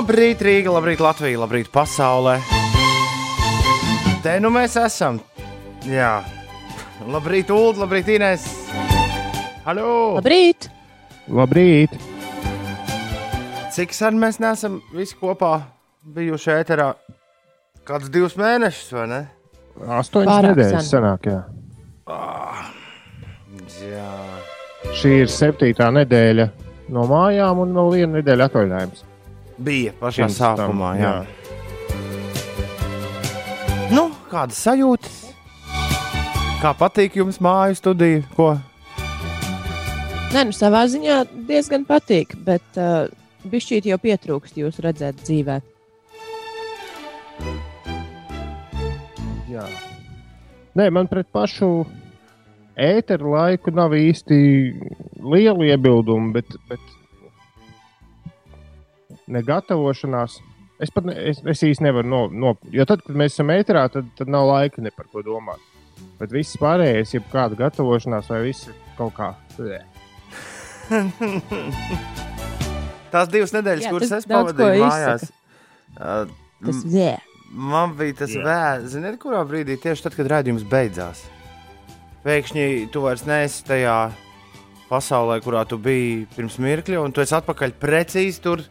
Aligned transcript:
Labrīt, 0.00 0.40
Rīga, 0.40 0.70
labrīt, 0.72 1.00
Latvija, 1.04 1.36
labrīt, 1.42 1.66
pasaulē. 1.68 2.38
Te 4.24 4.38
nu 4.40 4.48
mēs 4.48 4.78
esam. 4.80 5.18
Jā, 5.84 6.22
labrīt, 7.04 7.50
Ulu, 7.52 7.82
labrīt, 7.82 8.08
Inês. 8.14 8.46
Halo! 9.66 9.90
Labrīt! 10.16 10.70
Labrīt! 11.28 11.92
Cik 13.76 13.92
sen 13.92 14.16
mēs 14.22 14.40
neesam 14.40 14.78
visi 14.96 15.18
kopā 15.20 15.66
bijuši 16.16 16.54
ēterā? 16.54 16.88
Kāds 17.84 18.08
divus 18.08 18.38
mēnešus, 18.40 18.96
vai 18.96 19.06
ne? 19.12 19.20
Astoņas 19.98 20.48
nedēļas 20.48 20.74
sen. 20.78 20.90
senāk, 20.94 21.28
jā. 21.28 21.42
Jā, 23.84 24.08
Šī 24.96 25.14
ir 25.26 25.36
septītā 25.36 25.92
nedēļa 26.00 26.50
no 26.88 27.04
mājām 27.12 27.66
un 27.66 27.76
vēl 27.76 27.96
viena 27.98 28.12
nedēļa 28.16 28.48
atvaļinājums. 28.48 29.06
Bija 29.60 29.92
pašā 30.00 30.24
Pirms 30.24 30.38
tam, 30.40 30.56
sākumā. 30.58 30.90
Jā. 31.00 31.14
Nu, 33.94 34.08
kādas 34.30 34.58
sajūtas? 34.64 35.16
Kā 36.60 36.74
patīk 36.76 37.16
jums 37.20 37.40
māju 37.42 37.78
studija? 37.78 38.20
Ko? 38.36 38.52
Nē, 40.30 40.44
nu 40.46 40.54
savā 40.54 40.84
ziņā 40.86 41.24
diezgan 41.48 41.82
patīk, 41.88 42.36
bet 42.46 42.78
uh, 42.78 43.08
bišķīt 43.50 43.88
jau 43.90 43.98
pietrūkst 43.98 44.60
jūs 44.60 44.78
redzēt 44.84 45.24
dzīvē. 45.24 45.56
Jā. 49.50 49.64
Nē, 50.78 50.86
man 50.94 51.10
pret 51.10 51.26
pašu 51.34 51.70
ēteru 52.78 53.34
laiku 53.34 53.74
nav 53.74 53.96
īsti 53.98 54.38
liela 55.18 55.66
iebilduma, 55.72 56.30
bet, 56.36 56.54
bet 56.70 56.84
negatavošanās. 59.32 60.38
Es 60.80 60.92
pat 60.94 61.04
ne, 61.08 61.14
es, 61.30 61.42
es 61.44 61.60
īsti 61.66 61.84
nevaru 61.84 62.08
no, 62.08 62.20
no. 62.32 62.54
Jo 62.72 62.86
tad, 62.88 63.02
kad 63.04 63.16
mēs 63.16 63.34
esam 63.36 63.52
ēterā, 63.52 63.84
tad, 63.92 64.08
tad 64.16 64.28
nav 64.32 64.48
laika 64.48 64.82
ne 64.84 64.92
par 64.94 65.06
ko 65.12 65.22
domāt. 65.24 65.60
Bet 66.20 66.32
viss 66.32 66.56
pārējais, 66.60 67.14
ja 67.14 67.20
kāda 67.32 67.58
gatavošanās 67.58 68.30
vai 68.32 68.40
viss 68.48 68.68
ir 68.70 68.76
kaut 68.96 69.14
kā. 69.18 69.34
Tās 73.10 73.28
divas 73.30 73.52
nedēļas, 73.54 73.84
Jā, 73.86 73.90
kuras 73.92 74.12
es 74.20 74.26
pavadīju 74.30 74.84
mājās, 74.86 75.22
uh, 75.98 76.30
Tas 76.60 76.80
jā. 76.92 77.14
man 77.50 77.94
bija 77.98 78.20
tas 78.22 78.32
vēls. 78.36 78.90
Ziniet, 78.92 79.16
kurā 79.22 79.40
brīdī 79.48 79.78
tieši 79.80 80.06
tad, 80.06 80.16
kad 80.18 80.28
rādījums 80.30 80.66
beidzās? 80.68 81.24
Pēkšņi 82.24 82.66
tu 82.92 83.04
vairs 83.06 83.24
neesi 83.24 83.64
tajā 83.64 83.96
pasaulē, 84.90 85.38
kurā 85.44 85.64
tu 85.68 85.78
biji 85.80 86.26
pirms 86.34 86.58
mirkļa, 86.60 87.00
un 87.00 87.14
tu 87.16 87.22
esi 87.24 87.36
atpakaļ 87.38 87.72
precīzi 87.80 88.42
tur, 88.44 88.64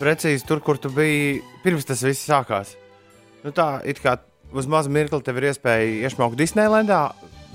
precīzi 0.00 0.46
tur 0.46 0.60
kur 0.64 0.80
tu 0.80 0.90
biji 0.92 1.40
pirms 1.64 1.86
tas 1.88 2.02
viss 2.04 2.26
sākās. 2.28 2.74
Nu, 3.44 3.52
tā 3.54 3.80
it 3.88 4.00
kā 4.02 4.16
uz 4.56 4.68
mazu 4.70 4.92
mirkli 4.92 5.22
tev 5.24 5.40
ir 5.40 5.50
iespēja 5.50 6.06
iešmaukt 6.06 6.38
Disneylandā, 6.38 7.00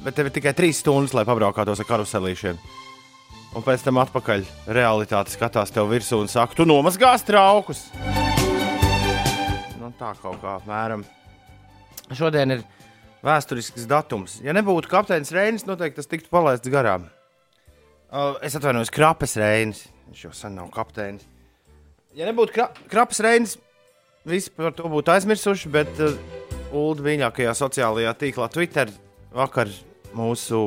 bet 0.06 0.18
tev 0.18 0.30
ir 0.30 0.36
tikai 0.36 0.54
trīs 0.58 0.82
stundas, 0.82 1.16
lai 1.18 1.26
pabraukātos 1.28 1.82
ar 1.84 1.90
karuselīšiem. 1.90 2.60
Un 3.52 3.66
pēc 3.66 3.84
tam 3.84 4.00
atpakaļ 4.00 4.46
realitāte 4.72 5.34
skatās 5.34 5.74
tev 5.76 5.90
virsū 5.92 6.22
un 6.24 6.30
saka, 6.32 6.56
tu 6.56 6.68
nomazgās 6.68 7.26
traukus. 7.28 7.90
Nu, 9.82 9.92
tā 10.00 10.14
kaut 10.22 10.40
kā 10.40 10.56
apmēram. 10.62 11.04
Šodien 12.16 12.56
ir 12.56 12.64
vēsturisks 13.26 13.88
datums. 13.90 14.40
Ja 14.44 14.56
nebūtu 14.56 14.90
kapteinis 14.92 15.34
Reinis, 15.36 15.68
noteikti 15.68 16.00
tas 16.00 16.10
tiktu 16.12 16.32
palaists 16.32 16.72
garām. 16.72 17.10
Uh, 18.12 18.36
es 18.44 18.56
atvainojos, 18.58 18.92
Krapes 18.92 19.38
Reinis. 19.40 19.86
Viņš 20.10 20.26
jau 20.26 20.34
sen 20.36 20.58
nav 20.60 20.72
kapteinis. 20.74 21.31
Ja 22.12 22.28
nebūtu 22.28 22.52
kra 22.52 22.68
Krapes 22.92 23.22
Reinis, 23.24 23.56
visi 24.28 24.52
par 24.52 24.74
to 24.76 24.90
būtu 24.92 25.14
aizmirsuši, 25.14 25.70
bet 25.72 26.02
uh, 26.04 26.18
Ulu 26.76 27.06
mīļākajā 27.06 27.54
sociālajā 27.56 28.12
tīklā 28.20 28.50
Twitter 28.52 28.92
vakar 29.36 29.72
mūsu 30.16 30.60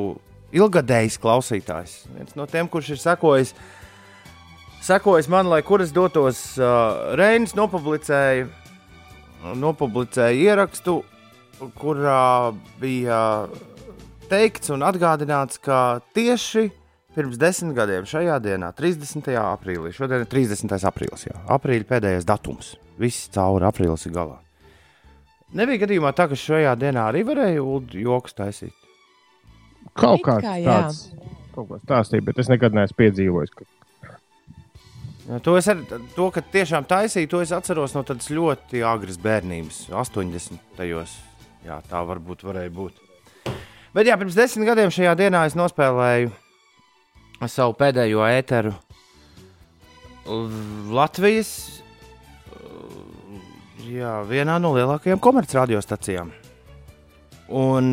ilgadējs 0.57 1.19
klausītājs, 1.21 1.99
viens 2.15 2.37
no 2.39 2.47
tiem, 2.49 2.69
kurš 2.73 2.95
ir 2.95 3.01
sekojis, 3.03 3.53
sekojis 4.85 5.29
man, 5.33 5.51
lai 5.53 5.61
kur 5.67 5.85
es 5.85 5.93
dotos, 5.93 6.41
uh, 6.57 7.13
Reinis 7.21 7.53
nopublicēja, 7.59 8.49
nopublicēja 9.61 10.41
ierakstu, 10.49 11.03
kurā 11.77 12.55
bija 12.81 13.21
teikts 14.33 14.73
un 14.73 14.85
atgādināts, 14.89 15.61
ka 15.61 16.01
tieši 16.17 16.71
pirms 17.15 17.39
desmit 17.41 17.77
gadiem 17.77 18.07
šajā 18.09 18.39
dienā, 18.43 18.71
30. 18.77 19.29
aprīlī, 19.41 19.93
šodien 19.95 20.25
ir 20.25 20.31
30. 20.31 20.75
aprīlis, 20.91 21.29
jā, 21.29 21.37
aprīļa 21.57 21.91
pēdējais 21.91 22.29
datums. 22.29 22.75
Viss 23.01 23.29
cauri 23.35 23.67
aprīlis 23.67 24.07
ir 24.09 24.15
galā. 24.15 24.41
Nebija 25.55 25.85
gadījumā 25.85 26.11
tā, 26.17 26.27
ka 26.31 26.39
šajā 26.39 26.75
dienā 26.79 27.09
arī 27.11 27.23
varēja 27.27 27.63
joks 28.03 28.35
taisīt. 28.35 28.75
Kaut 29.95 30.25
kā 30.27 30.41
tāds 30.43 31.05
kaut 31.55 31.71
kā 31.71 31.81
stāstīt, 31.83 32.25
bet 32.27 32.41
es 32.43 32.51
nekad 32.51 32.75
neesmu 32.75 32.99
piedzīvojis. 32.99 33.55
Ka... 33.55 33.69
To, 35.45 35.57
es 35.59 35.69
ar, 35.71 35.81
to, 36.17 36.29
ka 36.35 36.43
tiešām 36.55 36.87
taisīju, 36.89 37.31
to 37.31 37.43
es 37.45 37.55
atceros 37.55 37.95
no 37.97 38.05
tādas 38.07 38.31
ļoti 38.35 38.83
agras 38.85 39.21
bērnības, 39.23 39.87
80. 39.95 40.59
gados. 40.81 41.19
Jā, 41.65 41.79
tā 41.89 42.03
varbūt 42.05 42.45
varēja 42.45 42.73
būt. 42.77 42.99
Bet 43.95 44.09
jā, 44.11 44.19
pirms 44.21 44.37
desmit 44.37 44.69
gadiem 44.69 44.91
šajā 44.93 45.15
dienā 45.17 45.47
es 45.49 45.55
nospēlēju 45.57 46.33
savu 47.51 47.77
pēdējo 47.79 48.25
ēteru 48.27 48.75
Latvijas. 50.95 51.51
Jā, 53.85 54.17
vienā 54.25 54.57
no 54.63 54.73
lielākajām 54.77 55.21
komercradiostacijām. 55.23 56.31
Un 57.53 57.91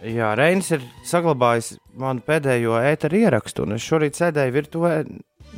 jā, 0.00 0.30
Reinis 0.38 0.70
ir 0.72 0.84
saglabājis 1.06 1.74
manu 2.00 2.24
pēdējo 2.24 2.78
ēteru 2.80 3.20
ierakstu, 3.20 3.66
un 3.66 3.76
es 3.76 3.84
šorīt 3.84 4.16
sēdēju 4.16 4.56
virtuvē, 4.56 4.94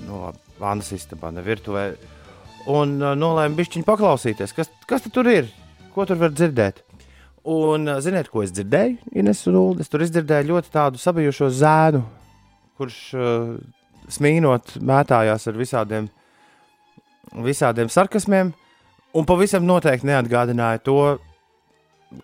no 0.09 0.33
Vānas 0.63 0.91
istabā, 0.95 1.31
ne 1.35 1.43
virtuvē, 1.47 1.85
un 2.71 2.97
uh, 3.03 3.13
nolēmu 3.19 3.59
bišķiņu 3.59 3.87
paklausīties, 3.87 4.55
kas, 4.55 4.71
kas 4.87 5.07
tur 5.13 5.31
ir, 5.31 5.51
ko 5.95 6.07
tur 6.07 6.21
var 6.21 6.35
dzirdēt. 6.35 6.83
Un, 7.43 7.89
uh, 7.89 7.99
ziniet, 8.03 8.31
ko 8.31 8.45
es 8.47 8.55
dzirdēju? 8.55 9.13
Ines 9.19 9.43
un 9.51 9.59
Ulu, 9.59 9.83
es 9.83 9.91
tur 9.91 10.05
izdzirdēju 10.05 10.53
ļoti 10.53 10.75
tādu 10.75 11.03
sabijušo 11.03 11.51
zēnu, 11.59 12.03
kurš 12.83 12.99
uh, 13.15 13.55
smīnot 14.11 14.77
mētājās 14.83 15.47
ar 15.49 15.59
visādiem, 15.59 16.09
visādiem 17.47 17.91
sarkasmiem, 17.93 18.53
un 19.15 19.29
pavisam 19.29 19.67
noteikti 19.69 20.11
neatgādināja 20.11 20.83
to, 20.87 20.99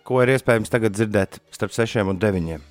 ko 0.05 0.19
ir 0.23 0.35
iespējams 0.35 0.71
tagad 0.71 0.97
dzirdēt 0.97 1.39
starp 1.55 1.73
sešiem 1.73 2.11
un 2.11 2.19
deviņiem. 2.21 2.65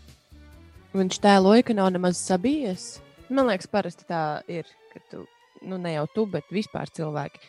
Viņš 0.99 1.19
tēloja, 1.23 1.65
ka 1.67 1.77
nav 1.77 1.91
nemaz 1.95 2.21
sabijies. 2.21 2.99
Man 3.29 3.51
liekas, 3.51 3.69
parasti 3.71 4.07
tā 4.09 4.41
ir, 4.51 4.69
ka 4.93 5.03
tu, 5.11 5.25
nu 5.69 5.81
ne 5.81 5.97
jau 5.97 6.07
tu, 6.15 6.25
bet 6.31 6.49
vispār 6.55 6.89
cilvēki 6.95 7.43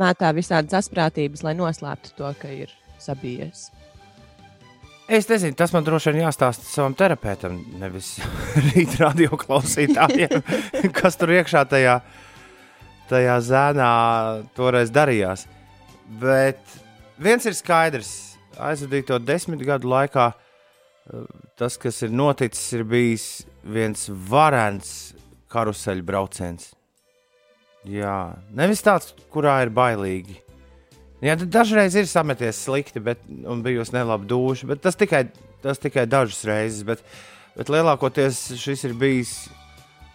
mētā 0.00 0.30
visādas 0.36 0.78
asprātības, 0.80 1.42
lai 1.44 1.56
noslēptu 1.58 2.14
to, 2.16 2.30
ka 2.40 2.52
ir 2.54 2.72
sabijies. 3.02 3.68
Es 5.10 5.26
nezinu, 5.26 5.56
tas 5.58 5.72
man 5.74 5.82
droši 5.82 6.12
vien 6.12 6.22
jāstāsta 6.22 6.62
savam 6.70 6.92
terapeitam, 6.94 7.56
nevis 7.80 8.12
rīta 8.68 9.08
radio 9.08 9.34
klausītājiem, 9.40 10.44
kas 10.98 11.18
tur 11.18 11.32
iekšā 11.34 11.64
tajā, 11.72 11.96
tajā 13.10 13.38
zēnā 13.42 13.88
toreiz 14.54 14.92
darījās. 14.94 15.48
Bet 16.22 16.62
viens 17.18 17.48
ir 17.50 17.56
skaidrs, 17.58 18.12
aizvadīto 18.54 19.18
desmit 19.18 19.64
gadu 19.66 19.90
laikā 19.90 20.28
eh, 20.30 21.24
tas, 21.58 21.74
kas 21.74 21.98
ir 22.06 22.14
noticis, 22.14 22.68
ir 22.78 22.86
bijis 22.86 23.26
viens 23.66 24.06
varants 24.30 24.92
karuseļu 25.50 26.06
brauciens. 26.06 26.70
Jā, 27.90 28.36
nevis 28.54 28.86
tāds, 28.86 29.10
kurā 29.34 29.58
ir 29.64 29.74
bailīgi. 29.74 30.38
Jā, 31.20 31.34
dažreiz 31.36 31.92
ir 32.00 32.06
sameties 32.08 32.62
slikti, 32.64 33.00
bet 33.04 33.20
bijusi 33.64 33.92
nelaba 33.92 34.24
duša, 34.24 34.72
tas 34.80 34.96
tikai, 34.96 35.26
tas 35.60 35.80
tikai 35.80 36.06
dažas 36.08 36.40
reizes. 36.48 36.84
Bet, 36.88 37.02
bet 37.58 37.72
lielākoties 37.72 38.38
šis 38.56 38.86
ir 38.88 38.94
bijis 38.96 39.34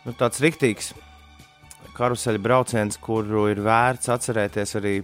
nu, 0.06 0.16
tāds 0.18 0.42
riktīgs 0.42 0.96
karuseļu 1.96 2.42
brauciens, 2.44 2.98
kuru 3.00 3.46
ir 3.52 3.62
vērts 3.64 4.10
atcerēties 4.12 4.76
arī, 4.82 4.96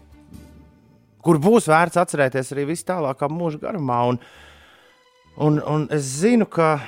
kur 1.24 1.40
būs 1.42 1.70
vērts 1.72 2.02
atcerēties 2.02 2.50
arī 2.56 2.66
vis 2.74 2.84
tālākā 2.88 3.30
mūža 3.32 3.62
garumā. 3.62 4.02
Un, 4.10 4.20
un, 5.38 5.62
un 5.62 5.86
es 5.94 6.10
zinu, 6.20 6.50
ka 6.50 6.80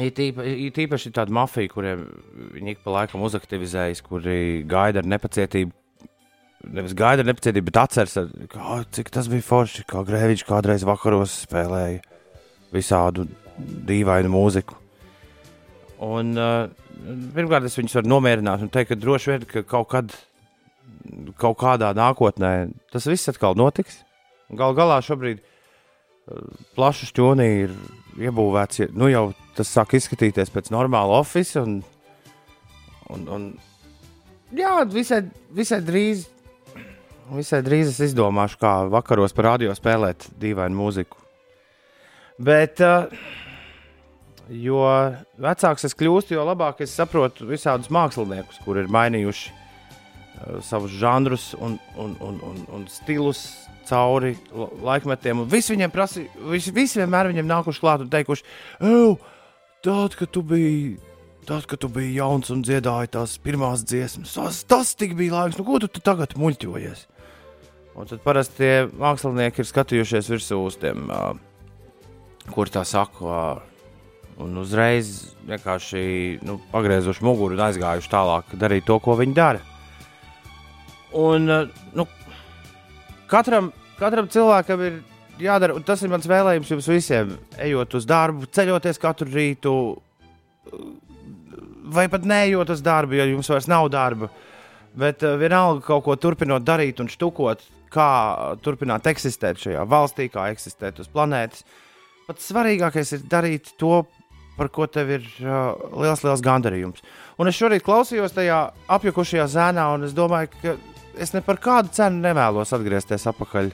ir 0.00 0.10
tīpa- 0.16 0.48
ir 0.48 0.72
tīpaši 0.74 1.12
tāda 1.14 1.36
mafija, 1.36 1.70
kuriem 1.72 2.08
viņi 2.56 2.78
pa 2.82 2.96
laikam 2.96 3.28
uzaktivizējas, 3.28 4.02
kuri 4.08 4.64
gaida 4.68 5.04
ar 5.04 5.12
nepacietību 5.12 5.76
nevis 6.66 6.94
gaida 6.98 7.22
ar 7.22 7.28
nepacietību, 7.28 7.70
bet 7.70 7.80
atceras, 7.84 8.16
kā, 8.50 8.58
"Ā, 8.58 8.84
cik 8.90 9.10
tas 9.14 9.28
bija 9.30 9.44
forši, 9.46 9.86
kā 9.86 10.02
Grēviņš 10.06 10.44
kādreiz 10.48 10.84
vakaros 10.86 11.46
spēlēja 11.46 12.02
visādu 12.74 13.26
dīvainu 13.58 14.30
mūziku. 14.32 14.76
Un 16.04 16.34
uh, 16.38 16.68
pirmkārt, 17.34 17.66
es 17.66 17.78
viņus 17.78 17.96
varu 17.98 18.12
nomierināt 18.14 18.62
un 18.62 18.70
teikt, 18.72 18.92
ka 18.92 18.98
droši 19.00 19.32
vien, 19.32 19.46
ka 19.50 19.64
kaut 19.66 19.88
kad, 19.90 20.14
kaut 21.40 21.58
kādā 21.58 21.90
nākotnē 21.96 22.52
tas 22.92 23.08
viss 23.10 23.30
atkal 23.30 23.58
notiks. 23.58 24.02
Gal 24.58 24.76
galā 24.78 25.00
šobrīd 25.04 25.40
uh, 25.42 26.44
plašu 26.78 27.10
šķūnī 27.10 27.48
ir 27.64 27.74
iebūvēts, 28.18 28.88
nu 28.98 29.10
jau 29.10 29.28
tas 29.58 29.70
sāk 29.74 29.96
izskatīties 29.98 30.52
pēc 30.54 30.70
normāla 30.74 31.20
oficiāla. 31.22 31.66
Un, 31.66 31.82
un, 33.14 33.28
un, 33.34 33.46
jā, 34.54 34.80
visai, 34.92 35.24
visai 35.54 35.82
drīz. 35.84 36.28
Visai 37.34 37.60
drīz 37.64 37.90
es 37.92 37.98
izdomāšu, 38.10 38.56
kā 38.60 38.72
vakaros 38.88 39.34
par 39.36 39.52
radio 39.52 39.74
spēlēt 39.76 40.30
dīvainu 40.40 40.78
mūziku. 40.78 41.18
Bet 42.38 42.80
uh, 42.84 43.10
Jo 44.48 44.80
vecāks 45.36 45.84
es 45.84 45.94
kļūstu, 45.96 46.32
jo 46.32 46.44
labāk 46.48 46.80
es 46.80 46.94
saprotu 46.96 47.44
visādus 47.50 47.90
māksliniekus, 47.92 48.62
kuriem 48.64 48.86
ir 48.86 48.94
mainījuši 48.94 49.50
uh, 49.52 50.60
savus 50.64 50.94
žanrus 50.96 51.50
un, 51.60 51.76
un, 52.00 52.14
un, 52.24 52.38
un, 52.48 52.62
un 52.78 52.86
stilus 52.88 53.42
cauri 53.88 54.34
laikmetiem. 54.84 55.44
Visi 55.52 55.74
viņiem 55.74 55.92
prasīja, 55.92 56.32
visi, 56.48 56.72
visi 56.72 57.00
vienmēr 57.02 57.28
viņiem 57.28 57.48
nākuši 57.48 57.84
klāt 57.84 58.04
un 58.04 58.08
teikuši, 58.12 58.46
tad, 59.84 60.16
kad 60.16 60.32
tu 60.32 60.44
biji. 60.44 60.96
Tad, 61.48 61.64
kad 61.64 61.80
tu 61.80 61.88
biji 61.88 62.18
jauns 62.18 62.50
un 62.52 62.60
dziedāji 62.60 63.08
tās 63.14 63.38
pirmās 63.40 63.80
dziesmas, 63.80 64.34
tas, 64.36 64.58
tas 64.68 64.90
bija 65.00 65.32
laiks, 65.32 65.56
nu 65.56 65.64
ko 65.64 65.78
tu, 65.80 65.88
tu 65.88 66.02
tagad 66.04 66.34
muļķojies? 66.36 67.06
Un 67.98 68.06
tad 68.06 68.20
parasti 68.22 68.60
tie 68.60 68.74
mākslinieki 68.94 69.64
ir 69.64 69.66
skatījušies 69.66 70.28
virsū 70.30 70.60
uz 70.62 70.76
tiem, 70.78 71.08
uh, 71.10 71.32
kur 72.54 72.70
tā 72.70 72.84
saka, 72.86 73.24
uh, 73.26 73.78
un 74.38 74.54
uzreiz 74.62 75.34
vienkārši 75.48 76.02
nu, 76.46 76.58
pagriezuši 76.70 77.24
muguru 77.26 77.56
un 77.56 77.64
aizgājuši 77.66 78.12
tālāk, 78.12 78.54
darīt 78.60 78.86
to, 78.86 78.98
ko 79.02 79.16
viņi 79.18 79.34
dara. 79.34 79.62
Un, 81.18 81.48
eh, 81.50 81.68
nu, 81.96 82.04
katram, 83.30 83.72
katram 83.98 84.28
cilvēkam 84.30 84.84
ir 84.84 85.00
jādara, 85.42 85.74
un 85.74 85.86
tas 85.86 86.02
ir 86.02 86.12
mans 86.12 86.28
vēlējums 86.28 86.70
jums 86.74 86.90
visiem, 86.90 87.32
ejot 87.58 87.96
uz 87.98 88.06
darbu, 88.06 88.46
ceļoties 88.52 89.00
katru 89.02 89.30
rītu, 89.32 89.72
vai 91.88 92.06
pat 92.12 92.28
neejot 92.28 92.70
uz 92.76 92.84
darbu, 92.84 93.16
jo 93.18 93.26
jums 93.32 93.50
vairs 93.50 93.70
nav 93.70 93.88
darba. 93.90 94.28
Bet 94.98 95.22
uh, 95.24 95.36
vienalga 95.40 95.84
kaut 95.84 96.04
ko 96.04 96.16
turpinot 96.20 96.64
darīt 96.66 97.00
un 97.00 97.08
štukot, 97.10 97.62
kā 97.92 98.10
turpināt 98.64 99.08
eksistēt 99.10 99.60
šajā 99.62 99.84
valstī, 99.88 100.28
kā 100.32 100.48
eksistēt 100.52 101.00
uz 101.02 101.10
planētas. 101.12 101.64
Pats 102.28 102.50
svarīgākais 102.52 103.14
ir 103.16 103.26
darīt 103.30 103.72
to, 103.80 104.02
par 104.58 104.70
ko 104.74 104.88
tev 104.90 105.12
ir 105.16 105.26
uh, 105.44 105.72
liels, 106.02 106.24
liels 106.26 106.42
gandarījums. 106.44 107.04
Un 107.38 107.50
es 107.50 107.58
šorīt 107.58 107.84
klausījos 107.86 108.34
tajā 108.36 108.58
apjukušajā 108.98 109.46
zēnā, 109.54 109.86
un 109.94 110.08
es 110.08 110.16
domāju, 110.16 110.50
ka 110.62 110.74
es 111.18 111.32
ne 111.34 111.42
par 111.46 111.60
kādu 111.62 111.94
cenu 111.94 112.20
nevēlos 112.24 112.74
atgriezties 112.74 113.28
atpakaļ 113.30 113.70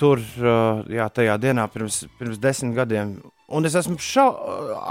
tur, 0.00 0.22
uh, 0.42 0.82
jā, 0.90 1.06
tajā 1.14 1.36
dienā 1.42 1.68
pirms, 1.70 2.02
pirms 2.18 2.40
desmit 2.42 2.74
gadiem. 2.80 3.18
Un 3.52 3.68
es 3.68 3.76
esmu 3.76 3.98
šau, 4.00 4.30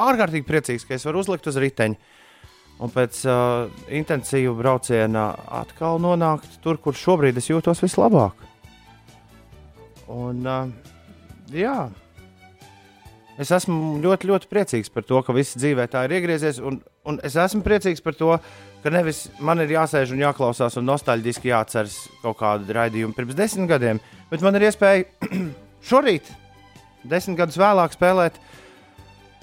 ārkārtīgi 0.07 0.47
priecīgs, 0.47 0.85
ka 0.85 0.95
es 0.95 1.07
varu 1.07 1.23
uzlikt 1.25 1.49
uz 1.49 1.57
riteņa 1.59 2.20
un 2.81 2.91
pēc 2.91 3.23
uh, 3.29 3.71
intensīva 3.93 4.53
brauciena 4.57 5.29
atkal 5.61 6.01
nonākt 6.01 6.59
tur, 6.63 6.81
kur 6.81 6.97
šobrīd 6.97 7.37
es 7.37 7.51
jūtos 7.51 7.83
vislabāk. 7.83 8.47
Un, 10.11 10.41
uh, 10.43 10.71
jā, 11.53 11.89
Es 13.41 13.49
esmu 13.55 13.95
ļoti, 14.03 14.27
ļoti 14.29 14.49
priecīgs 14.51 14.91
par 14.93 15.05
to, 15.07 15.17
ka 15.25 15.33
viss 15.33 15.57
dzīvē 15.57 15.87
tā 15.89 16.03
ir 16.05 16.17
iegriezies. 16.19 16.59
Un, 16.61 16.81
un 17.07 17.17
es 17.25 17.33
esmu 17.39 17.63
priecīgs 17.65 18.03
par 18.05 18.13
to, 18.19 18.35
ka 18.83 18.91
nevis 18.93 19.23
man 19.41 19.63
ir 19.63 19.71
jāsēž 19.73 20.11
un 20.13 20.21
jāklausās 20.21 20.77
un 20.77 20.85
nostalģiski 20.89 21.49
jāatceras 21.49 21.95
kaut 22.21 22.37
kāda 22.41 22.75
raidījuma 22.77 23.17
pirms 23.17 23.37
desmit 23.37 23.71
gadiem, 23.71 24.01
bet 24.29 24.43
man 24.45 24.59
ir 24.59 24.67
iespēja 24.67 25.31
šorīt, 25.89 26.29
desmit 27.07 27.39
gadus 27.39 27.57
vēlāk, 27.61 27.95
spēlēt 27.97 28.37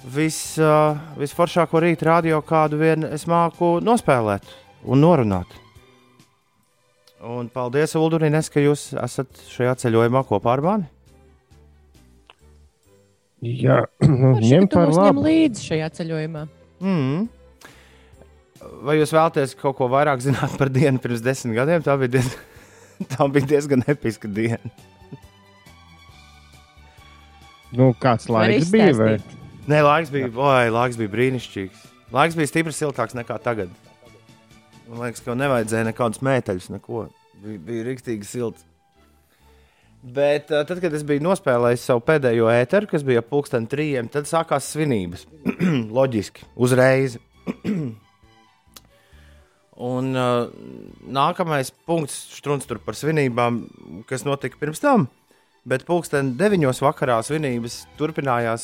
vis, 0.03 0.37
uh, 0.61 0.99
visforšāko 1.19 1.81
rītu 1.83 2.07
radio, 2.07 2.41
kādu 2.45 2.79
vien 2.79 3.07
es 3.09 3.25
māku 3.29 3.77
nospēlēt 3.83 4.47
un 4.87 5.03
norunāt. 5.03 5.51
Un 7.19 7.49
paldies, 7.51 7.97
Uldurīnes, 7.99 8.47
ka 8.51 8.63
jūs 8.63 8.93
esat 8.95 9.41
šajā 9.51 9.75
ceļojumā 9.81 10.23
kopā 10.27 10.53
ar 10.55 10.63
mani. 10.63 10.87
Jā, 13.43 13.81
nu, 14.07 14.37
ņem 14.39 14.69
par 14.71 14.91
labu. 14.95 15.23
līdzi 15.25 15.65
šajā 15.71 15.89
ceļojumā. 15.99 16.45
Mm. 16.83 17.27
Vai 18.87 18.95
jūs 18.99 19.11
vēlaties 19.15 19.55
kaut 19.59 19.77
ko 19.77 19.87
vairāk 19.91 20.23
zināt 20.23 20.55
par 20.59 20.71
dienu 20.71 20.99
pirms 21.03 21.23
desmit 21.23 21.57
gadiem? 21.59 21.83
Tā 21.83 21.95
bija, 21.99 22.19
diez... 22.19 22.31
tā 23.13 23.27
bija 23.31 23.51
diezgan 23.55 23.83
episka 23.87 24.31
diena. 24.31 24.71
Nu, 27.75 27.91
kāds 28.01 28.31
laiks 28.31 28.71
bija? 28.73 28.95
Vai? 28.97 29.38
Nē, 29.69 29.83
laiks 29.85 30.09
bija, 30.09 30.31
oi, 30.33 30.69
laiks 30.73 30.97
bija 30.97 31.11
brīnišķīgs. 31.13 31.81
Laiks 32.15 32.37
bija 32.37 32.49
stipri 32.49 32.73
siltāks 32.73 33.13
nekā 33.13 33.35
tagad. 33.43 33.69
Man 34.87 35.03
liekas, 35.03 35.21
ka 35.21 35.35
nevajadzēja 35.37 35.85
nekādus 35.91 36.23
mēteļus, 36.25 36.71
neko. 36.73 37.03
Bija, 37.43 37.61
bija 37.67 37.85
rīktīgi 37.85 38.25
silts. 38.25 38.65
Bet 40.01 40.47
tad, 40.49 40.79
kad 40.81 40.93
es 40.95 41.03
biju 41.05 41.21
nospēlējis 41.27 41.85
savu 41.85 42.01
pēdējo 42.07 42.47
ēteru, 42.49 42.89
kas 42.89 43.05
bija 43.05 43.21
pulksten 43.21 43.67
trījiem, 43.69 44.09
tad 44.09 44.29
sākās 44.31 44.71
svinības. 44.73 45.27
Loģiski, 45.99 46.47
uzreiz. 46.57 47.19
Un 49.91 50.11
uh, 50.17 50.49
nākamais 51.19 51.69
punkts, 51.87 52.17
strūns 52.39 52.65
tur 52.67 52.81
par 52.83 52.97
svinībām, 52.97 53.67
kas 54.09 54.25
notika 54.25 54.57
pirms 54.59 54.81
tam. 54.81 55.05
Bet 55.69 55.83
pulksten 55.85 56.31
deviņos 56.39 56.79
vakarā 56.81 57.19
svinības 57.25 57.83
turpinājās 57.99 58.63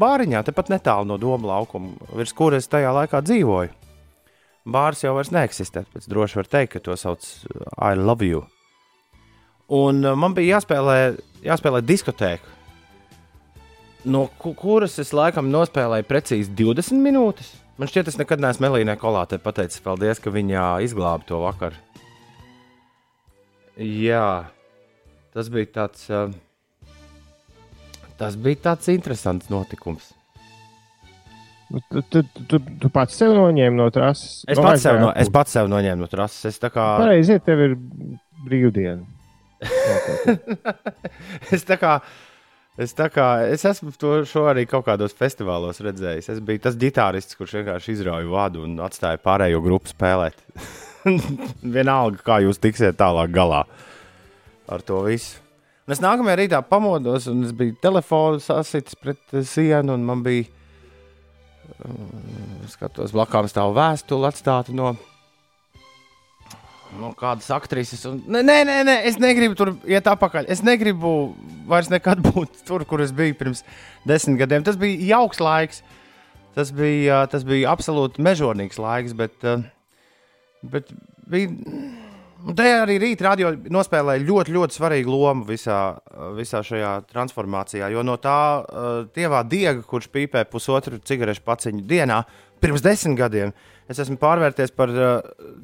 bāriņā, 0.00 0.40
tepat 0.48 0.72
netālu 0.72 1.06
no 1.06 1.18
Doma 1.22 1.52
laukuma, 1.52 1.92
virs 2.18 2.34
kuras 2.34 2.66
tajā 2.70 2.90
laikā 2.96 3.20
dzīvoju. 3.22 3.70
Bārs 4.66 5.04
jau 5.04 5.12
vairs 5.14 5.30
neeksistē, 5.30 5.84
pēc 5.92 6.08
droši 6.10 6.40
var 6.40 6.48
teikt, 6.50 6.72
ka 6.72 6.82
to 6.82 6.96
sauc 6.98 7.22
I 7.78 7.94
love 7.94 8.26
you. 8.26 8.42
Un 9.70 10.02
uh, 10.02 10.16
man 10.18 10.34
bija 10.34 10.56
jāspēlē, 10.56 10.98
jāspēlē 11.46 11.84
diskotēka, 11.86 12.56
no 14.10 14.24
kuras 14.42 14.98
es 15.02 15.14
laikam 15.14 15.52
nospēlēju 15.54 16.08
precīzi 16.10 16.50
20 16.58 17.02
minūtes. 17.06 17.52
Man 17.78 17.90
šķiet, 17.90 18.10
es 18.10 18.18
nekad 18.18 18.42
neesmu 18.42 18.66
Melīnai 18.66 18.96
Kolātei 18.98 19.38
pateicis 19.42 19.82
paldies, 19.84 20.18
ka 20.22 20.32
viņa 20.34 20.68
izglāba 20.86 21.26
to 21.28 21.42
vakaru. 21.42 21.78
Jā, 23.76 24.48
tas 25.36 25.50
bija 25.52 25.68
tāds, 25.82 26.06
uh, 26.08 26.30
tas 28.16 28.36
bija 28.40 28.62
tāds 28.70 28.88
interesants 28.92 29.50
notikums. 29.52 30.14
Nu, 31.68 31.82
tu, 31.90 32.00
tu, 32.08 32.22
tu, 32.46 32.60
tu 32.80 32.90
pats 32.94 33.16
sev 33.18 33.34
noņēmi 33.34 33.76
no 33.76 33.88
trases. 33.92 34.44
Es 34.48 34.60
pats, 34.60 34.84
sev, 34.86 35.00
no, 35.02 35.10
es 35.18 35.28
pats 35.34 35.56
sev 35.56 35.68
noņēmu 35.68 36.04
no 36.04 36.08
trases. 36.08 36.46
Es 36.52 36.62
tā 36.62 36.70
kā. 36.72 36.84
Pareizi, 37.02 37.40
tev 37.44 37.64
ir 37.64 37.74
brīvdiena. 38.46 39.02
es 41.56 41.66
tā 41.66 41.76
kā. 41.80 41.98
Es, 42.76 42.92
kā, 42.92 43.26
es 43.48 43.64
esmu 43.64 43.88
to 43.96 44.42
arī 44.44 44.66
kaut 44.68 44.84
kādos 44.86 45.16
festivālos 45.16 45.80
redzējis. 45.80 46.28
Es 46.34 46.40
biju 46.44 46.60
tas 46.66 46.76
ģitārists, 46.76 47.36
kurš 47.38 47.56
vienkārši 47.58 47.94
izrauja 47.94 48.28
vadu 48.28 48.66
un 48.68 48.76
atstāja 48.84 49.16
pārējo 49.24 49.62
grupu 49.64 49.88
spēlēt. 49.90 50.36
Vienalga, 51.76 52.20
kā 52.20 52.38
jūs 52.44 52.60
tiksiet 52.60 53.00
tālāk 53.00 53.32
galā 53.32 53.64
ar 54.68 54.84
to 54.86 55.00
visu. 55.06 55.42
Un 55.86 55.94
es 55.94 56.02
nākamajā 56.02 56.40
rītā 56.40 56.60
pamodos, 56.66 57.28
un 57.30 57.44
es 57.46 57.52
biju 57.54 57.76
telefonu 57.82 58.40
sasitis 58.42 58.98
pret 58.98 59.36
sienu, 59.46 59.94
un 59.94 60.06
man 60.06 60.24
bija, 60.26 60.48
uh, 61.78 62.64
skatos, 62.72 63.14
blakām 63.14 63.46
stāv 63.50 63.76
vēstule 63.76 64.26
atstāta 64.32 64.74
no 64.74 64.96
no 67.00 67.12
kādas 67.18 67.48
aktrises. 67.54 68.04
Un, 68.08 68.20
nē, 68.30 68.42
nē, 68.66 68.76
nē, 68.86 68.96
es 69.08 69.18
negribu 69.22 69.56
tur 69.58 69.74
iet 69.88 70.06
atpakaļ. 70.10 70.48
Es 70.52 70.62
negribu 70.66 71.34
vairs 71.68 71.90
nekad 71.92 72.22
būt 72.28 72.62
tur, 72.68 72.86
kur 72.88 73.02
es 73.04 73.14
biju 73.16 73.36
pirms 73.38 73.62
desmit 74.08 74.40
gadiem. 74.42 74.64
Tas 74.66 74.78
bija 74.80 75.16
jauks 75.16 75.42
laiks. 75.42 75.82
Tas 76.56 76.70
bija, 76.72 77.20
tas 77.28 77.44
bija 77.44 77.68
absolūti 77.74 78.22
mežonīgs 78.24 78.78
laiks, 78.80 79.12
bet, 79.18 79.34
bet 80.64 80.92
bija. 81.28 81.52
Te 82.46 82.66
arī 82.78 83.00
rīt 83.02 83.22
radio 83.26 83.50
nospēlēja 83.74 84.22
ļoti, 84.22 84.52
ļoti 84.54 84.76
svarīgu 84.76 85.10
lomu 85.10 85.46
visā, 85.48 85.96
visā 86.36 86.60
šajā 86.62 86.92
transformācijā. 87.10 87.88
Jo 87.90 88.04
no 88.06 88.14
tā 88.22 88.40
uh, 88.62 88.98
tievā 89.16 89.40
diega, 89.42 89.80
kurš 89.82 90.06
pīpē 90.14 90.44
pusotru 90.50 91.00
cigarešu 91.02 91.42
paciņu 91.42 91.82
dienā, 91.90 92.20
pirms 92.62 92.84
desmit 92.86 93.18
gadiem, 93.18 93.50
Es 93.86 94.00
esmu 94.02 94.16
pārvērties 94.18 94.72
par 94.74 94.90
uh, 94.90 95.20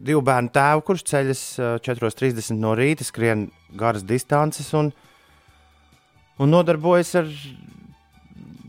divu 0.06 0.22
bērnu 0.22 0.52
tēvu, 0.54 0.84
kurš 0.86 1.02
ceļas 1.10 1.40
uh, 1.58 1.72
4.30 1.82 2.54
no 2.62 2.76
rīta, 2.78 3.02
skrien 3.06 3.48
garas 3.78 4.04
distances 4.06 4.68
un, 4.78 4.92
un 6.38 6.52
nodarbojas 6.54 7.10
ar 7.18 7.32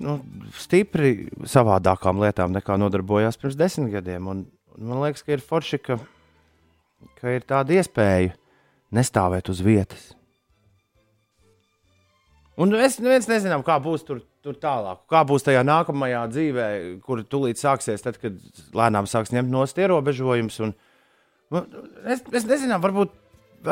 nu, 0.01 0.17
stipri 0.57 1.29
savādākām 1.45 2.23
lietām 2.23 2.55
nekā 2.55 2.79
nodarbojās 2.81 3.37
pirms 3.37 3.59
desmit 3.59 3.93
gadiem. 3.93 4.31
Un, 4.33 4.41
un 4.73 4.89
man 4.89 5.03
liekas, 5.05 5.21
ka 5.21 5.37
ir 5.37 5.45
forši, 5.45 5.81
ka, 5.85 5.99
ka 7.19 7.35
ir 7.35 7.45
tāda 7.47 7.77
iespēja 7.79 8.33
nestāvēt 8.93 9.49
uz 9.49 9.61
vietas. 9.65 10.11
Un 12.59 12.69
neviens 13.01 13.25
nezinām, 13.25 13.63
kā 13.65 13.79
būs 13.81 14.03
tur, 14.05 14.19
tur 14.45 14.57
tālāk. 14.61 15.01
Kā 15.09 15.23
būs 15.25 15.45
tajā 15.45 15.63
nākamajā 15.65 16.21
dzīvē, 16.29 16.67
kur 17.05 17.23
tūlīt 17.25 17.57
sāksies, 17.57 18.03
tad, 18.05 18.19
kad 18.21 18.37
lēnām 18.77 19.09
sāks 19.09 19.33
ņemt 19.33 19.49
no 19.49 19.65
ierobežojumus. 19.65 20.59
Es, 22.05 22.21
es 22.21 22.45
nezinu, 22.45 22.77
varbūt 22.83 23.15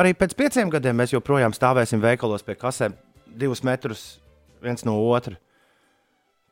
arī 0.01 0.15
pēc 0.17 0.33
pieciem 0.37 0.73
gadiem 0.73 0.97
mēs 0.97 1.13
joprojām 1.13 1.53
stāvēsim 1.53 2.01
veikalos 2.01 2.45
pie 2.47 2.57
kasēm 2.57 2.97
divus 3.37 3.61
metrus 3.67 4.05
viens 4.63 4.85
no 4.87 4.97
otra. 5.11 5.37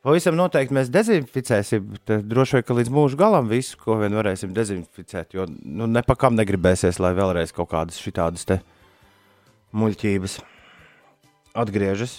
Pavisam 0.00 0.32
noteikti 0.38 0.72
mēs 0.72 0.88
dezinficēsim. 0.88 1.90
Droši 2.08 2.56
vien, 2.56 2.64
ka 2.64 2.76
līdz 2.78 2.92
mūža 2.94 3.18
galam 3.20 3.50
visu, 3.50 3.76
ko 3.82 3.98
vien 4.00 4.14
varēsim 4.16 4.54
dezinficēt. 4.56 5.36
Jo 5.36 5.44
nu, 5.50 5.84
nepakam 5.90 6.38
negribēsies, 6.38 6.96
lai 7.04 7.12
vēlreiz 7.18 7.52
kaut 7.52 7.68
kādas 7.74 8.00
šitādas 8.00 8.48
muļķības 9.76 10.38
atgriežas. 11.60 12.16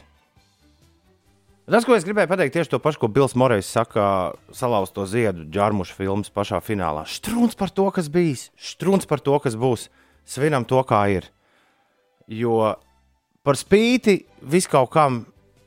Tas, 1.72 1.86
ko 1.88 1.96
es 1.96 2.06
gribēju 2.06 2.28
pateikt, 2.28 2.54
tieši 2.54 2.74
to 2.74 2.82
pašu, 2.84 3.00
ko 3.02 3.08
Bills 3.16 3.34
Morejs 3.38 3.70
saka, 3.72 4.06
salauzto 4.54 5.08
ziedu 5.08 5.46
ģērmuša 5.50 5.98
filmas 5.98 6.32
pašā 6.34 6.60
finālā. 6.62 7.06
Strūns 7.08 7.58
par 7.58 7.72
to, 7.74 7.86
kas 7.96 8.10
bijis, 8.12 8.50
strūns 8.60 9.08
par 9.10 9.24
to, 9.24 9.38
kas 9.42 9.58
būs. 9.58 9.88
Svinam 10.28 10.68
to, 10.70 10.82
kā 10.86 11.02
ir. 11.16 11.32
Jo 12.30 12.76
par 13.42 13.58
spīti 13.58 14.20
viskaut 14.46 14.92
kam 14.94 15.24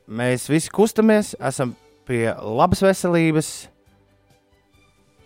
mēs 0.07 0.45
visi 0.51 0.71
kustamies, 0.71 1.33
esam 1.43 1.73
pie 2.07 2.29
labas 2.33 2.83
veselības. 2.85 3.49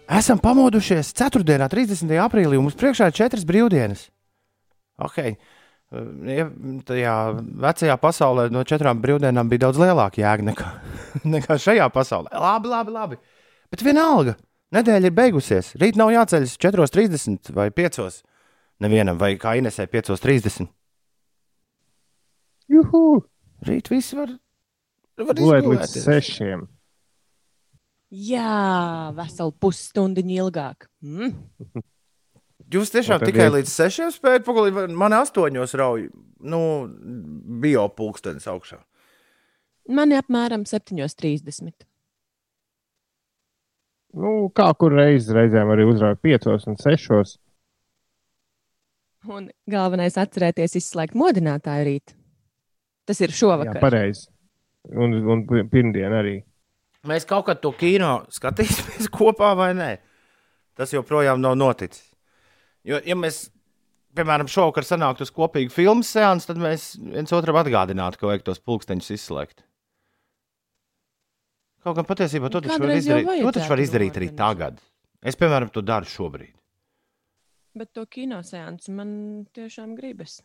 Esam 0.10 0.40
pamodušies 0.42 1.12
4. 1.14 1.44
un 1.44 1.70
30. 1.70 2.16
aprīlī, 2.24 2.58
un 2.58 2.66
mums 2.66 2.78
priekšā 2.80 3.12
ir 3.12 3.18
četras 3.20 3.46
brīvdienas. 3.46 4.08
Okay. 5.06 5.36
Ja, 5.90 6.46
tajā 6.86 7.14
vecajā 7.64 7.96
pasaulē 8.02 8.48
no 8.54 8.62
četrām 8.68 9.00
brīvdienām 9.02 9.50
bija 9.50 9.68
daudz 9.68 9.80
lielāka 9.82 10.22
jēga 10.22 10.46
nekā, 10.52 10.72
nekā 11.36 11.58
šajā 11.62 11.88
pasaulē. 11.94 12.34
Labi, 12.34 12.70
labi, 12.74 12.94
labi. 12.94 13.22
Bet 13.70 13.86
vienalga, 13.86 14.36
nedēļa 14.76 15.10
ir 15.10 15.16
beigusies. 15.18 15.72
Rīt 15.82 15.98
nav 15.98 16.14
jāceļas 16.14 16.58
4.30 16.62 17.54
vai 17.58 17.70
5. 17.74 18.22
Nevienam, 18.86 19.18
vai 19.22 19.34
kā 19.38 19.58
Inesē 19.60 19.90
5.30. 19.92 20.70
Juhu! 22.70 23.24
Rīt 23.66 23.90
viss 23.92 24.14
var, 24.16 24.30
var 24.30 24.49
gulēt 25.20 25.68
līdz 25.68 25.96
sešiem. 26.04 26.66
Jā, 28.10 29.14
veselu 29.18 29.54
pusstundiņu 29.62 30.38
ilgāk. 30.46 30.88
Mm. 31.06 31.36
Jūs 32.74 32.92
tiešām 32.94 33.22
tikai 33.26 33.48
ir... 33.50 33.54
līdz 33.60 33.74
sešiem 33.74 34.14
spējat 34.14 34.46
pagulēt, 34.46 34.94
man 34.94 35.14
astoņos 35.18 35.76
rauj, 35.78 36.08
nu, 36.46 36.62
bio 37.62 37.86
pulkstenis 37.94 38.50
augšā. 38.50 38.80
Man 39.90 40.14
ir 40.14 40.22
apmēram 40.22 40.66
7.30. 40.70 41.86
Nu, 44.20 44.50
kā 44.58 44.68
kur 44.78 44.94
reizes 44.98 45.34
reizēm 45.34 45.70
arī 45.74 45.86
uzrauj 45.90 46.18
5 46.26 46.50
un 46.70 46.78
6. 46.82 47.38
Un 49.30 49.50
galvenais 49.70 50.16
atcerēties 50.18 50.78
izslēgt 50.80 51.18
modinātāju 51.18 51.86
rīt. 51.86 52.14
Tas 53.10 53.20
ir 53.26 53.34
šovakar. 53.34 53.76
Jā, 53.76 53.82
pareizi. 53.82 54.30
Un, 54.90 55.14
un 55.30 55.44
pirmdien 55.70 56.14
arī. 56.16 56.40
Mēs 57.10 57.28
kaut 57.30 57.46
kad 57.48 57.62
to 57.64 57.72
kino 57.78 58.24
skatīsimies 58.34 59.10
kopā 59.20 59.54
vai 59.58 59.72
nē. 59.78 59.94
Tas 60.80 60.94
joprojām 60.96 61.42
nav 61.44 61.56
noticis. 61.60 62.08
Jo, 62.88 63.00
ja 63.04 63.16
mēs, 63.20 63.50
piemēram, 64.16 64.48
šovakar 64.50 64.88
sanāktu 64.88 65.28
uz 65.28 65.34
kopīgu 65.36 65.74
filmu 65.74 66.06
seansu, 66.08 66.48
tad 66.50 66.62
mēs 66.62 66.94
viens 67.02 67.34
otram 67.36 67.60
atgādinātu, 67.60 68.20
ka 68.20 68.30
vajag 68.30 68.46
tos 68.48 68.62
pulksteņus 68.64 69.12
izslēgt. 69.18 69.66
Kaut 71.84 71.96
gan 71.96 72.08
patiesībā 72.08 72.50
to 72.52 72.62
taču 72.64 72.80
var 72.84 72.96
izdarīt, 72.96 73.28
to 73.44 73.52
taču 73.56 73.72
var 73.72 73.84
izdarīt 73.84 74.18
arī 74.20 74.32
tagad. 74.36 74.80
Es, 75.20 75.36
piemēram, 75.40 75.72
to 75.72 75.84
daru 75.84 76.08
šobrīd. 76.08 76.56
Bet 77.80 77.92
to 77.96 78.06
kino 78.12 78.40
seansu 78.44 78.96
man 78.96 79.12
tiešām 79.56 79.94
gribas. 79.96 80.40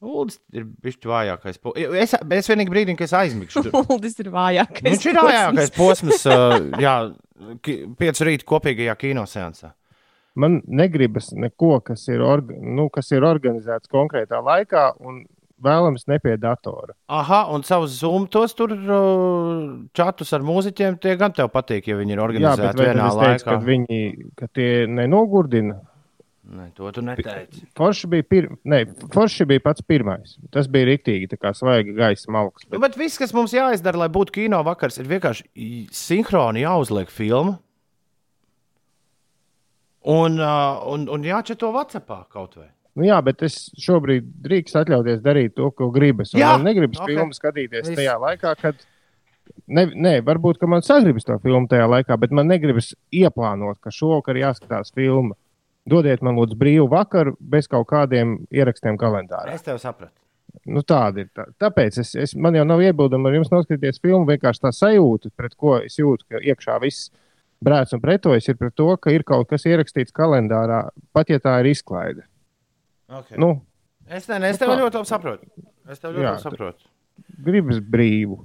Uldis 0.00 0.38
ir 0.56 0.64
bijis 0.80 0.96
vājākais. 1.04 1.58
Po... 1.60 1.74
Es, 1.76 2.14
es 2.16 2.48
vienīgi 2.48 2.72
brīdī, 2.72 2.94
kad 2.96 3.10
es 3.10 3.16
aizmigšu. 3.18 3.66
Uldis 3.92 4.16
ir 4.22 4.30
vājākais. 4.32 4.86
Viņš 4.86 5.10
ir 5.10 5.18
vājākais 5.20 5.74
posms, 5.76 6.24
uh, 6.30 6.56
jā, 6.84 6.94
piecu 8.00 8.28
rītu 8.30 8.48
kopīgajā 8.48 8.96
kinoseansā. 9.00 9.74
Man 10.40 10.60
negribas 10.70 11.32
neko, 11.36 11.80
kas 11.84 12.06
ir, 12.08 12.22
orga, 12.24 12.56
nu, 12.56 12.88
kas 12.92 13.10
ir 13.12 13.26
organizēts 13.26 13.90
konkrētā 13.92 14.40
laikā, 14.46 14.86
un 15.04 15.24
vēlams 15.60 16.06
ne 16.08 16.16
pie 16.22 16.36
datora. 16.40 16.94
Aha, 17.12 17.42
un 17.52 17.64
savus 17.66 17.98
zoom 18.00 18.24
tos 18.32 18.54
tur 18.56 18.72
čatus 19.96 20.32
ar 20.36 20.46
mūziķiem, 20.46 20.96
tie 21.02 21.16
gan 21.20 21.34
tev 21.36 21.50
patīk, 21.52 21.90
ja 21.90 21.98
viņi 21.98 22.16
ir 22.16 22.24
organizēti 22.24 22.70
Jā, 22.70 22.92
vienā 22.94 23.10
laikā. 23.10 23.36
Teicu, 23.36 23.48
ka 23.50 23.58
viņi 23.66 24.00
ka 24.38 24.48
tie 24.56 24.70
nenogurdina 24.88 25.80
Ne, 26.50 26.66
to 26.74 26.90
tu 26.90 27.02
neteici. 27.06 27.62
Forši 27.78 28.08
bija, 28.10 28.24
pir... 28.26 28.48
ne, 28.66 28.80
forši 29.14 29.46
bija 29.46 29.62
pats 29.62 29.84
pirmais. 29.86 30.34
Tas 30.50 30.66
bija 30.70 30.88
rīktīgi, 30.88 31.28
tā 31.30 31.38
kā 31.38 31.52
svaiga 31.54 31.94
gaisa 31.94 32.32
malks. 32.34 32.66
Bet... 32.66 32.80
bet 32.82 32.98
viss, 32.98 33.20
kas 33.22 33.34
mums 33.36 33.54
jāizdara, 33.54 34.02
lai 34.02 34.08
būtu 34.10 34.34
kino 34.40 34.58
vakars, 34.66 34.98
ir 34.98 35.06
vienkārši 35.12 35.46
sinhroni 35.94 36.64
jāuzliek 36.64 37.12
filma. 37.14 37.60
Un, 40.10 40.40
uh, 40.40 40.80
un, 40.90 41.06
un 41.12 41.24
jāčeto 41.28 41.70
Whatsappā 41.74 42.24
kaut 42.32 42.56
vai. 42.58 42.70
Nu 42.98 43.06
jā, 43.06 43.18
bet 43.22 43.44
es 43.46 43.68
šobrīd 43.78 44.26
drīkst 44.42 44.78
atļauties 44.80 45.20
darīt 45.22 45.54
to, 45.54 45.68
ko 45.76 45.90
gribas. 45.94 46.32
Jā, 46.34 46.56
man 46.56 46.66
negribas 46.66 46.98
okay. 46.98 47.14
filmu 47.14 47.36
skatīties 47.36 47.86
Viss. 47.86 47.98
tajā 48.00 48.16
laikā, 48.20 48.54
kad. 48.58 48.82
Ne, 49.70 49.84
ne, 49.94 50.16
varbūt, 50.26 50.58
ka 50.58 50.66
man 50.70 50.82
sagribas 50.82 51.26
to 51.28 51.36
filmu 51.44 51.70
tajā 51.70 51.86
laikā, 51.90 52.16
bet 52.18 52.34
man 52.34 52.50
negribas 52.50 52.90
ieplānot, 53.14 53.78
ka 53.82 53.92
šovakar 53.94 54.40
jāskatās 54.40 54.90
filma. 54.96 55.38
Dodiet 55.88 56.20
man 56.24 56.36
lūdzu 56.36 56.58
brīvu 56.60 56.88
vakaru 56.92 57.36
bez 57.40 57.68
kaut 57.70 57.88
kādiem 57.88 58.40
ierakstiem 58.52 58.98
kalendārā. 59.00 59.54
Es 59.54 59.64
tev 59.64 59.80
sapratu. 59.80 60.14
Nu, 60.66 60.82
tāda 60.86 61.22
ir. 61.22 61.30
Tā. 61.34 61.46
Tāpēc 61.62 62.00
es, 62.02 62.12
es, 62.18 62.34
man 62.34 62.56
jau 62.58 62.66
nav 62.66 62.82
iebildumi 62.84 63.30
ar 63.30 63.36
jums 63.38 63.52
noskatīties 63.52 64.02
filmu. 64.02 64.26
Vienkārši 64.28 64.64
tā 64.66 64.72
sajūta, 64.74 65.30
pret 65.38 65.54
ko 65.58 65.78
es 65.80 65.96
jūtu, 65.98 66.26
ka 66.30 66.42
iekšā 66.42 66.76
viss 66.82 67.10
brēc 67.64 67.94
un 67.96 68.02
pretojas, 68.02 68.48
ir 68.50 68.58
pret 68.58 68.74
to, 68.76 68.88
ka 69.00 69.14
ir 69.14 69.24
kaut 69.28 69.50
kas 69.50 69.66
ierakstīts 69.68 70.14
kalendārā, 70.16 70.82
pat 71.16 71.30
ja 71.32 71.40
tā 71.42 71.58
ir 71.62 71.70
izklaide. 71.74 72.26
Okay. 73.10 73.38
Nu, 73.40 73.52
es 74.08 74.28
ne, 74.30 74.40
ne, 74.42 74.52
es 74.52 74.60
tev 74.60 74.72
ļoti 74.74 75.00
labi 75.00 75.10
saprotu. 75.10 75.48
Es 75.90 76.02
tev 76.02 76.14
ļoti 76.16 76.26
jā, 76.26 76.34
labi 76.34 76.44
saprotu. 76.44 76.90
Gribas 77.46 77.80
brīvu. 77.84 78.40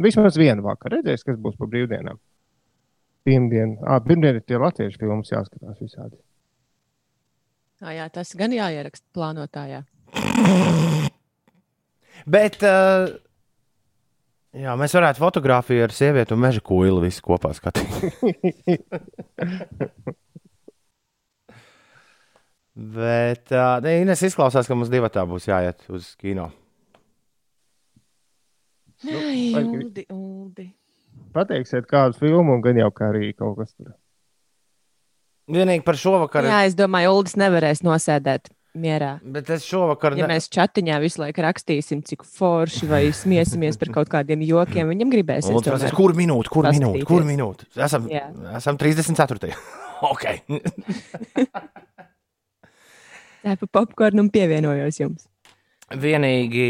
Vismaz 0.00 0.38
vienu 0.40 0.64
vakaru 0.64 0.98
redzēs, 0.98 1.26
kas 1.26 1.38
būs 1.40 1.58
pa 1.60 1.68
brīvdienām. 1.70 2.18
Pirmdien, 3.26 3.76
ah, 3.84 4.00
pirmdien 4.04 4.38
ir 4.38 4.44
tie 4.46 4.60
latviešu 4.60 5.00
filmas 5.02 5.32
jāskatās 5.32 5.80
visādi. 5.82 6.16
Ah, 7.80 7.94
jā, 7.96 8.04
tas 8.12 8.34
gan 8.36 8.52
jāieraksta 8.52 9.06
plānotājā. 9.16 9.80
Bet 12.28 12.60
uh, 12.66 13.06
jā, 14.52 14.74
mēs 14.76 14.92
varētu 14.96 15.22
fotografiju 15.22 15.84
ar 15.86 15.92
sievieti 15.96 16.34
un 16.36 16.42
meža 16.42 16.60
kūli 16.64 17.00
visi 17.06 17.22
kopā 17.24 17.54
skatīt. 17.56 17.90
Bet 22.80 23.50
uh, 23.52 23.84
Ines 24.00 24.22
izklausās, 24.24 24.66
ka 24.68 24.74
mums 24.76 24.90
divi 24.92 25.08
tā 25.12 25.24
būs 25.28 25.48
jāiet 25.48 25.78
uz 25.92 26.14
kino. 26.20 26.46
Nu, 29.04 29.16
Ai, 29.16 29.64
uldi, 29.64 30.04
uldi. 30.12 30.66
Pateiksiet 31.32 31.86
kādu 31.88 32.14
filmu, 32.20 32.52
un 32.56 32.62
gan 32.64 32.76
jau 32.80 32.90
kā 32.92 33.04
arī 33.14 33.32
kaut 33.36 33.56
kas 33.60 33.72
tur. 33.74 33.92
Vienīgi 35.50 35.84
par 35.86 35.98
šovakar. 35.98 36.46
Jā, 36.46 36.62
es 36.68 36.76
domāju, 36.78 37.12
Ulas 37.18 37.36
nevarēs 37.40 37.82
nosēdēt 37.86 38.50
mierā. 38.78 39.18
Bet 39.22 39.50
es 39.50 39.64
šovakar. 39.66 40.14
Ja 40.18 40.28
ne... 40.28 40.36
mēs 40.36 40.48
chatiņā 40.52 41.00
visu 41.02 41.22
laiku 41.22 41.42
rakstīsim, 41.44 42.02
cik 42.06 42.24
forši 42.26 42.88
vai 42.90 43.02
smiesimies 43.16 43.78
par 43.80 43.90
kaut 43.98 44.12
kādiem 44.12 44.44
jokiem, 44.46 44.90
viņam 44.92 45.12
gribēs. 45.12 45.50
Tomēr... 45.50 45.90
Kur 45.96 46.14
minūte, 46.18 46.52
kur 46.52 46.70
minūte, 46.70 47.04
kur 47.08 47.26
minūte? 47.26 47.68
Esam, 47.80 48.06
Jā. 48.12 48.28
esam 48.60 48.78
34. 48.80 49.52
ok. 50.12 50.24
Tā 53.40 53.56
pa 53.56 53.66
popkornu 53.80 54.26
un 54.26 54.30
pievienojos 54.32 55.00
jums. 55.00 55.24
Vienīgi 55.90 56.66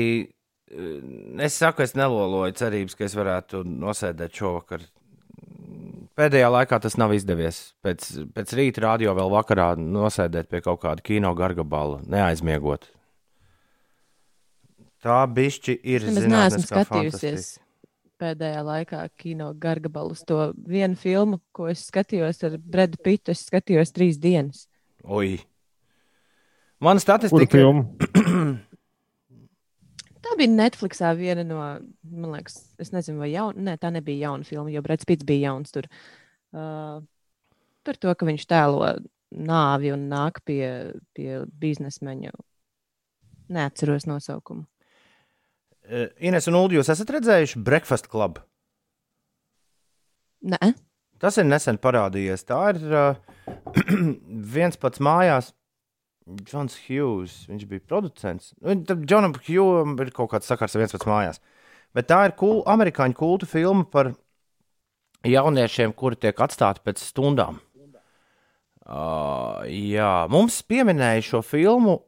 es 1.43 1.57
saku, 1.59 1.83
es 1.83 1.97
neloloju 1.99 2.55
cerības, 2.57 2.95
ka 2.97 3.05
es 3.09 3.17
varētu 3.19 3.65
nosēdēt 3.67 4.39
šovakar 4.39 4.85
Pēdējā 6.21 6.49
laikā 6.53 6.77
tas 6.85 6.99
nav 7.01 7.15
izdevies. 7.17 7.59
Pēc, 7.85 8.07
pēc 8.37 8.51
rīta 8.59 8.83
rādio 8.85 9.15
vēl 9.17 9.31
vakarā 9.33 9.71
nosēdēt 9.81 10.51
pie 10.53 10.61
kaut 10.65 10.83
kāda 10.83 11.05
kino 11.05 11.33
gargabala, 11.39 12.03
neaizmiegot. 12.05 12.91
Tā 15.01 15.23
bišķi 15.33 15.79
ir. 15.89 16.05
Es 16.11 16.21
neesmu 16.29 16.65
skatījusies. 16.67 17.47
Fantastika. 17.57 17.67
pēdējā 18.21 18.65
laikā 18.67 19.05
kino 19.17 19.47
gargabalu 19.57 20.13
uz 20.13 20.21
to 20.29 20.51
vienu 20.69 20.99
filmu, 21.01 21.39
ko 21.57 21.71
es 21.73 21.87
skatījos 21.89 22.45
ar 22.45 22.59
Bredu 22.61 23.01
Pitu. 23.01 23.33
Es 23.33 23.47
skatījos 23.49 23.95
trīs 23.97 24.21
dienas. 24.21 24.67
Ui. 25.09 25.39
Mana 26.85 27.01
statistika 27.01 27.49
filmu? 27.57 27.87
Tā 30.31 30.37
bija 30.39 30.53
Netflixā 30.53 31.11
viena 31.19 31.43
no, 31.43 31.61
man 32.07 32.35
liekas, 32.37 32.61
es 32.79 32.93
nezinu, 32.95 33.19
vai 33.19 33.33
jauna, 33.33 33.65
ne, 33.67 33.77
tā 33.81 33.91
nebija 33.91 34.29
jauna 34.29 34.47
filma, 34.47 34.71
jo 34.71 34.83
Brits 34.85 35.09
Pits 35.09 35.27
bija 35.27 35.51
jauns 35.51 35.75
tur. 35.75 35.89
Uh, 36.55 37.01
par 37.87 37.99
to, 37.99 38.13
ka 38.15 38.29
viņš 38.29 38.45
tēlo 38.51 38.93
nāvi 39.31 39.91
un 39.95 40.07
nāk 40.11 40.39
pie, 40.47 40.63
pie 41.19 41.43
biznesmeņa. 41.63 42.31
Neatceros 43.51 44.07
nosaukumu. 44.07 44.69
Eh, 45.91 46.07
Ines 46.31 46.47
un 46.47 46.61
Ulu, 46.61 46.79
jūs 46.79 46.93
esat 46.95 47.11
redzējuši 47.17 47.65
Breakfast 47.67 48.07
Club? 48.13 48.39
Nē, 50.47 50.71
Tas 51.21 51.37
ir 51.37 51.45
nesen 51.45 51.77
parādījies. 51.77 52.47
Tā 52.49 52.59
ir 52.73 52.79
uh, 52.97 53.17
viens 54.57 54.79
pats 54.81 55.03
mājās. 55.05 55.53
Džons 56.39 56.77
Hughes, 56.87 57.37
viņš 57.51 57.65
bija 57.71 57.87
producents. 57.89 58.53
Nu, 58.61 58.77
tad 58.87 59.03
Džonam 59.09 59.35
Hughesam 59.37 59.97
ir 60.03 60.13
kaut 60.15 60.31
kāds 60.35 60.51
sakars 60.51 60.77
ar 60.77 60.85
viens 60.85 60.95
pats 60.95 61.09
mājās. 61.09 61.41
Bet 61.97 62.11
tā 62.11 62.21
ir 62.29 62.37
kul, 62.39 62.61
amerikāņu 62.71 63.17
kultu 63.19 63.49
filma 63.51 63.87
par 63.91 64.13
jauniešiem, 65.27 65.95
kuri 65.97 66.19
tiek 66.21 66.39
atstāti 66.41 66.85
pēc 66.87 67.03
stundām. 67.03 67.59
Uh, 68.91 69.63
jā, 69.71 70.27
mums 70.33 70.57
pieminēja 70.67 71.23
šo 71.23 71.41
filmu, 71.47 72.01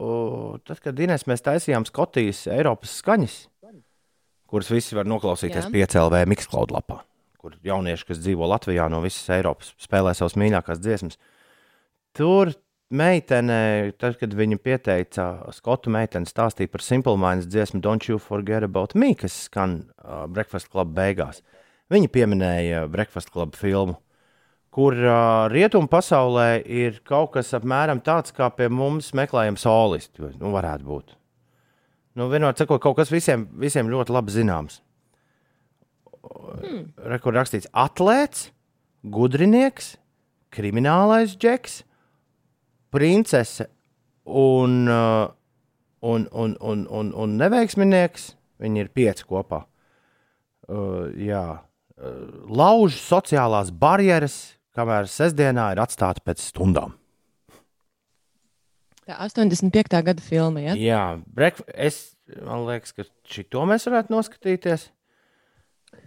uh, 0.00 0.54
tad, 0.64 0.78
kad 0.80 1.00
Inês 1.04 1.26
mēs 1.28 1.44
taisījām 1.44 1.84
Skotijas 1.84 2.46
Eiropas 2.48 2.94
skaņas, 3.02 3.34
kuras 4.48 4.70
visi 4.72 4.96
var 4.96 5.08
noklausīties 5.10 5.66
Jā. 5.66 5.72
piecēlē 5.74 6.22
Mikskloud 6.30 6.72
lapā, 6.72 7.02
kur 7.40 7.58
jaunieši, 7.66 8.06
kas 8.08 8.22
dzīvo 8.22 8.48
Latvijā 8.48 8.86
no 8.92 9.02
visas 9.04 9.28
Eiropas, 9.36 9.74
spēlē 9.82 10.14
savas 10.16 10.38
mīļākās 10.40 10.80
dziesmas. 10.80 11.20
Tur 12.16 12.54
meitene, 12.94 13.92
tad, 14.00 14.18
kad 14.20 14.34
viņa 14.36 14.58
pieteica, 14.62 15.26
Skotu 15.56 15.92
meitene 15.92 16.28
stāstīja 16.28 16.70
par 16.72 16.84
Simple 16.84 17.16
Minds 17.20 17.48
dziesmu 17.50 17.80
Don't 17.84 18.08
You 18.08 18.20
Forget 18.22 18.66
About 18.66 18.94
Me, 18.98 19.12
kas 19.18 19.46
skan 19.48 19.80
uh, 20.02 20.24
Breakfast 20.30 20.70
Club 20.72 20.92
beigās. 20.96 21.42
Viņa 21.92 22.10
pieminēja 22.12 22.86
Breakfast 22.92 23.32
Club 23.32 23.56
filmu, 23.58 23.98
kur 24.72 24.96
uh, 24.96 25.48
rietumu 25.52 25.90
pasaulē 25.92 26.62
ir 26.64 27.02
kaut 27.08 27.34
kas 27.36 27.52
apmēram 27.58 28.00
tāds, 28.04 28.32
kā 28.36 28.48
pie 28.56 28.70
mums 28.72 29.12
meklējam 29.16 29.58
solistu. 29.60 30.30
Nu, 30.40 30.52
varētu 30.54 30.88
būt. 30.88 31.16
Nu, 32.20 32.28
vienot 32.32 32.58
sakot, 32.60 32.80
kaut 32.84 32.98
kas 33.00 33.12
visiem, 33.12 33.46
visiem 33.60 33.88
ļoti 33.92 34.12
labi 34.12 34.34
zināms. 34.34 34.82
Hmm. 36.22 36.84
Rekur 37.08 37.34
rakstīts 37.34 37.70
atlēts, 37.72 38.50
gudrinieks, 39.02 39.96
kriminālais 40.52 41.34
džeks, 41.40 41.80
princese 42.92 43.68
un, 44.28 44.84
uh, 44.86 45.26
un, 46.06 46.28
un, 46.32 46.56
un, 46.60 46.86
un, 46.90 47.12
un 47.24 47.36
neveiksminieks. 47.40 48.32
Viņi 48.62 48.84
ir 48.84 48.90
pieci 48.94 49.26
kopā. 49.26 49.64
Uh, 50.70 51.10
jā, 51.18 51.44
uh, 51.58 52.24
lauž 52.46 52.94
sociālās 53.02 53.72
barjeras, 53.74 54.54
kamēr 54.76 55.08
sestdienā 55.10 55.72
ir 55.74 55.82
atstāta 55.82 56.22
pēc 56.24 56.44
stundām. 56.52 56.94
tā 59.02 59.18
85. 59.18 59.98
gada 60.06 60.22
filma. 60.22 60.62
Ja? 60.62 60.74
Jā, 60.78 61.04
brek, 61.26 61.58
es 61.74 62.12
man 62.40 62.66
liekas, 62.68 62.94
ka 62.96 63.06
šito 63.28 63.64
mēs 63.68 63.86
varētu 63.88 64.14
noskatīties. 64.14 64.88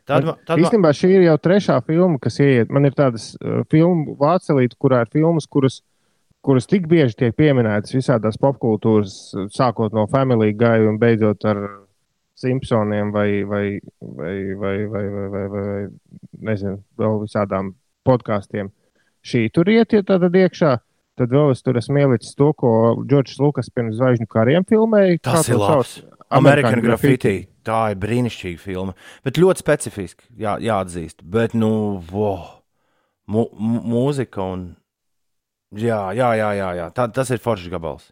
Tad, 0.06 0.26
ma- 0.26 0.36
tad, 0.46 0.62
Īstenībā 0.62 0.92
šī 0.98 1.10
ir 1.18 1.26
jau 1.28 1.36
trešā 1.42 1.76
filma, 1.86 2.18
kas 2.22 2.40
ieiet. 2.42 2.72
Man 2.74 2.88
ir 2.88 2.96
tādas 2.98 3.34
uh, 3.38 3.62
filmu 3.70 4.16
vācelītes, 4.22 4.78
kurā 4.82 5.04
ir 5.06 5.12
filmas, 5.14 5.46
kuras, 5.50 5.82
kuras 6.46 6.70
tik 6.70 6.86
bieži 6.92 7.18
tiek 7.20 7.36
pieminētas 7.38 7.96
visādās 7.96 8.38
popkultūras, 8.42 9.16
sākot 9.54 9.96
no 9.96 10.06
Family 10.12 10.54
Guy 10.58 10.86
un 10.86 11.00
beidzot 11.02 11.46
ar 11.50 11.62
Simpsoniem 12.36 13.14
vai, 13.16 13.44
vai, 13.48 13.80
vai, 14.00 14.36
vai, 14.60 14.78
vai, 14.92 15.06
vai, 15.10 15.28
vai, 15.28 15.28
vai, 15.32 15.46
vai 15.54 16.50
nezinu, 16.50 16.82
vēl 17.00 17.22
visādām 17.24 17.72
podkāstiem. 18.06 18.70
Šī 19.26 19.48
tur 19.56 19.72
iet, 19.72 19.96
ja 19.96 20.06
tāda 20.06 20.30
iekšā. 20.30 20.76
Tad 21.16 21.32
vēl 21.32 21.54
es 21.54 21.64
tur 21.64 21.80
esmu 21.80 22.02
ielicis 22.02 22.36
to, 22.36 22.50
ko 22.60 22.70
Džordžs 23.00 23.40
Lukas 23.40 23.72
pirms 23.72 23.96
zvaigžņu 23.96 24.28
kariem 24.28 24.66
filmēja. 24.68 25.22
Tas 25.24 25.48
ir 25.48 25.62
labs. 25.62 26.02
American 26.36 26.82
Graffiti. 26.84 27.38
Tā 27.66 27.80
ir 27.94 28.00
brīnišķīga 28.02 28.62
filma. 28.62 28.94
Bet 29.26 29.40
ļoti 29.42 29.64
specifiski, 29.64 30.28
jā, 30.38 30.58
jāatzīst. 30.62 31.24
Bet, 31.24 31.56
nu, 31.58 32.02
wow. 32.12 32.60
Mu, 33.32 33.48
mūzika 33.58 34.44
un. 34.44 34.68
Jā, 35.74 36.02
jā, 36.16 36.30
jā, 36.38 36.52
jā, 36.60 36.70
jā. 36.78 36.90
Tā, 36.96 37.08
tas 37.12 37.32
ir 37.34 37.42
foršs 37.42 37.72
gabals. 37.74 38.12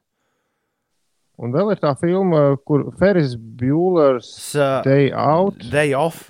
Un 1.42 1.54
vēl 1.54 1.74
ir 1.74 1.82
tā 1.82 1.94
filma, 1.98 2.54
kur 2.66 2.88
Ferris 3.00 3.34
Bueller's 3.36 4.54
uh, 4.56 4.82
Day 4.86 5.10
Out, 5.12 5.62
Day 5.74 5.94
off. 5.98 6.30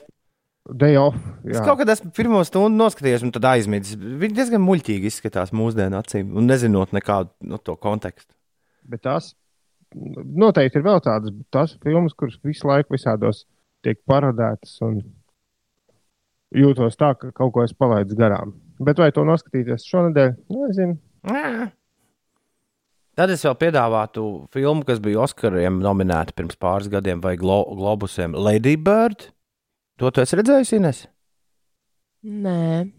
Day 0.64 0.96
Off. 0.96 1.18
Es 1.44 1.58
Jā. 1.58 1.64
kaut 1.68 1.82
kad 1.82 1.90
esmu 1.92 2.14
pirmo 2.16 2.40
stundu 2.48 2.80
noskatījies, 2.80 3.26
un 3.26 3.34
tad 3.36 3.44
aizmirsis. 3.50 3.98
Viņi 4.00 4.38
diezgan 4.38 4.64
muļķīgi 4.64 5.10
izskatās 5.12 5.52
mūsdienu 5.52 5.98
acīm, 6.00 6.30
un 6.40 6.48
nezinot 6.48 6.96
nekādu 6.96 7.34
no 7.52 7.60
to 7.60 7.76
kontekstu. 7.76 8.32
Bet 8.88 9.04
tās 9.04 9.34
noteikti 9.94 10.80
ir 10.80 10.86
vēl 10.88 11.04
tādas 11.04 11.36
tās 11.52 11.76
filmas, 11.84 12.16
kuras 12.16 12.40
visu 12.48 12.70
laiku 12.72 12.96
visādos 12.96 13.44
tiek 13.84 14.00
parodētas. 14.08 14.78
Un 14.88 15.02
jūtos 16.56 16.96
tā, 16.96 17.12
ka 17.20 17.34
kaut 17.36 17.52
ko 17.58 17.68
es 17.68 17.76
palaidu 17.76 18.16
garām. 18.16 18.56
Bet 18.80 19.04
vai 19.04 19.12
to 19.12 19.28
noskatīties 19.28 19.84
šonadēļ? 19.92 20.32
Nu, 20.48 20.70
Nē. 21.30 21.70
Tad 23.14 23.30
es 23.30 23.44
vēl 23.46 23.56
piedāvātu 23.62 24.24
filmu, 24.54 24.82
kas 24.88 25.00
bija 25.04 25.22
Oskariem 25.28 25.78
nominēta 25.84 26.34
pirms 26.34 26.58
pāris 26.58 26.90
gadiem, 26.90 27.22
vai 27.22 27.36
Glo 27.38 27.62
Globusiem 27.78 28.34
Lady 28.34 28.74
Bird. 28.76 29.30
To 30.02 30.10
tu 30.10 30.24
esi 30.24 30.40
redzējis, 30.40 30.74
Ines? 30.80 31.06
Nē, 32.24 32.90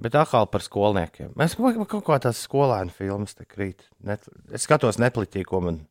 Bet 0.00 0.14
atkal 0.16 0.46
par 0.48 0.62
skolniekiem. 0.64 1.34
Mēs 1.36 1.58
kaut 1.58 1.76
kaut 1.90 2.04
kā 2.06 2.16
tādas 2.24 2.40
skolēnu 2.46 2.92
filmas 2.96 3.36
te 3.36 3.44
krīt. 3.44 3.84
Net, 4.00 4.24
es 4.48 4.64
skatos 4.64 4.96
nepliķī, 5.00 5.42
ko 5.44 5.60
man, 5.60 5.82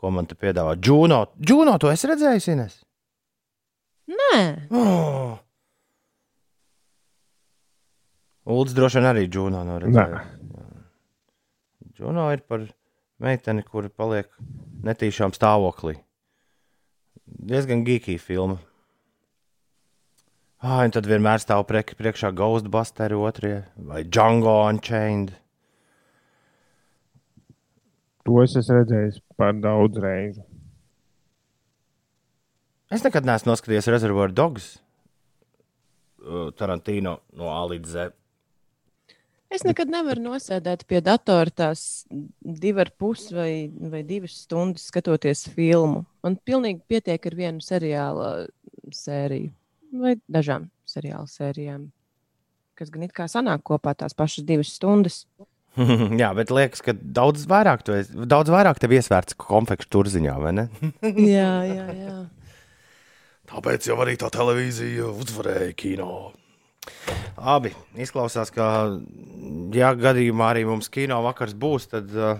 ko 0.00 0.10
man 0.10 0.26
te 0.26 0.34
piedāvā. 0.34 0.74
Džuno, 0.80 1.20
Džuno, 1.38 1.76
to 1.78 1.92
esi 1.92 2.10
redzējis, 2.10 2.48
Ines? 2.56 2.80
nē. 4.10 4.40
Oh! 4.74 5.38
Ulds 8.56 8.74
droši 8.74 8.98
vien 8.98 9.08
arī 9.12 9.24
Džuno 9.30 9.62
nav 9.66 9.80
redzējis. 9.84 10.34
Džuno 11.96 12.26
ir 12.34 12.42
par 12.44 12.66
meiteni, 13.24 13.64
kura 13.64 13.88
paliek 13.88 14.28
netīšām 14.84 15.32
stāvoklī. 15.32 15.96
Diezgan 17.24 17.86
geekī 17.86 18.18
filma. 18.20 18.58
Ah, 20.60 20.82
un 20.84 20.92
tad 20.92 21.08
vienmēr 21.08 21.40
stāv 21.40 21.64
priek, 21.68 21.94
priekšā 21.96 22.32
Ghostbusteri 22.36 23.16
otrie 23.16 23.56
vai 23.76 24.02
Django 24.04 24.58
Unchained. 24.68 25.32
To 28.26 28.40
es 28.42 28.56
esmu 28.58 28.80
redzējis 28.80 29.20
par 29.38 29.54
daudz 29.56 30.00
reižu. 30.02 30.42
Es 32.92 33.04
nekad 33.06 33.26
neesmu 33.26 33.52
noskatījies 33.52 33.88
Reservoir 33.94 34.34
Dogs. 34.34 34.76
uh, 36.26 36.50
Tarantino 36.58 37.20
no 37.32 37.50
A 37.54 37.62
līdz 37.70 37.86
Z. 37.86 38.12
Es 39.56 39.64
nekad 39.64 39.88
nevaru 39.88 40.20
nosēdēt 40.20 40.84
pie 40.90 41.00
datora 41.00 41.52
tās 41.62 42.04
divu 42.10 42.82
ar 42.82 42.90
pus 43.00 43.30
vai, 43.32 43.70
vai 43.72 44.02
divas 44.04 44.34
stundas 44.44 44.84
skatoties 44.90 45.46
filmu. 45.54 46.02
Man 46.26 46.36
pilnīgi 46.44 46.82
pietiek 46.90 47.30
ar 47.30 47.36
vienu 47.38 47.64
seriāla 47.64 48.32
sēriju 48.92 49.54
vai 49.96 50.16
dažām 50.28 50.68
seriāla 50.88 51.24
sērijām, 51.30 51.88
kas 52.76 52.92
gan 52.92 53.06
it 53.06 53.14
kā 53.16 53.30
sanāk 53.30 53.64
kopā 53.66 53.94
tās 53.96 54.16
pašas 54.16 54.44
divas 54.44 54.74
stundas. 54.76 55.22
Jā, 56.20 56.30
bet 56.36 56.52
liekas, 56.52 56.82
ka 56.84 56.92
daudz 56.96 57.44
vairāk, 57.48 57.84
esi, 57.96 58.26
daudz 58.28 58.52
vairāk 58.52 58.80
tev 58.80 58.94
iesvērts 58.96 59.36
konfekšu 59.40 59.92
turziņā, 59.92 60.36
vai 60.40 60.52
ne? 60.56 60.68
jā, 61.36 61.52
jā, 61.68 61.86
jā. 61.96 62.16
Tāpēc 63.46 63.88
jau 63.88 63.96
arī 64.02 64.16
tā 64.20 64.30
televīzija 64.32 65.10
uzvarēja 65.12 65.74
kino. 65.78 66.10
Abi 67.36 67.72
izklausās, 68.00 68.50
ka, 68.54 68.66
ja 69.76 69.90
gadījumā 69.98 70.52
arī 70.54 70.64
mums 70.68 70.88
kino 70.92 71.18
vakars 71.26 71.54
būs, 71.58 71.88
tad 71.92 72.12
uh, 72.16 72.38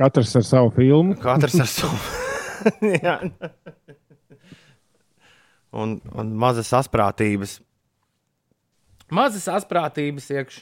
Katrs 0.00 0.36
ar 0.38 0.44
savu 0.46 0.70
filmu. 0.76 1.16
katrs 1.20 1.58
ar 1.60 1.68
savu. 1.78 1.98
Un, 5.70 6.00
un 6.18 6.30
mazas 6.34 6.72
asprātības. 6.74 7.60
Mazas 9.14 9.44
asprātības 9.52 10.24
iekš, 10.34 10.56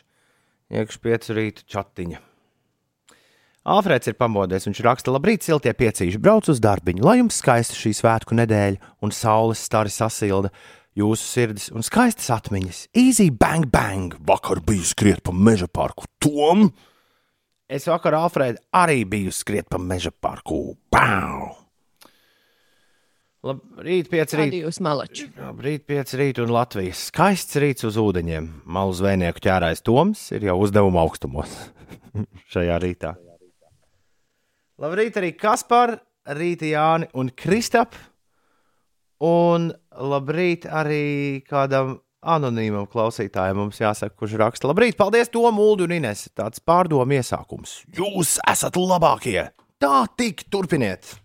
iekš 0.68 0.98
piecu 1.00 1.36
rītu 1.38 1.64
čatiņa. 1.64 2.20
Alfrēds 3.68 4.08
ir 4.08 4.16
pamodies, 4.20 4.66
viņš 4.68 4.82
raksta, 4.84 5.12
labrīt, 5.12 5.44
siltie 5.44 5.72
piecīši, 5.76 6.20
brauc 6.20 6.48
uz 6.52 6.60
darbiņu, 6.64 7.04
lai 7.04 7.18
jums 7.22 7.40
skaista 7.40 7.76
šī 7.76 7.94
svētku 7.96 8.36
nedēļa 8.36 8.92
un 9.04 9.12
saules 9.12 9.64
stari 9.64 9.92
sasilda 9.92 10.52
jūsu 10.98 11.24
sirdis 11.24 11.70
un 11.74 11.86
skaistas 11.86 12.30
atmiņas. 12.34 12.82
Easy 12.98 13.30
bang 13.30 13.68
bang! 13.72 14.16
Vakar 14.26 14.62
biju 14.66 14.86
skriet 14.86 15.22
pa 15.24 15.34
meža 15.34 15.70
parku 15.70 16.08
Tom! 16.22 16.68
Es 17.68 17.84
vakar, 17.84 18.16
Alfrēd, 18.16 18.62
arī 18.72 19.02
biju 19.04 19.32
skriet 19.34 19.68
pa 19.68 19.80
meža 19.80 20.10
parku. 20.10 20.78
Bau! 20.92 21.50
Labrīt, 23.44 24.08
pieci 24.10 24.34
rīt. 24.34 24.48
Rādījus 24.48 24.80
malači. 24.82 25.28
Labrīt, 25.38 25.84
pieci 25.86 26.18
rīt 26.18 26.40
un 26.42 26.50
Latvijas. 26.50 27.04
Skaists 27.12 27.60
rīts 27.62 27.86
uz 27.86 27.98
ūdeņiem. 28.00 28.48
Malu 28.66 28.96
zvejnieku 28.98 29.44
ķērais 29.44 29.84
Toms 29.86 30.24
ir 30.34 30.48
jau 30.48 30.56
uzdevuma 30.64 31.04
augstumos 31.04 31.52
šajā 32.52 32.80
rītā. 32.82 33.14
Labrīt 34.82 35.20
arī 35.20 35.32
Kaspar, 35.38 35.98
Rīta 36.34 36.66
Jāni 36.72 37.08
un 37.18 37.30
Kristap. 37.30 37.94
Un 39.24 39.72
labrīt 39.98 40.68
arī 40.70 41.42
kādam 41.48 41.96
anonīmam 42.22 42.86
klausītājam 42.90 43.58
mums 43.62 43.80
jāsaka, 43.80 44.14
kurš 44.18 44.36
raksta. 44.38 44.68
Labrīt, 44.70 44.98
paldies, 44.98 45.30
Tom, 45.32 45.58
Ulu 45.62 45.88
un 45.88 45.96
Ines. 45.98 46.28
Tāds 46.38 46.62
pārdomu 46.62 47.18
iesākums. 47.18 47.82
Jūs 47.94 48.38
esat 48.46 48.78
labākie! 48.78 49.50
Tā 49.78 50.06
tik 50.18 50.46
turpiniet! 50.50 51.16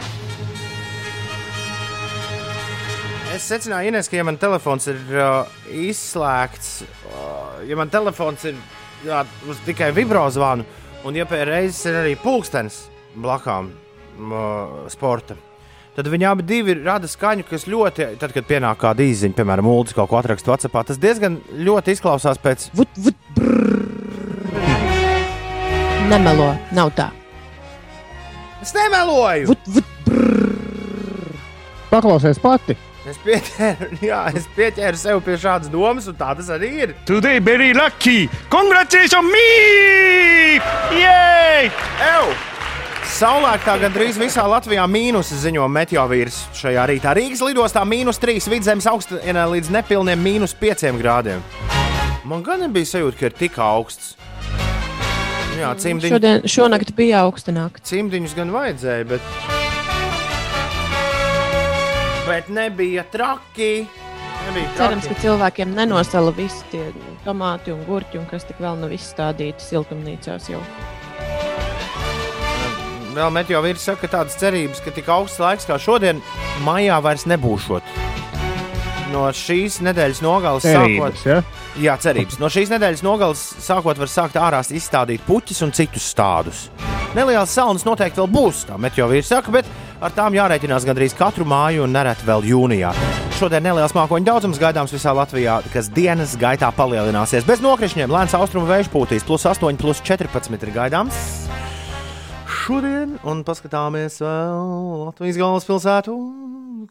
Es 3.34 3.48
secināju, 3.50 3.90
Ines, 3.90 4.10
ka, 4.10 4.20
ja 4.20 4.26
man 4.28 4.38
telefons 4.38 4.86
ir 4.92 5.00
uh, 5.18 5.56
izslēgts, 5.74 6.84
uh, 7.10 7.64
ja 7.66 7.78
man 7.80 7.90
telefons 7.90 8.46
ir 8.46 8.60
jā, 9.02 9.24
uz 9.50 9.62
tikai 9.66 9.90
vibrozvanu, 9.98 10.68
un 11.02 11.18
ja 11.18 11.26
pēc 11.26 11.48
reizes 11.50 11.82
ir 11.90 11.98
arī 12.04 12.14
pulkstenis 12.22 12.84
blakām 13.18 13.72
uh, 13.74 14.86
sporta, 14.94 15.34
tad 15.96 16.10
viņi 16.10 16.28
abi 16.30 16.46
divi 16.48 16.78
rada 16.82 17.10
skaņu, 17.10 17.46
kas 17.50 17.68
ļoti, 17.70 18.14
tad, 18.22 18.34
kad 18.36 18.48
pienāk 18.50 18.82
kāda 18.82 19.06
īziņa, 19.06 19.38
piemēram, 19.38 19.68
mūlis 19.70 19.96
kaut 19.98 20.12
ko 20.12 20.20
atrakstu 20.20 20.54
WhatsApp, 20.54 20.80
tas 20.90 21.02
diezgan 21.02 21.40
ļoti 21.54 21.98
izklausās 21.98 22.42
pēc. 22.42 22.70
Vut, 22.78 22.90
vut, 22.98 23.18
Nemelo, 26.10 26.52
nav 26.76 26.92
tā. 26.98 27.08
Es 28.62 28.74
nemeloju! 28.76 29.48
Vut, 29.54 29.70
vut, 29.76 29.90
Paklausies 31.94 32.40
pati. 32.42 32.76
Es 33.08 33.18
pieķēru, 33.22 33.90
jā, 34.10 34.20
es 34.36 34.46
pieķēru 34.56 35.00
sev 35.00 35.20
pie 35.26 35.36
šādas 35.40 35.72
domas, 35.72 36.08
un 36.10 36.16
tā 36.20 36.32
tas 36.40 36.50
arī 36.56 36.70
ir. 36.86 36.96
Today 37.08 37.42
very 37.44 37.74
lucky. 37.76 38.30
Congratulations 38.50 39.28
me! 39.28 40.60
Yay! 40.98 41.70
Ew! 42.08 42.34
Saulēktā 43.14 43.76
gandrīz 43.78 44.18
visā 44.18 44.44
Latvijā 44.50 44.84
mīnus 44.90 45.30
ziņo 45.44 45.68
meteorīts 45.70 46.40
šajā 46.58 46.86
rītā. 46.90 47.12
Rīgas 47.14 47.44
lidostā 47.46 47.84
mīnus 47.86 48.18
3, 48.22 48.48
vidzemes 48.50 48.88
augstienē 48.90 49.44
līdz 49.52 49.70
nepilniem 49.76 50.24
mīnus 50.24 50.56
5 50.58 50.98
grādiem. 50.98 51.44
Man 52.26 52.42
gan 52.44 52.64
nebija 52.66 52.90
sajūta, 52.90 53.20
ka 53.20 53.30
ir 53.30 53.36
tik 53.38 53.60
augsts. 53.62 54.16
Jā, 55.60 55.70
cimdiņu, 55.78 56.16
Šodien, 56.16 56.42
šonakt 56.50 56.96
bija 56.98 57.22
augsta 57.28 57.54
nakts. 57.54 57.86
cimdiņus 57.92 58.34
gan 58.40 58.50
vajadzēja, 58.56 59.06
bet. 59.12 59.22
Bet 62.26 62.50
nebija 62.50 63.04
traki. 63.14 63.86
Nebija 64.48 64.72
Cerams, 64.80 65.06
traki. 65.06 65.14
ka 65.14 65.22
cilvēkiem 65.28 65.76
nenosala 65.78 66.34
visi 66.36 66.66
tie 66.74 66.88
tomāti 67.28 67.72
un 67.76 67.86
gurķi, 67.86 68.18
un 68.24 68.26
kas 68.32 68.48
tik 68.50 68.58
vēl 68.64 68.82
nav 68.82 68.92
izstādīti 68.98 69.62
siltumnīcās 69.70 70.50
jau. 70.50 70.64
Vēl 73.14 73.30
meteorīts 73.30 73.84
saka, 73.86 74.08
ka 74.08 74.16
tādas 74.16 74.38
cerības, 74.42 74.80
ka 74.82 74.92
tik 74.94 75.10
augsts 75.14 75.42
laiks 75.42 75.68
kā 75.70 75.78
šodien, 75.78 76.22
maijā 76.66 76.98
vairs 77.04 77.28
nebūšot. 77.30 77.86
No 79.14 79.28
šīs 79.38 79.78
nedēļas 79.86 80.24
nogales 80.26 80.66
sākot, 80.66 81.20
Cerības, 81.22 81.26
ja? 81.28 81.36
jā, 81.78 81.98
cerības. 82.02 82.40
No 82.42 82.50
šīs 82.50 82.72
nedēļas 82.74 83.04
nogales 83.06 83.44
sākot 83.62 84.02
var 84.02 84.10
sākt 84.10 84.40
ārā 84.42 84.64
izstādīt 84.66 85.22
puķis 85.28 85.62
un 85.68 85.74
citus 85.78 86.08
stādus. 86.10 86.64
Nelielas 87.14 87.54
saunas 87.54 87.86
noteikti 87.86 88.18
vēl 88.24 88.32
būs, 88.34 88.64
tā 88.66 88.80
meteorīts 88.82 89.30
saka, 89.30 89.54
bet 89.54 89.70
ar 90.02 90.16
tām 90.18 90.34
jārēķinās 90.34 90.88
gandrīz 90.90 91.14
katru 91.14 91.46
māju 91.46 91.86
un 91.86 91.94
nereti 91.94 92.26
vēl 92.26 92.48
jūnijā. 92.50 92.96
Šodien 93.38 93.62
neliels 93.68 93.94
mākoņu 93.94 94.26
daudzums 94.26 94.58
gaidāms 94.62 94.96
visā 94.96 95.14
Latvijā, 95.14 95.60
kas 95.76 95.92
dienas 95.94 96.34
gaitā 96.42 96.72
palielināsies. 96.74 97.46
Bez 97.46 97.62
nokrišņiem 97.62 98.10
lēns 98.10 98.34
austrumu 98.40 98.66
vējš 98.72 98.90
pūtīs, 98.94 99.28
plus 99.28 99.46
8, 99.46 99.78
plus 99.78 100.02
14 100.02 100.58
ir 100.58 100.74
gaidāms 100.74 101.22
šodien, 102.64 103.18
un 103.28 103.42
paskatāmies 103.44 104.22
vēl 104.24 104.68
Latvijas 105.04 105.40
galvaspilsētu, 105.42 106.14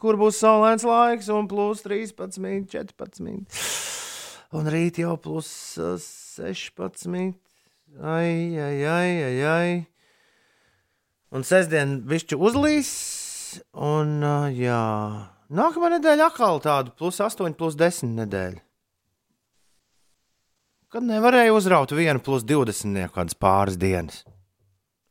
kur 0.02 0.18
būs 0.20 0.40
saulains 0.42 0.84
laiks, 0.84 1.30
un 1.32 1.46
plus 1.48 1.80
13, 1.86 2.66
14. 2.68 3.62
Un 4.52 4.68
rīt 4.68 5.00
jau 5.00 5.14
plus 5.16 5.48
uh, 5.80 5.94
16. 5.96 7.32
Ai, 8.02 8.32
ai, 8.60 8.76
ai, 8.84 9.08
ai, 9.24 9.38
ai. 9.52 9.70
Un 11.32 11.46
sestdien 11.48 12.02
višķi 12.08 12.36
uzlīs, 12.36 12.90
un 13.72 14.20
jā. 14.52 14.82
Nākamā 15.52 15.94
nedēļa 15.94 16.28
atkal 16.28 16.60
tāda 16.64 16.92
plus 16.96 17.20
8, 17.24 17.56
plus 17.56 17.78
10 17.80 18.12
nedēļa. 18.20 18.60
Kad 20.92 21.08
nevarēja 21.08 21.56
uzraut 21.56 21.96
vienu 21.96 22.20
plus 22.20 22.44
20 22.44 23.08
kādas 23.16 23.40
pāris 23.40 23.80
dienas. 23.80 24.20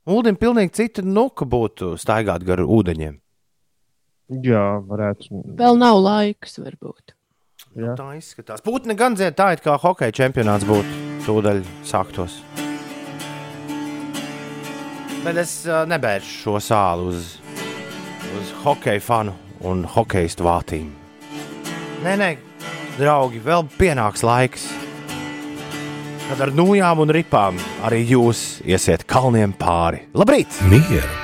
Ulim 0.10 0.34
pilnīgi 0.34 0.74
cita 0.74 1.04
nuka 1.06 1.46
būtu 1.46 1.94
staigāt 2.02 2.42
gar 2.48 2.64
ūdeņiem. 2.66 3.20
Jā, 4.42 4.64
varētu. 4.88 5.44
Vēl 5.60 5.78
nav 5.78 6.00
laiks, 6.02 6.58
varbūt. 6.58 7.14
Jā. 7.78 7.94
Tā 8.00 8.08
izskatās. 8.18 8.64
Putni 8.66 8.96
gan 8.98 9.14
dzied 9.14 9.36
tā, 9.38 9.52
it 9.54 9.62
kā 9.62 9.76
hokeja 9.80 10.16
čempionāts 10.24 10.66
būtu 10.66 10.98
tūdaļ 11.28 11.62
sāktos. 11.86 12.40
Bet 15.22 15.38
es 15.38 15.54
uh, 15.70 15.84
nebēršu 15.86 16.34
šo 16.48 16.58
sāli 16.66 17.12
uz, 17.12 17.36
uz 18.40 18.54
hokeja 18.64 19.04
fanu 19.06 19.36
un 19.70 19.86
hokeistu 19.86 20.48
vātīm. 20.48 20.90
Nē, 22.02 22.16
nē, 22.18 22.32
draugi, 22.98 23.44
vēl 23.46 23.68
pienāks 23.78 24.26
laiks, 24.26 24.66
kad 26.30 26.42
ar 26.46 26.52
nūjām 26.56 27.02
un 27.04 27.12
ripām 27.14 27.58
arī 27.88 28.02
jūs 28.14 28.62
iesiet 28.68 29.06
kalniem 29.10 29.54
pāri. 29.58 30.04
Labrīt! 30.18 30.62
Mieru. 30.72 31.16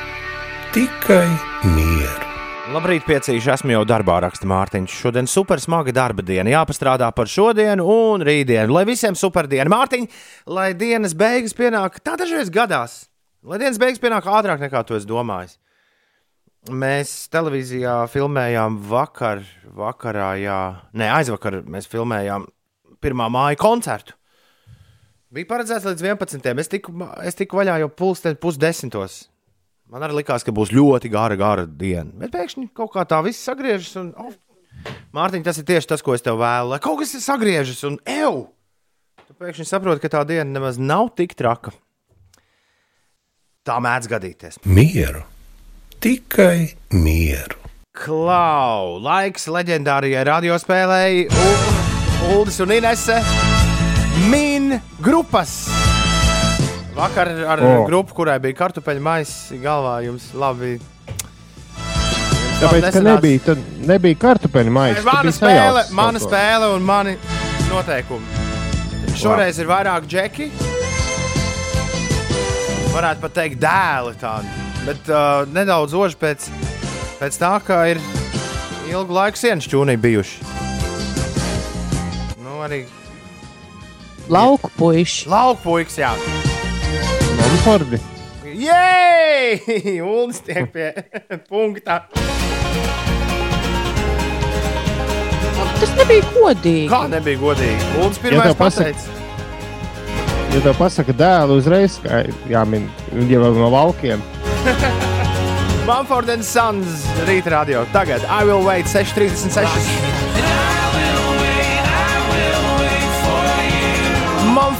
Tikai 0.76 1.28
mieru. 1.76 2.28
Labrīt, 2.76 3.06
piecīši, 3.08 3.52
esmu 3.54 3.72
jau 3.72 3.84
darbā, 3.88 4.18
raksta 4.26 4.48
Mārtiņš. 4.50 4.96
Šodien 5.02 5.30
super 5.32 5.62
smaga 5.64 5.94
darba 5.96 6.26
diena. 6.26 6.52
Jāpastrādā 6.52 7.08
par 7.16 7.30
šodienu 7.32 7.86
un 7.88 8.26
rītdienu. 8.28 8.74
Lai 8.76 8.84
visiem 8.90 9.16
super 9.16 9.48
diena, 9.48 9.70
Mārtiņ, 9.72 10.10
lai 10.52 10.74
dienas 10.76 11.16
beigas 11.16 11.56
pienāk, 11.56 12.02
tā 12.04 12.18
dažreiz 12.20 12.52
gadās. 12.52 13.06
Lai 13.48 13.62
dienas 13.62 13.80
beigas 13.80 14.04
pienāk 14.04 14.28
ātrāk 14.28 14.60
nekā 14.66 14.84
tu 14.84 14.98
esi 14.98 15.08
domājis. 15.08 15.56
Mēs 16.68 17.16
televīzijā 17.32 18.02
filmējām 18.12 18.82
vakar, 18.90 19.46
vakarā, 19.78 20.34
jā, 20.42 20.60
nē, 20.92 21.08
aizvakar 21.22 21.62
mēs 21.64 21.88
filmējām 21.88 22.50
pirmā 23.00 23.30
māja 23.32 23.60
koncertu. 23.62 24.18
Bija 25.28 25.48
paredzēts 25.50 25.84
līdz 25.84 26.06
11. 26.06 26.54
Es 26.64 26.70
tiku, 26.72 26.94
es 27.28 27.36
tiku 27.36 27.60
vaļā 27.60 27.82
jau 27.82 27.90
pulksteni 27.92 28.40
pusdesmitos. 28.40 29.26
Man 29.92 30.04
arī 30.04 30.22
likās, 30.22 30.44
ka 30.44 30.54
būs 30.56 30.72
ļoti 30.76 31.12
gara, 31.12 31.36
gara 31.40 31.66
diena. 31.68 32.12
Bet 32.22 32.32
pēkšņi 32.36 32.70
kaut 32.76 32.94
kā 32.96 33.04
tā 33.08 33.20
viss 33.26 33.44
sagriežas. 33.48 33.92
Un, 34.00 34.14
oh, 34.20 34.32
Mārtiņ, 35.16 35.44
tas 35.44 35.60
ir 35.60 35.68
tieši 35.68 35.92
tas, 35.92 36.04
ko 36.04 36.16
es 36.16 36.24
tev 36.24 36.40
vēlu. 36.40 36.72
Lai 36.72 36.80
kaut 36.84 37.02
kas 37.02 37.16
ir 37.18 37.24
sagriežas, 37.24 37.84
un 37.88 38.00
eju! 38.08 38.48
Tu 39.28 39.36
pēkšņi 39.36 39.68
saproti, 39.68 40.04
ka 40.04 40.14
tā 40.16 40.24
diena 40.28 40.48
nemaz 40.48 40.80
nav 40.80 41.12
tik 41.20 41.36
traka. 41.40 41.76
Tā 43.68 43.80
mēdz 43.84 44.08
gadīties. 44.12 44.62
Mieru. 44.64 45.26
Tikai 46.04 46.78
mieru. 46.96 47.60
Klau! 47.98 48.96
Laiks 49.04 49.50
leģendārajai 49.52 50.24
radiospēlēji 50.30 51.28
Uldis 52.32 52.62
un 52.64 52.76
Inese 52.78 53.20
Min 54.78 55.04
grupas! 55.06 55.70
Vakar 56.96 57.28
ar 57.28 57.60
oh. 57.62 57.86
grupu, 57.86 58.14
kurai 58.18 58.38
bija 58.42 58.58
kartupeļu 58.58 59.02
maisa 59.06 59.58
galvā, 59.62 60.00
jums 60.06 60.32
labi. 60.38 60.78
Jums 60.78 62.62
Tāpēc, 62.62 62.88
ka 62.94 63.02
nebija, 63.06 63.42
tad 63.52 63.62
nebija 63.86 64.18
kartupeļu 64.22 64.74
maisa. 64.74 65.04
Mana 65.06 65.34
spēle, 65.34 65.84
mana 65.94 66.22
spēle 66.22 66.72
un 66.74 66.86
mani 66.86 67.14
noteikumi. 67.70 68.46
Šoreiz 69.18 69.62
ir 69.62 69.70
vairāk 69.70 70.10
džeki. 70.10 70.50
Varētu 72.94 73.26
pat 73.26 73.38
teikt, 73.38 73.62
dēli 73.62 74.14
tādi. 74.22 74.54
Bet 74.88 75.10
uh, 75.14 75.46
nedaudz 75.54 75.94
oži 75.98 76.18
pēc, 76.22 76.50
pēc 77.22 77.42
tā, 77.42 77.54
ka 77.66 77.84
ir 77.94 78.02
ilgu 78.90 79.22
laiku 79.22 79.42
sienas 79.42 79.70
čūnī 79.70 79.98
bijuši. 80.02 80.56
Nu, 82.42 82.62
arī 82.66 82.86
Lauku 84.30 84.70
puiši. 84.78 85.30
lauka 85.30 85.62
puikas, 85.64 85.98
jā. 86.02 86.12
Monfordi. 87.38 88.00
Jē! 88.58 90.02
Uldis 90.04 90.42
tiek 90.44 90.68
pie 90.74 90.90
punkta. 91.50 92.02
Tas 95.78 95.92
nebija 95.94 96.26
godīgi. 96.34 96.88
Kā 96.90 97.04
nebija 97.12 97.40
godīgi? 97.40 97.88
Uldis 98.02 98.18
Ja 98.18 98.24
pirmais 98.26 98.58
pasaka- 98.58 98.92
pateica. 98.92 99.24
Ja 100.56 100.62
tev 100.64 100.78
pasaka 100.80 101.14
dēlu 101.14 101.58
uzreiz, 101.62 102.00
kā 102.02 102.24
jāmin, 102.50 102.88
jau 103.30 103.52
no 103.54 103.70
laukiem, 103.70 104.24
Mumford 105.88 106.30
and 106.34 106.44
Sons 106.44 107.06
rīta 107.28 107.52
radio. 107.54 107.86
Tagad 107.94 108.26
I 108.28 108.44
will 108.44 108.64
wait 108.66 108.88
636. 108.88 110.27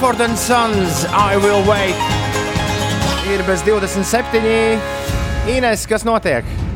Mumford 0.08 0.30
and 0.30 0.40
Sons 0.40 1.06
I 1.12 1.36
will 1.36 1.68
wait. 1.68 1.96
Ir 3.28 3.44
bez 3.44 3.62
27. 3.64 4.80
Ines, 5.48 5.84
kas 5.88 6.06
notiek? 6.08 6.67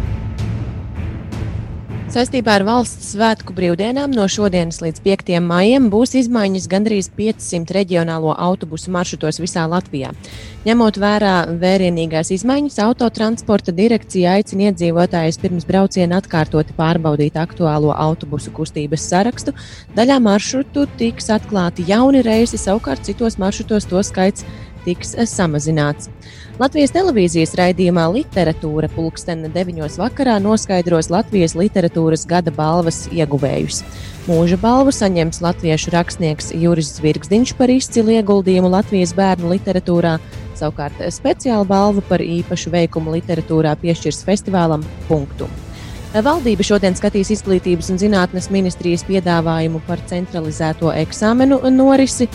Saistībā 2.11 2.57
ar 2.57 2.65
valsts 2.67 3.13
svētku 3.13 3.53
brīvdienām 3.55 4.11
no 4.11 4.25
šodienas 4.27 4.81
līdz 4.83 4.99
5. 5.05 5.29
maijam 5.45 5.85
būs 5.93 6.11
izmaiņas 6.19 6.65
gandrīz 6.67 7.07
500 7.15 7.71
reģionālo 7.77 8.33
autobusu 8.35 8.91
maršrutos 8.91 9.39
visā 9.39 9.63
Latvijā. 9.71 10.09
Ņemot 10.65 10.99
vērā 10.99 11.35
vērienīgās 11.61 12.33
izmaiņas, 12.35 12.81
autotransporta 12.83 13.71
direkcija 13.77 14.33
aicina 14.41 14.67
iedzīvotājus 14.67 15.39
pirms 15.39 15.67
brauciena 15.69 16.19
atkārtoti 16.19 16.75
pārbaudīt 16.75 17.39
aktuālo 17.39 17.95
autobusu 17.95 18.51
kustības 18.59 19.07
sarakstu. 19.07 19.55
Daļā 19.95 20.19
maršrutu 20.19 20.89
tiks 20.99 21.31
atklāti 21.31 21.87
jauni 21.87 22.25
reisi, 22.27 22.59
savukārt 22.59 23.07
citos 23.07 23.39
maršrutos 23.39 23.87
to 23.87 24.03
skaits 24.03 24.43
tiks 24.85 25.15
eh, 25.15 25.27
samazināts. 25.29 26.09
Latvijas 26.61 26.93
televīzijas 26.93 27.55
raidījumā 27.57 28.03
Literatūra 28.13 28.89
pulksten 28.93 29.47
9. 29.53 29.81
vakarā 29.97 30.35
noskaidros 30.43 31.09
Latvijas 31.09 31.55
literatūras 31.57 32.27
gada 32.29 32.53
balvas 32.53 33.07
ieguvējus. 33.09 33.81
Mūža 34.27 34.59
balvu 34.61 34.93
saņems 34.93 35.41
latviešu 35.41 35.95
rakstnieks 35.95 36.51
Juris 36.61 36.91
Zvirgzdiņš 36.99 37.55
par 37.57 37.73
izcilu 37.73 38.13
ieguldījumu 38.19 38.69
Latvijas 38.69 39.15
bērnu 39.17 39.55
literatūrā, 39.55 40.19
savukārt 40.59 41.01
speciāla 41.09 41.65
balva 41.65 42.05
par 42.05 42.21
īpašu 42.21 42.69
veikumu 42.75 43.17
literatūrā 43.17 43.73
piešķirs 43.81 44.21
festivālam 44.27 44.85
punktu. 45.09 45.49
Valdība 46.11 46.59
šodien 46.67 46.91
skatīs 46.91 47.29
Izglītības 47.31 47.87
un 47.93 47.99
zinātnes 48.01 48.49
ministrijas 48.51 49.05
piedāvājumu 49.07 49.79
par 49.87 50.01
centralizēto 50.09 50.91
eksāmenu 50.91 51.61
norisi, 51.71 52.27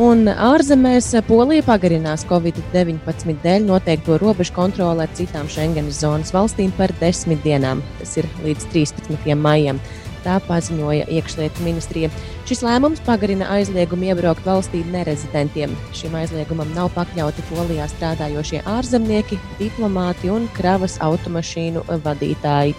un 0.00 0.26
ārzemēs 0.28 1.12
Polija 1.28 1.64
pagarinās 1.66 2.24
Covid-19 2.28 3.36
dēļ 3.44 3.66
noteikto 3.68 4.18
robežu 4.18 4.54
kontroli 4.56 5.04
ar 5.04 5.12
citām 5.14 5.48
Schengenas 5.50 6.00
zonas 6.02 6.32
valstīm 6.34 6.72
par 6.78 6.92
desmit 7.00 7.42
dienām. 7.44 7.82
Tas 8.00 8.16
ir 8.18 8.28
līdz 8.44 8.66
13. 8.72 9.34
maijam. 9.38 9.80
Tā 10.24 10.38
paziņoja 10.46 11.04
iekšlietu 11.12 11.66
ministrija. 11.66 12.08
Šis 12.48 12.62
lēmums 12.64 13.02
pagarina 13.04 13.50
aizliegumu 13.52 14.08
iebraukt 14.08 14.46
valstī 14.48 14.80
nerezidentiem. 14.88 15.74
Šim 15.96 16.16
aizliegumam 16.16 16.70
nav 16.76 16.88
pakļauti 16.96 17.44
Polijā 17.50 17.86
strādājošie 17.92 18.62
ārzemnieki, 18.64 19.38
diplomāti 19.60 20.32
un 20.32 20.48
kravas 20.56 20.96
automašīnu 21.04 21.84
vadītāji. 22.06 22.72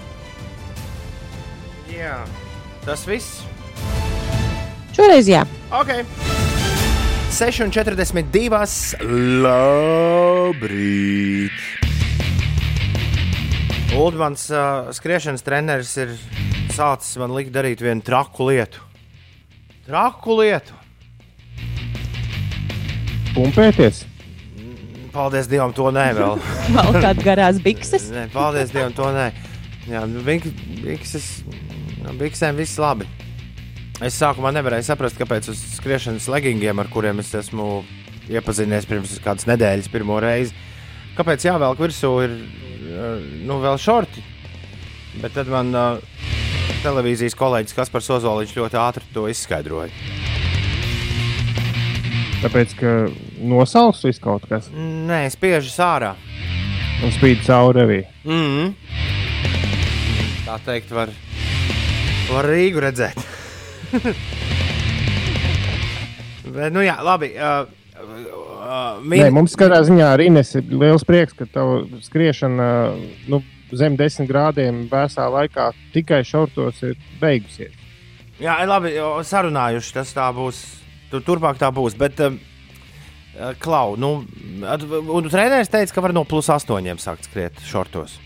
Jā, 1.93 2.17
tas 2.87 3.05
viss. 3.07 3.45
Šoreiz 4.97 5.29
jā. 5.29 5.45
Ok. 5.75 6.44
6,42. 7.35 8.95
Labrīt! 9.43 10.71
Uldmans 13.95 14.47
uh, 14.51 14.87
skriešanas 14.95 15.43
treneris 15.43 15.91
ir 15.99 16.09
sācis 16.75 17.15
man 17.19 17.35
likt 17.35 17.51
darīt 17.55 17.83
vienu 17.83 18.03
traku 18.07 18.47
lietu. 18.51 18.79
Traku 19.87 20.39
lietu! 20.41 20.73
pumpēties. 23.35 24.05
Paldies 25.11 25.47
Dievam, 25.51 25.73
to 25.75 25.89
nē, 25.91 26.05
vēl. 26.15 26.39
Vēl 26.75 26.97
kāda 27.03 27.23
garās 27.23 27.59
bikses. 27.63 28.07
nē, 28.15 28.29
paldies 28.31 28.71
Dievam, 28.71 28.93
to 28.95 29.09
nē. 29.15 29.25
Jā, 29.91 30.05
nu, 30.07 30.23
bik- 30.23 30.47
bikses, 30.83 31.27
nu, 31.99 32.15
biksēm 32.19 32.55
viss 32.59 32.79
labi. 32.79 33.07
Es 34.03 34.17
sākumā 34.19 34.51
nevarēju 34.51 34.83
saprast, 34.89 35.15
kāpēc 35.15 35.47
uz 35.53 35.59
skriešanas 35.77 36.27
leggingiem, 36.27 36.79
ar 36.81 36.89
kuriem 36.91 37.21
es 37.23 37.29
esmu 37.39 37.85
iepazinies 38.27 38.87
pirms 38.89 39.13
kādas 39.23 39.47
nedēļas, 39.47 39.87
pirmo 39.93 40.17
reizi, 40.19 40.51
kāpēc 41.15 41.45
jāvelk 41.47 41.79
virsū 41.79 42.09
ir 42.25 42.33
eh, 42.35 43.21
nu, 43.47 43.61
vēl 43.63 43.79
šorti. 43.79 44.23
Bet 45.21 45.31
tad 45.37 45.47
man 45.47 45.69
uh, 45.71 46.15
televīzijas 46.83 47.37
kolēģis 47.39 47.77
Kaspars 47.77 48.09
Ozoliņš 48.17 48.51
ļoti 48.57 48.79
ātri 48.81 49.07
to 49.15 49.29
izskaidroja. 49.31 49.93
Tāpēc, 52.41 52.75
ka 52.75 52.91
nosauks 53.39 54.03
viss 54.05 54.19
kaut 54.21 54.43
kas 54.49 54.67
Nē, 54.75 55.23
spiežas 55.31 55.77
ārā. 55.79 56.11
un 56.99 57.15
spīd 57.15 57.45
cauri 57.47 57.81
arī. 57.85 58.01
Mm 58.25 58.43
-hmm. 58.51 58.73
Tā 60.45 60.59
teikt, 60.65 60.91
var, 60.91 61.09
var 62.29 62.45
Rīgu 62.45 62.83
redzēt. 62.83 63.44
Bet, 66.55 66.73
nu 66.73 66.83
jā, 66.85 66.95
labi. 67.03 67.31
Uh, 67.35 67.65
uh, 67.97 69.01
Min... 69.01 69.23
Nē, 69.23 69.31
mums 69.33 69.55
katrā 69.59 69.81
ziņā 69.85 70.11
arī 70.13 70.29
ir 70.31 70.71
liels 70.71 71.05
prieks, 71.07 71.33
ka 71.37 71.47
tava 71.51 71.81
skriešana 72.05 72.67
nu, 73.31 73.41
zem 73.75 73.97
desmit 73.99 74.29
grādiem 74.29 74.85
vēsā 74.91 75.27
laikā 75.31 75.71
tikai 75.93 76.21
šortos 76.27 76.83
ir 76.85 76.95
beigusies. 77.21 77.73
Jā, 78.41 78.57
labi, 78.67 78.93
sarunājuši. 79.23 79.93
Tas 79.95 80.11
tā 80.15 80.27
būs. 80.35 80.59
Tur, 81.11 81.23
turpmāk 81.23 81.59
tā 81.61 81.71
būs. 81.75 81.95
Bet, 81.97 82.19
uh, 82.19 82.35
Klau, 83.59 83.95
nu, 83.99 84.23
un 84.63 85.25
treneris 85.31 85.71
teica, 85.71 85.91
ka 85.95 86.03
var 86.03 86.13
no 86.15 86.23
plus 86.27 86.47
astoņiem 86.51 86.99
sākt 87.03 87.27
skriet 87.27 87.59
šortos. 87.67 88.19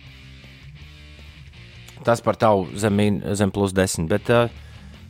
Tas 2.05 2.21
par 2.25 2.37
tavu 2.39 2.67
zem, 2.79 2.99
zem 3.37 3.51
plus 3.53 3.73
desmit. 3.75 4.09
Bet, 4.11 4.29
uh, 4.33 4.68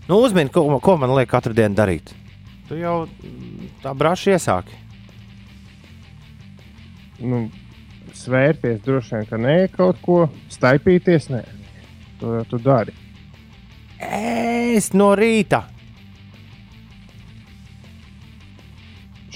nu, 0.09 0.19
uzmini, 0.19 0.51
ko, 0.53 0.65
ko 0.83 0.97
man 0.99 1.13
liek 1.15 1.29
katru 1.31 1.53
dienu 1.55 1.77
darīt. 1.77 2.13
Tu 2.69 2.79
jau 2.81 3.03
tā 3.83 3.93
braši 3.97 4.35
iesāki. 4.35 4.77
Nu, 7.19 7.45
svērties 8.15 8.81
droši 8.85 9.15
vien, 9.15 9.27
ka 9.29 9.39
nē, 9.41 9.57
kaut 9.73 9.99
ko 10.03 10.21
staipīties. 10.51 11.29
Nē, 11.33 11.43
to 12.19 12.35
jau 12.37 12.45
tu 12.51 12.61
dari. 12.63 12.95
Ēst 13.99 14.95
no 14.95 15.11
rīta. 15.19 15.63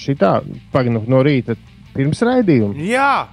Šitā 0.04 0.36
pagaidām 0.74 1.08
no 1.08 1.22
rīta 1.24 1.56
pirms 1.94 2.20
raidījuma. 2.26 2.76
Jā, 2.84 3.28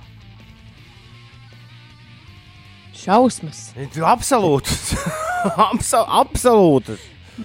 Šausmas. 3.01 3.71
absolūti. 4.05 4.75
Abso, 5.71 6.03
absolūti. 6.05 6.99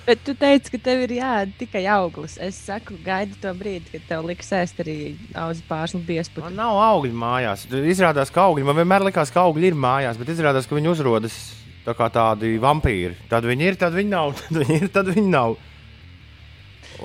Bet 0.04 0.24
tu 0.28 0.34
teici, 0.38 0.72
ka 0.74 0.80
tev 0.90 1.04
ir 1.06 1.16
jāēd 1.18 1.54
tikai 1.60 1.84
auglis. 1.96 2.36
Es 2.42 2.58
saku, 2.68 2.98
gaidi 3.06 3.38
to 3.42 3.52
brīdi, 3.58 3.88
kad 3.94 4.08
tev 4.10 4.26
liks 4.28 4.52
ēst 4.56 4.82
arī 4.84 4.98
auzu 5.40 5.64
pārslu 5.70 6.02
biesputu. 6.06 6.44
Man 6.44 6.58
nav 6.60 6.80
augļu 6.84 7.16
mājās. 7.16 7.68
Izrādās, 7.96 8.34
ka 8.34 8.48
augļi 8.50 8.66
man 8.68 8.80
vienmēr 8.82 9.06
likās, 9.08 9.32
ka 9.34 9.46
augļi 9.46 9.72
ir 9.72 9.78
mājās, 9.80 10.20
bet 10.20 10.34
izrādās, 10.34 10.68
ka 10.68 10.78
viņi 10.78 10.92
uzrodas 10.92 11.38
tā 11.86 11.96
kā 11.96 12.10
tādi 12.12 12.56
vampīri. 12.62 13.16
Tad 13.32 13.48
viņi 13.48 13.70
ir, 13.70 13.80
tad 13.80 13.96
viņi 13.96 14.12
nav. 14.12 14.36
Tad 14.42 14.60
viņi 14.62 14.82
ir, 14.82 14.92
tad 14.94 15.14
viņi 15.14 15.32
nav. 15.32 15.56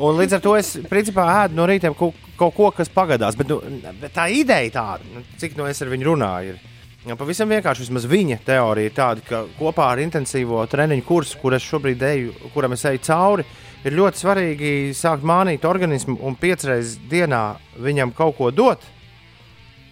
Un 0.01 0.19
līdz 0.21 0.37
ar 0.37 0.43
to 0.45 0.55
es 0.57 0.77
principā 0.89 1.25
ēdu 1.43 1.57
no 1.59 1.67
rīta 1.67 1.91
kaut, 1.99 2.19
kaut 2.39 2.55
ko, 2.57 2.71
kas 2.75 2.91
pagadās. 2.93 3.37
Bet, 3.39 3.51
nu, 3.51 3.59
bet 4.01 4.15
tā 4.15 4.29
ideja 4.33 4.71
tāda, 4.79 5.09
nu, 5.15 5.25
cik 5.41 5.57
no 5.59 5.67
es 5.69 5.83
ar 5.83 5.91
viņu 5.91 6.13
runāju. 6.13 6.55
Ir. 6.55 6.80
Pavisam 7.01 7.49
vienkārši 7.49 7.87
vismaz 7.87 8.05
viņa 8.05 8.37
teorija 8.45 8.91
ir 8.91 8.93
tāda, 8.93 9.23
ka 9.25 9.39
kopā 9.57 9.87
ar 9.95 10.03
intensīvo 10.03 10.61
treniņu 10.69 11.05
kursu, 11.09 11.39
kur 11.41 11.55
es 11.57 11.65
šobrīd 11.65 12.03
eju, 12.05 12.35
kuram 12.53 12.77
es 12.77 12.85
eju 12.85 13.01
cauri, 13.07 13.47
ir 13.89 13.97
ļoti 13.97 14.21
svarīgi 14.21 14.73
sākt 14.97 15.25
mānīt 15.25 15.65
organismu 15.65 16.19
un 16.21 16.37
piecreiz 16.37 16.99
dienā 17.09 17.57
viņam 17.81 18.13
kaut 18.17 18.37
ko 18.37 18.51
dot, 18.53 18.85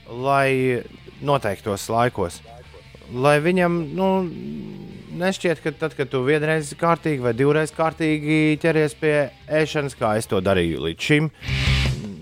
lai 0.09 0.85
noteiktos 1.25 1.88
laikos. 1.88 2.42
Lai 3.09 3.38
viņam 3.40 3.81
nu, 3.97 4.11
nešķiet, 5.16 5.64
ka 5.64 5.73
tad, 5.81 5.97
kad 5.97 6.12
tu 6.12 6.21
vienreiz 6.29 6.75
kārtīgi 6.77 7.25
vai 7.25 7.33
divreiz 7.33 7.73
kārtīgi 7.73 8.59
ķeries 8.61 9.01
pie 9.01 9.16
ēšanas, 9.49 9.97
kā 9.97 10.18
es 10.21 10.29
to 10.29 10.44
darīju 10.44 10.85
līdz 10.85 11.09
šim, 11.09 11.33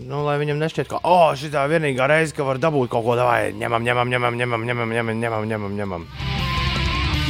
nu, 0.07 0.23
lai 0.27 0.37
viņam 0.41 0.61
nešķiet, 0.63 0.89
ka 0.91 1.01
oh, 1.03 1.31
šī 1.39 1.51
ir 1.51 1.71
vienīgā 1.75 2.07
reize, 2.11 2.35
ka 2.37 2.47
var 2.47 2.61
dabūt 2.63 2.91
kaut 2.93 3.05
ko 3.07 3.17
tādu, 3.19 3.57
ņemam, 3.61 3.85
ņemam, 3.87 4.11
ņemam, 4.13 4.39
ņemam, 4.41 4.67
ņemam, 4.69 4.93
ņemam, 4.95 5.23
ņemam, 5.23 5.49
ņemam, 5.51 5.79
ņemam. 5.81 6.07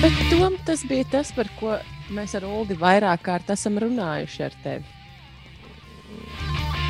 Bet 0.03 0.19
tom, 0.29 0.59
tas 0.69 0.83
bija 0.89 1.07
tas, 1.17 1.33
par 1.33 1.49
ko 1.57 1.79
mēs 2.13 2.37
ar 2.37 2.45
Ulu 2.45 2.77
vairāk 2.79 3.25
kārt 3.25 3.49
esam 3.55 3.79
runājuši 3.81 4.45
ar 4.45 4.59
tevi. 4.65 4.93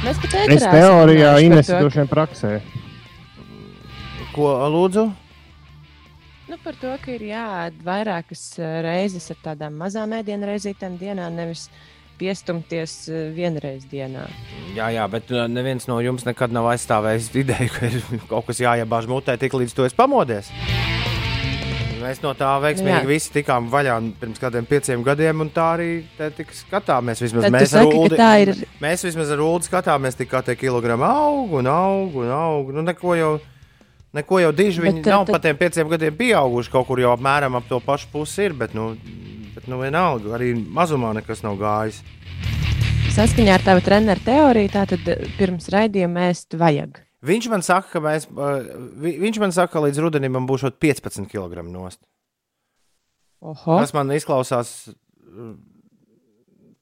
Mēs 0.02 0.18
pat 0.22 0.34
Es 0.34 0.40
ēterā 0.42 0.56
esam 0.56 0.74
teorijā, 0.74 1.30
runājuši 1.30 1.46
par 1.46 1.46
Ines, 1.46 1.70
to, 1.70 1.78
droši 1.84 2.02
vien 2.02 2.10
praksē. 2.10 2.50
ko 4.34 4.50
lūdzu? 4.74 5.06
Nu, 6.46 6.58
par 6.62 6.76
to, 6.78 6.92
ka 7.02 7.14
ir 7.14 7.24
jāēd 7.30 7.78
vairākas 7.86 8.42
eh, 8.60 8.80
reizes 8.86 9.30
ar 9.34 9.38
tādām 9.48 9.78
mazām 9.80 10.12
ēdienu 10.18 10.46
reizītēm 10.50 10.98
dienā, 11.00 11.30
nevis 11.34 11.68
piestumties 12.18 12.94
eh, 13.08 13.28
vienreiz 13.36 13.84
dienā. 13.90 14.26
Jā, 14.76 14.88
jā, 14.94 15.04
bet 15.12 15.30
uh, 15.34 15.46
neviens 15.48 15.86
no 15.90 15.98
jums 16.04 16.24
nekad 16.26 16.52
nav 16.54 16.68
aizstāvējis 16.72 17.30
ideju, 17.42 17.70
ka 17.76 17.90
ir 17.90 18.00
kaut 18.30 18.46
kas 18.50 18.60
jāiebāž 18.64 19.08
mutē, 19.10 19.38
tik 19.40 19.54
līdz 19.56 19.74
to 19.76 19.86
es 19.88 19.94
pamodies. 19.96 20.50
Mēs 21.96 22.20
no 22.22 22.30
tā 22.38 22.52
veiksmīgi 22.62 23.00
Jā. 23.00 23.06
visi 23.08 23.32
tikām 23.34 23.66
vaļā 23.72 23.94
pirms 24.20 24.38
kādiem 24.38 24.66
pieciem 24.68 25.00
gadiem, 25.02 25.40
un 25.42 25.48
tā 25.50 25.64
arī 25.74 25.88
te 26.18 26.28
tik 26.36 26.52
skatāmies. 26.54 27.18
Vismaz 27.24 27.48
mēs 27.50 27.72
saki, 27.72 27.96
Uldi, 27.98 28.18
ir- 28.44 28.60
mēs 28.84 29.02
vismaz 29.08 29.32
ar 29.34 29.40
Ulu 29.42 29.64
skatāmies, 29.66 30.14
tik 30.14 30.30
kā 30.30 30.42
tie 30.46 30.54
kilogrami 30.60 31.02
aug 31.08 31.56
un 31.58 31.66
aug 31.72 32.14
un 32.22 32.30
aug. 32.30 32.70
Nu, 32.76 32.84
neko 32.86 33.16
jau, 33.18 33.32
neko 34.14 34.38
jau 34.44 34.52
diži 34.54 34.84
viņi 34.84 35.02
Bet, 35.02 35.10
nav 35.16 35.24
tad- 35.26 35.34
pat 35.38 35.46
tiem 35.48 35.58
pieciem 35.58 35.90
gadiem 35.90 36.14
pieauguši. 36.20 36.70
Kaut 36.76 36.86
kur 36.86 37.00
jau 37.02 37.10
apmēram 37.16 37.56
ap 37.58 37.66
to 37.72 37.80
pašu 37.82 38.12
pusi 38.12 38.44
ir, 38.44 38.54
bet, 38.60 38.76
nu, 38.76 38.92
bet 39.66 39.72
nu, 39.74 39.80
vienalga, 39.82 40.30
arī 40.36 40.52
mazumā 40.54 41.08
nekas 41.16 41.40
nav 41.42 41.56
gājis. 41.58 41.96
Saskaņā 43.16 43.54
ar 43.56 43.62
tavu 43.64 43.80
treneru 43.82 44.22
teoriju, 44.22 44.70
tātad 44.70 45.08
eh, 45.10 45.24
pirms 45.38 45.66
raidījuma 45.72 46.28
ēst 46.30 46.54
vajag. 46.60 47.00
Viņš 47.26 47.48
man 47.50 47.62
saka, 47.66 47.88
ka, 47.96 48.00
mēs, 48.04 48.28
vi- 49.02 49.16
viņš 49.24 49.40
man 49.42 49.52
saka, 49.56 49.72
ka 49.72 49.82
līdz 49.86 49.98
rudenim 50.04 50.32
man 50.36 50.46
būs 50.46 50.62
15 50.70 51.26
kg 51.32 51.64
nost. 51.66 51.98
Oho, 53.42 53.78
Tas 53.80 53.92
man 53.96 54.10
izklausās 54.14 54.70
uh, 54.92 55.54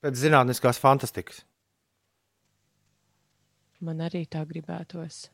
pēc 0.05 0.21
zinātniskās 0.21 0.79
fantastikas. 0.83 1.41
man 3.85 3.99
arī 4.01 4.25
tā 4.29 4.45
gribētos. 4.49 5.29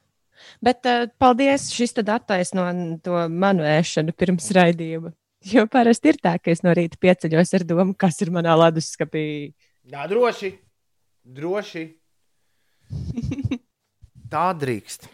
Bet 0.63 0.87
uh, 0.87 1.07
paldies, 1.19 1.69
šis 1.75 1.93
tad 1.99 2.09
attaisno 2.09 2.65
to 3.03 3.27
manu 3.31 3.63
ēšanu 3.67 4.13
pirms 4.17 4.51
raidījuma. 4.57 5.13
Jo 5.49 5.65
parasti 5.73 6.13
ir 6.13 6.19
tā, 6.21 6.35
ka 6.37 6.53
es 6.53 6.61
no 6.61 6.73
rīta 6.77 6.99
pieceļos 7.01 7.55
ar 7.57 7.65
domu, 7.65 7.95
kas 7.97 8.21
ir 8.21 8.29
manā 8.35 8.53
leduskapī. 8.61 9.25
Jā, 9.89 10.05
droši. 10.11 10.53
droši. 11.25 11.85
Tā 14.33 14.51
drīkst. 14.61 15.09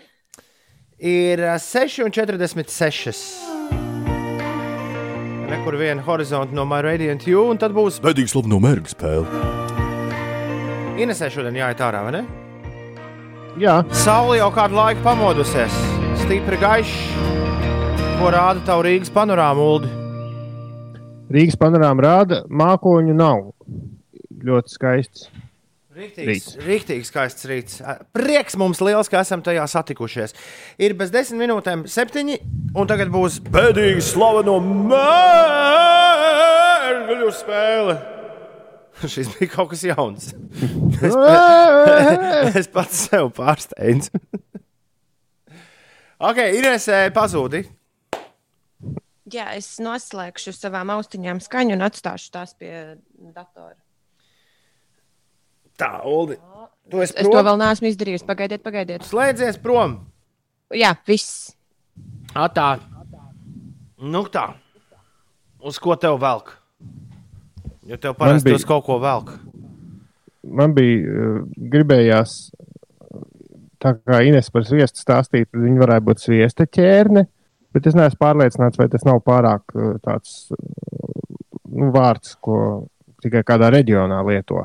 Ir 0.98 1.42
uh, 1.44 1.54
6,46. 1.62 3.20
Nekur 5.46 5.76
viena 5.78 6.02
horizonta 6.02 6.56
no 6.56 6.64
My 6.66 6.80
Radiant 6.82 7.22
You, 7.28 7.44
un 7.52 7.60
tad 7.60 7.70
būs. 7.76 8.00
Bēdīgi 8.02 8.32
slaveno 8.32 8.58
mērķu 8.64 8.96
spēle. 8.96 9.44
Inesē 10.98 11.28
šodien 11.30 11.60
jāiet 11.60 11.84
ārā, 11.84 12.00
vai 12.08 12.16
ne? 12.16 12.24
Jā, 13.60 13.76
Saule 13.94 14.40
jau 14.40 14.50
kādu 14.52 14.76
laiku 14.76 15.04
pamodusies. 15.04 15.76
Stipri 16.24 16.58
gaišs. 16.58 16.96
Ko 18.16 18.32
rāda 18.32 18.64
tavu 18.66 18.88
Rīgas 18.88 19.12
panorāmu, 19.12 19.70
Ulu? 19.76 20.05
Rīgas 21.32 21.56
panorāma 21.58 22.04
rāda, 22.04 22.44
mākoņu 22.46 23.14
nav. 23.16 23.50
Ļoti 24.46 24.70
skaists. 24.70 25.28
Rīktīgi 25.96 27.06
skaists 27.08 27.46
rīts. 27.48 27.78
Prieks 28.12 28.56
mums 28.60 28.82
liels, 28.84 29.08
ka 29.08 29.22
esam 29.24 29.40
tajā 29.44 29.64
satikušies. 29.72 30.34
Ir 30.76 30.92
bez 30.98 31.08
desmit 31.14 31.40
minūtēm 31.46 31.86
septiņi, 31.88 32.36
un 32.76 32.84
tagad 32.90 33.08
būs 33.14 33.40
bēdīgi 33.48 34.02
slaveno 34.04 34.60
mērķu 34.60 34.96
spēle. 37.38 37.96
Šis 39.12 39.28
bija 39.36 39.50
kaut 39.52 39.70
kas 39.72 39.82
jauns. 39.88 40.24
Es, 40.96 41.12
es 42.62 42.68
pats 42.72 42.96
sev 43.04 43.26
pārsteidzu. 43.36 44.16
ok, 46.16 46.38
Inesē 46.56 47.12
pazūdi. 47.12 47.60
Jā, 49.32 49.48
es 49.58 49.72
noslēgšu 49.82 50.52
savām 50.54 50.90
austiņām 50.94 51.40
skaņu 51.42 51.74
un 51.74 51.82
atstāšu 51.82 52.30
tās 52.30 52.52
pie 52.54 52.72
datora. 53.34 53.74
Tā, 55.76 55.90
Ulu. 56.08 56.36
Tu 56.90 57.00
esi 57.02 57.16
Es 57.18 57.26
to 57.26 57.32
prom. 57.34 57.44
vēl 57.48 57.58
neesmu 57.60 57.88
izdarījis. 57.90 58.22
Pagaidiet, 58.24 58.62
pagaidiet. 58.64 59.02
Slēdzies 59.04 59.58
prom. 59.60 59.98
Jā, 60.72 60.94
viss. 61.06 61.52
Atā. 62.34 62.78
Nu 63.98 64.22
tā. 64.30 64.46
Uz 65.66 65.78
ko 65.82 65.96
tev 65.98 66.20
velk? 66.22 66.54
Jo 67.86 67.96
tev 67.98 68.14
parasti 68.18 68.48
bija- 68.48 68.60
uz 68.60 68.64
kaut 68.64 68.84
ko 68.86 68.98
velk. 69.02 69.34
Man 70.46 70.72
bija 70.74 71.02
uh, 71.02 71.40
gribējās, 71.58 72.50
tā 73.82 73.96
kā 74.06 74.20
Ines 74.26 74.48
par 74.50 74.62
sviestu 74.62 75.02
stāstīt, 75.02 75.50
tad 75.50 75.60
viņa 75.60 75.80
varētu 75.82 76.04
būt 76.06 76.22
sviesta 76.22 76.66
ķērne. 76.66 77.26
Bet 77.74 77.86
es 77.90 77.94
neesmu 77.98 78.18
pārliecināts, 78.22 78.78
vai 78.80 78.86
tas 78.92 79.04
nav 79.04 79.18
pārāk 79.26 79.74
uh, 79.76 79.96
tāds 80.04 80.50
uh, 80.54 80.58
nu, 81.72 81.90
vārds, 81.94 82.36
ko 82.40 82.58
tikai 83.22 83.42
kādā 83.48 83.70
reģionā 83.74 84.20
lieto. 84.28 84.62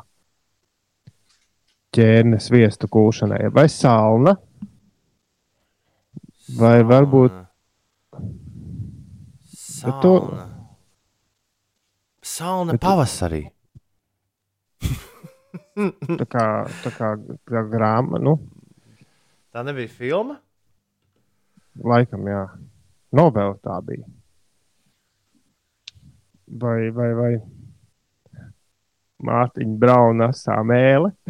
Ķērne 1.92 2.38
sviestu 2.40 2.88
kūšanai. 2.88 3.50
Vai 3.52 3.66
salna? 3.72 4.38
Vai 6.56 6.78
varbūt 6.88 7.34
Bet 9.82 9.98
to- 10.04 10.14
Salna. 10.22 10.46
Salna 12.22 12.76
pavasarī. 12.78 13.42
tā 16.22 16.26
kā, 16.30 16.44
tā 16.84 16.92
kā, 16.96 17.10
kā 17.50 17.64
grāmata, 17.72 18.22
nu, 18.24 18.36
Tā 19.52 19.64
nebija 19.68 19.90
filma. 19.92 20.38
laikam, 21.84 22.24
jā. 22.30 22.44
Novela 23.12 23.56
tā 23.64 23.80
bija. 23.84 24.06
Vai, 26.62 26.90
vai, 26.96 27.10
vai 27.16 27.34
Mārtiņa 29.28 29.76
Brauna 29.80 30.32
sāmēle? 30.36 31.12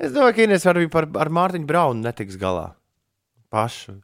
es 0.00 0.12
domāju, 0.14 0.36
ka 0.36 0.44
Ines 0.46 0.66
arī 0.70 0.86
par, 0.92 1.08
ar 1.20 1.30
Mārtiņu 1.32 1.68
Braunu 1.68 2.04
netiks 2.06 2.38
galā. 2.40 2.70
Pašu. 3.50 3.96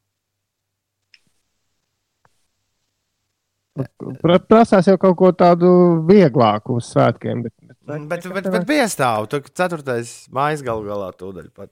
Pra- 3.76 4.40
Prasās 4.40 4.86
jau 4.88 4.96
kaut 5.00 5.16
ko 5.20 5.30
tādu 5.36 5.68
vieglāku 6.08 6.78
uz 6.80 6.88
svētkiem. 6.94 7.42
Bet, 7.44 7.52
bet, 7.60 7.76
Bet, 8.08 8.28
bet, 8.34 8.46
bet 8.50 8.64
piestāv. 8.68 9.28
Tu 9.30 9.40
ceturtais 9.52 10.14
mājas 10.32 10.64
galu 10.66 10.86
galā 10.88 11.10
tūdaļ 11.14 11.50
pat. 11.54 11.70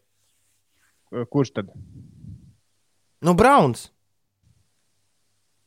Kurš 1.31 1.53
tad? 1.55 1.71
Nu. 3.25 3.35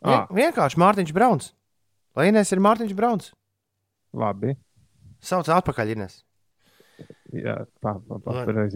Vien, 0.04 0.20
Ah. 0.22 0.28
vienkārši 0.30 0.78
Mārtiņš 0.78 1.14
Brauns. 1.16 1.54
Lai 2.16 2.28
Ines 2.30 2.52
ir 2.54 2.60
Mārtiņš 2.62 2.94
Brauns. 2.98 3.32
Labi. 4.14 4.56
Sauc 5.22 5.48
atpakaļ 5.50 5.96
Ines. 5.96 6.20
Jā, 7.34 7.66
pa, 7.82 7.96
pa, 8.08 8.18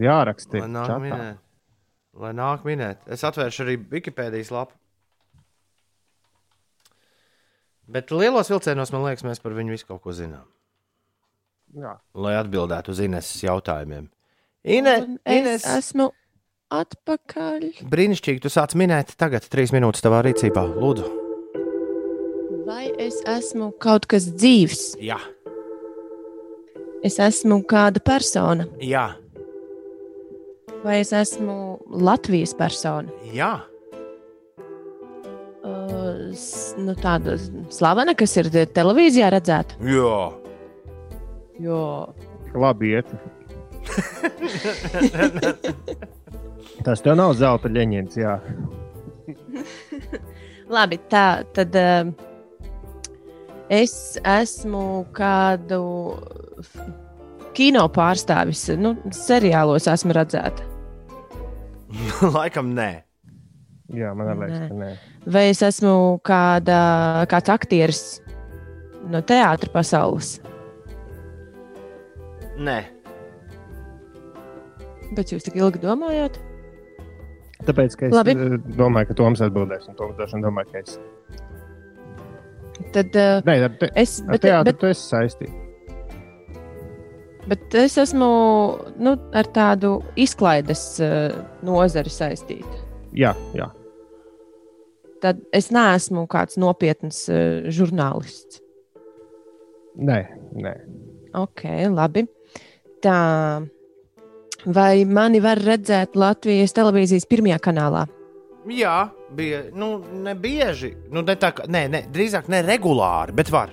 jāraksta. 0.02 0.60
Lai 0.60 0.68
nāk 0.68 0.88
čatā. 0.90 0.98
minēt. 1.04 1.38
Lai 2.24 2.32
nāk 2.36 2.64
minēt. 2.68 2.98
Es 3.06 3.22
atvēršu 3.24 3.64
arī 3.64 3.76
Wikipēdijas 3.94 4.50
lapu. 4.52 4.74
Bet 7.92 8.10
lielos 8.14 8.50
vilcienos, 8.52 8.92
man 8.94 9.02
liekas, 9.06 9.24
mēs 9.26 9.40
par 9.42 9.52
viņu 9.56 9.74
visu 9.74 9.86
kaut 9.88 10.02
ko 10.04 10.14
zinām. 10.16 10.44
Jā. 11.76 11.96
Lai 12.14 12.34
atbildētu 12.38 12.92
uz 12.92 13.00
Ineses 13.00 13.42
jautājumiem. 13.46 14.08
Ine, 14.64 15.18
Es 15.24 15.38
Ines, 15.38 15.64
esmu 15.66 16.10
atpakaļ. 16.80 17.60
brīnišķīgi, 17.92 18.40
tu 18.44 18.48
sāc 18.52 18.70
minēt 18.78 19.08
tagad, 19.20 19.42
trīs 19.52 19.70
minūtes 19.74 20.02
tavā 20.04 20.18
rīcībā. 20.26 20.62
Lūdzu. 20.80 21.06
Vai 22.66 22.86
es 23.02 23.16
esmu 23.28 23.72
kaut 23.82 24.06
kas 24.10 24.24
dzīves? 24.32 24.82
Jā, 25.02 25.20
Es 27.02 27.16
esmu 27.18 27.56
kāda 27.66 27.98
persona, 27.98 28.62
jā, 28.78 29.16
vai 30.84 31.00
es 31.00 31.10
esmu 31.12 31.80
Latvijas 31.90 32.54
persona? 32.54 33.10
jā. 33.34 33.56
Uh, 35.62 36.30
nu, 36.78 36.94
tāda 36.98 37.34
slavena, 37.74 38.14
kas 38.18 38.36
ir 38.38 38.50
te- 38.54 38.66
televīzijā 38.66 39.30
redzēta. 39.34 39.74
jā. 39.82 40.32
Jo, 41.62 42.14
Labi, 42.54 42.94
iet. 42.94 43.06
Tas 46.86 47.02
tev 47.04 47.16
nav 47.18 47.34
zelta 47.38 47.70
leņķis, 47.72 48.20
jā. 48.20 48.38
labi, 50.72 50.98
tā 51.10 51.26
tad 51.54 51.76
uh, 51.78 52.10
es 53.72 53.94
esmu 54.24 55.04
kādu 55.16 55.82
kino 57.56 57.86
pārstāvis. 57.92 58.66
Nu, 58.80 58.96
seriālos 59.16 59.88
esmu 59.90 60.16
redzēta. 60.16 60.68
Laikam 62.36 62.72
nē. 62.76 62.92
Jā, 63.92 64.14
man 64.16 64.30
liekas, 64.40 64.70
ka 64.70 64.78
nē. 64.78 64.92
Vai 65.32 65.44
es 65.50 65.60
esmu 65.64 65.94
kāda, 66.24 66.78
kāds 67.28 67.52
aktieris 67.52 68.00
no 69.12 69.20
teātras 69.26 69.74
pasaules? 69.74 70.30
Nē. 72.62 72.78
Bet 75.12 75.34
jūs 75.34 75.44
tik 75.44 75.58
ilgi 75.60 75.82
domājāt? 75.82 76.38
Tāpēc, 77.66 77.96
es 78.08 78.14
Labi. 78.14 78.32
eh, 78.34 78.56
domāju, 78.78 79.10
ka 79.10 79.14
Toms 79.20 79.42
atbildēs, 79.44 79.88
un 79.90 79.98
Toms 79.98 80.16
droši 80.18 80.34
vien 80.38 80.44
domā, 80.46 80.64
ka 80.70 80.80
es. 80.82 80.96
Tad 82.92 83.14
uh, 83.14 83.42
Nē, 83.46 83.54
ar, 83.68 83.76
te, 83.78 83.88
es, 84.00 84.16
ar 84.24 84.34
bet, 84.34 84.42
teātri 84.42 84.72
bet, 84.72 84.80
tu 84.80 84.88
esi 84.90 85.04
saistīts. 85.06 85.52
bet 87.48 87.74
es 87.78 87.94
esmu 88.00 88.30
nu, 89.02 89.12
ar 89.38 89.46
tādu 89.54 89.92
izklaides 90.18 90.82
uh, 91.04 91.30
nozari 91.66 92.10
saistīta. 92.12 92.80
Jā, 93.14 93.34
jā. 93.54 93.68
Tad 95.22 95.38
es 95.54 95.70
neesmu 95.70 96.24
kāds 96.30 96.58
nopietns 96.58 97.28
uh, 97.30 97.62
žurnālists. 97.70 98.58
Nē, 100.02 100.18
nē. 100.56 100.72
Ok, 101.38 101.62
labi. 101.92 102.24
Tā. 103.04 103.18
Vai 104.66 105.04
mani 105.04 105.40
var 105.42 105.58
redzēt 105.58 106.14
Latvijas 106.14 106.72
televīzijas 106.76 107.26
pirmajā 107.26 107.58
kanālā? 107.64 108.04
Jā, 108.70 109.08
bija. 109.34 109.64
Nu, 109.74 109.96
ne 110.22 110.34
bieži. 110.38 110.92
Nu, 111.10 111.22
ne 111.26 111.34
tā, 111.36 111.50
kā- 111.52 111.66
nē, 111.66 111.88
ne, 111.90 112.02
drīzāk 112.14 112.46
ne 112.48 112.60
regulāri, 112.62 113.32
bet 113.34 113.50
var. 113.50 113.70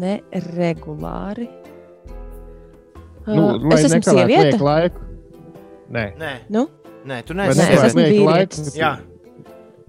Neregulāri. 0.00 1.48
Nu, 3.26 3.42
Uh, 3.54 3.62
lai 3.68 3.78
es 3.78 3.84
esmu 3.92 4.02
sieviete. 4.02 4.58
laiku. 4.60 5.00
Nē, 5.90 6.04
Nē, 6.18 6.32
Nu? 6.48 6.68
nē 7.06 7.22
tu 7.24 7.34
es 7.34 7.36
neesi. 7.58 7.96
vīrietis. 7.96 8.24
laiku? 8.24 8.78
Jā, 8.78 8.98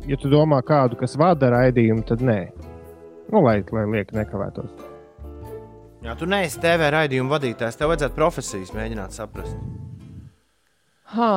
Ja 0.07 0.17
tu 0.17 0.27
domā 0.29 0.63
kādu, 0.63 0.97
kas 0.97 1.15
vada 1.15 1.49
raidījumu, 1.51 2.03
tad 2.07 2.19
nē. 2.21 2.49
Nu, 3.31 3.41
lai, 3.43 3.63
lai 3.71 3.85
lieki 3.85 4.15
nekavētos. 4.17 4.69
Jā, 6.05 6.15
tu 6.17 6.27
neesi 6.29 6.59
TV 6.61 6.89
raidījuma 6.93 7.37
vadītājs. 7.37 7.77
Tev 7.79 7.91
vajadzētu 7.91 8.17
profesijas 8.17 8.73
mēģināt 8.75 9.15
saprast. 9.15 9.57
Ha. 11.15 11.31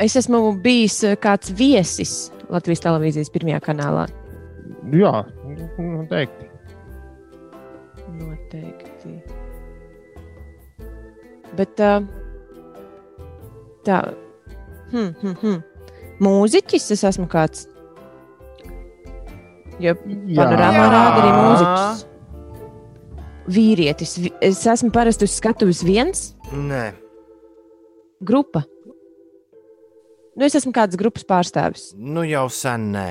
Es 0.00 0.16
esmu 0.18 0.42
bijis 0.62 1.00
uh, 1.06 1.16
kāds 1.18 1.52
viesis 1.56 2.14
Latvijas 2.50 2.82
televīzijas 2.82 3.30
pirmajā 3.30 3.60
kanālā. 3.62 4.06
Jā, 4.90 5.12
noteikti. 5.78 6.48
Noteikti. 8.18 9.14
Bet 11.58 11.82
uh, 11.84 12.00
tā. 13.86 14.00
Hmm, 14.90 15.12
hmm, 15.22 15.36
hmm. 15.42 15.60
Mūziķis 16.20 16.90
es 16.96 17.06
esmu 17.06 17.30
kāds. 17.30 17.69
Jo 19.80 19.94
panorāmā 19.96 20.84
rāda 20.92 21.22
arī 21.22 21.30
mūziķis. 21.36 22.02
Vīrietis. 23.50 24.12
Es 24.44 24.60
esmu 24.68 24.92
parasti 24.94 25.26
uz 25.26 25.32
skatuves 25.40 25.80
viens, 25.86 26.26
Nē, 26.52 26.90
grupa. 28.22 28.62
Nu, 30.36 30.46
es 30.46 30.54
esmu 30.58 30.72
kāds 30.74 30.98
grupas 30.98 31.24
pārstāvis. 31.26 31.90
nu 31.96 32.22
jau 32.28 32.46
sen 32.48 32.92
nē. 32.94 33.08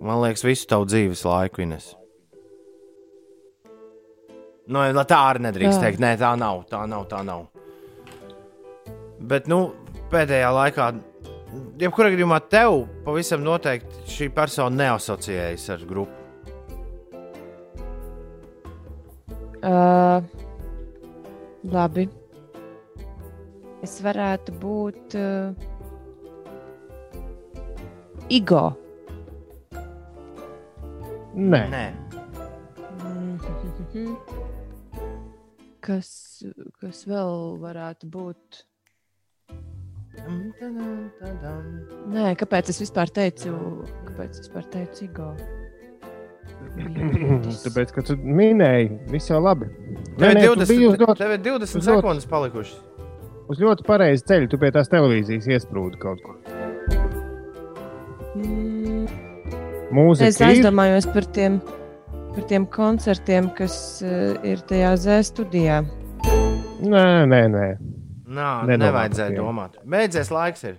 Man 0.00 0.20
liekas, 0.22 0.44
visu 0.44 0.66
tavu 0.68 0.86
dzīves 0.88 1.24
laiku, 1.28 1.60
Ines. 1.62 1.94
Nu, 4.70 4.78
tā 5.04 5.18
arī 5.18 5.42
nedrīkst 5.44 5.76
Jā. 5.76 5.82
teikt. 5.82 6.00
Nē, 6.00 6.14
tā 6.20 6.30
nav. 6.38 6.62
Tā 6.70 6.84
nav. 6.88 7.06
Tā 7.10 7.24
nav. 7.26 7.48
Bet, 9.20 9.48
nu, 9.50 9.72
pēdējā 10.12 10.50
laikā, 10.54 10.86
jebkurā 11.80 12.10
gadījumā, 12.14 12.40
tev 12.52 12.84
pavisam 13.04 13.42
noteikti 13.44 14.04
šī 14.10 14.30
persona 14.34 14.70
neasociējas 14.84 15.68
ar 15.74 15.84
grupu. 15.88 16.16
Uh, 19.60 20.24
labi. 21.68 22.06
Es 23.84 23.98
varētu 24.04 24.54
būt 24.60 25.16
uh, 25.20 25.52
Igo. 28.30 28.70
Nē. 31.34 31.60
Nē, 31.70 31.84
Mhm. 33.90 34.14
Kas, 35.82 36.10
kas 36.78 37.00
vēl 37.08 37.56
varētu 37.58 38.06
būt? 38.12 38.60
Nē, 42.10 42.34
kāpēc 42.40 42.70
es 42.72 42.80
vispār 42.82 43.10
teicu, 43.14 43.52
kāpēc 44.08 44.30
es 44.36 44.42
vispār 44.44 44.64
teicu 44.72 45.04
Igo? 45.06 45.28
Tāpēc, 47.64 47.92
ka 47.94 48.02
tu 48.06 48.16
minēji, 48.20 48.90
viss 49.10 49.30
jau 49.30 49.38
labi. 49.42 49.68
tev 50.18 50.20
Nē, 50.20 50.30
ir 50.30 50.38
nē, 50.38 50.44
tu 50.50 50.66
biji 50.68 50.86
20, 50.86 50.90
uz 50.90 50.98
ļoti, 51.00 51.18
tev 51.22 51.34
ir 51.36 51.42
20 51.46 51.62
uz 51.62 51.88
ļoti- 51.88 52.00
sekundes 52.02 52.26
palikušas. 52.30 52.80
uz 53.50 53.62
ļoti 53.64 53.86
pareizi 53.86 54.26
ceļu. 54.28 54.50
Tu 54.52 54.58
pie 54.60 54.70
tās 54.74 54.90
televīzijas 54.92 55.46
iesprūdi 55.56 55.98
kaut 56.02 56.20
kur. 56.26 56.36
Mm, 58.36 59.06
Mūzika 59.94 60.28
Es 60.28 60.38
aizdomājos 60.46 61.08
par 61.14 61.24
tiem, 61.34 61.60
par 62.34 62.44
tiem 62.50 62.66
koncertiem, 62.70 63.48
kas 63.56 63.74
uh, 64.06 64.36
ir 64.46 64.58
tajā 64.70 64.92
zē 65.06 65.16
studijā. 65.26 65.80
Nē, 66.80 67.06
nē, 67.30 67.42
nē. 67.56 67.66
Nā, 68.30 68.50
Nedomā 68.68 68.84
nevajadzēja 68.84 69.34
domāt. 69.34 69.78
Beidzies 69.90 70.30
laiks. 70.30 70.62
Ir. 70.68 70.76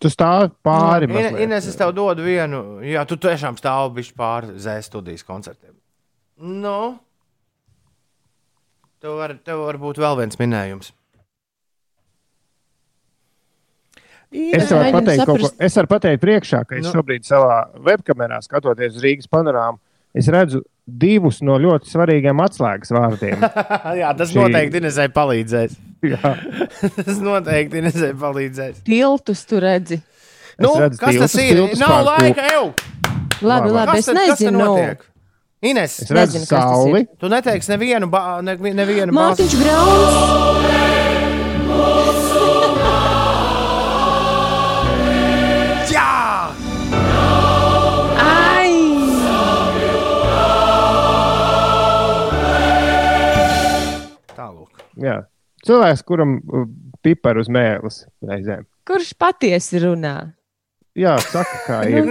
Tu 0.00 0.08
stāvi 0.12 0.50
pāri. 0.64 1.04
Ine- 1.08 1.14
mazliet. 1.16 1.40
Ines, 1.44 1.66
es 1.68 1.76
tev 1.76 1.92
dodu 1.96 2.24
vienu. 2.24 2.62
Jā, 2.84 3.02
tu 3.08 3.16
tiešām 3.20 3.58
stāvi 3.60 4.04
pāri 4.16 4.54
zēs 4.60 4.88
studijas 4.90 5.24
koncertiem. 5.24 5.74
Nu, 6.40 6.98
tev 9.00 9.16
var, 9.20 9.34
tev 9.44 9.62
var 9.66 9.78
būt 9.80 10.00
vēl 10.00 10.18
viens 10.22 10.36
minējums. 10.40 10.92
Es 14.36 14.68
varu 14.72 14.90
pateikt, 14.92 15.22
kaut 15.24 15.38
ko, 15.38 15.46
saprast. 15.46 15.60
es 15.64 15.76
varu 15.78 15.88
pateikt 15.92 16.20
priekšā, 16.24 16.64
ka 16.66 16.76
es 16.76 16.84
Nu. 16.84 16.90
nu. 16.90 16.94
šobrīd 16.98 17.24
savā 17.24 17.58
webkamerā 17.86 18.40
skatoties 18.42 18.96
uz 18.98 19.02
Rīgas 19.04 19.28
panorāmu. 19.30 19.78
Es 20.16 20.26
redzu 20.32 20.62
divus 20.86 21.38
no 21.44 21.56
ļoti 21.60 21.88
svarīgiem 21.92 22.40
atslēgas 22.42 22.90
vārdiem. 22.96 23.40
Jā, 24.02 24.10
tas 24.16 24.32
Šī- 24.32 24.40
noteikti 24.42 24.80
Inesai 24.82 25.08
palīdzēs. 25.14 25.76
Tas 26.96 27.18
noteikti 27.22 27.80
Inesai 27.80 28.12
palīdzēs. 28.20 28.82
Tiltus 28.86 29.44
tu 29.48 29.60
redzi. 29.62 30.00
Nu, 30.60 30.72
redzu 30.80 31.00
kas 31.00 31.18
tas 31.20 31.32
tiltus, 31.32 31.42
ir? 31.42 31.60
tiltus 31.60 31.82
Nav 31.82 31.92
pār 31.92 32.06
laika 32.10 32.48
jau! 32.52 32.64
Labi, 33.44 33.70
Labi. 33.74 33.90
Kas 33.90 33.98
es 33.98 34.06
tad, 34.08 34.16
nezinu. 34.20 34.58
notiek? 34.62 35.04
Ines, 35.66 35.98
es 36.04 36.10
redzu 36.10 36.38
nezinu, 36.38 36.46
kas 36.46 36.52
tas 36.52 36.70
sauli. 36.72 37.06
tu 37.20 37.28
neteiksi 37.32 37.72
nevienu, 37.74 38.10
ba 38.12 38.40
ne, 38.44 38.56
nevienu. 38.56 39.12
Mārtiņš 39.16 39.56
Grauns. 39.60 40.64
Jā! 54.96 55.35
Cilvēks, 55.66 56.04
kuram 56.06 56.38
uh, 56.40 56.66
pipar 57.04 57.40
uz 57.42 57.50
mēlis 57.52 58.04
reizēm. 58.24 58.66
Kurš 58.86 59.12
patiesi 59.18 59.82
runā? 59.82 60.16
Jā, 60.96 61.12
saka, 61.20 61.56
kā 61.66 61.78
ir. 61.92 62.06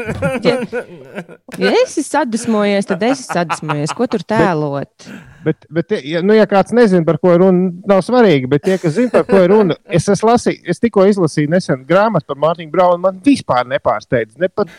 Ja, 0.45 0.59
ja 1.57 1.71
esi 1.81 2.03
sadusmojies, 2.05 2.85
tad 2.85 3.01
esi 3.07 3.23
sadusmojies. 3.25 3.93
Ko 3.97 4.05
tur 4.11 4.21
tēlot? 4.27 5.07
Bet, 5.45 5.65
bet 5.73 5.95
ja, 6.05 6.21
nu, 6.25 6.35
ja 6.37 6.45
kāds 6.49 6.73
nezina, 6.75 7.01
par 7.07 7.17
ko 7.21 7.33
ir 7.33 7.41
runa, 7.41 7.71
nav 7.89 8.03
svarīgi. 8.05 8.49
Bet 8.51 8.65
tie, 8.67 8.77
kas 8.81 8.93
zina, 8.99 9.09
par 9.13 9.25
ko 9.25 9.41
ir 9.41 9.49
runa, 9.55 9.77
es, 9.89 10.05
esmu 10.13 10.29
lasī, 10.29 10.59
es 10.69 10.81
tikko 10.83 11.07
izlasīju 11.09 11.49
nesen 11.55 11.81
grāmatu 11.89 12.29
par 12.29 12.37
Mārtiņu 12.43 12.73
Braunu. 12.73 13.01
Man 13.07 13.17
vispār 13.25 13.65
nepārsteidz, 13.73 14.37
ne 14.41 14.51
pat, 14.53 14.69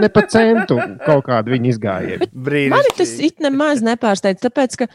ne 0.00 0.08
pat 0.12 0.30
centu 0.32 0.78
kaut 1.04 1.26
kādu 1.28 1.54
viņa 1.54 1.70
izgājienu. 1.74 2.30
Mani 2.72 2.94
tas 2.96 3.12
it 3.22 3.42
nemaz 3.42 3.84
nepārsteidz, 3.84 4.42
tāpēc, 4.44 4.78
ka 4.82 4.88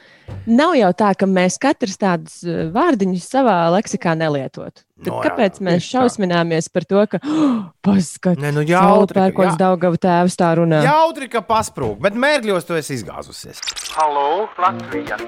nav 0.49 0.75
jau 0.79 0.91
tā, 0.97 1.13
ka 1.19 1.29
mēs 1.29 1.59
katrs 1.61 1.99
tādus 2.01 2.41
uh, 2.47 2.65
vārdiņus 2.75 3.29
savā 3.35 3.57
leksikā 3.77 4.15
nelietotu. 4.19 4.83
Tad 4.95 5.11
No 5.11 5.17
jā, 5.19 5.25
kāpēc 5.27 5.57
mēs 5.65 5.87
šausmināmies 5.91 6.69
par 6.71 6.85
to, 6.87 7.01
ka 7.11 7.19
oh, 7.19 7.65
paskatās, 7.83 8.39
Nē, 8.39 8.53
nu 8.55 8.63
pērkons. 9.11 9.57
Daugava 9.59 9.99
tēvs 9.99 10.39
tā 10.39 10.53
runā? 10.55 10.79
Jautri, 10.87 11.27
ka 11.31 11.43
pasprūk, 11.43 11.99
bet 12.07 12.15
mērķos 12.15 12.69
tu 12.69 12.79
esi 12.79 12.95
izgāzusies. 13.01 13.59
Halo, 13.97 14.47
Latvija! 14.55 15.19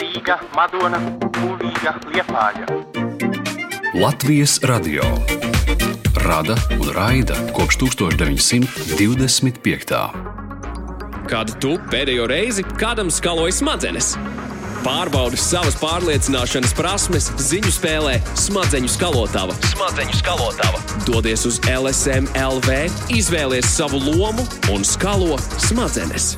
Rīga, 0.00 0.40
Madona, 0.56 1.02
Kulīga, 1.36 1.98
Liepāja! 2.08 2.95
Latvijas 4.02 4.60
radio 4.62 5.02
rada 6.26 6.56
un 6.80 6.88
raida 6.94 7.34
kopš 7.52 7.78
1925. 7.78 10.10
Kad 11.30 11.60
tu 11.60 11.78
pēdējo 11.90 12.26
reizi 12.28 12.62
kādam 12.76 13.10
skaloji 13.10 13.52
smadzenes? 13.56 14.16
Pārbaudi 14.84 15.40
savas 15.40 15.78
pārliecināšanas 15.80 16.76
prasmes 16.76 17.30
ziņu 17.40 17.72
spēlē 17.72 18.20
Smadzeņu 18.36 18.88
skalotava. 18.98 19.56
Smadzeņu 19.72 20.14
skalotava. 20.20 20.78
Dodies 21.08 21.48
uz 21.48 21.56
LSM 21.64 22.28
LV, 22.36 22.68
izvēlies 23.16 23.64
savu 23.78 23.96
lomu 24.04 24.44
un 24.76 24.84
skalo 24.84 25.40
smadzenes. 25.56 26.36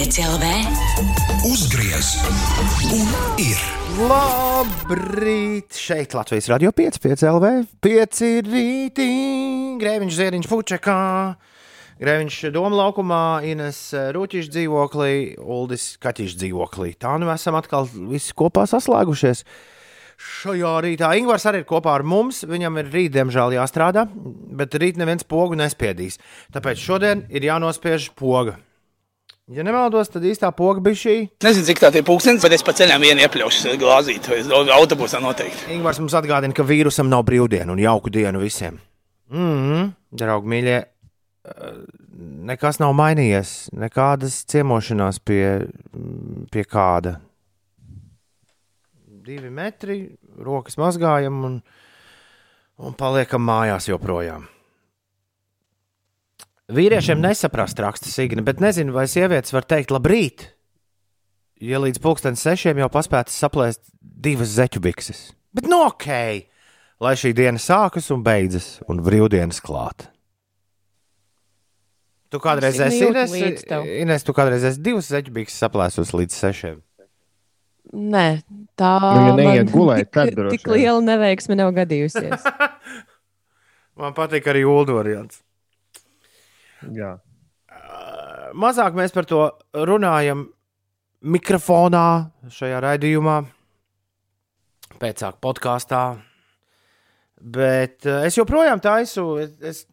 5 0.00 0.16
LV. 0.24 0.46
Uzgriez 1.44 2.14
un 2.88 3.08
ir. 3.36 3.58
Labrīt! 4.08 5.76
Šeit 5.76 6.14
Latvijas 6.16 6.46
radio 6.48 6.70
5, 6.72 6.96
5 7.04 7.24
LV, 7.28 7.50
5 7.84 8.22
rītī, 8.46 9.08
Grēviņš 9.82 10.16
Zieriņš 10.16 10.48
Fučekā, 10.48 11.02
Grēviņš 12.00 12.38
Doma 12.54 12.78
laukumā, 12.78 13.18
Ines 13.44 13.82
Rūķiša 14.16 14.54
dzīvoklī, 14.54 15.10
Uldis 15.36 15.90
Kaķiša 16.00 16.40
dzīvoklī. 16.46 16.94
Tā 16.96 17.18
nu 17.20 17.28
esam 17.34 17.60
atkal 17.60 17.84
visi 17.92 18.32
kopā 18.32 18.64
saslēgušies. 18.72 19.44
Šajā 20.16 20.72
rītā 20.86 21.12
Ingūns 21.20 21.44
arī 21.44 21.60
ir 21.60 21.68
kopā 21.68 21.98
ar 21.98 22.06
mums. 22.08 22.40
Viņam 22.48 22.80
ir 22.80 22.88
rīt, 22.88 23.12
diemžēl, 23.18 23.52
jāstrādā, 23.58 24.08
bet 24.08 24.80
rīt 24.80 24.96
neviens 24.96 25.28
pogu 25.28 25.60
nespiedīs. 25.60 26.16
Tāpēc 26.56 26.88
šodien 26.88 27.28
ir 27.28 27.50
jānospiež 27.52 28.14
poga. 28.16 28.56
Ja 29.50 29.64
nemaldos, 29.66 30.06
tad 30.14 30.22
īstā 30.30 30.52
poga 30.54 30.78
bija 30.84 30.98
šī. 31.00 31.14
Nezinu, 31.42 31.66
cik 31.66 31.80
tā 31.82 31.88
ir 31.98 32.04
pūkstens, 32.06 32.42
bet 32.44 32.52
es 32.54 32.62
pa 32.62 32.70
ceļam 32.76 33.02
vienu 33.02 33.24
iepļaušu 33.24 33.72
glāzīt, 33.80 34.28
vai 34.30 34.60
autobusā 34.76 35.18
noteikti. 35.22 35.72
Ingūns 35.74 35.98
mums 35.98 36.14
atgādina, 36.14 36.54
ka 36.54 36.62
vīrusam 36.66 37.10
nav 37.10 37.24
brīvdienu 37.26 37.74
un 37.74 37.82
jauku 37.82 38.12
dienu 38.14 38.42
visiem. 38.44 38.78
Mm, 39.34 39.88
draugi, 40.22 40.50
mīļie, 40.54 40.76
eh, 41.50 41.80
nekas 42.52 42.78
nav 42.78 42.94
mainījies. 42.94 43.56
Nekādas 43.74 44.38
ciemošanās 44.54 45.18
pie, 45.18 45.42
pie 46.54 46.64
kāda. 46.70 47.16
Divi 49.26 49.50
metri, 49.50 49.98
rokas 50.38 50.78
mazgājam 50.78 51.42
un, 51.50 51.60
un 52.78 52.94
paliekam 52.94 53.42
mājās 53.50 53.90
joprojām. 53.90 54.46
Vīriešiem 56.70 57.20
nesaprast 57.22 57.80
raksta 57.82 58.10
Signa, 58.10 58.44
bet 58.46 58.60
nezinu, 58.62 58.94
vai 58.94 59.06
sievietes 59.10 59.54
var 59.54 59.66
teikt 59.66 59.90
labrīt, 59.94 60.46
ja 61.60 61.80
līdz 61.82 61.98
pulkstenes 62.02 62.42
sešiem 62.46 62.78
jau 62.82 62.88
paspētas 62.92 63.38
saplēst 63.42 63.82
divas 64.00 64.54
zeķu 64.54 64.82
bikses. 64.84 65.30
Bet 65.56 65.66
no 65.70 65.82
ok, 65.88 66.08
lai 67.02 67.14
šī 67.18 67.32
diena 67.36 67.60
sākas 67.60 68.10
un 68.14 68.22
beidzas, 68.26 68.76
un 68.90 69.02
brīvdienas 69.04 69.58
klāt. 69.64 70.06
Tu 72.30 72.38
kādreiz 72.38 72.78
Signa 72.78 73.24
esi 73.26 73.42
jūt 73.42 73.66
Ines. 73.66 73.90
Ines, 74.04 74.24
tu 74.26 74.34
kādreiz 74.36 74.62
esi 74.70 74.82
divas 74.84 75.10
zeķu 75.10 75.34
bikses 75.34 75.58
saplēsus 75.64 76.14
līdz 76.14 76.38
sešiem. 76.38 76.78
Nē, 77.90 78.26
tā 78.78 78.94
Nu, 79.34 79.42
ja 79.50 79.64
gulēt, 79.66 80.12
tad 80.14 80.28
tik, 80.30 80.38
droši 80.38 80.60
tik 80.60 80.70
liela 80.70 81.00
neveiksme 81.02 81.58
nav 81.58 81.72
gadījusies. 81.74 82.46
Man 83.98 84.14
patīk 84.14 84.46
arī 84.52 84.62
ulu 84.68 85.00
variants. 85.00 85.42
Jā. 86.88 87.14
Mazāk 88.56 88.96
mēs 88.98 89.12
par 89.14 89.28
to 89.30 89.44
runājam 89.76 90.48
mikrofonā, 91.20 92.32
šajā 92.50 92.80
raidījumā, 92.82 93.36
pēcāk 95.00 95.38
podkāstā. 95.44 96.02
Bet 97.40 98.04
es 98.04 98.36
joprojām 98.36 98.82
taisu, 98.84 99.24
es, 99.40 99.54
es 99.64 99.84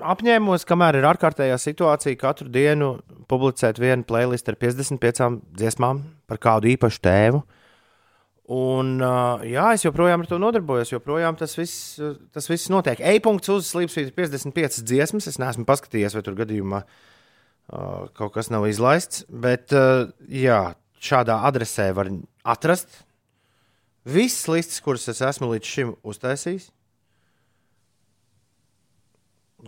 apņēmos, 0.00 0.66
kamēr 0.68 0.98
ir 1.00 1.08
ārkārtējā 1.08 1.56
situācija, 1.60 2.18
katru 2.20 2.50
dienu 2.52 2.92
publicēt 3.30 3.80
vienu 3.80 4.04
playlistu 4.08 4.52
ar 4.52 4.58
55 4.60 5.40
dziesmām 5.56 6.02
par 6.28 6.40
kādu 6.42 6.72
īpašu 6.74 7.02
tēmu. 7.04 7.44
Un, 8.50 8.96
jā, 9.46 9.66
es 9.76 9.84
joprojām 9.84 10.24
ar 10.24 10.26
to 10.26 10.40
nodarbojos, 10.42 10.90
joprojām 10.90 11.36
tas 11.38 11.52
viss, 11.54 12.00
tas 12.34 12.48
viss 12.50 12.70
notiek. 12.72 12.98
E-punkts 12.98 13.52
uz 13.52 13.68
Slipsvītra 13.70 14.16
55 14.16 14.80
dziesmas. 14.88 15.28
Es 15.30 15.38
neesmu 15.38 15.66
paskatījies, 15.68 16.16
vai 16.18 16.24
tur 16.26 16.38
gadījumā 16.40 16.80
kaut 18.18 18.34
kas 18.34 18.50
nav 18.50 18.66
izlaists. 18.66 19.22
Bet, 19.30 19.70
jā, 20.26 20.58
šādā 20.98 21.38
adresē 21.46 21.92
var 21.94 22.10
atrast 22.42 23.04
visas 24.04 24.48
listas, 24.50 24.82
kuras 24.82 25.06
es 25.12 25.22
esmu 25.22 25.52
līdz 25.52 25.70
šim 25.70 25.94
uztaisījis. 26.02 26.70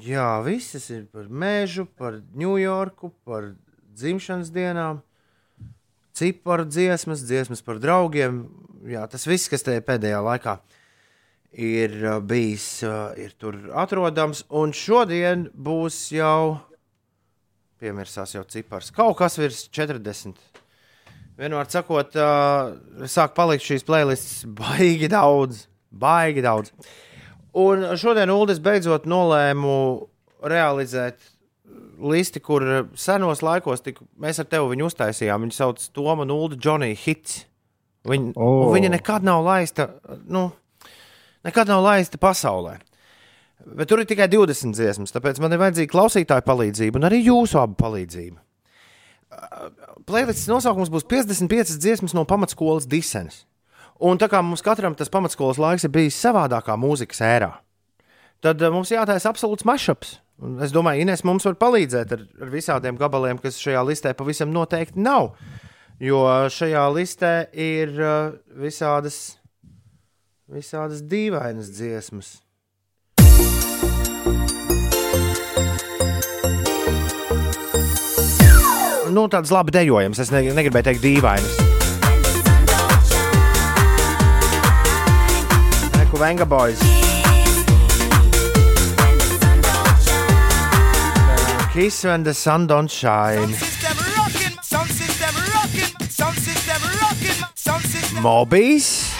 Jā, 0.02 0.26
visas 0.42 0.88
ir 0.90 1.04
par 1.12 1.28
mežu, 1.28 1.84
par 1.86 2.18
Ņujorku, 2.34 3.12
par 3.28 3.52
dzimšanas 3.92 4.50
dienām 4.50 5.02
ciparu 6.16 6.64
dziesmas, 6.64 7.24
dziesmas 7.28 7.62
par 7.64 7.80
draugiem. 7.80 8.46
Jā, 8.82 9.04
tas 9.06 9.26
viss, 9.30 9.50
kas 9.50 9.62
te 9.62 9.76
pēdējā 9.84 10.18
laikā 10.26 10.56
ir 11.52 11.92
uh, 12.00 12.16
bijis, 12.24 12.66
uh, 12.86 13.12
ir 13.20 13.34
tur 13.38 13.58
atrodams. 13.78 14.42
Un 14.50 14.72
šodien 14.74 15.46
būs 15.54 15.98
jau, 16.16 16.58
piemirsās 17.82 18.34
jau 18.34 18.42
cipars, 18.48 18.90
kaut 18.94 19.18
kas 19.20 19.38
virs 19.38 19.66
40. 19.70 20.40
Vienmēr 21.38 21.70
sakot, 21.72 22.16
uh, 22.18 23.06
sāk 23.08 23.36
palikt 23.36 23.66
šīs 23.66 23.86
playlists 23.86 24.42
baigi 24.60 25.10
daudz, 25.12 25.66
baigi 25.90 26.44
daudz. 26.44 26.74
Un 27.52 27.84
šodien 28.00 28.32
Uldis 28.32 28.62
beidzot 28.64 29.06
nolēmu 29.06 29.76
realizēt 30.48 31.20
listi, 32.02 32.40
kur 32.42 32.64
senos 32.98 33.42
laikos 33.44 33.84
tika, 33.84 34.04
mēs 34.20 34.40
ar 34.40 34.48
tevi 34.50 34.82
uztaisījām. 34.82 35.46
Viņu 35.46 35.56
sauc 35.56 35.88
Toma 35.94 36.26
Ulu 36.26 36.56
Johnny 36.56 36.96
Hits. 36.98 37.44
Viņa, 38.08 38.32
oh. 38.34 38.70
viņa 38.74 38.90
nekad 38.96 39.26
nav 39.26 39.44
laista, 39.46 39.88
nu, 40.26 40.48
nekad 41.46 41.70
nav 41.70 41.84
laista 41.84 42.18
pasaulē. 42.18 42.78
Bet 43.62 43.90
tur 43.90 44.02
ir 44.02 44.08
tikai 44.10 44.26
20 44.26 44.74
dziesmas, 44.74 45.14
tāpēc 45.14 45.38
man 45.42 45.54
ir 45.54 45.60
vajadzīga 45.62 45.92
klausītāja 45.92 46.42
palīdzība 46.46 46.98
un 46.98 47.06
arī 47.06 47.20
jūsu 47.22 47.60
abu 47.62 47.78
palīdzība. 47.78 48.40
Playlists 50.08 50.50
nosaukums 50.50 50.90
būs 50.92 51.06
55 51.08 51.78
dziesmas 51.78 52.14
no 52.16 52.26
pamatskolas 52.28 52.88
disenes. 52.90 53.44
Un 54.02 54.18
tā 54.18 54.26
kā 54.30 54.40
mums 54.42 54.64
katram 54.66 54.96
tas 54.98 55.12
pamatskolas 55.12 55.60
laiks 55.62 55.86
ir 55.86 55.92
bijis 55.94 56.18
savādākā 56.18 56.74
mūzikas 56.80 57.22
ērā, 57.22 57.52
tad 58.42 58.62
eh, 58.62 58.72
mums 58.74 58.90
jātaisa 58.90 59.30
absolūts 59.30 59.66
mašups. 59.68 60.16
Un 60.42 60.56
Es 60.64 60.72
domāju, 60.74 61.04
Ines 61.04 61.22
mums 61.22 61.44
var 61.46 61.54
palīdzēt 61.60 62.14
ar, 62.16 62.24
ar 62.42 62.50
visādiem 62.50 62.96
gabaliem, 62.98 63.38
kas 63.38 63.60
šajā 63.62 63.84
listē 63.86 64.10
pavisam 64.18 64.50
noteikti 64.50 64.98
nav. 64.98 65.36
Jo 66.00 66.22
šajā 66.50 66.86
listē 66.94 67.34
ir 67.52 67.92
uh, 68.00 68.32
visādas, 68.58 69.36
visādas 70.50 71.02
dīvainas 71.04 71.68
dziesmas. 71.74 72.38
Nu, 79.12 79.26
tāds 79.28 79.52
labi 79.52 79.74
dejojams. 79.76 80.22
Es 80.24 80.30
ne, 80.32 80.40
negribēju 80.56 80.86
teikt 80.88 81.02
dīvainas. 81.04 81.56
Neku 85.98 86.16
Venga 86.22 86.48
Boys. 86.48 86.80
Kiss 91.72 92.04
when 92.04 92.22
the 92.22 92.34
sun 92.34 92.66
don't 92.66 92.90
shine. 92.90 93.71
Mobijs. 98.22 99.10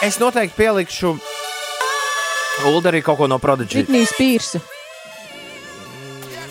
Es 0.00 0.16
noteikti 0.22 0.56
pielikšu 0.56 1.16
Ulu 2.60 2.82
arī 2.88 3.00
kaut 3.02 3.18
ko 3.18 3.26
no 3.28 3.38
Prodigy. 3.40 3.80
Britnijas 3.80 4.12
pīrsa. 4.18 4.60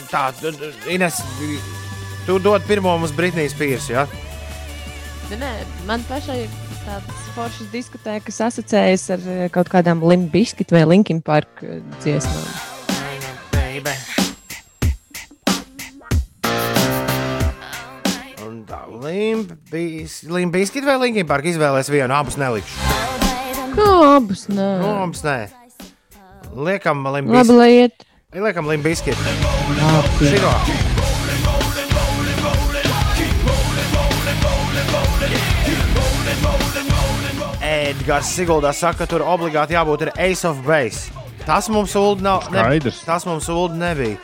Tā, 0.09 0.29
Ines, 0.89 1.19
tu 2.25 2.39
dod 2.41 2.65
pirmo 2.67 2.95
mums 2.97 3.13
Britnijas 3.15 3.53
pīrsi, 3.57 3.93
ja? 3.93 4.07
Nē, 5.29 5.51
man 5.85 6.03
pašai 6.09 6.41
ir 6.47 6.57
tāds 6.87 7.29
foršs 7.35 7.69
diskutē, 7.71 8.17
kas 8.25 8.41
asociējas 8.49 9.05
ar 9.15 9.29
eh, 9.29 9.45
kaut 9.53 9.69
kādām 9.71 10.01
Limbiskit 10.03 10.73
vai 10.73 10.83
Linkin 10.89 11.21
Park 11.21 11.63
eh, 11.63 11.79
dziesmām. 12.01 12.68
Limbiskit 18.99 20.83
vai 20.85 20.97
Linkin 20.99 21.27
Park 21.29 21.45
izvēlēs 21.49 21.89
vienu, 21.91 22.13
abus 22.15 22.35
nelikšu. 22.39 22.75
Kā 23.77 23.87
abus? 24.17 24.47
Nē, 24.51 24.67
Nu, 24.81 24.91
mums 25.03 25.23
nē. 25.23 25.37
Liekam, 26.55 27.03
labi, 27.05 27.21
Limbiskit. 27.27 27.55
lai 27.55 27.69
iet. 27.77 28.05
Liekam, 28.33 28.67
Limbiskit. 28.67 29.17
Labi. 29.79 30.33
Šito. 30.33 30.53
Edgars 37.61 38.29
Siguldā 38.33 38.71
saka, 38.73 39.03
ka 39.03 39.07
tur 39.09 39.23
obligāti 39.25 39.75
jābūt 39.75 40.07
ir 40.07 40.11
Ace 40.19 40.45
of 40.47 40.61
Base. 40.65 41.11
Tas 41.45 41.67
mums 41.71 41.95
uld 41.97 42.21
nav. 42.23 42.45
Skaidrs. 42.47 43.03
tas 43.05 43.25
mums 43.27 43.47
uld 43.49 43.75
nebija. 43.77 44.17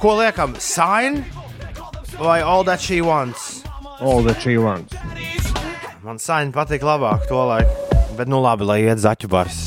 Ko 0.00 0.16
liekam? 0.18 0.54
Sign 0.60 1.22
vai 2.18 2.40
All 2.42 2.64
That 2.64 2.80
She 2.80 3.00
Wants? 3.00 3.63
All 4.00 4.22
that 4.22 4.40
she 4.42 4.58
wants. 4.58 4.94
Man 6.02 6.18
sign 6.18 6.52
patīk 6.52 6.82
labāk 6.84 7.28
to 7.28 7.34
laiku. 7.34 7.70
Bet 8.18 8.28
nu 8.28 8.40
labi, 8.42 8.66
lai 8.66 8.80
iet 8.84 9.00
zaķu 9.02 9.28
bars. 9.30 9.64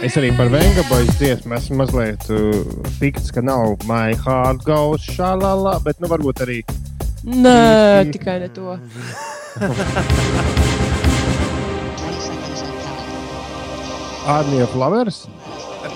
Es 0.00 0.16
arī 0.16 0.30
par 0.36 0.48
Vengabojas 0.48 1.12
dziesmu 1.20 1.54
esmu 1.58 1.76
mazliet 1.82 2.24
uh, 2.32 2.64
pikts, 2.98 3.28
ka 3.30 3.42
nav 3.44 3.76
My 3.86 4.14
Heart 4.16 4.64
Goes 4.64 5.04
šālā, 5.04 5.76
bet 5.84 6.00
nu 6.00 6.08
varbūt 6.08 6.40
arī 6.46 6.62
Nē, 7.20 8.08
tikai 8.14 8.38
ne 8.40 8.48
to. 8.48 8.78
Army 14.26 14.60
of 14.64 14.74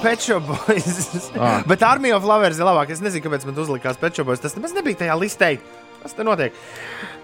Lovers. 0.05 0.21
Pečo 0.21 0.41
boys. 0.41 1.31
Ah. 1.41 1.63
Bet 1.71 1.83
Armija 1.83 2.17
of 2.21 2.25
Lovers 2.29 2.59
ir 2.61 2.65
labāk. 2.69 2.93
Es 2.93 3.01
nezinu, 3.01 3.25
kāpēc 3.25 3.47
man 3.49 3.57
uzlikās 3.65 3.97
Pečo 4.01 4.25
boys. 4.29 4.41
Tas 4.45 4.55
nemaz 4.57 4.77
nebija 4.77 5.01
tajā 5.05 5.17
listē. 5.19 5.55
Kas 6.05 6.13
te 6.13 6.25
notiek? 6.25 6.53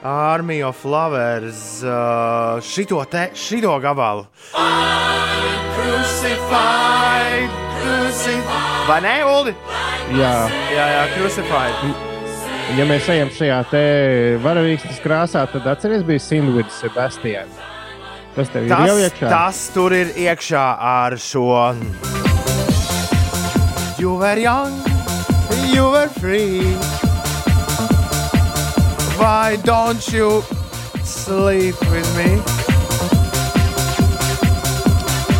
Armija 0.02 0.70
of 0.72 0.84
Lovers. 0.88 1.82
Uh, 1.84 2.56
šito 2.64 3.02
te, 3.12 3.28
šito 3.36 3.74
gabalu. 3.84 4.24
Crucified, 5.76 7.50
crucified. 7.82 8.86
Vai 8.88 9.00
ne, 9.04 9.16
Ulu? 9.28 9.52
Jā, 10.16 10.32
Jā, 10.74 10.86
jā, 10.96 11.02
crucified. 11.14 11.74
ja 12.78 12.86
mēs 12.88 13.06
ejam 13.12 13.30
šajā 13.36 13.58
te 13.70 13.82
varavīksnes 14.42 14.98
krāsā, 15.04 15.44
tad 15.52 15.68
atceries, 15.70 16.02
bija 16.08 16.18
Sin 16.22 16.50
with 16.56 16.72
Sebastian. 16.74 17.52
Tas 18.34 18.48
tev 18.50 18.66
ir 18.66 18.72
jau 18.72 18.96
Tas, 18.96 19.04
iekšā. 19.06 19.28
tas 19.30 19.62
tur 19.74 19.94
ir 19.94 20.12
iekšā 20.26 20.64
ar 20.78 21.18
šo. 21.20 21.46
You 24.00 24.14
were 24.14 24.38
young, 24.38 24.72
you 25.74 25.84
were 25.84 26.08
free. 26.08 26.62
Why 29.20 29.58
don't 29.62 30.08
you 30.08 30.42
sleep 31.04 31.76
with 31.92 32.08
me? 32.16 32.40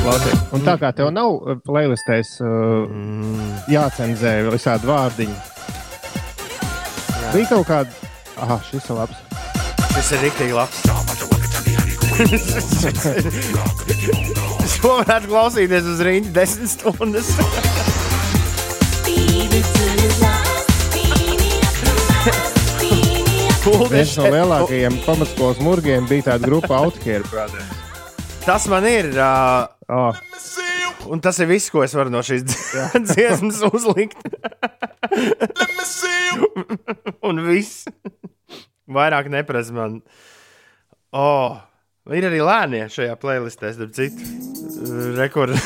Klausies. 0.05 0.37
Un 0.53 0.61
tā 0.69 0.77
kā 0.77 0.93
tev 0.93 1.09
nav 1.09 1.41
uh, 1.41 1.57
playlistēs 1.65 2.37
uh, 2.45 2.85
jācenzē 3.73 4.45
visādi 4.53 4.85
vārdiņi. 4.93 5.37
Bija 7.33 7.49
kaut 7.55 7.65
kāda. 7.71 7.89
Ah, 8.37 8.61
šis 8.69 8.85
ir 8.93 8.97
labs. 9.01 9.17
Tas 9.89 10.13
ir 10.13 10.21
rīktīgi 10.27 10.53
labs. 10.53 10.85
Šo 14.77 15.01
varētu 15.01 15.33
klausīties 15.33 15.85
uz 15.95 15.99
rīņķa 16.05 16.37
desmit 16.37 16.69
stundas. 16.77 17.33
Viens 23.91 24.15
no 24.19 24.31
lielākajiem 24.31 24.97
pamatskolas 25.05 25.61
murgiem 25.63 26.07
bija 26.09 26.31
tāda 26.33 26.47
grupa 26.47 26.79
Outcare 26.81 27.27
Brothers. 27.31 27.77
Tas 28.47 28.67
man 28.71 28.87
ir. 28.89 29.13
Uh, 29.17 29.67
Oh, 29.91 30.15
Un 31.11 31.19
tas 31.19 31.39
ir 31.43 31.49
viss, 31.51 31.71
ko 31.73 31.83
es 31.83 31.95
varu 31.99 32.13
no 32.15 32.21
šīs 32.23 32.45
dziesmas 33.11 33.59
uzlikt. 33.67 34.21
un 37.27 37.43
viss. 37.49 37.89
Vairāk 38.91 39.31
neprasa 39.33 39.75
man. 39.75 39.99
Oh, 41.11 41.59
ir 42.15 42.29
arī 42.31 42.39
lēnie 42.45 42.85
šajā 42.93 43.19
playlistē, 43.19 43.73
starp 43.75 43.97
citu. 43.99 44.31
Rekords. 45.19 45.59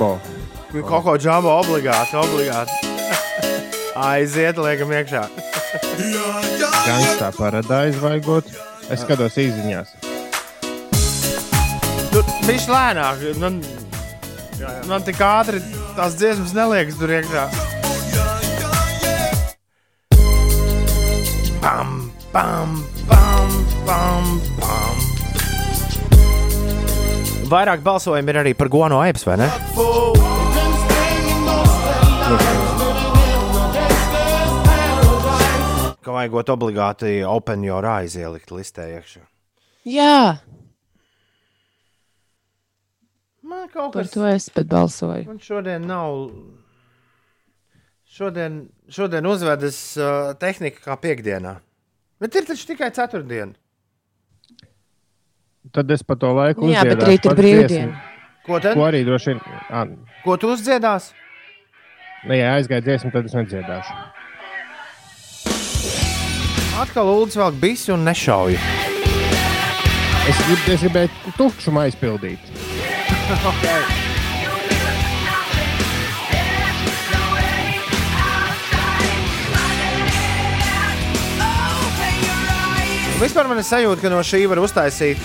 Osko 0.00 0.20
Jumbo. 0.72 0.88
Kaut 0.88 1.04
ko 1.04 1.16
džambo 1.18 1.50
obligāti, 1.60 2.16
obligāti. 2.16 2.72
Aiziet, 4.08 4.56
liekam, 4.56 4.92
iekšā. 4.94 5.26
Gangstā 6.86 7.30
paradise 7.36 8.00
vajagot. 8.00 8.48
Es 8.90 9.02
skatos 9.04 9.36
īziņās. 9.38 9.92
Tur 12.10 12.24
viņš 12.46 12.68
lēnāk. 12.70 13.26
Man, 13.42 13.60
man 14.88 15.04
tik 15.06 15.20
ātri 15.22 15.60
tās 15.98 16.16
dziesmas 16.18 16.54
neliekas 16.56 16.98
tur 16.98 17.12
iekšā. 17.18 17.48
Pam, 21.60 22.08
pam, 22.32 22.80
pam, 23.10 23.60
pam, 23.84 24.32
pam. 24.56 24.89
Vairāk 27.50 27.82
balsojumu 27.82 28.30
ir 28.30 28.38
arī 28.44 28.52
par 28.54 28.68
Gono 28.70 29.00
Aips, 29.02 29.26
vai 29.26 29.36
ne? 29.40 29.48
Ka 36.00 36.14
vajagot 36.14 36.54
obligāti 36.54 37.18
Open 37.26 37.66
Your 37.66 37.86
Eyes 37.98 38.14
ielikt 38.16 38.54
listē 38.54 38.86
iekšā. 38.94 39.24
Jā, 39.90 40.38
Man 43.50 43.68
kaut 43.68 43.92
par 43.92 44.06
kas 44.06 44.12
to 44.14 44.26
es 44.30 44.46
pat 44.54 44.68
balsoju. 44.70 45.24
Man 45.26 45.40
šodien 45.42 45.86
nav. 45.86 46.28
Šodien, 48.10 48.60
šodien 48.90 49.26
uzvedas 49.26 49.78
uh, 49.98 50.32
tehnika 50.38 50.82
kā 50.84 50.96
piekdienā. 51.02 51.56
Bet 52.22 52.36
ir 52.38 52.46
taču 52.46 52.68
tikai 52.70 52.90
ceturtdiena. 52.94 53.54
Tad 55.68 55.90
es 55.92 56.02
pa 56.02 56.16
to 56.16 56.32
laiku 56.32 56.64
Jā, 56.72 56.82
bet 56.88 56.96
uzdziedāšu 56.96 57.10
rīt 57.10 57.26
ir 57.28 57.36
brīvdiena. 57.36 57.68
dziesmu, 57.68 58.06
Ko 58.46 58.60
tad? 58.64 58.74
Ko 58.78 58.86
arī 58.88 59.02
droši 59.04 59.34
vien. 59.34 59.40
Ah, 59.68 59.84
Ko 60.24 60.36
tu 60.40 60.48
uzdziedās? 60.54 61.10
ne, 62.24 62.36
ja 62.40 62.54
aizgāja 62.56 62.80
dziesma, 62.84 63.12
tad 63.12 63.28
es 63.28 63.36
nedziedāšu. 63.36 63.92
Atkal 66.80 67.06
Lūdzu 67.12 67.40
vēl 67.42 67.52
bisu 67.60 67.92
un 67.92 68.04
nešauju. 68.08 68.56
Es, 70.30 70.40
grib, 70.46 70.66
es 70.74 70.80
gribēju 70.84 71.34
tukšumu 71.36 71.80
aizpildīt. 71.84 72.40
Vispār 83.20 83.48
man 83.50 83.60
ir 83.60 83.66
sajūta, 83.68 84.00
ka 84.00 84.10
no 84.12 84.22
šī 84.24 84.46
var 84.48 84.62
uztaisīt 84.62 85.20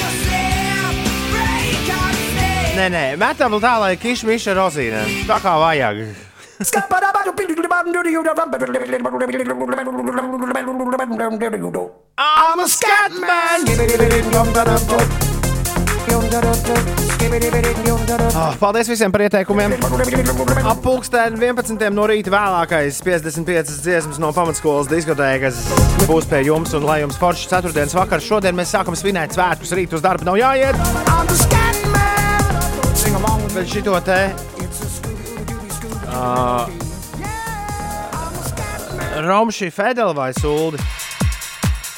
Nē, 2.74 2.88
nē, 2.90 3.02
metam 3.14 3.54
tā, 3.62 3.78
lai 3.78 3.94
kišmiša 3.94 4.50
rozīnē. 4.58 5.04
Tā 5.28 5.38
kā 5.38 5.52
vajag. 5.62 6.00
I'm 12.18 12.60
a 12.60 12.66
Scatman! 12.68 13.64
Oh, 18.34 18.54
paldies 18.58 18.88
visiem 18.90 19.12
par 19.14 19.22
ieteikumiem. 19.24 19.72
Ap 20.66 20.80
pulksteni 20.84 21.38
11. 21.40 21.90
no 21.94 22.06
rīta 22.10 22.32
vēlākais 22.34 22.98
55 23.04 23.72
dziesmas 23.84 24.18
no 24.22 24.32
pamatskolas 24.34 24.90
diskotēkas 24.90 25.60
būs 26.08 26.28
pie 26.30 26.42
jums. 26.48 26.74
Un 26.76 26.86
lai 26.88 27.00
jums 27.02 27.18
foršs 27.20 27.46
ceturtdienas 27.52 27.94
vakars, 27.96 28.26
šodien 28.26 28.56
mēs 28.58 28.74
sākam 28.74 28.96
svinēt 28.98 29.36
svētkus. 29.36 29.74
Rīt 29.78 29.94
uz 29.96 30.04
darbu 30.04 30.28
nav 30.28 30.38
jāiet. 30.40 30.76
Bet 33.54 33.70
šito 33.70 33.94
te. 34.04 34.18
Uh, 36.10 36.66
Romši 39.24 39.70
Fedeli 39.70 40.14
vai 40.14 40.32
Suldi. 40.34 40.82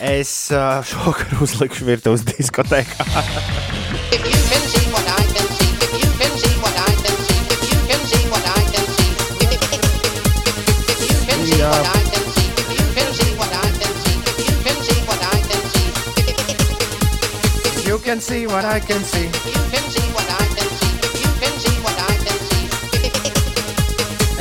Es 0.05 0.51
uh, 0.53 0.85
šovakar 0.85 1.41
uzlikšu 1.41 1.89
virtuves 1.89 2.27
diskotēkā. 2.29 3.09
If 4.13 4.23
you 4.25 4.39
can 4.51 4.63
see 4.73 4.87
what 4.95 5.07
I 5.07 5.23
can 5.35 5.47
see, 5.59 5.71
if 5.85 5.93
you 6.03 6.09
can 6.21 6.33
see 6.43 6.55
what 6.63 6.77
I 6.77 6.93
can 7.05 7.17
see, 7.27 7.41
if 7.55 7.61
you 7.71 7.79
can 7.91 8.01
see 8.11 8.25
what 8.33 8.45
I 8.47 8.63
can 8.73 8.87
see, 8.97 9.11
if 10.93 11.01
you 11.11 11.19
can 11.29 11.41
see 11.47 11.63
what 11.67 11.87
I 11.87 12.03
can 12.13 12.25
see, 12.35 12.49
if 12.63 12.69
you 12.79 12.87
can 12.97 13.09
see 13.19 13.33
what 13.41 13.53
I 13.53 13.69
can 13.81 13.93
see, 14.03 14.17
if 14.31 14.47
you 14.49 14.57
can 14.65 14.79
see 14.87 15.01
what 15.09 15.21
I 15.23 15.39
can 15.51 15.63
see, 15.73 15.89
You 17.87 17.99
can 17.99 18.21
see 18.21 18.47
what 18.47 18.65
I 18.65 18.79
can 18.81 19.03
see. 19.13 19.27
if 19.27 19.47
you 19.47 19.63
can 19.73 19.85
see 19.91 20.09
what 20.17 20.29
I 20.31 20.47
can 20.57 20.69
see, 20.79 20.93
if 21.07 21.15
you 21.23 21.31
can 21.43 21.55
see 21.65 21.77
what 21.85 21.99
I 22.11 22.15
can 22.25 22.39
see, 22.51 22.65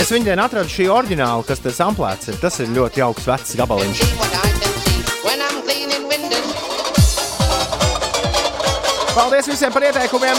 Es 0.01 0.11
viņu 0.11 0.25
dienu 0.27 0.43
atradu 0.43 0.69
šī 0.69 0.85
oriģināla, 0.91 1.45
kas 1.47 1.59
te 1.63 1.69
samplēts. 1.73 2.27
ir. 2.29 2.35
Tas 2.41 2.59
ir 2.59 2.67
ļoti 2.75 2.97
jauks 3.01 3.25
vecs 3.25 3.55
gabaliņš. 3.57 3.99
Paldies 9.25 9.47
visiem 9.49 9.71
par 9.73 9.81
ieteikumiem! 9.81 10.37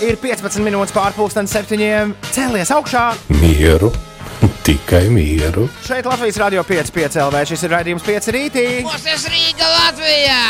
Ir 0.00 0.16
15 0.16 0.62
minūtes 0.64 0.94
pārpusdienas 0.96 1.52
septiņiem. 1.52 2.14
Cēlies 2.32 2.72
augšā! 2.72 3.02
Mieru, 3.36 3.90
tikai 4.66 5.02
mieru. 5.12 5.66
Šeit 5.84 6.08
Latvijas 6.08 6.40
Rādio 6.40 6.64
5,5 6.64 7.20
LV. 7.26 7.42
Šis 7.52 7.66
ir 7.68 7.74
raidījums 7.76 8.06
5 8.08 8.32
rītī. 8.32 8.66
Mūsu 8.88 9.28
Rīga 9.28 9.68
Latvijā! 9.74 10.42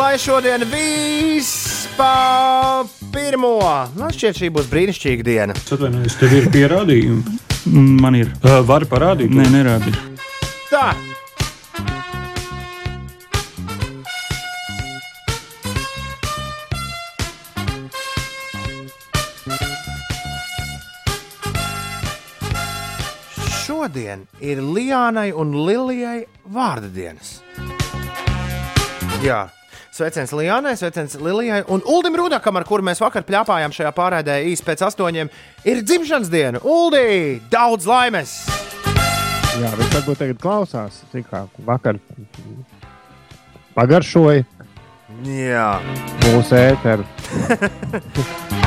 Lai 0.00 0.14
šodien 0.24 0.64
viss 0.72 1.84
pa 1.98 2.86
pirmo. 3.12 3.58
Man 3.92 4.16
šķiet, 4.16 4.40
šī 4.40 4.54
būs 4.56 4.72
brīnišķīga 4.72 5.28
diena. 5.28 5.58
Es 5.60 5.68
atvainojos, 5.76 6.16
tev 6.16 6.32
ir 6.40 6.48
pierādījumi. 6.56 7.40
Man 8.00 8.16
ir. 8.24 8.32
Uh, 8.40 8.62
Vari 8.64 8.88
parādīt? 8.88 9.36
Nē, 9.36 9.52
nerādi. 9.52 9.92
Tā. 10.72 10.94
Šodien 23.94 24.24
ir 24.42 24.58
Lijānai 24.58 25.28
un 25.38 25.52
Lilijai 25.54 26.24
vārda 26.50 26.88
dienas. 26.90 27.36
Jā, 29.22 29.52
sveiciens 29.94 30.32
Lijānai, 30.34 30.72
sveiciens 30.74 31.14
Lilijai 31.22 31.60
un 31.70 31.84
Uldim 31.86 32.18
Rudakam, 32.18 32.58
ar 32.58 32.66
kuru 32.66 32.82
mēs 32.88 32.98
vakar 32.98 33.22
plāpājām 33.22 33.70
šajā 33.70 33.92
pārēdē 33.94 34.40
īsi 34.50 34.66
pēc 34.66 34.82
astoņiem, 34.88 35.30
ir 35.70 35.84
dzimšanas 35.86 36.32
diena. 36.32 36.64
Uldi, 36.66 37.38
daudz 37.54 37.86
laimes! 37.86 38.34
Jā, 39.62 39.70
viņš 39.78 39.94
varbūt 40.00 40.22
tagad 40.24 40.42
klausās, 40.42 40.98
kā 41.30 41.44
vakar 41.62 42.02
pagaršoja 43.78 44.42
Jā. 45.30 45.70
mūsu 46.26 46.58
ēteru. 46.64 47.06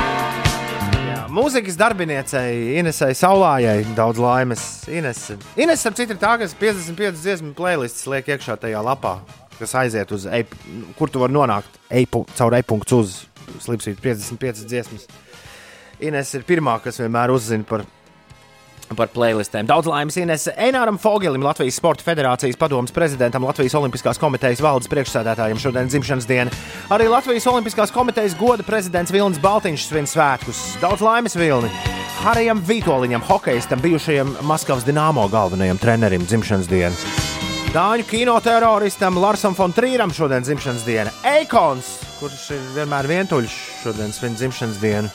Mūzikas 1.38 1.76
darbiniecei 1.78 2.80
Inesai 2.80 3.12
Saulājai 3.14 3.84
daudz 3.94 4.18
laimes. 4.18 4.62
Ines, 4.90 5.20
Ines 5.60 5.84
ar 5.86 5.94
citu 5.94 6.16
ir 6.16 6.18
tā, 6.18 6.32
kas 6.42 6.56
55 6.58 7.20
dziesmu 7.22 7.52
playlists 7.58 8.08
liek 8.10 8.32
iekšā 8.34 8.56
tajā 8.64 8.80
lapā, 8.82 9.20
kas 9.60 9.76
aiziet 9.78 10.10
uz, 10.16 10.26
e 10.26 10.40
kur 10.98 11.12
tu 11.14 11.22
vari 11.22 11.36
nonākt 11.36 11.78
e 11.94 12.08
caur 12.10 12.58
e-punktu 12.58 13.04
uz 13.04 13.20
slipsvīt 13.62 14.02
55 14.02 14.66
dziesmas. 14.66 15.06
Ines 16.10 16.34
ir 16.34 16.48
pirmā, 16.48 16.80
kas 16.82 16.98
vienmēr 17.04 17.36
uzzina 17.36 17.70
par, 17.70 17.86
par 18.96 19.10
playlistēm. 19.12 19.68
Daudz 19.68 19.90
laimes 19.90 20.16
Ines 20.22 20.48
Eināram 20.56 21.00
Fogelim, 21.02 21.44
Latvijas 21.44 21.80
Sporta 21.82 22.06
Federācijas 22.06 22.60
padomus 22.60 22.96
prezidentam, 22.96 23.44
Latvijas 23.48 23.76
Olimpiskās 23.80 24.22
komitejas 24.22 24.64
valdes 24.64 24.90
priekšsēdētājiem 24.94 25.60
šodien 25.60 25.92
dzimšanas 25.92 26.30
diena. 26.30 26.54
Arī 26.94 27.10
Latvijas 27.12 27.48
Olimpiskās 27.52 27.92
komitejas 27.92 28.38
goda 28.40 28.64
prezidents 28.64 29.12
Vilnis 29.12 29.42
Baltiņš 29.44 29.90
svin 29.90 30.08
svētkus. 30.08 30.64
Daudz 30.84 31.04
laimes 31.04 31.36
Vilni! 31.36 31.72
Harijam 32.18 32.64
Vitoļiņam, 32.66 33.22
hokeistam, 33.28 33.82
bijušajam 33.84 34.38
Maskavas 34.50 34.88
dināmo 34.88 35.28
galvenajam 35.30 35.78
trenerim 35.78 36.26
dzimšanas 36.26 36.70
diena. 36.72 36.96
Dāņu 37.76 38.08
kinoteroristam 38.10 39.20
Larsam 39.22 39.54
Fontrīram 39.54 40.14
šodien 40.16 40.46
dzimšanas 40.46 40.86
diena. 40.88 41.12
Eikons, 41.28 41.92
kurš 42.18 42.46
ir 42.56 42.64
vienmēr 42.78 43.10
vientuļš, 43.12 43.58
šodien 43.84 44.16
svin 44.16 44.38
dzimšanas 44.40 44.80
dienu. 44.82 45.12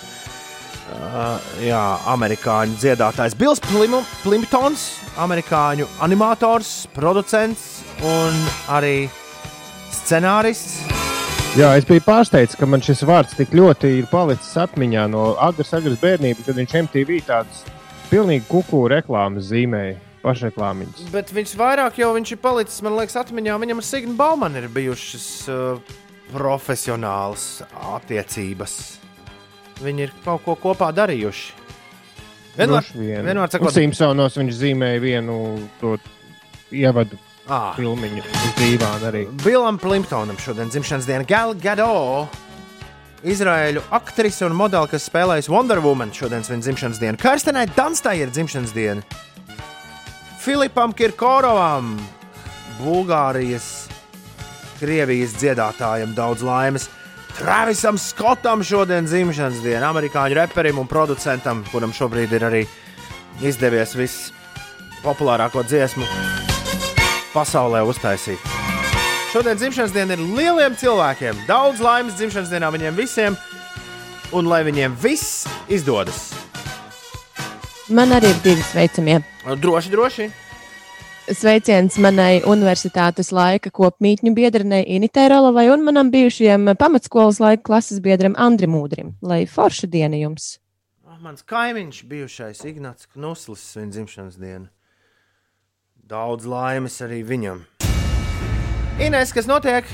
Uh, 0.92 1.38
jā, 1.64 1.80
amerikāņu 2.12 2.76
dziedātājs 2.80 3.36
Bills 3.38 3.60
Plimu- 3.64 4.02
Plimptons, 4.22 4.82
amerikāņu 5.24 5.86
animators, 6.04 6.86
producents 6.92 7.80
un 8.04 8.36
arī 8.68 9.08
scenārists. 9.92 10.82
Jā, 11.56 11.74
es 11.76 11.84
biju 11.88 12.00
pārsteigts, 12.06 12.56
ka 12.56 12.68
man 12.68 12.80
šis 12.84 13.02
vārds 13.08 13.36
tik 13.36 13.52
ļoti 13.56 13.90
ir 13.98 14.06
palicis 14.12 14.54
atmiņā 14.62 15.04
no 15.12 15.32
agras, 15.40 15.72
agras 15.76 15.98
bērnības, 16.00 16.46
kad 16.46 16.56
viņš 16.56 16.76
MTV 16.86 17.18
tāds 17.28 17.64
pilnīgi 18.08 18.46
kuku 18.48 18.86
reklāmas 18.92 19.50
zīmēja, 19.50 19.98
pašreklāmiņas. 20.24 21.10
Bet 21.12 21.32
viņš 21.34 21.52
vairāk 21.60 22.00
jau 22.00 22.12
viņš 22.16 22.32
ir 22.36 22.40
palicis, 22.40 22.80
man 22.84 22.96
liekas, 22.96 23.18
atmiņā. 23.20 23.58
Viņam 23.64 23.82
ar 23.82 23.88
Signu 23.88 24.16
Baumanu 24.16 24.62
ir 24.62 24.68
bijušas 24.72 25.28
uh, 25.52 25.94
profesionālas 26.32 27.62
attiecības. 27.96 28.76
Viņi 29.82 30.06
ir 30.06 30.14
kaut 30.24 30.44
ko 30.46 30.54
kopā 30.58 30.92
darījuši. 30.94 31.60
Vienmēr, 32.52 32.88
vien. 32.94 33.24
vienmēr 33.24 33.50
sakot, 33.50 33.72
Simpsonos 33.72 34.36
viņš 34.36 34.56
zīmēja 34.58 35.00
vienu 35.00 35.36
to 35.80 35.96
ievadu 36.68 37.16
ah, 37.48 37.72
filmiņu 37.78 38.22
uz 38.22 38.54
dīvāna 38.58 39.08
arī. 39.08 39.22
Bilam 39.42 39.80
Plimptonam 39.80 40.38
šodien 40.40 40.72
dzimšanas 40.72 41.08
diena 41.08 41.26
Gal 41.28 41.56
Gado. 41.58 42.28
Izraēļu 43.22 43.84
aktrise 43.94 44.44
un 44.48 44.56
modeli, 44.58 44.90
kas 44.90 45.06
spēlējas 45.06 45.48
Wonder 45.52 45.78
Woman, 45.82 46.10
šodien 46.14 46.42
svin 46.44 46.62
dzimšanas 46.64 46.98
dienu. 46.98 47.20
Karstenai 47.22 47.68
Danstai 47.70 48.16
ir 48.18 48.32
dzimšanas 48.34 48.74
diena. 48.74 49.04
Filipam 50.42 50.90
Kirkorovam, 50.98 51.94
Bulgārijas, 52.80 53.86
Krievijas 54.80 55.36
dziedātājam 55.38 56.16
daudz 56.18 56.42
laimes. 56.42 56.88
Travisam 57.38 57.98
Skotam 57.98 58.62
šodien 58.64 59.06
dzimšanas 59.08 59.62
diena, 59.64 59.88
amerikāņu 59.90 60.36
reperim 60.36 60.78
un 60.82 60.88
producentam, 60.88 61.64
kuram 61.72 61.92
šobrīd 61.96 62.32
ir 62.36 62.44
arī 62.48 62.62
izdevies 63.42 63.94
viss 63.96 64.32
populārāko 65.02 65.64
dziesmu 65.66 66.06
pasaulē 67.32 67.80
uztaisīt. 67.88 68.52
Šodien 69.32 69.56
dzimšanas 69.56 69.94
diena 69.94 70.12
ir 70.12 70.20
lieliem 70.36 70.76
cilvēkiem. 70.76 71.46
Daudz 71.48 71.80
laimes 71.80 72.18
dzimšanas 72.18 72.52
dienā 72.52 72.68
viņiem 72.74 73.00
visiem, 73.00 73.38
un 74.36 74.48
lai 74.52 74.60
viņiem 74.68 74.96
viss 75.00 75.46
izdodas. 75.72 76.30
Man 77.88 78.12
arī 78.12 78.30
ir 78.32 78.42
divi 78.44 78.64
sveicamie. 78.64 79.22
Droši, 79.56 79.90
droši. 79.92 80.28
Sveiciens 81.30 81.94
manai 82.02 82.40
universitātes 82.50 83.28
laika 83.30 83.70
kopmītņu 83.70 84.32
biedrenei 84.34 84.82
Initē 84.96 85.28
Rolovai 85.30 85.68
un 85.70 85.84
manam 85.86 86.08
bijušajam 86.10 86.72
pamatskolas 86.80 87.38
laika 87.38 87.62
klases 87.68 88.00
biedram 88.02 88.34
Andrim 88.34 88.74
Mūdrim. 88.74 89.12
Lai 89.22 89.44
forša 89.46 89.86
diena 89.86 90.18
jums! 90.18 90.56
Ah, 91.06 91.20
Mans 91.22 91.46
kaimiņš, 91.46 92.02
bijušais 92.10 92.64
Ignats 92.66 93.06
Knuslis, 93.14 93.62
svin 93.62 93.94
dzimšanas 93.94 94.34
dienu. 94.34 94.66
Daudz 96.02 96.42
laimes 96.42 96.98
arī 97.06 97.22
viņam. 97.22 97.62
Inês, 98.98 99.30
kas 99.30 99.46
notiek? 99.46 99.86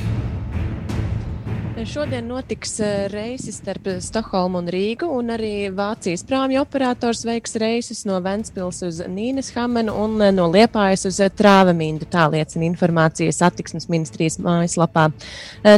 Šodien 1.86 2.26
notiks 2.26 2.80
eh, 2.80 3.06
reisis 3.12 3.60
starp 3.60 3.86
Stokholmu 4.02 4.58
un 4.58 4.70
Rīgu, 4.72 5.06
un 5.14 5.30
arī 5.30 5.68
Vācijas 5.70 6.24
prāmju 6.26 6.58
operators 6.64 7.20
veiks 7.26 7.54
reisus 7.60 8.00
no 8.08 8.16
Ventspils 8.24 8.80
uz 8.82 8.98
Nīneshamenu 9.06 9.94
un 9.94 10.16
eh, 10.24 10.32
no 10.34 10.48
Liepājas 10.50 11.06
uz 11.06 11.20
eh, 11.22 11.30
Trāvemindu. 11.30 12.08
Tā 12.10 12.26
liecina 12.32 12.66
informācija 12.66 13.30
satiksmes 13.34 13.86
ministrijas 13.92 14.40
mājaslapā. 14.42 15.06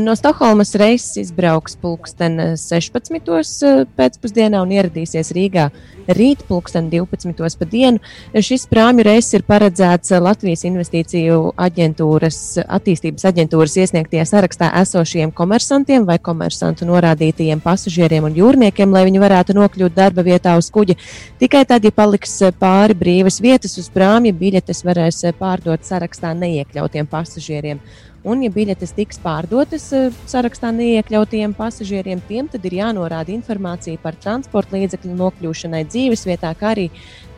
No 0.01 0.17
Stokholmas 0.17 0.73
reisis 0.81 1.21
izbrauks 1.27 1.77
pulksten 1.83 2.57
16. 2.57 3.85
pēcpusdienā 3.99 4.65
un 4.65 4.73
ieradīsies 4.79 5.35
Rīgā 5.37 5.69
rīt 6.09 6.43
pulksten 6.49 6.91
12. 6.91 7.59
pa 7.59 7.69
dienu. 7.69 8.01
Šis 8.35 8.67
prāmju 8.71 9.05
reiss 9.07 9.35
ir 9.37 9.45
paredzēts 9.49 10.15
Latvijas 10.23 10.65
investīciju 10.69 11.55
aģentūras, 11.61 12.41
attīstības 12.65 13.27
aģentūras 13.31 13.77
iesniegtajā 13.85 14.27
sarakstā 14.29 14.71
esošajiem 14.83 15.33
komersantiem 15.37 16.07
vai 16.09 16.19
komersantu 16.19 16.89
norādītajiem 16.89 17.63
pasažieriem 17.65 18.29
un 18.29 18.37
jūrniekiem, 18.39 18.93
lai 18.93 19.07
viņi 19.09 19.23
varētu 19.23 19.57
nokļūt 19.59 19.97
darba 19.97 20.27
vietā 20.27 20.57
uz 20.59 20.71
kuģa. 20.75 20.99
Tikai 21.41 21.65
tad, 21.69 21.85
ja 21.85 21.95
paliks 21.95 22.37
pāri 22.61 22.97
brīvas 22.99 23.41
vietas 23.43 23.79
uz 23.81 23.91
prāmja, 23.93 24.35
biļetes 24.37 24.85
varēs 24.87 25.25
pārdot 25.39 25.87
sarakstā 25.87 26.35
neiekļautiem 26.39 27.09
pasažieriem. 27.11 27.81
Un, 28.21 28.43
ja 28.45 28.51
biļetes 28.53 28.91
tiks 28.93 29.17
pārdotas 29.23 29.87
eh, 29.97 30.11
sarakstā 30.29 30.69
neiekļautiem 30.77 31.55
pasažieriem, 31.57 32.21
tiem 32.29 32.51
tad 32.53 32.67
ir 32.69 32.77
jānorāda 32.77 33.33
informācija 33.33 33.97
par 34.03 34.19
transporta 34.21 34.77
līdzekļu 34.77 35.17
nokļūšanai 35.17 35.87
dzīvesvietā, 35.89 36.51
kā 36.61 36.75
arī 36.75 36.91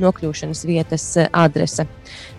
nokļūšanas 0.03 0.65
vietas 0.67 1.05
eh, 1.23 1.31
adrese. 1.31 1.87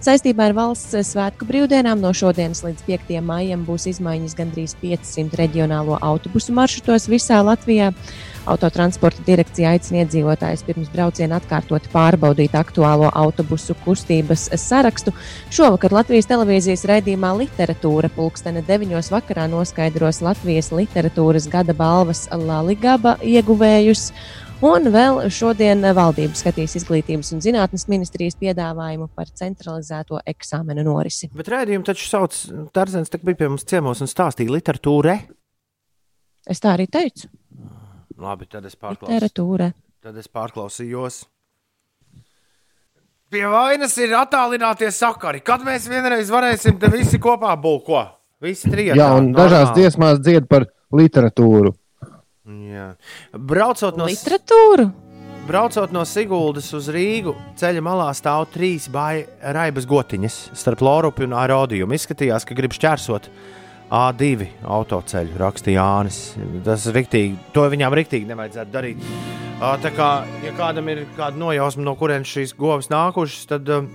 Saistībā 0.04 0.50
ar 0.50 0.58
valsts 0.60 0.92
eh, 0.92 1.08
svētku 1.08 1.48
brīvdienām 1.48 2.04
no 2.04 2.12
šodienas 2.12 2.66
līdz 2.68 2.84
5. 2.90 3.16
maijam 3.24 3.64
būs 3.64 3.88
izmaiņas 3.94 4.36
gandrīz 4.36 4.76
500 4.84 5.40
reģionālo 5.40 6.02
autobusu 6.04 6.52
maršrutos 6.60 7.08
visā 7.14 7.40
Latvijā. 7.48 7.94
Autotransporta 8.44 9.24
direkcija 9.24 9.70
aicina 9.72 10.02
iedzīvotājus 10.02 10.66
pirms 10.68 10.90
brauciena 10.92 11.38
atkārtot 11.40 11.86
pārbaudīt 11.94 12.58
aktuālo 12.60 13.08
autobusu 13.16 13.76
kustības 13.86 14.50
sarakstu. 14.60 15.14
Šovakar 15.54 15.96
Latvijas 15.96 16.28
televīzijas 16.28 16.84
raidījumā 16.90 17.30
Literatūra 17.40 18.10
pulkstene 18.12 18.66
9. 18.68 18.98
vakarā 19.14 19.46
noskaidros 19.48 20.20
Latvijas 20.26 20.74
literatūras 20.76 21.48
gada 21.52 21.76
balvas 21.78 22.26
Laligaba 22.36 23.16
ieguvējus. 23.24 24.10
Un 24.64 24.90
vēl 24.92 25.22
šodien 25.32 25.84
valdība 25.96 26.36
skatīs 26.40 26.76
izglītības 26.80 27.34
un 27.36 27.42
zinātnes 27.44 27.88
ministrijas 27.92 28.36
piedāvājumu 28.40 29.10
par 29.16 29.32
centralizēto 29.32 30.20
eksāmenu 30.34 30.84
norisi. 30.88 31.28
Bet 31.36 31.52
rādījumu 31.52 31.88
taču 31.88 32.08
sauc 32.08 32.36
Tarzans, 32.76 33.12
tā 33.12 33.20
bija 33.24 33.40
pie 33.40 33.50
mums 33.52 33.68
ciemos 33.68 34.04
un 34.04 34.12
stāstīja 34.12 34.52
literatūrē. 34.56 35.16
Es 36.48 36.60
tā 36.64 36.76
arī 36.76 36.90
teicu. 36.92 37.28
Labi, 38.22 38.46
tad 38.50 38.66
es 38.70 38.76
pārklausīju. 38.78 39.16
Literatūra. 39.16 39.70
Tad 40.04 40.18
es 40.20 40.28
pārklausījos. 40.30 41.24
Pie 43.34 43.46
vainas 43.50 43.96
ir 43.98 44.12
attālinātie 44.14 44.92
sakari. 44.94 45.40
Kad 45.42 45.64
mēs 45.66 45.88
vienreiz 45.90 46.30
varēsim 46.30 46.78
te 46.78 46.92
visi 46.94 47.18
kopā 47.22 47.56
būt? 47.58 47.86
Ko? 47.88 48.04
Visi 48.44 48.70
trīs. 48.70 48.94
Jā, 49.00 49.08
un 49.18 49.32
dažās 49.34 49.72
dziesmās 49.74 50.20
dzied 50.22 50.46
par 50.52 50.68
literatūru. 50.94 51.72
Jā. 52.44 52.92
Braucot 53.34 53.96
no, 53.98 54.06
Literatūru. 54.12 54.90
braucot 55.48 55.94
no 55.96 56.04
Siguldas 56.06 56.68
uz 56.76 56.90
Rīgu, 56.92 57.34
ceļa 57.58 57.82
malā 57.82 58.10
stāv 58.14 58.50
trīs 58.52 58.90
raibas 58.92 59.88
gotiņas 59.88 60.52
starp 60.60 60.84
Lorupu 60.84 61.24
un 61.24 61.34
Arodiju. 61.40 61.88
Izskatījās, 61.88 62.44
ka 62.46 62.58
grib 62.58 62.76
šķērsot 62.76 63.30
A2 63.94 64.48
autoceļu, 64.66 65.38
rakstīja 65.38 65.84
Jānis. 65.84 66.20
Tas 66.66 66.88
ir 66.90 66.98
riktīgi, 66.98 67.38
to 67.54 67.68
viņām 67.70 67.94
riktīgi 68.00 68.30
nevajadzētu 68.32 68.74
darīt. 68.74 69.04
Tā 69.60 69.92
kā, 69.94 70.08
ja 70.44 70.54
kādam 70.58 70.90
ir 70.92 71.06
kāda 71.18 71.38
nojausma, 71.40 71.86
no 71.86 71.94
kurienes 72.00 72.32
šīs 72.32 72.56
govs 72.58 72.90
nākušas, 72.92 73.46
tad 73.52 73.70
uh, 73.72 73.86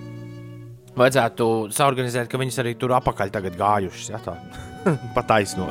vajadzētu 0.97 1.49
saorganizēt, 1.75 2.29
ka 2.31 2.39
viņas 2.41 2.61
arī 2.63 2.75
tur 2.79 2.95
apakaļ 2.97 3.33
tagad 3.33 3.57
gājušas. 3.59 4.13
Ja, 4.13 4.21
tā 4.23 4.37
pa 5.15 5.25
taisno. 5.27 5.69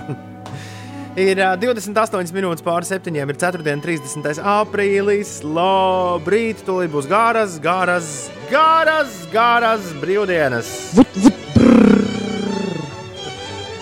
Ir 1.19 1.41
ā, 1.43 1.55
28 1.59 2.31
minūtes 2.37 2.63
pāri 2.63 2.87
septiņiem, 2.87 3.33
ir 3.33 3.41
4. 3.41 3.65
un 3.75 3.83
30. 3.83 4.43
aprīlis. 4.53 5.39
Labrīt, 5.43 6.63
tūlīt 6.69 6.93
būs 6.93 7.09
gāras, 7.11 7.57
gāras, 7.65 8.13
gāras, 8.53 9.25
gāras 9.33 9.91
brīvdienas. 10.05 10.77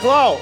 Klau! 0.07 0.37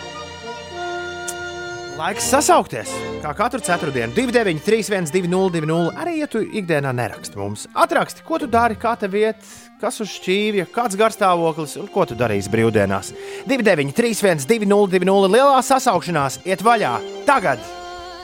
Laiks 1.97 2.27
sasaukties. 2.29 2.91
Kā 3.23 3.31
katru 3.39 3.63
ceturtdienu, 3.65 4.13
293, 4.13 5.09
202, 5.15 5.79
arī 6.03 6.19
ja 6.19 6.27
tu 6.29 6.43
ikdienā 6.45 6.91
neraksti 6.93 7.41
mums. 7.41 7.63
Atraksti, 7.73 8.27
ko 8.29 8.37
tu 8.43 8.49
dari, 8.51 8.77
kā 8.77 8.93
tev 9.01 9.17
iet, 9.17 9.41
kas 9.81 10.03
uz 10.05 10.13
šķīvja, 10.19 10.67
kāds 10.75 10.99
garstāvoklis 11.01 11.79
un 11.81 11.89
ko 11.95 12.05
tu 12.05 12.19
darīsi 12.19 12.53
brīvdienās. 12.53 13.15
293, 13.49 14.45
202, 14.53 15.33
lielā 15.33 15.65
sasaukšanās 15.71 16.43
iet 16.45 16.67
vaļā 16.67 16.99
tagad! 17.25 17.65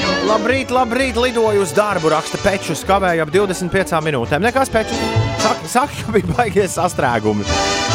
you. 0.00 0.10
Labrīt, 0.30 0.70
labrīt, 0.70 1.16
lidoju 1.18 1.64
uz 1.64 1.72
darbu, 1.74 2.12
raksta 2.12 2.38
Pečus, 2.38 2.84
kavēju 2.86 3.24
ap 3.24 3.30
25 3.34 3.96
minūtēm. 4.06 4.44
Nekas 4.44 4.70
Pečus, 4.70 5.00
saka, 5.42 5.70
saka, 5.72 5.96
ka 6.04 6.14
bija 6.14 6.34
baigies 6.36 6.76
sastrēgumi. 6.78 7.46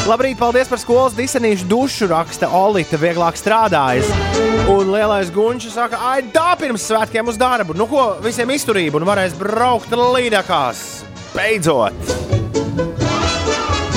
Labrīt, 0.09 0.35
paldies 0.41 0.67
par 0.67 0.81
skolas 0.81 1.15
disenīšu 1.15 1.69
dušu, 1.71 2.09
raksta 2.11 2.49
Olīte, 2.59 2.99
vieglāk 2.99 3.39
strādājas. 3.39 4.09
Un 4.67 4.91
lielais 4.91 5.31
gunčs 5.31 5.71
saka, 5.77 6.01
ai, 6.11 6.25
tā 6.35 6.57
pirms 6.59 6.83
svētkiem 6.89 7.31
uz 7.31 7.39
darbu. 7.39 7.77
Nu 7.79 7.87
ko, 7.87 8.17
visiem 8.25 8.51
izturību 8.51 8.99
un 8.99 9.07
varēs 9.07 9.37
braukt 9.39 9.95
līdakās. 9.95 10.83
Beidzot! 11.37 11.95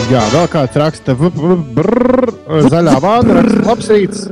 Jā, 0.08 0.22
vēl 0.30 0.46
kāds 0.52 0.78
raksta, 0.78 1.18
brrr, 1.18 2.30
zaļā 2.70 2.94
vāna 3.02 3.42
labs 3.66 3.90
rīts. 3.90 4.28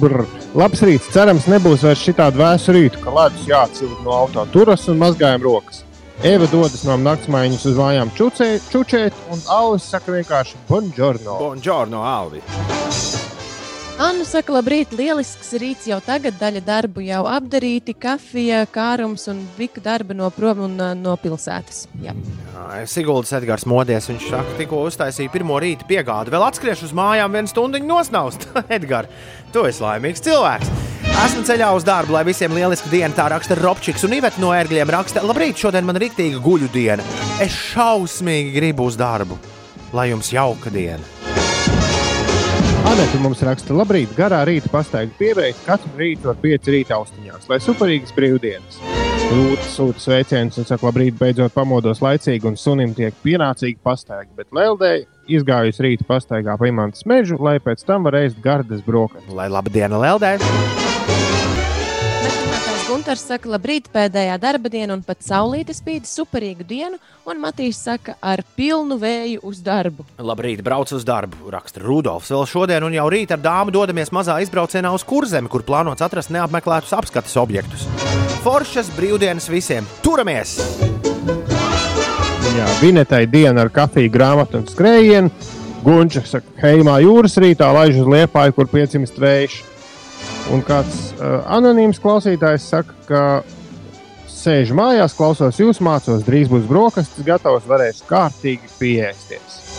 Brrr. 0.00 0.26
Labs 0.58 0.82
rīts, 0.86 1.10
cerams, 1.14 1.46
nebūs 1.50 1.84
vairs 1.86 2.02
šitādu 2.02 2.42
vēsu 2.42 2.74
rītu, 2.76 3.04
ka 3.04 3.14
ledus 3.14 3.46
jāatsilda 3.50 4.00
no 4.04 4.16
auto 4.22 4.46
turas 4.54 4.88
un 4.90 5.00
mazgājam 5.02 5.46
rokas. 5.46 5.84
Eva 6.26 6.48
dodas 6.52 6.82
no 6.84 6.98
naktsmaiņas 7.00 7.64
uz 7.70 7.78
mājām 7.80 8.12
čučēt, 8.18 9.24
un 9.32 9.40
Alvis 9.48 9.88
saka 9.88 10.18
vienkārši 10.18 10.60
buongiorno. 10.68 11.38
Buongiorno, 11.40 12.04
Alvi! 12.04 12.44
Anna 14.00 14.24
saka, 14.24 14.54
labrīt, 14.54 14.94
lielisks 14.96 15.50
rīts 15.60 15.84
jau 15.90 15.98
tagad, 16.00 16.38
daļa 16.40 16.62
darbu 16.64 17.02
jau 17.04 17.20
apdarīti, 17.28 17.92
kafija, 18.00 18.62
kārums 18.72 19.26
un 19.28 19.42
vika 19.58 19.82
darba 19.84 20.16
no 20.16 20.30
prom 20.32 20.62
un 20.64 20.78
ā, 20.80 20.94
no 20.96 21.18
pilsētas. 21.20 21.82
Jā. 22.00 22.14
Siguldas 22.88 23.34
Edgars 23.36 23.66
modies. 23.68 24.08
Viņš 24.08 24.24
saka, 24.30 24.56
tikko 24.56 24.80
uztaisīja 24.88 25.32
pirmo 25.34 25.58
rīta 25.60 25.84
piegādi. 25.84 26.32
Vēl 26.32 26.46
atskriešu 26.46 26.88
uz 26.88 26.96
mājām, 26.96 27.36
vienu 27.36 27.52
stundu 27.52 27.82
nosnaust. 27.84 28.48
Edgars, 28.78 29.12
tu 29.52 29.66
esi 29.68 29.84
laimīgs 29.84 30.24
cilvēks. 30.24 30.72
Esmu 31.10 31.44
ceļā 31.50 31.68
uz 31.76 31.84
darbu, 31.84 32.16
lai 32.16 32.24
visiem 32.24 32.56
lieliska 32.56 32.88
diena. 32.88 33.12
Tā 33.12 33.28
raksta 33.34 33.58
Robčiks 33.60 34.08
un 34.08 34.16
Ivets 34.16 34.40
no 34.40 34.54
ērgļiem. 34.56 34.96
Raksta, 34.96 35.26
labrīt, 35.28 35.60
šodien 35.60 35.84
man 35.84 36.00
ir 36.00 36.06
rīktīga 36.06 36.40
guļu 36.40 36.72
diena. 36.72 37.04
Es 37.44 37.52
šausmīgi 37.74 38.56
gribu 38.56 38.88
uz 38.88 38.96
darbu. 38.96 39.36
Lai 39.92 40.08
jums 40.14 40.32
jauka 40.32 40.72
diena. 40.72 41.29
Anēta 42.90 43.20
mums 43.22 43.38
raksta, 43.46 43.70
labrīt, 43.76 44.10
garā 44.16 44.40
rīta 44.48 44.66
pastaiga 44.72 45.14
piebeigta 45.14 45.62
katru 45.62 45.92
rītu 46.00 46.32
ar 46.32 46.40
pieci 46.42 46.74
rīta 46.74 46.96
austiņās, 46.96 47.46
lai 47.46 47.60
superīgas 47.62 48.10
brīvdienas. 48.16 48.80
Rūta 49.30 49.68
sūta 49.70 50.02
sveicienus 50.02 50.58
un 50.58 50.66
saka, 50.66 50.88
labrīt, 50.88 51.14
beidzot 51.20 51.54
pamodos 51.54 52.02
laicīgi 52.02 52.50
un 52.50 52.58
sunim 52.58 52.96
tiek 52.98 53.14
pienācīgi 53.22 53.78
pastaiga, 53.86 54.34
bet 54.34 54.50
Leldei 54.50 55.04
izgājusi 55.30 55.86
rīta 55.86 56.10
pastaigā 56.10 56.58
pa 56.58 56.66
imantas 56.72 57.06
mežu, 57.06 57.38
lai 57.38 57.60
pēc 57.62 57.86
tam 57.86 58.10
var 58.10 58.18
ēst 58.24 58.42
gardas 58.42 58.82
brokastis. 58.82 59.30
Lai 59.38 59.46
laba 59.54 59.70
diena 59.70 60.02
Leldei! 60.02 60.79
Gunārs 62.90 63.20
saka, 63.22 63.46
labrīt, 63.52 63.84
pēdējā 63.94 64.34
darba 64.42 64.66
diena 64.66 64.96
un 64.96 65.02
pat 65.06 65.20
saulīte 65.22 65.70
spīd 65.70 66.08
superīgu 66.10 66.64
dienu, 66.66 66.96
un 67.30 67.38
Matīs 67.38 67.78
saka, 67.78 68.16
ar 68.18 68.42
pilnu 68.56 68.96
vēju 68.98 69.44
uz 69.46 69.60
darbu. 69.62 70.02
Labrīt, 70.18 70.58
braucu 70.66 70.96
uz 70.98 71.06
darbu, 71.06 71.52
raksta 71.54 71.84
Rudolfs. 71.84 72.32
Vēl 72.34 72.42
šodien 72.50 72.88
un 72.88 72.96
jau 72.98 73.06
rīt 73.14 73.30
ar 73.30 73.38
dāmu 73.44 73.70
dodamies 73.70 74.10
mazā 74.10 74.40
izbraucienā 74.42 74.90
uz 74.90 75.06
kurzemi, 75.06 75.46
kur 75.52 75.62
plānots 75.62 76.02
atrast 76.02 76.34
neapmeklētus 76.34 76.96
apskates 76.98 77.38
objektus. 77.38 77.86
Foršas 78.42 78.90
brīvdienas 78.98 79.46
visiem! 79.54 79.86
Turamies! 80.02 80.58
Jā, 82.50 82.68
Vinetai 82.82 83.22
diena 83.30 83.68
ar 83.68 83.70
kafiju, 83.70 84.10
grāmatu 84.10 84.64
un 84.64 84.66
skrējienu. 84.66 85.30
Gunča 85.86 86.26
saka, 86.26 86.58
heimā 86.58 86.98
jūras 87.06 87.38
rītā 87.38 87.70
laiž 87.70 88.02
uz 88.02 88.16
liepāju, 88.18 88.58
kur 88.58 88.74
500 88.74 89.22
vējš. 89.22 89.60
Un 90.50 90.64
kāds 90.66 91.12
uh, 91.14 91.40
anonīms 91.56 92.00
klausītājs 92.02 92.68
saka, 92.72 92.96
ka 93.06 93.24
sēž 94.30 94.72
mājās, 94.76 95.14
klausos 95.16 95.60
jūs 95.60 95.82
mācos, 95.84 96.24
drīz 96.26 96.50
būs 96.50 96.66
brokastis, 96.70 97.26
gatavs, 97.26 97.68
varēs 97.70 98.02
kārtīgi 98.08 98.72
pieēsties. 98.80 99.69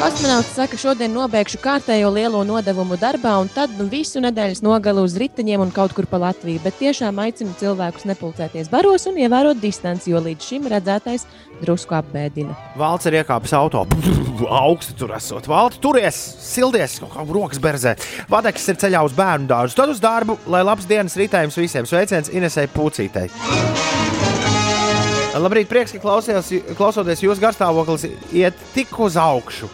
Kosmonauts 0.00 0.54
saka, 0.56 0.78
šodien 0.80 1.12
nobeigšu 1.12 1.58
kārtējo 1.60 2.08
lielo 2.14 2.38
nodevumu 2.48 2.96
darbā, 2.96 3.34
un 3.42 3.50
tad 3.52 3.74
nu, 3.76 3.84
visu 3.92 4.16
nedēļas 4.24 4.62
nogalu 4.64 5.02
uz 5.04 5.12
riteņiem 5.20 5.60
un 5.60 5.72
kaut 5.76 5.92
kur 5.92 6.06
pa 6.08 6.16
Latviju. 6.22 6.62
Bet 6.64 6.78
tiešām 6.80 7.18
aicinu 7.20 7.52
cilvēkus 7.60 8.06
nepulcēties 8.08 8.70
baros 8.72 9.04
un 9.10 9.18
ievērot 9.20 9.60
distanci, 9.60 10.14
jo 10.14 10.22
līdz 10.24 10.46
šim 10.46 10.70
redzētais 10.72 11.26
drusku 11.60 11.98
apbēdina. 11.98 12.56
Valts 12.80 13.10
ir 13.10 13.18
iekāpis 13.18 13.52
auto. 13.58 13.82
Augstu 14.62 14.96
tur 15.02 15.12
esot. 15.18 15.50
Valts 15.52 15.82
turies, 15.84 16.22
sildies, 16.46 16.96
kaut 17.02 17.12
kā 17.18 17.26
rokas 17.28 17.60
berzē. 17.60 17.92
Vadekis 18.32 18.70
ir 18.72 18.80
ceļā 18.80 19.04
uz 19.04 19.12
bērnu 19.20 19.52
dārzu. 19.52 19.76
Tad 19.82 19.92
uz 19.92 20.00
darbu, 20.00 20.38
lai 20.48 20.64
labs 20.64 20.88
dienas 20.88 21.18
rītējums 21.20 21.60
visiem. 21.60 21.84
Sveiciens 21.84 22.32
Inesai 22.32 22.70
Pucītei. 22.72 23.28
Labrīt, 25.36 25.68
prieks, 25.68 25.92
ka 25.92 26.00
klausījās, 26.08 26.48
klausoties 26.80 27.20
jūsu 27.28 27.44
garstāvoklis 27.44 28.08
iet 28.32 28.56
tik 28.72 28.96
uz 29.04 29.20
augšu. 29.20 29.68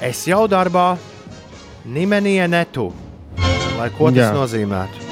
Es 0.00 0.22
jau 0.28 0.46
darbā, 0.48 0.94
Nimenija 1.84 2.46
netu. 2.48 2.90
Lai 3.78 3.88
ko 3.96 4.10
tas 4.10 4.16
Jā. 4.26 4.32
nozīmētu? 4.36 5.06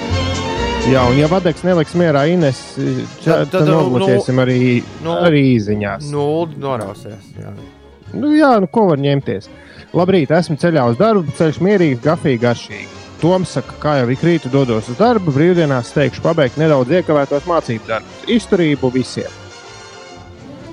Jā, 0.88 1.02
un 1.10 1.18
ja 1.20 1.26
vadeks 1.28 1.64
neliks 1.66 1.92
mierā 1.98 2.22
Ines, 2.32 2.58
Tad- 2.76 3.02
tad, 3.24 3.50
tad, 3.50 3.50
tad 3.52 3.68
nogluķēsim 3.68 4.38
arī, 4.40 4.82
nu- 5.04 5.16
arī 5.26 5.42
īziņās. 5.58 6.06
Nulli 6.12 6.56
norausies. 6.62 7.26
Jā. 7.36 7.52
Nu, 8.14 8.30
jā, 8.32 8.54
nu 8.60 8.66
ko 8.72 8.86
var 8.88 8.96
ņemties? 8.98 9.48
Labrīt, 9.92 10.30
esmu 10.32 10.56
ceļā 10.56 10.86
uz 10.90 10.96
darbu, 10.96 11.32
ceļš 11.36 11.60
mierīgs, 11.60 12.00
gafīgi, 12.04 12.40
garšīgi. 12.40 12.88
Toms 13.20 13.48
saka, 13.58 13.72
kā 13.82 13.96
jau 14.00 14.08
ik 14.14 14.20
rītu 14.24 14.48
dodos 14.52 14.88
uz 14.88 14.96
darbu, 14.96 15.32
brīvdienās 15.34 15.90
steigšu 15.92 16.22
pabeigt 16.22 16.56
nedaudz 16.56 16.88
iekavētos 16.88 17.44
mācību 17.50 17.86
darbus. 17.88 18.24
Izturību 18.28 18.92
visiem! 18.94 19.28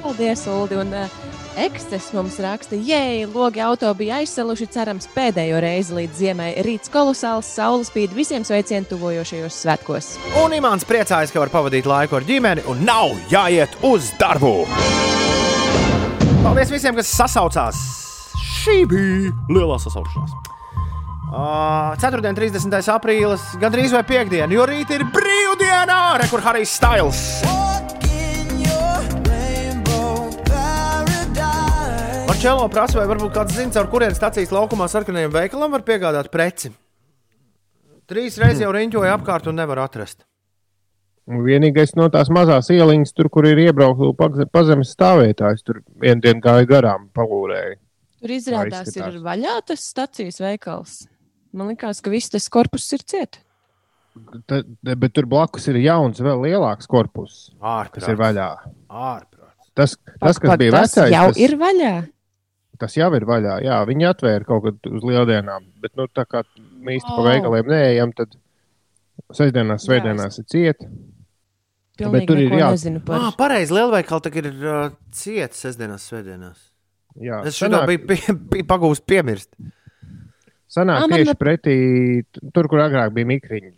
Paldies, 0.03 0.45
Ulu! 0.47 0.79
Un 0.79 0.93
uh, 0.93 1.07
Ekses 1.55 2.09
mums 2.11 2.35
raksta, 2.43 2.75
jēj, 2.75 3.29
logi 3.31 3.61
auto 3.63 3.87
bija 3.95 4.17
aizsaluši, 4.19 4.65
cerams, 4.73 5.05
pēdējo 5.15 5.61
reizi 5.63 5.95
līdz 5.95 6.17
ziemai. 6.19 6.49
Rīts 6.65 6.91
kolosāls, 6.91 7.47
saules 7.47 7.87
spīd 7.87 8.11
visiem 8.15 8.43
sveicien 8.43 8.83
tuvojošajos 8.89 9.59
svētkos. 9.63 10.09
Un 10.41 10.57
Imants 10.57 10.83
priecājas, 10.87 11.31
ka 11.31 11.39
var 11.39 11.53
pavadīt 11.53 11.87
laiku 11.87 12.19
ar 12.19 12.27
ģimeni 12.27 12.65
un 12.67 12.83
nav 12.83 13.15
jāiet 13.31 13.77
uz 13.87 14.11
darbu. 14.19 14.65
Paldies 16.43 16.75
visiem, 16.75 16.99
kas 16.99 17.13
sasaucās! 17.15 17.79
Šī 18.35 18.81
bija 18.91 19.31
lielā 19.47 19.79
sasaukšanās. 19.79 20.35
Uh, 21.35 21.95
4. 22.03 22.35
30. 22.35 22.75
aprīlis, 22.93 23.47
gandrīz 23.63 23.95
vai 23.95 24.03
piekdiena, 24.07 24.51
jo 24.51 24.67
rīt 24.67 24.91
ir 24.91 25.07
brīvdiena, 25.07 26.17
re, 26.19 26.27
kur 26.31 26.43
Harijs 26.43 26.75
Styles. 26.75 27.23
Marčēlo 32.45 32.67
prasa, 32.69 32.99
vai 32.99 33.07
varbūt 33.09 33.31
kāds 33.33 33.55
zina, 33.57 33.71
ar 33.81 33.87
kuriem 33.89 34.11
stācijas 34.13 34.51
laukumā 34.53 34.85
sarkanajam 34.85 35.31
veikalam 35.33 35.71
var 35.73 35.81
piegādāt 35.81 36.27
preci. 36.29 36.69
Trīs 38.05 38.37
reizes 38.37 38.61
jau 38.61 38.69
riņķoju 38.75 39.13
apkārt 39.15 39.49
un 39.49 39.57
nevar 39.57 39.81
atrast. 39.81 40.19
Un 41.25 41.41
Vienīgais 41.41 41.95
no 41.97 42.05
tās 42.13 42.29
mazās 42.29 42.69
ieliņas, 42.69 43.15
tur, 43.17 43.31
kur 43.33 43.49
ir 43.49 43.63
iebraukts 43.63 44.45
pazemes 44.53 44.93
stāvētājs, 44.93 45.65
tur 45.65 45.81
vienu 45.97 46.21
dienu 46.21 46.45
gāja 46.45 46.69
garām, 46.69 47.09
palūrēja. 47.17 47.79
Tur 48.21 48.37
izrādās, 48.37 48.93
ir 48.93 49.17
vaļā 49.25 49.57
tas 49.65 49.89
stācijas 49.89 50.37
veikals. 50.45 51.01
Man 51.49 51.73
liekas, 51.73 52.05
ka 52.05 52.13
viss 52.13 52.29
tas 52.29 52.45
korpus 52.53 52.85
ir 52.93 53.09
ciet. 53.09 53.41
Ta, 54.45 54.61
bet 54.85 55.17
tur 55.17 55.25
blakus 55.25 55.65
ir 55.73 55.81
jauns, 55.81 56.21
vēl 56.21 56.45
lielāks 56.45 56.85
korpus, 56.85 57.47
Ārprāts. 57.57 57.95
kas 57.97 58.13
ir 58.13 58.21
vaļā. 58.21 58.51
Ārprāts. 58.85 59.71
Tas, 59.73 59.97
tas 60.21 60.37
kas 60.37 60.51
Pat 60.53 60.61
bija 60.61 60.83
tas 60.83 60.93
vecais, 60.93 61.15
jau 61.17 61.31
tas, 61.31 61.41
ir 61.41 61.57
vaļā. 61.57 61.95
Tas 62.79 62.95
jau 62.97 63.07
ir 63.15 63.25
vaļā. 63.25 63.57
Jā, 63.65 63.79
viņi 63.87 64.07
atvēra 64.09 64.45
kaut 64.45 64.63
kad 64.67 64.89
uz 64.91 65.03
lieldienām, 65.03 65.65
bet 65.81 65.95
nu, 65.95 66.07
tā 66.07 66.25
kā 66.25 66.43
mēs 66.85 67.01
pa 67.07 67.15
Oh. 67.17 67.23
veikaliem 67.27 67.67
neejam, 67.71 68.13
tad 68.15 68.35
sestdienās, 69.31 69.85
svētdienās 69.87 70.39
ir 70.39 70.45
cieti. 70.45 70.87
Pilnīgi 71.97 72.27
tur 72.27 72.37
ir 72.37 72.49
neko 72.49 72.59
jā- 72.59 72.71
nezinu 72.75 72.99
par 73.05 73.21
Ah, 73.21 73.31
pareizi, 73.37 73.71
lielveikali 73.73 74.21
tagad 74.21 74.45
ir 74.49 74.65
uh, 74.67 74.89
ciets 75.15 75.61
sestdienās, 75.63 76.03
svētdienās. 76.11 76.57
Jā, 77.15 77.45
Es 77.47 77.55
šodien 77.55 77.79
sanāk- 77.79 77.87
biju, 77.87 78.07
pie, 78.07 78.33
biju 78.51 78.65
pagūst 78.67 79.05
piemirst. 79.07 79.53
Sanāk 80.67 80.97
Ā, 80.99 81.07
man 81.07 81.19
tieši 81.19 81.31
ne- 81.31 81.39
pretī 81.39 81.75
tur, 82.53 82.67
kur 82.67 82.79
agrāk 82.83 83.13
bija 83.15 83.25
mikriņi. 83.29 83.71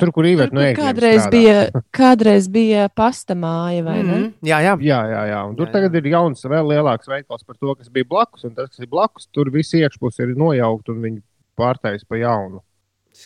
Tur, 0.00 0.10
kur 0.14 0.26
no 0.26 0.62
ēkļiem 0.64 0.78
Kādreiz 0.78 1.26
bija, 1.30 1.58
kādreiz 1.94 2.48
bija 2.50 2.88
pasta 2.90 3.36
māja, 3.38 3.84
vai 3.86 3.96
ne? 4.00 4.16
Mhm. 4.16 4.26
Jā, 4.48 4.60
jā. 4.64 4.74
Jā, 4.84 5.00
jā, 5.10 5.22
jā. 5.30 5.40
Un 5.48 5.56
tur 5.56 5.68
Jā, 5.68 5.70
jā. 5.70 5.74
tagad 5.78 5.98
ir 6.00 6.10
jauns, 6.12 6.44
vēl 6.50 6.70
lielāks 6.74 7.10
veikals 7.10 7.46
par 7.46 7.58
to, 7.60 7.74
kas 7.78 7.92
bija 7.94 8.08
blakus. 8.10 8.44
Un 8.48 8.54
tas, 8.56 8.70
kas 8.72 8.82
ir 8.82 8.90
blakus, 8.90 9.28
tur 9.32 9.50
viss 9.54 9.76
iekšpus 9.78 10.20
ir 10.24 10.34
nojaukt 10.38 10.90
un 10.92 11.02
viņi 11.04 11.20
pārtais 11.58 12.06
pa 12.08 12.18
jaunu. 12.18 12.62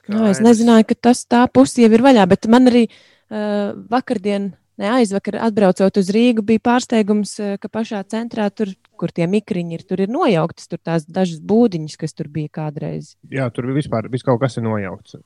Jā, 0.09 0.29
es 0.29 0.41
nezināju, 0.45 0.91
ka 0.91 0.97
tas 1.09 1.25
tā 1.25 1.47
puse 1.53 1.81
jau 1.81 1.89
ir 1.89 2.05
vaļā, 2.05 2.27
bet 2.29 2.49
man 2.53 2.69
arī 2.69 2.85
uh, 2.89 3.73
vakardien, 3.89 4.51
ne 4.79 4.91
aizvakar, 4.99 5.39
atbraucot 5.49 5.97
uz 6.01 6.11
Rīgu, 6.13 6.45
bija 6.45 6.63
pārsteigums, 6.69 7.33
uh, 7.41 7.57
ka 7.63 7.71
pašā 7.73 8.03
centrā, 8.13 8.51
tur, 8.53 8.75
kur 9.01 9.15
tie 9.17 9.25
mikriņi 9.31 9.79
ir, 9.79 9.87
tur 9.89 10.05
ir 10.05 10.13
nojauktas 10.13 10.69
tur 10.69 10.83
tās 10.85 11.09
dažas 11.09 11.41
būdiņas, 11.41 11.97
kas 12.01 12.13
tur 12.13 12.29
bija 12.33 12.53
kādreiz. 12.61 13.15
Jā, 13.33 13.49
tur 13.55 13.71
vispār 13.73 14.11
viss 14.13 14.27
kaut 14.27 14.43
kas 14.45 14.61
ir 14.61 14.69
nojaukts. 14.69 15.17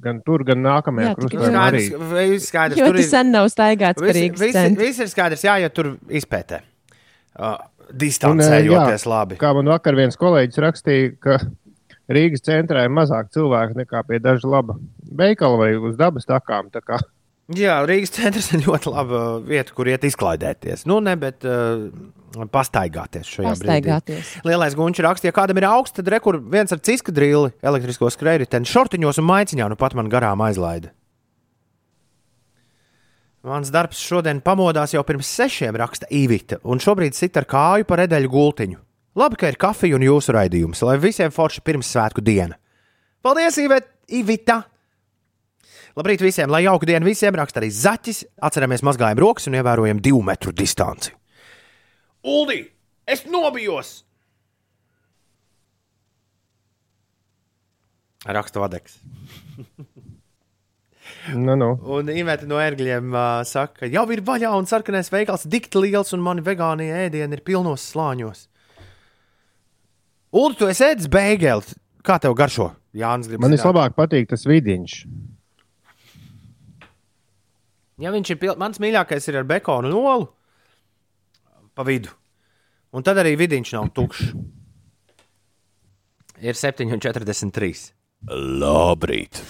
Gan 0.00 0.22
tur, 0.24 0.44
gan 0.48 0.62
nākamajā 0.64 1.12
arī. 1.60 1.82
Skaidrs, 1.90 2.46
skaidrs, 2.48 2.78
tur 2.78 2.86
Ļoti 2.88 3.02
ir. 3.02 3.08
sen 3.10 3.32
nav 3.34 3.50
staigāts 3.52 4.00
par 4.00 4.14
Rīgas 4.16 4.40
viss, 4.40 4.56
centru. 4.56 4.86
viss 4.86 5.02
ir 5.04 5.10
skaidrs, 5.12 5.44
jā, 5.44 5.58
ja 5.60 5.68
tur 5.68 5.92
izpētē. 6.08 6.62
Uh, 7.36 7.58
Un, 7.90 7.98
distancējoties 7.98 9.04
jā, 9.04 9.10
labi. 9.10 9.36
Kā 9.40 9.50
man 9.56 9.68
vakar 9.72 9.96
viens 9.98 10.16
kolēģis 10.16 10.60
rakstīja, 10.62 11.12
ka 11.20 11.38
Rīgas 12.10 12.44
centrā 12.46 12.84
ir 12.86 12.92
mazāk 12.94 13.30
cilvēku 13.34 13.76
nekā 13.78 14.02
pie 14.06 14.20
daža 14.22 14.48
laba 14.50 14.76
veikala 15.18 15.58
vai 15.58 15.70
uz 15.76 15.98
dabas 15.98 16.26
takām. 16.26 16.70
Tā 16.70 16.82
kā 16.86 16.98
Jā, 17.56 17.80
Rīgas 17.82 18.12
centrs 18.14 18.52
ir 18.54 18.62
ļoti 18.62 18.92
laba 18.92 19.20
vieta, 19.42 19.74
kur 19.74 19.88
iet 19.90 20.04
izklaidēties. 20.06 20.84
Nu, 20.86 21.00
ne, 21.02 21.16
bet 21.18 21.42
uh, 21.48 21.88
pastaigāties 22.52 23.26
šajā 23.26 23.54
brīdī. 23.56 23.66
Pastaigāties. 23.66 24.30
Lielais 24.46 24.76
gunčs 24.78 25.02
rakstīja, 25.02 25.34
kādam 25.34 25.58
ir 25.58 25.66
augsts, 25.66 25.96
tad 25.98 26.12
rekur 26.14 26.38
viens 26.52 26.70
ar 26.70 26.82
ciska 26.86 27.14
drīli, 27.14 27.50
elektrisko 27.66 28.12
skrējēju, 28.14 28.62
šortiņos 28.70 29.18
un 29.22 29.28
maiciņā, 29.32 29.68
nu 29.72 29.78
pat 29.80 29.98
man 29.98 30.12
garām 30.12 30.44
aizlaida. 30.46 30.92
Mans 33.42 33.70
darbs 33.72 33.98
šodien 34.04 34.42
pamodās 34.44 34.92
jau 34.92 35.02
pirms 35.08 35.28
sešiem, 35.32 35.74
raksta 35.80 36.06
Īvita, 36.12 36.58
un 36.62 36.78
šobrīd 36.82 37.16
sit 37.16 37.38
ar 37.40 37.48
kāju 37.48 37.86
pa 37.88 38.02
redeļu 38.02 38.30
gultiņu. 38.30 38.82
Labi, 39.16 39.38
ka 39.40 39.48
ir 39.50 39.56
kafija 39.58 39.96
un 39.96 40.04
jūsu 40.04 40.36
raidījums, 40.36 40.84
lai 40.86 41.00
visiem 41.00 41.32
forši 41.34 41.64
pirmssvētku 41.66 42.22
diena. 42.22 42.60
Paldies, 43.24 43.58
Īvita! 44.10 44.60
Labrīt 45.98 46.22
visiem, 46.22 46.50
lai 46.52 46.62
jauka 46.64 46.86
diena 46.86 47.06
visiem, 47.06 47.34
raksta 47.34 47.62
arī 47.62 47.70
Zaķis. 47.74 48.22
Atceramies, 48.46 48.84
mazgājam 48.86 49.18
rokas 49.22 49.48
un 49.50 49.56
ievērojam 49.58 50.02
divu 50.02 50.22
metru 50.26 50.54
distanci. 50.54 51.14
Uldi, 52.26 52.62
es 53.08 53.24
nobijos! 53.26 54.00
Raksta 58.28 58.60
Vadeks. 58.60 58.98
nu, 61.46 61.56
nu. 61.56 61.70
Un 61.96 62.10
Iveta 62.12 62.46
no 62.46 62.60
ērgļiem 62.60 63.14
uh, 63.14 63.40
saka, 63.48 63.80
ka 63.80 63.88
jau 63.90 64.04
ir 64.12 64.20
vaļā 64.26 64.52
un 64.58 64.68
sarkanais 64.68 65.08
veikals 65.12 65.48
dikti 65.48 65.80
liels, 65.80 66.12
un 66.12 66.22
mani 66.24 66.44
vegānie 66.44 66.90
ēdieni 67.06 67.38
ir 67.38 67.44
pilnos 67.46 67.88
slāņos. 67.94 68.44
Ulu, 70.36 70.54
tu 70.54 70.68
esi 70.70 70.84
ēdis 70.92 71.08
beigeli. 71.10 71.80
Kā 72.06 72.20
tev 72.22 72.36
garšo? 72.38 72.70
Jānis 72.96 73.30
grib 73.30 73.42
man 73.42 73.54
vislabāk 73.54 73.96
patīk 73.96 74.28
tas 74.30 74.44
vidiņš. 74.46 75.00
Ja 78.00 78.12
viņš 78.14 78.32
ir 78.32 78.40
pil... 78.40 78.54
mans 78.60 78.80
mīļākais, 78.80 79.28
ir 79.28 79.42
ar 79.42 79.48
bekonu 79.48 79.90
un 79.92 79.98
olu 80.00 80.30
pa 81.76 81.84
vidu. 81.86 82.12
Un 82.90 83.04
tad 83.06 83.20
arī 83.22 83.36
vidiņš 83.38 83.74
nav 83.76 83.92
tukšs. 83.94 84.32
Ir 86.40 86.56
7,43. 86.56 87.90
Labrīt! 88.60 89.42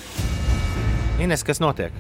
Ines, 1.22 1.44
kas 1.46 1.62
notiek? 1.62 1.94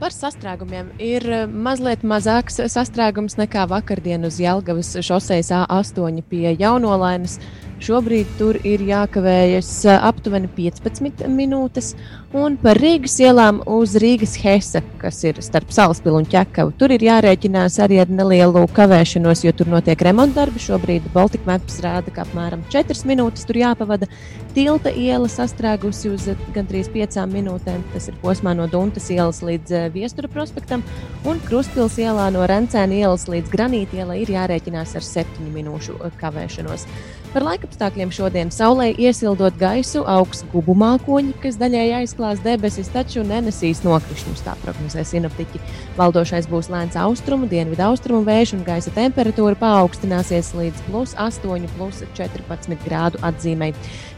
Par 0.00 0.14
sastrēgumiem 0.16 0.94
ir 1.04 1.24
eh, 1.28 1.42
mazliet 1.44 2.06
mazāks 2.08 2.56
sastrēgums 2.72 3.36
nekā 3.36 3.66
vakardien 3.68 4.24
uz 4.24 4.38
Jelgavas 4.40 4.94
šoseis 5.04 5.50
A8 5.52 6.22
pie 6.30 6.54
Jaunolainas. 6.54 7.36
Šobrīd 7.84 8.30
tur 8.38 8.56
ir 8.64 8.80
jākavējas 8.88 9.74
eh, 9.84 9.98
aptuveni 10.08 10.48
15 10.56 11.28
minūtes, 11.28 11.92
un 12.36 12.54
par 12.62 12.78
Rīgas 12.78 13.16
ielām 13.22 13.58
uz 13.66 13.96
Rīgas 13.98 14.36
Hesa, 14.38 14.82
kas 15.00 15.18
ir 15.26 15.40
starp 15.42 15.72
Salaspilu 15.74 16.20
un 16.20 16.28
Čekavu, 16.30 16.72
tur 16.78 16.94
ir 16.94 17.02
jārēķinās 17.02 17.80
arī 17.82 17.98
ar 18.02 18.12
nelielu 18.12 18.62
kavēšanos, 18.76 19.42
jo 19.46 19.52
tur 19.56 19.70
notiek 19.72 20.00
remontdarbi. 20.06 20.62
Šobrīd 20.62 21.08
Baltika 21.14 21.48
Maps 21.50 21.80
rāda, 21.82 22.14
ka 22.14 22.22
apmēram 22.26 22.62
4 22.70 23.02
minūtes 23.10 23.48
tur 23.48 23.58
jāpavada. 23.58 24.06
Tilta 24.54 24.90
iela 24.94 25.30
sastrēgusi 25.30 26.10
uz 26.14 26.28
gandrīz 26.54 26.90
5 26.90 27.20
minūtēm. 27.30 27.82
Tas 27.94 28.10
ir 28.10 28.18
posmā 28.22 28.54
no 28.58 28.66
Duntas 28.70 29.10
ielas 29.10 29.42
līdz 29.46 29.74
eh, 29.74 29.86
Viestura 29.94 30.30
prospektam, 30.30 30.84
un 31.26 31.42
Krustpils 31.46 31.98
ielā 32.02 32.30
no 32.34 32.46
Rencēna 32.50 33.02
ielas 33.02 33.26
līdz 33.30 33.50
Granīta 33.50 34.02
ielai 34.02 34.22
ir 34.24 34.34
jārēķinās 34.34 34.94
ar 34.98 35.06
7 35.06 35.50
minūšu 35.54 35.98
eh, 35.98 36.14
kavēšanos. 36.22 36.86
Par 37.30 37.44
laikapstākļiem 37.46 38.10
šodien 38.10 38.48
saulē 38.50 38.88
iesildot 38.98 39.54
gaisu, 39.54 40.00
augs 40.02 40.40
gubu 40.50 40.74
mākoņi, 40.74 41.36
kas 41.38 41.60
daļēji 41.60 41.92
aizklās 42.20 42.42
debesis, 42.44 42.90
taču 42.92 43.22
nenesīs 43.24 43.80
nokrišņus, 43.84 44.42
tā 44.44 44.52
prognozē 44.60 45.04
sinaptiķi. 45.08 45.60
Valdošais 45.96 46.48
būs 46.50 46.68
lēns 46.68 46.96
austrumu, 47.00 47.48
dienvidu 47.48 47.86
austrumu 47.86 48.24
vējš 48.26 48.52
un 48.58 48.64
gaisa 48.66 48.92
temperatūra 48.92 49.56
paaugstināsies 49.56 50.52
līdz 50.54 50.82
plus 50.88 51.14
8, 51.16 51.68
plus 51.78 52.02
14 52.18 52.76
grādu 52.84 53.20
atzīmei. 53.24 53.72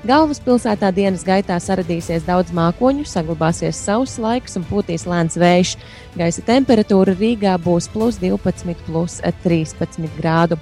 Galvaspilsētā 0.09 0.91
dienas 0.93 1.23
gaitā 1.23 1.61
saradīsies 1.63 2.27
daudz 2.27 2.51
mākoņu, 2.51 3.07
saglabāsies 3.07 3.79
sauss 3.79 4.19
laiks 4.19 4.59
un 4.59 4.67
pūtīs 4.67 5.07
lēns 5.07 5.39
vējš. 5.39 5.77
Gaisa 6.19 6.43
temperatūra 6.43 7.15
Rīgā 7.15 7.55
būs 7.63 7.87
plus 7.93 8.19
12, 8.19 8.83
plus 8.89 9.21
13 9.23 10.11
grādu. 10.19 10.59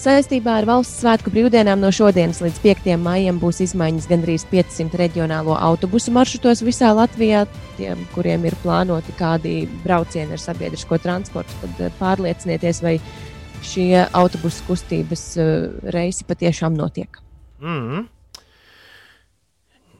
Saistībā 0.00 0.54
ar 0.56 0.64
valsts 0.64 1.02
svētku 1.02 1.28
brīvdienām 1.28 1.82
no 1.82 1.90
šodienas 1.92 2.38
līdz 2.40 2.60
5. 2.62 2.86
maijam 2.96 3.36
būs 3.36 3.58
izmaiņas 3.66 4.06
gandrīz 4.08 4.46
500 4.48 4.96
reģionālo 4.96 5.52
autobusu 5.52 6.14
maršrutos 6.16 6.62
visā 6.64 6.94
Latvijā. 6.96 7.42
Tiem, 7.76 8.06
kuriem 8.14 8.46
ir 8.48 8.56
plānoti 8.62 9.12
kādi 9.18 9.52
braucieni 9.82 10.32
ar 10.32 10.40
sabiedrisko 10.40 10.96
transportu, 11.04 11.52
tad 11.60 11.82
eh, 11.84 11.92
pārliecinieties, 11.98 12.80
vai 12.80 12.94
šie 13.60 14.06
autobusu 14.16 14.64
kustības 14.70 15.26
eh, 15.36 15.52
reisi 15.92 16.24
patiešām 16.24 16.80
notiek. 16.80 17.20
Mm. 17.60 18.06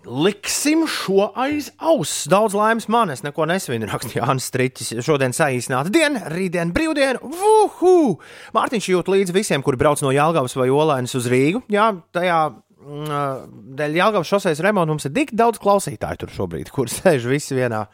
Liksim 0.06 0.86
šo 0.88 1.26
aiz 1.36 1.68
auss. 1.76 2.24
Daudz 2.30 2.54
laimes 2.56 2.86
man, 2.88 3.10
es 3.12 3.20
neko 3.24 3.44
nesvinu, 3.48 3.88
rakstīja 3.90 4.24
Jānis 4.24 4.46
Strītis. 4.48 4.94
Šodien 5.04 5.34
saīsināta 5.36 5.92
diena, 5.92 6.22
rītdien 6.32 6.72
brīvdiena. 6.72 7.20
Vuhu! 7.20 8.16
Mārtiņš 8.56 8.88
jūt 8.94 9.10
līdzi 9.12 9.36
visiem, 9.36 9.64
kuri 9.66 9.80
brauc 9.80 10.00
no 10.04 10.14
Jālgavas 10.14 10.56
vai 10.56 10.70
Olainas 10.72 11.16
uz 11.18 11.28
Rīgu. 11.28 11.60
Jā, 11.72 11.90
tajā 12.16 12.38
mm, 12.48 13.52
dēļ 13.76 14.00
Jālgavas 14.00 14.32
šoseis 14.32 14.64
remonta 14.64 14.94
mums 14.94 15.04
ir 15.04 15.14
tik 15.18 15.34
daudz 15.36 15.60
klausītāju 15.60 16.24
tur 16.24 16.34
šobrīd, 16.38 16.72
kur 16.72 16.88
sēž 16.96 17.28
visi 17.28 17.58
vienā, 17.60 17.84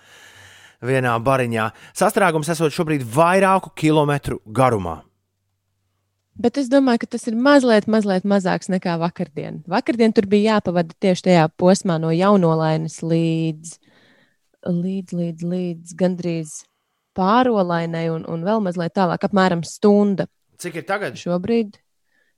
vienā 0.87 1.19
bariņā. 1.27 1.67
Sastrēgums 1.99 2.55
esot 2.55 2.75
šobrīd 2.77 3.03
vairāku 3.17 3.75
kilometru 3.75 4.39
garumā. 4.47 5.01
Bet 6.37 6.59
es 6.61 6.69
domāju, 6.69 7.05
ka 7.05 7.15
tas 7.17 7.25
ir 7.31 7.37
mazliet, 7.41 7.87
mazliet 7.89 8.27
mazāks 8.29 8.69
nekā 8.69 8.99
vakardien. 9.01 9.63
Vakardien 9.71 10.13
tur 10.13 10.29
bija 10.29 10.57
jāpavada 10.57 10.93
tieši 11.01 11.31
tajā 11.31 11.47
posmā 11.57 11.97
no 12.03 12.11
jaunolainas 12.13 12.99
līdz, 13.01 13.73
līdz, 14.69 15.17
līdz, 15.17 15.47
līdz 15.55 15.97
gandrīz 15.97 16.59
pārolainai 17.17 18.11
un, 18.13 18.27
un 18.29 18.45
vēl 18.45 18.61
mazliet 18.67 18.93
tālāk, 18.99 19.25
apmēram 19.25 19.65
stunda. 19.65 20.29
Cik 20.61 20.83
ir 20.83 20.87
tagad? 20.89 21.17
Šobrīd, 21.21 21.79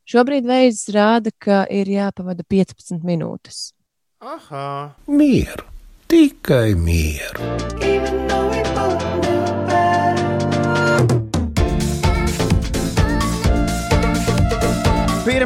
šobrīd 0.06 0.46
veids 0.46 0.86
rāda, 0.94 1.34
ka 1.34 1.64
ir 1.66 1.90
jāpavada 1.90 2.46
15 2.46 3.02
minūtes. 3.06 3.72
Aha. 4.22 4.94
Mieru, 5.10 5.66
tikai 6.10 6.74
mieru. 6.78 7.58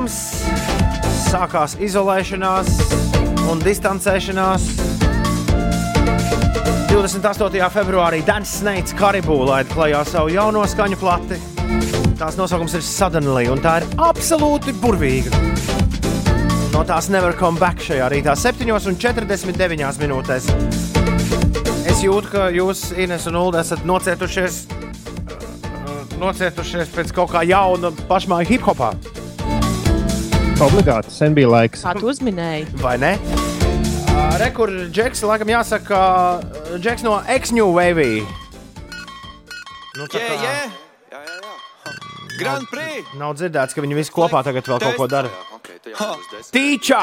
Pirms 0.02 1.20
sākās 1.30 1.76
izolēšanās 1.78 2.70
un 3.52 3.60
distancēšanās. 3.62 4.64
28. 6.90 7.68
februārī 7.70 8.18
Dārns 8.26 8.56
Snaids 8.58 8.96
Karibū 8.98 9.36
laida 9.46 9.70
klajā 9.70 10.00
savu 10.10 10.32
jauno 10.34 10.64
skaņu 10.66 10.98
plati. 10.98 11.38
Tās 12.18 12.34
nosaukums 12.34 12.74
ir 12.80 12.82
Suddenly, 12.82 13.46
un 13.52 13.62
tā 13.62 13.76
ir 13.84 13.86
absolūti 14.08 14.74
burvīga. 14.82 15.38
No 16.74 16.82
tās 16.82 17.06
nevar 17.06 17.38
come 17.38 17.62
back 17.62 17.86
šajā 17.86 18.10
rītā, 18.10 18.34
7,49 18.34 20.02
minūtēs. 20.02 20.50
Es 21.86 22.02
jūtu, 22.02 22.26
ka 22.34 22.50
jūs, 22.50 22.88
Ines 22.98 23.30
un 23.30 23.38
Ulu, 23.44 23.62
esat 23.62 23.86
nocietušies, 23.86 24.64
nocietušies 26.18 26.90
pēc 26.90 27.14
kaut 27.14 27.36
kā 27.38 27.46
jauna 27.46 27.94
pašmāju 28.10 28.56
hip 28.56 28.66
hopā. 28.72 28.96
Obligāti, 30.62 31.10
sen 31.10 31.34
bija 31.34 31.48
laiks. 31.50 31.82
Kā 31.82 31.94
tu 31.98 32.06
uzminēji? 32.12 32.68
Vai 32.82 32.94
ne? 33.02 33.16
Uh, 34.12 34.36
Rekur, 34.42 34.70
Džeks, 34.94 35.22
laikam 35.26 35.50
jāsaka, 35.50 35.98
uh, 35.98 36.76
Džeks 36.78 37.02
no 37.06 37.16
X-New 37.34 37.72
Wave. 37.74 38.22
Nu, 39.98 40.06
tā 40.08 40.20
Yeah, 40.20 40.28
kā 40.28 40.36
yeah. 40.38 40.76
Jā, 41.12 41.20
jā, 41.26 41.34
jā. 41.42 41.96
Grand 42.38 42.68
Prix! 42.70 43.10
Nav 43.20 43.34
dzirdēts, 43.36 43.74
ka 43.76 43.82
viņi 43.84 43.98
visi 43.98 44.14
kopā 44.14 44.40
tagad 44.46 44.64
vēl 44.70 44.80
kaut 44.86 44.96
ko 45.00 45.08
dara. 45.10 45.30
Tīčā! 46.54 47.02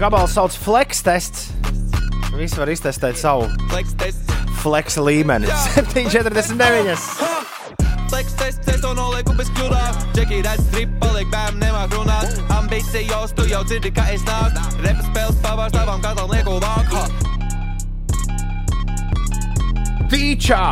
Gabals 0.00 0.32
sauc 0.38 0.54
Flex 0.62 1.02
tests. 1.04 1.50
Visi 2.38 2.56
var 2.56 2.70
iztestēt 2.72 3.18
savu 3.20 3.50
Flex 3.72 3.92
tests. 4.00 4.38
flex 4.62 4.96
līmeni. 5.00 5.50
7,49. 5.74 6.96
Flex 8.10 8.32
tests, 8.34 8.66
es 8.68 8.80
to 8.82 8.90
nolieku 8.96 9.32
bez 9.38 9.48
kļūdām. 9.54 9.98
Džeki 10.16 10.40
redz 10.42 10.64
strip, 10.66 10.90
paliek 11.02 11.28
bērni, 11.30 11.60
nemāk 11.62 11.92
runāt. 11.94 12.32
Ambīcijos, 12.56 13.34
tu 13.38 13.44
jau 13.46 13.60
dzirdi, 13.68 13.92
ka 13.94 14.02
es 14.10 14.24
nāku. 14.26 14.64
Repa 14.82 15.04
spēles 15.06 15.38
pavārs 15.44 15.74
tavam 15.76 16.02
katram 16.02 16.32
lieku 16.32 16.56
vāku. 16.62 17.04
Tīčā! 20.10 20.62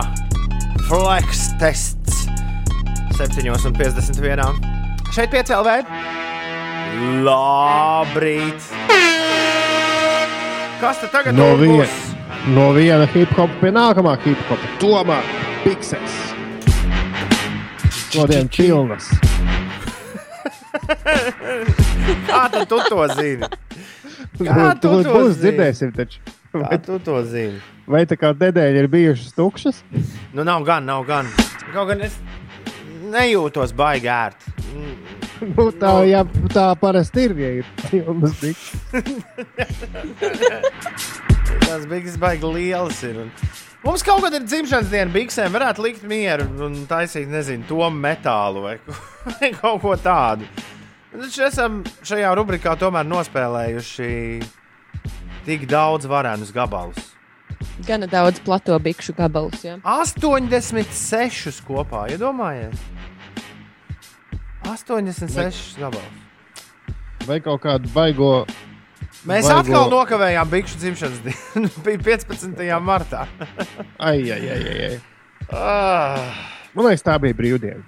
Flex 0.89 1.45
tests. 1.61 2.25
7,51. 3.19 4.59
Šeit 5.15 5.31
piecēlē. 5.35 5.77
Labrīt! 7.27 8.67
Kas 10.79 11.01
tad 11.03 11.11
tagad 11.15 11.35
No, 11.39 11.53
tur 11.55 11.63
vien, 11.63 11.77
būs? 11.83 11.95
no 12.55 12.69
viena 12.75 13.07
hip 13.15 13.31
hop 13.39 13.51
pie 13.63 13.71
nākamā 13.75 14.17
hip 14.27 14.43
hop. 14.51 14.63
Tomēr 14.83 15.27
Piksels. 15.65 16.28
Šodien 18.13 18.49
pilnas. 18.49 19.09
Kā 22.29 22.43
tad 22.53 22.69
tu 22.71 22.79
to 22.89 23.07
zini? 23.19 23.47
Kā 24.39 24.69
tu 24.81 24.89
Tu 24.89 25.03
to 25.05 25.13
būs 25.13 25.33
zini? 25.35 25.41
dzirdēsim 25.43 25.91
taču. 25.97 26.19
Kā 26.55 26.79
tu 26.81 26.99
to 27.05 27.17
zini? 27.29 27.59
Vai 27.89 28.03
tā 28.09 28.15
kā 28.21 28.29
nedēļa 28.37 28.79
ir 28.85 28.89
bijušas 28.93 29.33
tukšas? 29.37 29.77
Nu, 30.37 30.41
nav 30.45 30.61
gan, 30.69 30.83
nav 30.89 31.03
gan. 31.09 31.27
Kaut 31.75 31.87
gan 31.91 32.01
es 32.07 32.15
nejūtos 33.13 33.71
baigi 33.77 34.09
ērti. 34.13 34.45
Nu, 35.39 35.69
tā, 35.71 35.93
jā, 36.03 36.25
tā 36.51 36.65
parasti 36.81 37.29
ir, 37.29 37.33
ja 37.39 37.51
ir 37.61 37.67
pilnas 37.85 38.33
bikses. 38.41 38.81
Tās 41.63 41.85
bigas 41.87 42.17
baigi 42.19 42.43
lielas 42.57 42.99
ir. 43.07 43.21
Un... 43.23 43.29
Mums 43.85 44.03
kaut 44.03 44.25
kad 44.25 44.35
ir 44.35 44.43
dzimšanas 44.43 44.89
diena, 44.91 45.11
biksēm 45.15 45.53
varētu 45.55 45.85
likt 45.85 46.03
mieru 46.11 46.49
un 46.67 46.81
taisīt, 46.91 47.29
nezinu, 47.31 47.65
to 47.69 47.79
metālu 47.95 48.65
vai, 48.65 48.75
ko- 48.83 48.97
vai 49.39 49.53
kaut 49.55 49.81
ko 49.85 49.95
tādu. 50.03 50.49
Taču 51.15 51.45
esam 51.47 51.79
šajā 52.07 52.33
rubrikā 52.37 52.75
tomēr 52.79 53.07
nospēlējuši 53.09 54.11
tik 55.47 55.65
daudz 55.71 56.09
varenus 56.11 56.51
gabalus. 56.53 57.15
Gana 57.87 58.07
daudz 58.11 58.43
plato 58.45 58.75
bikšu 58.83 59.15
gabalus. 59.17 59.63
Ja? 59.65 59.79
86 59.87 61.63
kopā, 61.67 62.05
iedomājieties! 62.13 62.83
86 64.69 65.79
gabalus. 65.81 66.25
Vai 67.29 67.39
kaut 67.45 67.63
kādu 67.65 67.89
baigo. 67.95 68.33
Mēs 69.29 69.45
baigo- 69.47 69.59
atkal 69.61 69.91
nokavējām 69.93 70.51
bikšu 70.53 70.79
dzimšanas 70.81 71.21
dienu. 71.27 71.71
Bija 71.85 72.01
15. 72.07 72.65
martā. 72.85 73.27
Ai, 73.99 74.19
ai, 74.33 74.41
ai, 74.55 74.63
ai. 74.89 75.01
Ah, 75.49 76.45
Man 76.77 76.85
liekas, 76.89 77.03
tā 77.07 77.15
bija 77.21 77.35
brīvdiena. 77.35 77.83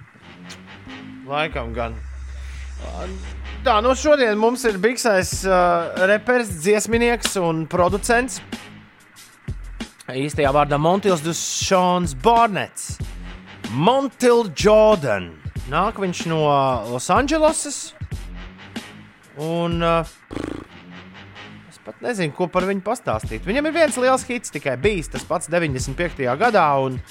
laikam 1.29 1.69
gan. 1.73 1.93
Tā, 3.63 3.75
nu 3.85 3.91
šodien 3.95 4.39
mums 4.41 4.63
ir 4.65 4.79
biksais 4.81 5.43
uh, 5.45 5.93
reperis, 6.09 6.49
dziesminieks 6.63 7.35
un 7.39 7.65
producents. 7.69 8.39
Īstajā 10.11 10.49
vārdā 10.51 10.79
Montils 10.81 11.21
Dušons 11.23 12.15
Barnets. 12.25 12.97
Montil 13.71 14.49
Jordan. 14.57 15.29
Nāk 15.71 16.01
viņš 16.01 16.25
no 16.33 16.41
Losandželosas. 16.89 17.93
Un 19.39 19.77
uh, 19.85 20.09
pat 21.91 22.05
nezinu, 22.07 22.33
ko 22.35 22.47
par 22.51 22.65
viņu 22.69 22.83
pastāstīt. 22.85 23.43
Viņam 23.47 23.67
ir 23.69 23.75
viens 23.75 23.99
liels 23.99 24.25
hits 24.27 24.53
tikai 24.53 24.77
bijis, 24.81 25.11
tas 25.11 25.27
pats 25.27 25.51
95. 25.51 26.25
gadā. 26.39 26.67
Un, 26.81 27.01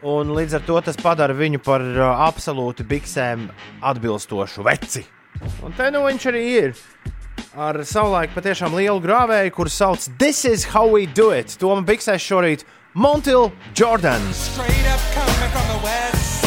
Un 0.00 0.30
līdz 0.32 0.54
ar 0.56 0.62
to 0.64 0.78
tas 0.80 0.96
padara 0.96 1.34
viņu 1.36 1.58
par 1.60 1.82
uh, 1.84 2.22
absolūti 2.24 2.86
biksēm 2.88 3.50
atbilstošu 3.84 4.64
veci. 4.64 5.04
Un 5.60 5.76
te 5.76 5.90
nu 5.92 6.06
viņš 6.06 6.26
arī 6.32 6.42
ir. 6.54 6.72
Ar 7.52 7.82
savulaik 7.84 8.32
patiešām 8.32 8.78
lielu 8.78 8.96
grāvēju, 9.04 9.52
kurš 9.58 9.76
sauc 9.76 10.08
This 10.16 10.46
is 10.48 10.64
how 10.72 10.86
we 10.88 11.04
do 11.04 11.32
it. 11.36 11.52
To 11.60 11.74
man 11.74 11.84
biksēs 11.84 12.24
šorīt 12.24 12.64
Montil 12.94 13.50
Jordans. 13.76 14.48
Straight 14.54 14.88
up 14.88 15.04
coming 15.12 15.52
from 15.52 15.68
the 15.68 15.84
west 15.84 16.39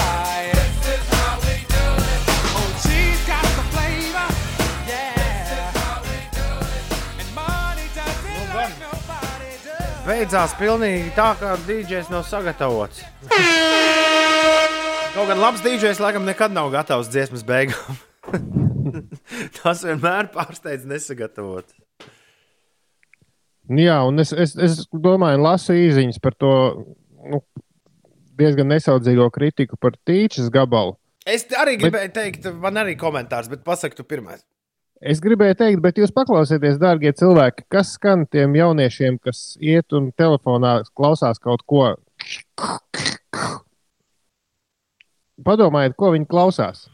Beidzās 10.03 10.51
pilnīgi 10.59 11.13
tā, 11.15 11.29
kā 11.39 11.53
DJs 11.63 12.09
nav 12.11 12.25
sagatavots. 12.27 13.05
Kaut 15.13 15.29
gan 15.29 15.39
labs 15.39 15.61
DJs 15.63 16.01
laikam 16.03 16.25
nekad 16.27 16.51
nav 16.51 16.67
gatavs 16.73 17.07
dziesmas 17.13 17.45
beigām. 17.47 18.01
Tas 19.61 19.85
vienmēr 19.87 20.27
pārsteidz 20.33 20.83
nesagatavot. 20.89 21.71
Jā, 23.71 24.01
un 24.03 24.19
es, 24.19 24.33
es, 24.35 24.57
es 24.59 24.81
domāju, 24.91 25.39
lasu 25.45 25.77
īsiņas 25.79 26.19
par 26.23 26.35
to 26.35 26.51
nu, 27.23 27.39
diezgan 28.35 28.73
nesaudzīgo 28.73 29.29
kritiku 29.31 29.79
par 29.79 29.95
tīčas 30.03 30.51
gabalu. 30.51 30.97
Es 31.23 31.47
arī 31.55 31.77
gribēju 31.79 32.11
bet... 32.11 32.17
teikt, 32.19 32.51
man 32.59 32.83
arī 32.83 32.97
komentārs, 32.99 33.47
bet 33.47 33.63
pasak 33.63 33.95
tu 33.95 34.03
pirmais. 34.03 34.43
Es 35.03 35.19
gribēju 35.19 35.57
teikt, 35.59 35.81
bet 35.83 35.97
jūs 35.99 36.13
paklausieties, 36.15 36.77
dārgie 36.79 37.11
cilvēki, 37.19 37.65
kas 37.71 37.97
skan 37.97 38.23
tiem 38.31 38.53
jauniešiem, 38.55 39.17
kas 39.23 39.57
iet 39.59 39.91
un 39.95 40.13
telefonā 40.15 40.77
klausās 40.95 41.41
kaut 41.43 41.65
ko. 41.67 41.89
Padomājiet, 45.43 45.97
ko 45.99 46.13
viņi 46.15 46.29
klausās. 46.31 46.87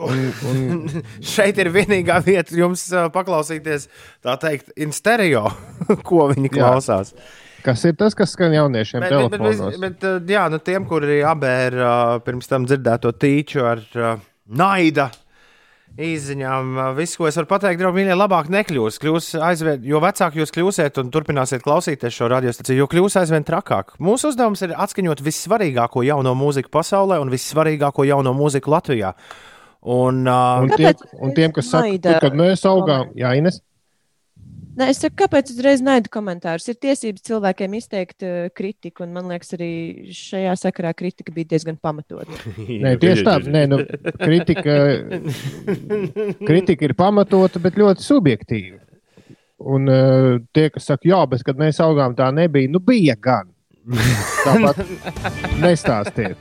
Un, 0.00 0.24
un... 0.48 1.04
Šeit 1.34 1.60
ir 1.60 1.68
vienīgā 1.74 2.16
vieta 2.24 2.56
jums 2.56 2.86
paklausīties, 3.12 3.90
tā 4.24 4.38
teikt, 4.40 4.72
in 4.80 4.96
stereo, 4.96 5.44
ko 6.08 6.30
viņi 6.32 6.54
klausās. 6.56 7.12
Jā. 7.12 7.30
Kas 7.60 7.82
ir 7.84 7.92
tas, 8.00 8.16
kas 8.16 8.32
skan 8.32 8.54
jauniešiem 8.56 9.02
Bet, 9.04 9.12
bet, 9.12 9.34
bet, 9.34 9.42
telefonos? 9.42 9.74
bet, 9.76 9.98
bet 10.00 10.08
uh, 10.08 10.30
jā, 10.32 10.46
nu, 10.48 10.60
tiem, 10.64 10.86
kuri 10.88 11.20
abēra 11.28 11.90
uh, 12.16 12.20
pirms 12.24 12.48
tam 12.48 12.64
dzirdēto 12.64 13.12
tīču 13.20 13.66
ar 13.68 13.82
uh, 14.00 14.14
naida 14.48 15.10
izziņām, 16.00 16.80
viss, 16.96 17.18
ko 17.18 17.28
es 17.28 17.38
varu 17.38 17.48
pateikt, 17.50 17.80
draugi, 17.80 18.00
mīļie, 18.00 18.16
labāk 18.16 18.50
nekļūs. 18.52 18.98
Kļūs 19.02 19.30
aizvien, 19.46 19.84
jo 19.86 20.00
vecāki 20.02 20.40
jūs 20.40 20.54
kļūsiet 20.56 21.00
un 21.02 21.12
turpināsiet 21.14 21.64
klausīties 21.64 22.16
šo 22.16 22.30
radiostaciju, 22.32 22.82
jo 22.82 22.88
kļūs 22.90 23.18
aizvien 23.22 23.46
trakāk. 23.46 23.94
Mūsu 24.02 24.32
uzdevums 24.32 24.64
ir 24.66 24.74
atskaņot 24.74 25.22
vissvarīgāko 25.26 26.04
jauno 26.06 26.34
mūziku 26.38 26.72
pasaulē 26.74 27.20
un 27.22 27.32
vissvarīgāko 27.32 28.08
jauno 28.08 28.34
mūziku 28.36 28.74
Latvijā. 28.74 29.14
Un, 29.80 30.26
uh, 30.28 30.60
Un, 30.60 30.74
tie, 30.76 30.92
un 31.16 31.32
tiem, 31.36 31.52
kas 31.56 31.70
saka, 31.72 32.18
kad 32.20 32.34
mēs 32.36 32.66
augām, 32.68 33.14
jā, 33.16 33.32
Ines. 33.38 33.62
Nē, 34.78 34.86
es 34.92 35.00
saku, 35.02 35.16
kāpēc 35.24 35.50
uzreiz 35.50 35.80
naidu 35.82 36.10
komentārus? 36.12 36.68
Ir 36.70 36.76
tiesības 36.78 37.24
cilvēkiem 37.26 37.72
izteikt 37.78 38.24
uh, 38.26 38.50
kritiku, 38.54 39.02
un 39.06 39.14
man 39.16 39.30
liekas, 39.30 39.54
arī 39.56 39.70
šajā 40.14 40.52
sakarā 40.60 40.92
kritika 40.96 41.34
bija 41.34 41.50
diezgan 41.54 41.78
pamatota. 41.82 42.30
Nē, 42.84 42.94
tieši 43.02 43.26
tā, 43.26 43.36
nē, 43.50 43.64
nu, 43.72 43.80
kritika, 44.20 44.76
kritika 46.50 46.86
ir 46.86 46.94
pamatota, 46.98 47.62
bet 47.62 47.78
ļoti 47.80 48.06
subjektīva. 48.06 48.78
Un 49.70 49.90
uh, 49.92 50.36
tie, 50.56 50.70
kas 50.72 50.86
saka, 50.92 51.08
jā, 51.10 51.20
bet 51.28 51.42
kad 51.44 51.58
mēs 51.60 51.82
augām, 51.84 52.14
tā 52.16 52.30
nebija, 52.32 52.70
nu 52.70 52.80
bija 52.84 53.18
gan. 53.20 53.50
Tāpat 54.44 54.82
nestāstiet. 55.62 56.36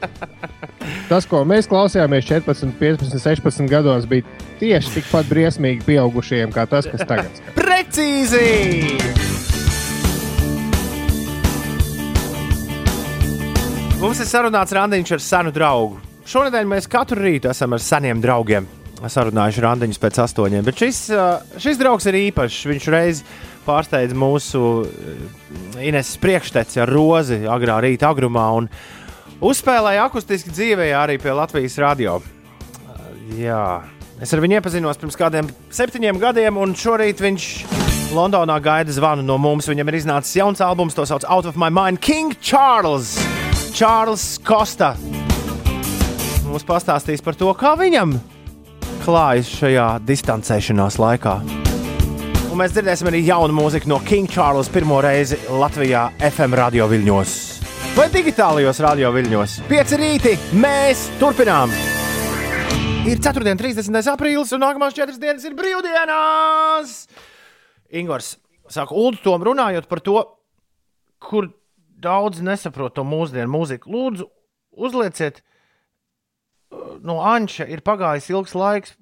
Tas, 1.07 1.25
ko 1.29 1.41
mēs 1.47 1.69
klausījāmies 1.71 2.27
14, 2.27 2.75
15, 2.79 3.15
16 3.23 3.71
gados, 3.71 4.07
bija 4.09 4.27
tieši 4.59 4.97
tikpat 4.97 5.29
briesmīgi 5.31 5.85
pieaugušajiem 5.87 6.51
kā 6.55 6.67
tas, 6.69 6.89
kas 6.89 7.05
tagad 7.07 7.31
skan. 7.39 7.55
Precīzi! 7.55 8.49
Mums 13.99 14.19
ir 14.23 14.27
sarunāts 14.29 14.75
randiņš 14.75 15.15
ar 15.17 15.23
senu 15.23 15.55
draugu. 15.55 15.99
Šonadēļ 16.29 16.67
mēs 16.69 16.87
katru 16.91 17.23
rītu 17.23 17.49
esam 17.51 17.73
ar 17.75 17.83
seniem 17.83 18.21
draugiem 18.23 18.67
sarunājuši 19.07 19.63
randiņus 19.63 20.01
pēc 20.01 20.19
astoņiem. 20.25 20.65
Bet 20.67 20.81
šis, 20.81 21.05
uh, 21.13 21.39
šis 21.61 21.79
draugs 21.79 22.07
ir 22.09 22.17
īpašs. 22.19 22.65
Viņš 22.67 22.87
reiz 22.91 23.21
pārsteidz 23.69 24.15
mūsu 24.17 24.63
uh, 24.81 25.83
Ines 25.85 26.15
priekšteci 26.19 26.81
ar 26.83 26.91
rozi 26.91 27.43
agrā 27.47 27.77
rīta 27.85 28.09
agrumā 28.09 28.47
un 28.57 28.67
uzspēlēja 29.45 30.09
akustiski 30.09 30.51
dzīvē 30.51 30.89
arī 30.97 31.19
pie 31.21 31.37
Latvijas 31.37 31.77
radio. 31.79 32.17
Uh, 32.19 33.05
Jā, 33.37 33.63
es 34.19 34.33
ar 34.33 34.41
viņu 34.43 34.57
iepazinos 34.59 34.99
pirms 34.99 35.19
kādiem 35.19 35.53
septiņiem 35.69 36.19
gadiem, 36.19 36.57
un 36.57 36.73
šorīt 36.73 37.21
viņš 37.23 37.51
Londonā 38.17 38.57
gaida 38.63 38.93
zvanu 38.93 39.23
no 39.23 39.37
mums. 39.37 39.69
Viņam 39.69 39.91
ir 39.91 39.99
iznācis 40.01 40.39
jauns 40.41 40.65
albums, 40.65 40.97
to 40.97 41.05
sauc 41.05 41.27
Out 41.29 41.45
of 41.45 41.59
My 41.61 41.69
Mind, 41.69 42.01
King 42.01 42.33
Charles. 42.41 43.15
Čārlis 43.77 44.39
Kosta 44.43 44.95
mums 46.49 46.65
pastāstīs 46.65 47.21
par 47.21 47.37
to, 47.37 47.51
kā 47.53 47.75
viņam 47.77 48.17
klājas 49.05 49.53
šajā 49.59 49.89
distancēšanās 50.09 50.97
laikā. 51.01 51.39
Mēs 52.59 52.73
dzirdēsim 52.75 53.07
arī 53.07 53.19
jaunu 53.23 53.53
mūziku 53.55 53.87
no 53.87 54.01
King 54.03 54.27
Charles 54.27 54.67
pirmo 54.67 54.97
reizi 54.99 55.37
Latvijā 55.47 56.01
FM 56.27 56.57
radio 56.59 56.89
viļņos. 56.91 57.35
Vai 57.95 58.09
digitālajos 58.11 58.81
radio 58.83 59.13
viļņos? 59.15 59.53
Pieci 59.69 59.99
rīti, 60.01 60.33
mēs 60.59 61.05
turpinām! 61.21 61.71
Ir 63.07 63.21
4. 63.23 63.47
un 63.53 63.61
30. 63.63 64.01
aprīlis, 64.11 64.51
un 64.57 64.65
nākamās 64.65 64.97
4 64.97 65.15
dienas 65.21 65.47
ir 65.47 65.55
brīvdienas! 65.55 66.97
Ingūns 67.95 68.33
saka, 68.67 68.91
Ulu, 68.91 69.23
tom 69.23 69.47
runājot 69.47 69.87
par 69.87 70.03
to, 70.03 70.19
kur 71.23 71.53
daudz 71.95 72.43
nesaprot 72.43 72.97
to 72.99 73.07
mūsdienu 73.07 73.53
mūziku. 73.55 73.87
Lūdzu, 73.95 74.27
uzlieciet, 74.75 75.39
uh, 76.75 76.97
no 77.07 77.21
Anča 77.23 77.71
ir 77.71 77.87
pagājis 77.87 78.33
ilgs 78.35 78.59
laiks 78.59 78.98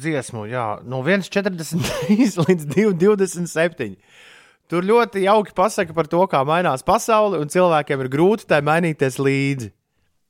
dziesmu, 0.00 0.46
jā, 0.50 0.66
no 0.88 1.02
1,43 1.06 2.38
līdz 2.46 2.66
2,27. 2.74 3.96
Tur 4.68 4.84
ļoti 4.84 5.24
jauki 5.24 5.54
pasaka 5.56 5.94
par 5.96 6.08
to, 6.12 6.20
kā 6.28 6.42
mainās 6.44 6.84
pasaule, 6.84 7.40
un 7.40 7.48
cilvēkiem 7.48 8.04
ir 8.04 8.10
grūti 8.12 8.48
tai 8.50 8.60
mainīties 8.64 9.16
līdzi. 9.20 9.72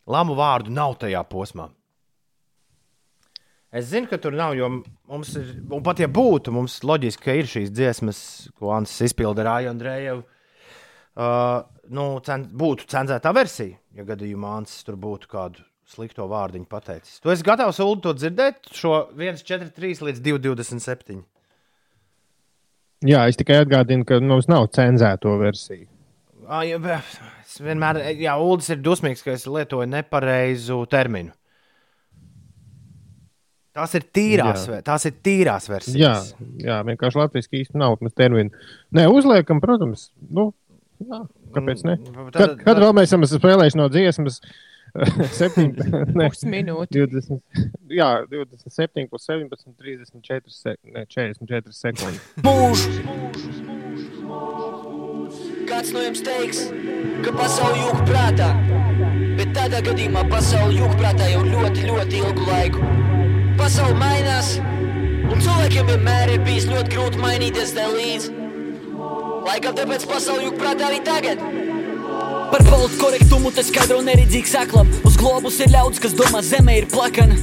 Lamu 0.09 0.37
vārdu 0.39 0.73
nav 0.73 0.95
tajā 1.03 1.21
posmā. 1.29 1.69
Es 3.69 3.91
zinu, 3.91 4.09
ka 4.09 4.17
tur 4.17 4.33
nav, 4.33 4.55
jo 4.57 4.71
mums 4.79 5.35
ir, 5.37 5.51
un 5.69 5.83
pat 5.85 5.99
ja 6.01 6.09
būtu, 6.09 6.55
mums 6.57 6.79
loģiski, 6.89 7.25
ka 7.27 7.35
ir 7.37 7.51
šīs 7.51 7.73
dziesmas, 7.75 8.21
ko 8.57 8.71
Ansis 8.73 9.11
izpilda 9.11 9.45
ar 9.45 9.51
Aiju 9.59 9.73
Andrejevu. 9.75 10.23
Uh, 11.19 11.67
nu, 11.93 12.07
cen, 12.25 12.47
būtu 12.57 12.87
cenzētā 12.89 13.35
versija, 13.37 13.77
ja 13.99 14.07
gadījumā 14.09 14.55
Ansis 14.63 14.87
tur 14.87 14.97
būtu 15.03 15.29
kādu 15.29 15.67
slikto 15.89 16.27
vārdiņu 16.29 16.67
pateicis. 16.69 17.19
Tu 17.25 17.31
esi 17.33 17.45
gatavs 17.47 17.79
Ulu 17.81 18.01
to 18.05 18.13
dzirdēt, 18.19 18.69
šo 18.77 19.09
1,43 19.17 20.03
līdz 20.11 20.21
2,27. 20.27 21.23
Jā, 23.09 23.23
es 23.31 23.39
tikai 23.39 23.61
atgādinu, 23.63 24.05
ka 24.05 24.19
mums 24.21 24.49
nav 24.51 24.67
cenzēto 24.75 25.37
versiju. 25.41 25.87
Ah, 26.49 26.65
bet 26.81 27.05
es 27.45 27.59
vienmēr, 27.61 27.99
jā, 28.19 28.35
Ulas 28.41 28.71
ir 28.73 28.81
dusmīgs, 28.81 29.21
ka 29.25 29.35
es 29.37 29.45
lietoju 29.47 29.87
nepareizu 29.93 30.81
terminu. 30.91 31.35
Tās 33.79 33.93
ir 33.95 34.07
tīrās, 34.17 34.65
Jā. 34.67 34.79
tās 34.83 35.05
ir 35.07 35.19
tīrās 35.23 35.69
Jā, 35.69 35.75
versijas. 35.77 36.31
jā 36.65 36.79
vienkārši 36.89 37.21
latviešu 37.21 37.53
īsti 37.61 37.79
nav 37.79 37.99
mums 38.01 38.17
terminu. 38.19 38.51
Nē, 38.97 39.05
uzliekam, 39.13 39.61
protams, 39.63 40.09
nu, 40.35 40.49
jā, 41.05 41.21
kāpēc 41.55 41.85
ne? 41.87 41.95
tad- 42.03 42.33
Kad, 42.35 42.57
kad 42.65 42.81
vēl 42.83 42.97
mēs 42.99 43.13
esam 43.13 43.23
spēlējuši 43.29 43.79
no 43.79 43.87
dziesmas? 43.93 44.41
7, 44.41 44.68
20, 46.95 47.39
jā, 48.01 48.09
27, 48.31 49.09
plus 49.11 49.27
17, 49.29 49.75
34, 49.79 50.53
sek, 50.53 50.79
ne, 50.89 51.05
44 51.07 51.75
sekundes. 51.77 52.23
Mūžu! 52.47 52.89
Kāds 55.69 55.93
no 55.93 56.01
jums 56.03 56.23
teiks, 56.25 56.63
ka 57.27 57.35
pasaule 57.37 57.83
jūg 57.83 58.01
prātā, 58.09 58.49
bet 59.39 59.53
tādā 59.57 59.83
gadījumā 59.85 60.25
pasaule 60.33 60.79
jūg 60.79 60.97
prātā 60.99 61.29
jau 61.31 61.45
ļoti, 61.45 61.85
ļoti 61.91 62.23
ilgu 62.23 62.49
laiku. 62.49 62.89
Pasaule 63.61 63.99
mainās, 64.01 64.55
un 65.29 65.45
cilvēkiem 65.45 65.93
vienmēr 65.93 66.35
ir 66.35 66.45
bijis 66.47 66.69
ļoti 66.71 66.95
grūti 66.97 67.23
mainīties 67.23 67.77
tā 67.77 67.89
līdzi. 67.93 68.37
Laikam 69.49 69.77
tāpēc 69.77 70.09
pasaule 70.09 70.49
jūg 70.49 70.59
prātā 70.61 70.89
arī 70.89 71.05
tagad. 71.05 71.68
Par 72.49 72.63
politi 72.65 72.97
korektumu 72.97 73.51
tas 73.53 73.69
skaidro 73.69 73.99
neredzīgs 74.05 74.55
aklam. 74.57 74.89
Uz 75.05 75.19
globus 75.21 75.59
ir 75.61 75.69
ļaudis, 75.75 76.01
kas 76.01 76.15
domā, 76.17 76.41
zeme 76.45 76.79
ir 76.81 76.87
plakana. 76.89 77.37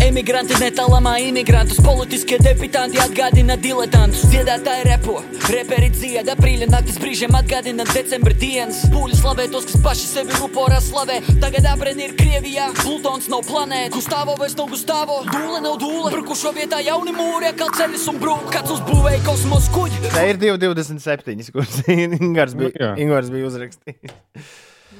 Emigranti 0.00 0.56
netālamā 0.60 1.16
imigrantus, 1.26 1.80
politiskie 1.84 2.38
deputāti 2.40 3.00
atgādina 3.02 3.56
diletantus. 3.60 4.22
Dziedātāji 4.32 4.86
repo, 4.88 5.18
reperi 5.52 5.90
dzied, 5.92 6.30
aprīļa 6.32 6.68
naktis 6.72 7.00
brīžiem 7.02 7.36
atgādina 7.36 7.84
decembra 7.90 8.36
dienas. 8.38 8.84
Pūļi 8.94 9.18
slavē 9.18 9.48
tos, 9.52 9.66
kas 9.68 9.82
paši 9.84 10.08
sevi 10.12 10.38
ruporā 10.38 10.78
slavē. 10.84 11.18
Tagad 11.42 11.68
apreni 11.74 12.06
ir 12.06 12.16
Krievijā, 12.18 12.70
Plutons 12.80 13.28
nav 13.32 13.44
planēta. 13.50 13.92
Gustavo 13.96 14.38
vairs 14.40 14.56
nav 14.58 14.70
Gustavo, 14.72 15.20
dūle 15.28 15.60
nav 15.66 15.76
dūle. 15.82 16.14
Brukušo 16.14 16.54
vietā 16.56 16.80
jauni 16.86 17.14
mūri, 17.16 17.52
kā 17.58 17.68
ceļus 17.76 18.08
un 18.14 18.22
brūk. 18.22 18.48
Kāds 18.54 18.76
uzbūvēja 18.78 19.22
kosmos 19.26 19.68
kuģi. 19.74 20.14
Tā 20.14 20.26
ir 20.30 20.40
2,27, 20.42 21.52
kuras 21.52 21.82
Ingūns 21.90 22.52
Nu, 22.52 22.68
bija, 22.68 22.94
Ingars 23.00 23.30
bija 23.32 23.48
uzrakstījis. 23.48 24.14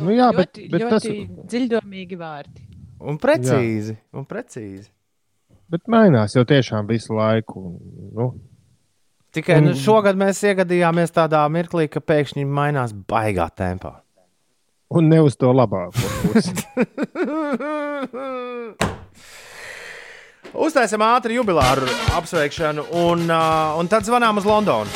Nu, 0.00 0.12
jā, 0.14 0.28
bet, 0.36 0.56
ļoti, 0.56 0.68
bet 0.72 0.84
tas 0.88 1.06
ļoti 1.06 1.48
dziļdomīgi 1.52 2.18
vārdi. 2.20 2.71
Un 3.02 3.16
precīzi, 3.18 3.96
un 4.14 4.24
precīzi. 4.28 4.88
bet 5.72 5.80
mainās 5.90 6.34
jau 6.36 6.44
tiešām 6.46 6.86
visu 6.88 7.14
laiku. 7.16 7.62
Nu, 8.14 8.32
Tikai 9.32 9.56
Un- 9.58 9.64
nu, 9.70 9.74
šogad 9.80 10.16
mēs 10.20 10.42
iegadījāmies 10.44 11.10
tādā 11.16 11.40
mirklī, 11.48 11.86
ka 11.90 12.00
pēkšņi 12.04 12.44
mainās 12.46 12.92
baigā 12.92 13.48
tempā. 13.56 13.94
un 14.92 15.08
ne 15.08 15.20
uz 15.24 15.36
to 15.40 15.48
labāko 15.52 15.92
pusi. 16.32 16.52
Uztaisām 20.52 21.00
ātri 21.06 21.38
jubilāru 21.38 21.86
apsveikšanu, 22.18 22.82
un, 22.92 23.22
uh, 23.30 23.78
un 23.80 23.88
tad 23.88 24.04
zvanām 24.04 24.36
uz 24.36 24.44
Londonu. 24.44 24.90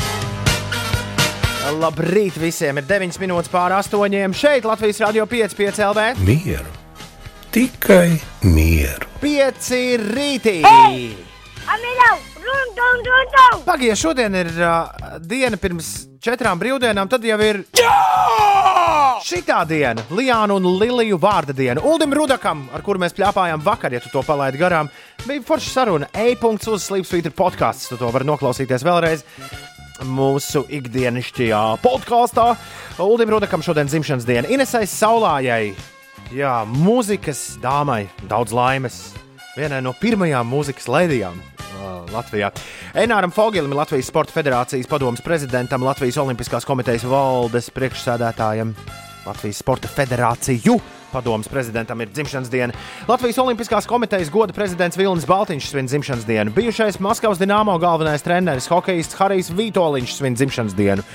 Labrīt 1.80 2.36
visiem! 2.38 2.76
Ir 2.78 2.84
9 2.86 3.16
minūtes 3.18 3.48
pāri 3.50 3.74
8. 3.74 4.34
šeit 4.36 4.64
Latvijas 4.68 5.00
Rādio 5.02 5.24
5, 5.26 5.56
5 5.58 5.80
LV. 5.88 6.04
Mieru, 6.28 6.70
tikai 7.56 8.18
mieru. 8.44 9.06
5 9.22 9.68
rītī! 10.12 10.58
Dun! 12.76 13.06
Pagaidiet, 13.64 13.96
šodien 13.96 14.34
ir 14.36 14.50
uh, 14.60 14.90
diena 15.24 15.56
pirms 15.56 15.88
četrām 16.20 16.60
brīvdienām, 16.60 17.08
tad 17.08 17.24
jau 17.24 17.38
ir. 17.40 17.62
Šitā 19.24 19.62
diena, 19.64 20.04
Lijāna 20.12 20.58
un 20.60 20.68
Liliju 20.76 21.16
vārda 21.22 21.56
diena. 21.56 21.80
Uldim 21.80 22.12
Rudakam, 22.14 22.66
ar 22.76 22.84
kuru 22.84 23.00
mēs 23.00 23.16
plāpājām 23.16 23.64
vakar, 23.64 23.96
ja 23.96 24.04
tu 24.04 24.12
to 24.12 24.20
palaidi 24.26 24.60
garām, 24.60 24.92
bija 25.24 25.40
forša 25.48 25.72
saruna. 25.72 26.12
E-punkts 26.12 26.68
uz 26.68 26.84
Sleepsweeter 26.90 27.32
podkāsts. 27.32 27.88
Tu 27.88 27.96
to 27.96 28.12
vari 28.12 28.28
noklausīties 28.28 28.84
vēlreiz 28.84 29.24
mūsu 30.04 30.66
ikdienišķajā 30.76 31.66
podkāstā. 31.80 32.50
Uldim 33.00 33.32
Rudakam 33.32 33.64
šodien 33.64 33.88
dzimšanas 33.88 34.28
diena. 34.28 34.52
Inesai 34.52 34.84
Saulājai, 34.92 35.72
jā, 36.34 36.54
mūzikas 36.68 37.56
dāmai, 37.62 38.06
daudz 38.30 38.54
laimes. 38.56 39.00
Vienai 39.56 39.80
no 39.84 39.94
pirmajām 39.96 40.48
mūzikas 40.50 40.88
lēdijām 40.92 41.38
uh, 41.38 42.02
Latvijā. 42.12 42.50
Enāram 42.96 43.32
Fogelim, 43.32 43.72
Latvijas 43.76 44.10
Sporta 44.10 44.34
Federācijas 44.34 44.88
padomus 44.90 45.24
prezidentam, 45.24 45.86
Latvijas 45.86 46.18
Olimpiskās 46.20 46.68
komitejas 46.68 47.06
valdes 47.08 47.70
priekšsēdētājam, 47.76 48.74
Latvijas 49.26 49.62
Sporta 49.62 49.88
Federāciju 49.90 50.76
padomus 51.16 51.48
prezidentam 51.48 52.00
ir 52.00 52.10
dzimšanas 52.12 52.50
diena. 52.52 52.74
Latvijas 53.08 53.38
Olimpiskās 53.40 53.86
komitejas 53.88 54.28
goda 54.32 54.52
prezidents 54.52 54.98
Vilnis 54.98 55.24
Baltiņš 55.28 55.70
svin 55.70 55.88
dzimšanas 55.88 56.26
dienu. 56.28 56.52
Bijušais 56.52 57.00
Maskavas 57.00 57.40
Dienāmo 57.40 57.78
galvenais 57.80 58.24
treneris, 58.26 58.68
hokejists 58.68 59.16
Harijs 59.16 59.48
Vitoļņš 59.56 60.18
svin 60.18 60.36
dzimšanas 60.36 60.76
dienu. 60.76 61.06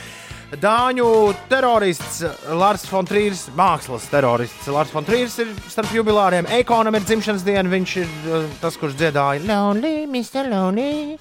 Dāņu 0.51 1.05
terorists 1.47 2.17
Lārs 2.59 2.83
Fontrīrs, 2.89 3.45
mākslas 3.55 4.03
terorists 4.11 4.67
Lārs 4.67 4.91
Fontrīrs 4.91 5.37
ir 5.39 5.53
starp 5.71 5.93
jubilāriem. 5.95 6.49
Ekonam 6.57 6.97
ir 6.99 7.05
dzimšanas 7.07 7.45
diena, 7.47 7.71
viņš 7.71 7.93
ir 8.01 8.09
uh, 8.27 8.49
tas, 8.59 8.75
kurš 8.75 8.97
dziedāja 8.99 9.45
Lonely, 9.47 10.03
Mr. 10.11 10.51
Lonely. 10.51 11.15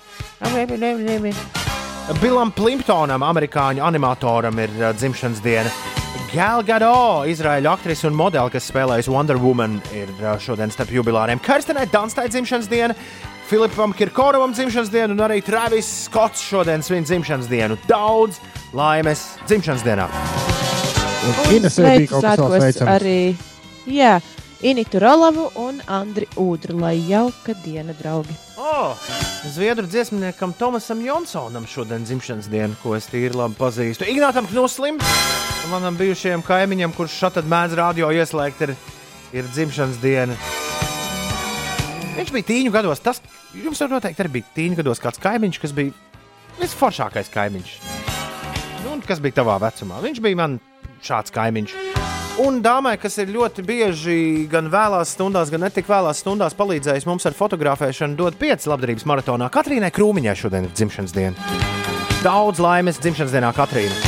Bilam 2.19 2.51
Plimptonam, 2.57 3.23
amerikāņu 3.23 3.86
animatoram, 3.86 4.59
ir 4.66 4.74
uh, 4.81 4.90
dzimšanas 4.98 5.47
diena. 5.47 5.70
Gal 6.35 6.66
Gado, 6.66 7.23
izraēļu 7.31 7.70
aktrise 7.70 8.11
un 8.11 8.19
modeli, 8.19 8.51
kas 8.51 8.66
spēlējusi 8.73 9.15
Wonder 9.15 9.39
Woman, 9.39 9.78
ir 9.94 10.11
uh, 10.19 10.35
šodien 10.43 10.74
starp 10.74 10.90
jubilāriem. 10.98 11.39
Karstenai 11.47 11.86
Danstai 11.94 12.27
dzimšanas 12.35 12.66
diena, 12.70 12.98
Filipam 13.47 13.94
Kirkoram 13.94 14.51
dzimšanas 14.59 14.90
diena 14.90 15.15
un 15.15 15.23
arī 15.23 15.39
Travis 15.43 15.86
Skots 16.09 16.43
šodien 16.51 16.82
svin 16.82 17.07
dzimšanas 17.07 17.47
dienu. 17.51 17.78
Daudz 17.86 18.43
laimes 18.77 19.25
dzimšanas 19.49 19.85
dienā! 19.87 20.09
Un 21.21 21.57
Inesē 21.57 21.85
bija 21.85 22.11
kaut 22.11 22.25
kas 22.25 22.39
vēl 22.39 22.47
Svētkos 22.47 22.63
sveicams. 22.63 22.93
arī 22.95 23.17
jā, 23.91 24.13
Initu 24.61 25.01
Rolavu 25.01 25.47
un 25.57 25.81
Andri 25.89 26.27
Udru. 26.41 26.79
Lai 26.81 26.95
jauka 27.09 27.55
diena, 27.65 27.95
draugi! 27.97 28.37
Oh, 28.61 28.97
Zviedru 29.49 29.89
dziesmniekam 29.89 30.53
Tomasam 30.59 31.01
Jonsonam 31.05 31.67
šodien 31.69 32.05
dzimšanas 32.05 32.49
diena, 32.53 32.77
ko 32.83 32.95
es 32.97 33.09
tīri 33.09 33.33
labi 33.37 33.57
pazīstu. 33.59 34.05
Ignātam 34.09 34.49
Knuslim, 34.49 35.01
manam 35.73 35.97
bijušajam 35.97 36.45
kaimiņam, 36.45 36.93
kurš 36.97 37.17
šādi 37.23 37.47
mēdz 37.49 37.79
radio 37.81 38.11
ieslēgt, 38.13 38.67
ir, 38.69 38.75
ir 39.33 39.49
dzimšanas 39.55 40.01
diena. 40.05 40.37
Viņš 42.19 42.35
bija 42.37 42.49
tīņu 42.53 42.75
gados. 42.75 43.01
Tas 43.01 43.23
jums 43.57 43.81
noteikti 43.81 44.25
arī 44.25 44.37
bija 44.41 44.53
tīņu 44.57 44.83
gados 44.83 45.01
kāds 45.01 45.21
kaimiņš, 45.25 45.61
kas 45.63 45.73
bija 45.73 45.97
visforšākais 46.61 47.33
kaimiņš. 47.33 48.00
Nu, 48.85 48.97
kas 49.07 49.20
bija 49.23 49.40
tavā 49.40 49.59
vecumā? 49.61 50.01
Viņš 50.05 50.20
bija 50.24 50.39
man 50.40 50.61
šāds 51.05 51.32
kaimiņš. 51.35 51.74
Un 52.40 52.62
dāmai, 52.65 52.94
kas 52.97 53.19
ir 53.20 53.32
ļoti 53.35 53.62
bieži 53.66 54.15
gan 54.48 54.70
vēlās 54.73 55.12
stundās, 55.12 55.51
gan 55.52 55.61
netik 55.66 55.89
vēlās 55.90 56.23
stundās 56.23 56.57
palīdzējusi 56.57 57.09
mums 57.09 57.27
ar 57.28 57.36
fotografēšanu, 57.36 58.16
dod 58.16 58.39
pieci 58.40 58.70
labdarības 58.70 59.05
maratonā. 59.11 59.51
Katrīnai 59.52 59.90
Krūmiņai 59.93 60.36
šodien 60.40 60.69
ir 60.69 60.73
dzimšanas 60.73 61.12
diena. 61.16 61.51
Daudz 62.24 62.62
laimes 62.62 63.02
dzimšanas 63.02 63.35
dienā, 63.36 63.52
Katrīna. 63.57 63.98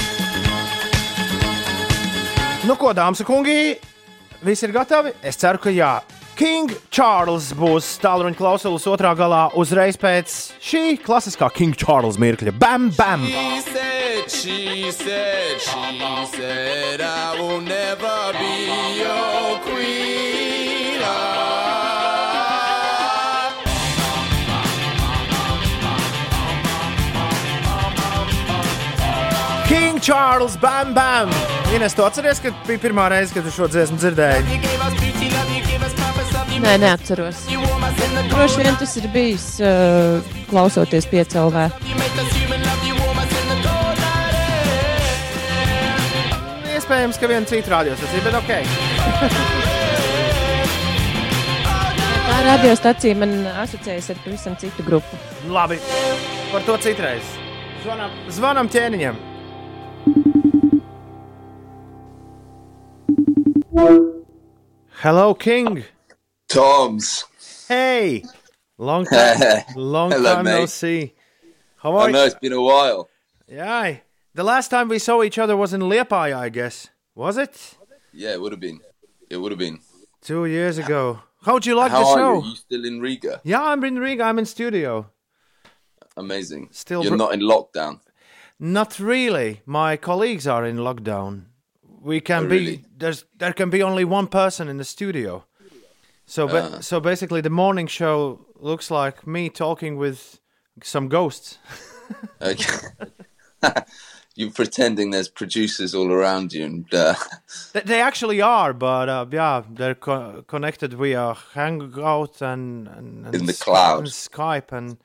Nu, 2.64 2.78
ko, 2.80 2.94
dāmas 2.96 3.20
un 3.20 3.28
kungi, 3.28 3.74
visi 4.46 4.68
ir 4.68 4.72
gatavi? 4.78 5.12
Es 5.26 5.36
ceru, 5.42 5.60
ka 5.60 5.74
jā. 5.74 5.96
King 6.42 6.72
Charles 6.90 7.52
būs 7.54 7.86
tālruņa 8.02 8.34
klausulas 8.34 8.82
otrā 8.90 9.12
galā 9.14 9.44
uzreiz 9.54 9.94
pēc 9.94 10.32
šī 10.58 10.98
klasiskā 10.98 11.46
King 11.54 11.70
Charles 11.78 12.18
mirkļa. 12.18 12.50
Bam, 12.58 12.90
bam! 12.96 13.22
She 13.30 13.62
said, 13.62 14.26
she 14.26 14.90
said, 14.90 15.62
she 15.62 16.02
said, 16.34 16.98
I 16.98 17.38
will 17.38 17.60
never 17.62 18.34
be 18.34 18.98
your 18.98 19.62
queen. 19.62 20.98
Ah. 21.06 21.52
King 29.70 30.00
Charles, 30.00 30.56
bam, 30.56 30.90
bam! 30.92 31.30
Ines, 31.70 31.94
tu 31.94 32.02
atceries, 32.02 32.42
kad 32.42 32.52
bija 32.66 32.82
pirmā 32.82 33.06
reize, 33.14 33.30
kad 33.30 33.46
tu 33.46 33.54
šo 33.54 33.70
dziesmu 33.70 34.02
dzirdēji? 34.02 35.71
Nē, 36.62 36.76
neatceros. 36.78 37.42
Droši 38.30 38.62
vien 38.62 38.76
tas 38.78 38.92
ir 39.00 39.08
bijis 39.12 39.46
uh, 39.60 40.22
klausoties 40.50 41.08
night. 41.10 41.74
Iespējams, 46.72 47.18
ka 47.18 47.30
viena 47.30 47.46
cita 47.50 47.72
radiostacīja, 47.74 48.22
bet 48.26 48.34
ok. 48.38 48.52
Tā 52.28 52.36
radiostacija 52.46 53.18
man 53.18 53.34
asociējas 53.64 54.12
ar 54.14 54.20
pavisam 54.24 54.54
citu 54.60 54.86
grupu. 54.86 55.18
Labi, 55.50 55.80
par 56.52 56.62
to 56.66 56.78
citreiz. 56.84 57.34
Zvanam, 57.82 58.14
zvanam 58.30 58.70
ķēniņam. 58.70 59.18
Hello, 65.02 65.34
King! 65.34 65.82
Toms. 66.52 67.24
Hey! 67.68 68.24
Long 68.78 69.04
time, 69.12 69.62
long 69.74 70.10
Hello, 70.10 70.34
time 70.34 70.44
no 70.44 70.60
mate. 70.60 70.68
see. 70.68 71.14
How 71.76 71.96
are 71.96 72.08
I 72.08 72.10
know 72.10 72.20
you? 72.20 72.26
it's 72.26 72.34
been 72.34 72.52
a 72.52 72.60
while. 72.60 73.08
Yeah. 73.48 73.96
The 74.34 74.44
last 74.44 74.68
time 74.68 74.88
we 74.88 74.98
saw 74.98 75.22
each 75.22 75.38
other 75.38 75.56
was 75.56 75.72
in 75.72 75.80
Liepāja, 75.82 76.36
I 76.36 76.48
guess. 76.50 76.88
Was 77.14 77.36
it? 77.38 77.76
Yeah, 78.12 78.32
it 78.32 78.40
would 78.40 78.52
have 78.52 78.60
been. 78.60 78.80
It 79.30 79.36
would 79.38 79.52
have 79.52 79.58
been. 79.58 79.80
Two 80.20 80.44
years 80.46 80.78
ago. 80.78 81.20
How'd 81.42 81.64
you 81.66 81.74
like 81.74 81.90
How 81.90 82.00
the 82.00 82.06
are 82.06 82.16
show? 82.18 82.42
you? 82.42 82.50
you 82.50 82.56
still 82.56 82.84
in 82.84 83.00
Riga? 83.00 83.40
Yeah, 83.44 83.62
I'm 83.62 83.82
in 83.84 83.98
Riga. 83.98 84.24
I'm 84.24 84.38
in 84.38 84.44
studio. 84.46 85.10
Amazing. 86.16 86.68
Still 86.72 87.02
You're 87.02 87.16
bro- 87.16 87.26
not 87.28 87.34
in 87.34 87.40
lockdown. 87.40 88.00
Not 88.60 88.98
really. 88.98 89.62
My 89.64 89.96
colleagues 89.96 90.46
are 90.46 90.64
in 90.66 90.76
lockdown. 90.76 91.44
We 92.00 92.20
can 92.20 92.44
Oh, 92.46 92.48
be 92.48 92.84
there's 92.96 93.24
there 93.38 93.52
can 93.52 93.70
be 93.70 93.82
only 93.82 94.04
one 94.04 94.26
person 94.26 94.68
in 94.68 94.76
the 94.76 94.84
studio. 94.84 95.44
So 96.26 96.46
ba- 96.48 96.70
Ah. 96.76 96.80
so 96.80 97.00
basically 97.00 97.40
the 97.42 97.50
morning 97.50 97.86
show 97.88 98.46
looks 98.60 98.90
like 98.90 99.26
me 99.26 99.48
talking 99.50 99.96
with 99.98 100.38
some 100.82 101.08
ghosts. 101.08 101.58
Okay. 102.42 102.88
You're 104.34 104.50
pretending 104.50 105.10
there's 105.10 105.28
producers 105.28 105.94
all 105.94 106.10
around 106.10 106.52
you, 106.52 106.64
and 106.64 106.94
uh, 106.94 107.14
They, 107.72 107.80
they 107.80 108.00
actually 108.00 108.40
are, 108.40 108.72
but 108.74 109.08
uh, 109.08 109.26
yeah, 109.30 109.62
they're 109.70 109.94
co- 109.94 110.42
connected 110.46 110.94
via 110.94 111.34
Hangout 111.54 112.40
and, 112.42 112.88
and, 112.88 113.26
and 113.26 113.34
In 113.34 113.46
the 113.46 113.52
cloud. 113.52 113.98
and 114.00 114.08
Skype 114.08 114.72
and 114.72 114.96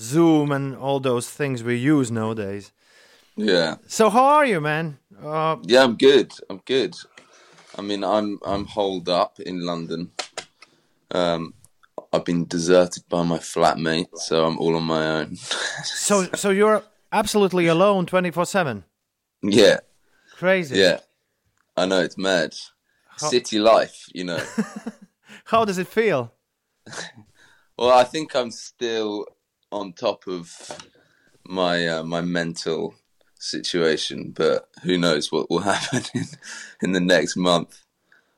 Zoom 0.00 0.52
and 0.52 0.76
all 0.76 1.00
those 1.00 1.28
things 1.28 1.62
we 1.62 1.76
use 1.76 2.10
nowadays. 2.10 2.72
yeah, 3.36 3.76
So 3.86 4.10
how 4.10 4.24
are 4.24 4.46
you, 4.46 4.60
man? 4.60 4.98
Uh, 5.22 5.56
yeah, 5.62 5.82
I'm 5.84 5.96
good. 5.96 6.32
I'm 6.50 6.60
good. 6.64 6.94
I 7.78 7.82
mean, 7.82 8.02
I'm 8.04 8.38
I'm 8.44 8.66
holed 8.66 9.08
up 9.08 9.38
in 9.40 9.64
London. 9.66 10.10
Um, 11.12 11.54
I've 12.12 12.24
been 12.24 12.46
deserted 12.46 13.04
by 13.08 13.22
my 13.22 13.38
flatmate, 13.38 14.16
so 14.18 14.44
I'm 14.44 14.58
all 14.58 14.76
on 14.76 14.82
my 14.84 15.06
own. 15.20 15.36
so 15.84 16.24
so 16.34 16.50
you're 16.50 16.82
absolutely 17.12 17.66
alone, 17.66 18.06
twenty 18.06 18.30
four 18.30 18.46
seven. 18.46 18.84
yeah, 19.42 19.80
Crazy. 20.36 20.76
yeah. 20.78 21.00
I 21.76 21.86
know 21.86 22.00
it's 22.00 22.18
mad. 22.18 22.54
How- 23.20 23.28
City 23.28 23.58
life, 23.58 24.06
you 24.12 24.24
know. 24.24 24.42
How 25.46 25.64
does 25.64 25.78
it 25.78 25.88
feel? 25.88 26.32
Well, 27.78 27.90
I 27.90 28.04
think 28.04 28.36
I'm 28.36 28.50
still 28.50 29.26
on 29.72 29.94
top 29.94 30.26
of 30.28 30.54
my 31.46 31.88
uh, 31.88 32.02
my 32.04 32.20
mental 32.20 32.94
situation, 33.38 34.32
but 34.36 34.68
who 34.82 34.98
knows 34.98 35.32
what 35.32 35.50
will 35.50 35.60
happen 35.60 36.02
in, 36.14 36.24
in 36.82 36.92
the 36.92 37.00
next 37.00 37.34
month? 37.36 37.82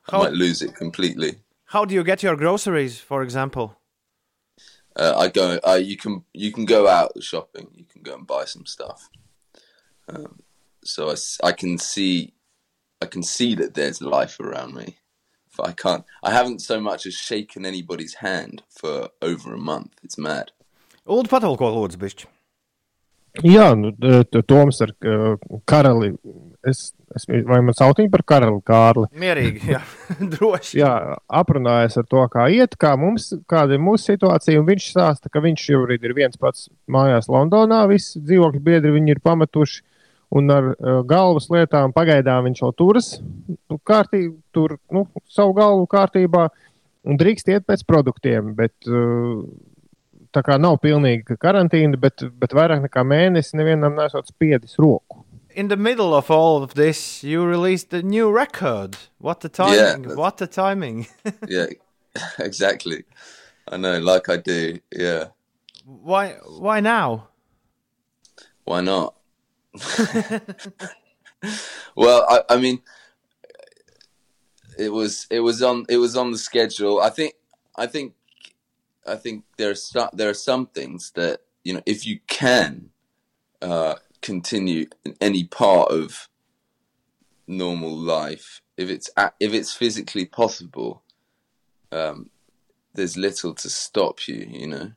I 0.09 0.17
might 0.19 0.31
lose 0.33 0.61
it 0.61 0.73
completely. 0.73 1.39
How 1.75 1.83
do 1.83 1.93
you 1.93 2.05
get 2.05 2.23
your 2.23 2.37
groceries, 2.37 3.01
for 3.01 3.21
example? 3.21 3.75
Uh, 4.95 5.13
I 5.17 5.27
go. 5.27 5.59
Uh, 5.61 5.73
you 5.73 5.97
can 5.97 6.23
you 6.31 6.53
can 6.53 6.63
go 6.63 6.87
out 6.87 7.11
shopping. 7.21 7.67
You 7.73 7.83
can 7.83 8.01
go 8.01 8.13
and 8.15 8.25
buy 8.25 8.45
some 8.45 8.65
stuff. 8.65 9.09
Um, 10.07 10.39
so 10.85 11.11
I, 11.11 11.15
I 11.43 11.51
can 11.51 11.77
see 11.77 12.31
I 13.01 13.07
can 13.07 13.23
see 13.23 13.55
that 13.55 13.73
there's 13.73 14.01
life 14.01 14.39
around 14.39 14.73
me. 14.73 14.99
But 15.57 15.67
I 15.67 15.73
can't. 15.73 16.05
I 16.23 16.31
haven't 16.31 16.61
so 16.61 16.79
much 16.79 17.05
as 17.05 17.13
shaken 17.13 17.65
anybody's 17.65 18.13
hand 18.13 18.63
for 18.69 19.09
over 19.21 19.53
a 19.53 19.57
month. 19.57 19.91
It's 20.01 20.17
mad. 20.17 20.53
Ulu 21.05 21.23
patalko 21.23 21.73
lūdzu, 21.75 21.99
bišķi. 22.05 22.34
Jā, 23.43 23.71
nu, 23.75 23.91
Toms 24.47 24.81
ar 24.85 24.93
karali. 25.67 26.13
Es, 26.65 26.87
es, 27.13 27.27
vai 27.27 27.59
man 27.61 27.75
sauc 27.77 27.99
viņu 27.99 28.09
par 28.13 28.23
karali 28.25 28.61
Kārli? 28.65 29.09
Mierīgi, 29.21 29.67
jā, 29.75 29.81
droši. 30.33 30.79
Jā, 30.79 30.93
aprunājās 31.41 31.99
ar 32.01 32.07
to, 32.09 32.23
kā 32.31 32.47
iet, 32.53 32.77
kā 32.81 32.95
mums, 32.99 33.31
kāda 33.49 33.75
ir 33.75 33.83
mūsu 33.85 34.13
situācija. 34.13 34.61
un 34.61 34.69
Viņš 34.69 34.87
stāsta, 34.95 35.29
ka 35.29 35.43
viņš 35.45 35.65
šobrīd 35.67 36.07
ir 36.07 36.15
viens 36.17 36.39
pats 36.41 36.69
mājās 36.89 37.29
Londonā. 37.29 37.83
Visi 37.91 38.23
dzīvokļu 38.23 38.63
biedri 38.65 38.95
viņu 38.95 39.13
ir 39.13 39.21
pametuši. 39.25 39.83
Un 40.35 40.49
ar 40.51 40.71
uh, 40.71 40.99
galvas 41.07 41.45
lietām 41.53 41.93
pagaidām 41.95 42.47
viņš 42.47 42.63
vēl 42.63 42.73
turas 42.75 43.11
nu, 43.21 43.77
kārtī, 43.85 44.23
tur 44.55 44.79
nu, 44.91 45.05
savu 45.31 45.53
galvu 45.55 45.85
kārtībā 45.87 46.47
un 47.05 47.19
drīkst 47.21 47.51
iet 47.53 47.67
pēc 47.69 47.85
produktiem. 47.87 48.55
Bet, 48.57 48.73
uh, 48.89 49.45
tā 50.35 50.43
kā 50.45 50.57
nav 50.61 50.77
pilnīga 50.83 51.37
karantīna, 51.41 51.97
bet, 51.99 52.25
bet 52.41 52.55
vairāk 52.55 52.83
nekā 52.87 53.03
mēnesi 53.07 53.55
nevienam 53.59 53.95
nesot 53.97 54.27
spiedis 54.31 54.75
roku. 54.79 55.23
in 55.55 55.69
the 55.69 55.77
middle 55.77 56.13
of 56.13 56.29
all 56.29 56.61
of 56.63 56.73
this, 56.73 57.23
you 57.23 57.41
released 57.45 57.93
a 57.93 58.01
new 58.03 58.29
record. 58.29 58.97
What 59.19 59.39
the 59.39 59.47
timing? 59.49 60.01
that's- 60.01 60.17
what 60.17 60.35
the 60.37 60.47
timing? 60.47 61.07
yeah, 61.47 61.67
exactly. 62.39 63.05
I 63.71 63.77
know, 63.77 63.99
like 63.99 64.27
I 64.29 64.37
do. 64.37 64.79
Yeah. 64.91 65.27
why? 65.85 66.33
Why 66.59 66.81
now? 66.81 67.29
Why 68.65 68.81
not? 68.81 69.15
well, 71.95 72.25
I, 72.29 72.41
I 72.49 72.57
mean, 72.57 72.81
it 74.77 74.89
was 74.89 75.27
it 75.29 75.39
was 75.39 75.61
on 75.61 75.85
it 75.89 75.97
was 75.97 76.15
on 76.15 76.31
the 76.31 76.37
schedule. 76.37 76.99
I 77.01 77.09
think 77.09 77.33
I 77.77 77.87
think 77.87 78.13
I 79.05 79.15
think 79.15 79.43
there 79.57 79.71
are 79.71 79.75
some, 79.75 80.09
there 80.13 80.29
are 80.29 80.33
some 80.33 80.67
things 80.67 81.11
that 81.15 81.41
you 81.63 81.73
know 81.73 81.81
if 81.85 82.05
you 82.05 82.19
can 82.27 82.89
uh, 83.61 83.95
continue 84.21 84.87
in 85.03 85.15
any 85.21 85.43
part 85.43 85.91
of 85.91 86.27
normal 87.47 87.95
life, 87.95 88.61
if 88.77 88.89
it's 88.89 89.09
if 89.39 89.53
it's 89.53 89.73
physically 89.73 90.25
possible, 90.25 91.03
um, 91.91 92.29
there's 92.93 93.17
little 93.17 93.53
to 93.55 93.69
stop 93.69 94.27
you. 94.27 94.47
You 94.49 94.67
know. 94.67 94.91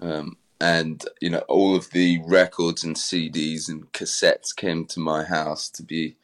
Um, 0.00 0.36
and 0.60 1.04
you 1.20 1.30
know 1.30 1.44
all 1.48 1.76
of 1.76 1.90
the 1.90 2.20
records 2.24 2.82
and 2.82 2.96
CDs 2.96 3.68
and 3.68 3.92
cassettes 3.92 4.54
came 4.54 4.86
to 4.86 5.00
my 5.00 5.24
house 5.24 5.68
to 5.70 5.82
be 5.82 6.16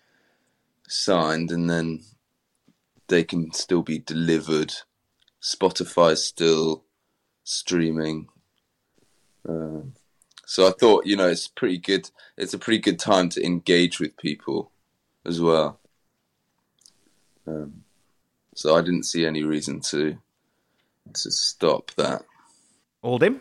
signed, 0.88 1.50
and 1.50 1.68
then 1.68 2.00
they 3.08 3.24
can 3.24 3.52
still 3.52 3.82
be 3.82 3.98
delivered. 3.98 4.72
Spotify's 5.42 6.24
still 6.24 6.84
streaming, 7.44 8.28
Um 9.48 9.92
so 10.52 10.66
I 10.68 10.72
thought 10.78 11.06
you 11.06 11.16
know 11.16 11.28
it's 11.28 11.48
pretty 11.48 11.78
good. 11.78 12.10
It's 12.36 12.52
a 12.52 12.58
pretty 12.58 12.78
good 12.78 12.98
time 12.98 13.30
to 13.30 13.44
engage 13.44 14.00
with 14.00 14.16
people 14.18 14.70
as 15.24 15.40
well. 15.40 15.78
Um, 17.46 17.84
so 18.54 18.76
I 18.76 18.82
didn't 18.82 19.04
see 19.04 19.24
any 19.24 19.44
reason 19.44 19.80
to 19.92 20.18
to 21.14 21.30
stop 21.30 21.90
that. 21.96 22.22
Uldim? 23.02 23.40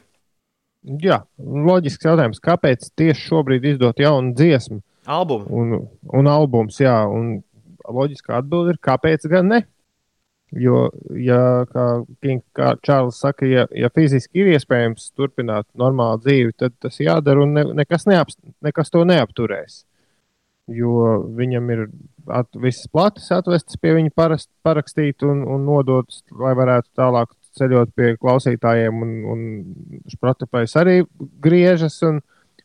Jā, 0.81 1.19
loģisks 1.37 2.07
jautājums, 2.07 2.39
kāpēc 2.41 2.87
tieši 2.97 3.27
šobrīd 3.27 3.67
izdot 3.73 3.99
jaunu 4.01 4.31
dziesmu? 4.33 4.79
Albumu. 5.05 5.45
Un, 5.51 5.75
un 6.17 6.29
albums, 6.31 6.79
jā, 6.81 6.95
un 7.05 7.43
loģiskā 7.85 8.39
atbilde 8.39 8.73
ir, 8.73 8.79
kāpēc 8.81 9.27
gan 9.29 9.51
ne? 9.51 9.59
Jo, 10.51 10.89
ja, 11.15 11.63
kā, 11.71 11.85
King, 12.19 12.41
kā 12.55 12.73
Čārlis 12.83 13.21
saka, 13.23 13.47
ja, 13.47 13.63
ja 13.71 13.87
fiziski 13.95 14.41
ir 14.41 14.49
iespējams 14.51 15.05
turpināt 15.15 15.69
normālu 15.79 16.19
dzīvi, 16.25 16.55
tad 16.59 16.75
tas 16.83 16.99
jādara 16.99 17.45
un 17.45 17.53
ne, 17.55 17.63
nekas, 17.79 18.03
neap, 18.09 18.33
nekas 18.59 18.91
to 18.91 19.05
neapturēs. 19.07 19.85
Jo 20.71 21.21
viņam 21.37 21.69
ir 21.71 21.85
at, 22.27 22.49
visas 22.59 22.89
plates 22.91 23.31
atvestas 23.31 23.79
pie 23.79 23.93
viņa 23.95 24.11
parast, 24.15 24.49
parakstīt 24.63 25.23
un, 25.23 25.45
un 25.47 25.63
nodotas, 25.67 26.19
lai 26.35 26.51
varētu 26.59 26.91
tālāk 26.99 27.31
ceļot 27.57 27.93
pie 27.95 28.11
klausītājiem. 28.19 28.99
Un, 29.05 29.13
un 29.31 30.03
Spotify 30.11 30.67
arī 30.83 31.01
griežas. 31.43 31.99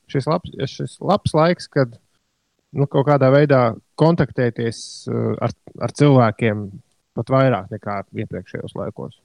Šis 0.07 0.27
labs, 0.31 0.53
šis 0.71 0.99
labs 1.03 1.33
laiks, 1.35 1.67
kad 1.71 1.97
nu, 2.77 2.87
kaut 2.87 3.09
kādā 3.09 3.31
veidā 3.35 3.63
kontaktēties 3.99 4.79
uh, 5.11 5.33
ar, 5.43 5.55
ar 5.83 5.95
cilvēkiem 5.99 6.67
pat 7.17 7.33
vairāk 7.33 7.73
nekā 7.73 8.03
iepriekšējos 8.25 8.77
laikos. 8.79 9.17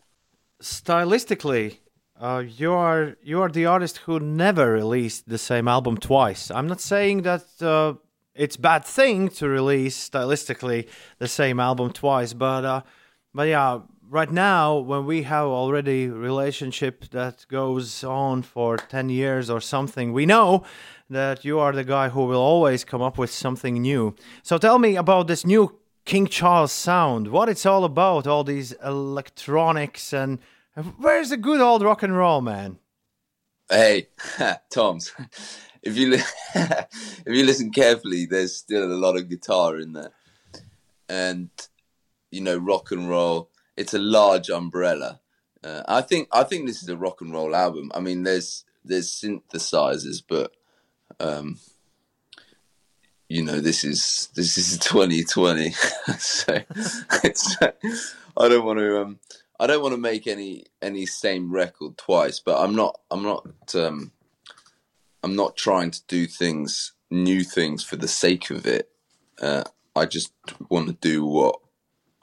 stylistically, 0.62 1.78
uh, 2.20 2.44
you 2.46 2.72
are 2.72 3.18
you 3.24 3.42
are 3.42 3.50
the 3.50 3.66
artist 3.66 3.98
who 4.06 4.20
never 4.20 4.72
released 4.72 5.28
the 5.28 5.38
same 5.38 5.68
album 5.68 5.98
twice. 5.98 6.52
I'm 6.52 6.68
not 6.68 6.80
saying 6.80 7.24
that 7.24 7.46
uh, 7.62 7.96
it's 8.36 8.58
bad 8.58 8.86
thing 8.86 9.30
to 9.30 9.50
release 9.50 10.10
stylistically 10.10 10.88
the 11.18 11.28
same 11.28 11.60
album 11.60 11.92
twice, 11.92 12.34
but 12.34 12.64
uh, 12.64 12.82
but 13.34 13.48
yeah, 13.48 13.80
right 14.08 14.32
now 14.32 14.78
when 14.78 15.06
we 15.06 15.24
have 15.24 15.48
already 15.48 16.08
relationship 16.08 17.10
that 17.10 17.46
goes 17.50 18.04
on 18.04 18.44
for 18.44 18.78
ten 18.78 19.10
years 19.10 19.50
or 19.50 19.60
something, 19.60 20.14
we 20.14 20.26
know 20.26 20.64
that 21.10 21.44
you 21.44 21.60
are 21.60 21.74
the 21.74 21.84
guy 21.84 22.10
who 22.10 22.26
will 22.26 22.40
always 22.40 22.84
come 22.84 23.02
up 23.02 23.18
with 23.18 23.32
something 23.32 23.82
new. 23.82 24.16
So 24.44 24.58
tell 24.58 24.80
me 24.80 24.96
about 24.96 25.28
this 25.28 25.46
new 25.46 25.81
King 26.06 26.28
Charles 26.28 26.72
sound. 26.72 27.28
What 27.28 27.50
it's 27.50 27.66
all 27.66 27.84
about? 27.84 28.28
All 28.28 28.44
these 28.44 28.74
electronics 28.84 30.14
and 30.14 30.40
where's 30.98 31.30
the 31.30 31.38
good 31.38 31.62
old 31.62 31.84
rock 31.84 32.04
and 32.04 32.16
roll, 32.16 32.42
man? 32.42 32.80
Hey, 33.70 34.10
Toms, 34.70 35.14
if 35.82 35.96
you 35.96 36.14
if 36.56 37.26
you 37.26 37.46
listen 37.46 37.72
carefully, 37.72 38.26
there's 38.26 38.56
still 38.56 38.84
a 38.84 38.94
lot 38.94 39.16
of 39.16 39.30
guitar 39.30 39.78
in 39.78 39.94
there, 39.94 40.12
and 41.08 41.50
you 42.32 42.42
know, 42.42 42.58
rock 42.58 42.92
and 42.92 43.10
roll. 43.10 43.50
It's 43.78 43.94
a 43.94 44.00
large 44.00 44.50
umbrella. 44.50 45.22
Uh, 45.64 45.84
I 45.88 46.02
think 46.02 46.28
I 46.34 46.44
think 46.44 46.68
this 46.68 46.84
is 46.84 46.90
a 46.90 46.98
rock 46.98 47.22
and 47.22 47.32
roll 47.32 47.56
album. 47.56 47.92
I 47.96 48.00
mean, 48.00 48.24
there's 48.24 48.66
there's 48.84 49.10
synthesizers, 49.10 50.22
but 50.28 50.52
um, 51.20 51.60
you 53.32 53.42
know, 53.42 53.62
this 53.62 53.86
is 53.86 54.28
this 54.36 54.58
is 54.58 54.78
2020, 54.80 55.72
so 56.18 56.60
it's. 57.24 57.56
I 58.38 58.48
don't 58.48 58.66
want 58.66 58.80
to. 58.80 59.02
Um, 59.02 59.20
I 59.58 59.68
don't 59.68 59.82
want 59.82 59.94
to 59.94 60.02
make 60.02 60.28
any 60.28 60.66
any 60.82 61.06
same 61.06 61.52
record 61.52 61.98
twice, 61.98 62.42
but 62.42 62.62
I'm 62.62 62.76
not. 62.76 63.00
I'm 63.10 63.24
not. 63.24 63.48
Um, 63.74 64.12
I'm 65.24 65.36
not 65.36 65.56
trying 65.56 65.92
to 65.92 66.02
do 66.08 66.28
things, 66.28 66.92
new 67.10 67.44
things, 67.44 67.84
for 67.86 67.96
the 67.96 68.08
sake 68.08 68.50
of 68.50 68.66
it. 68.66 68.90
Uh, 69.42 69.64
I 69.96 70.08
just 70.08 70.34
want 70.70 70.88
to 70.88 70.94
do 70.94 71.26
what 71.26 71.56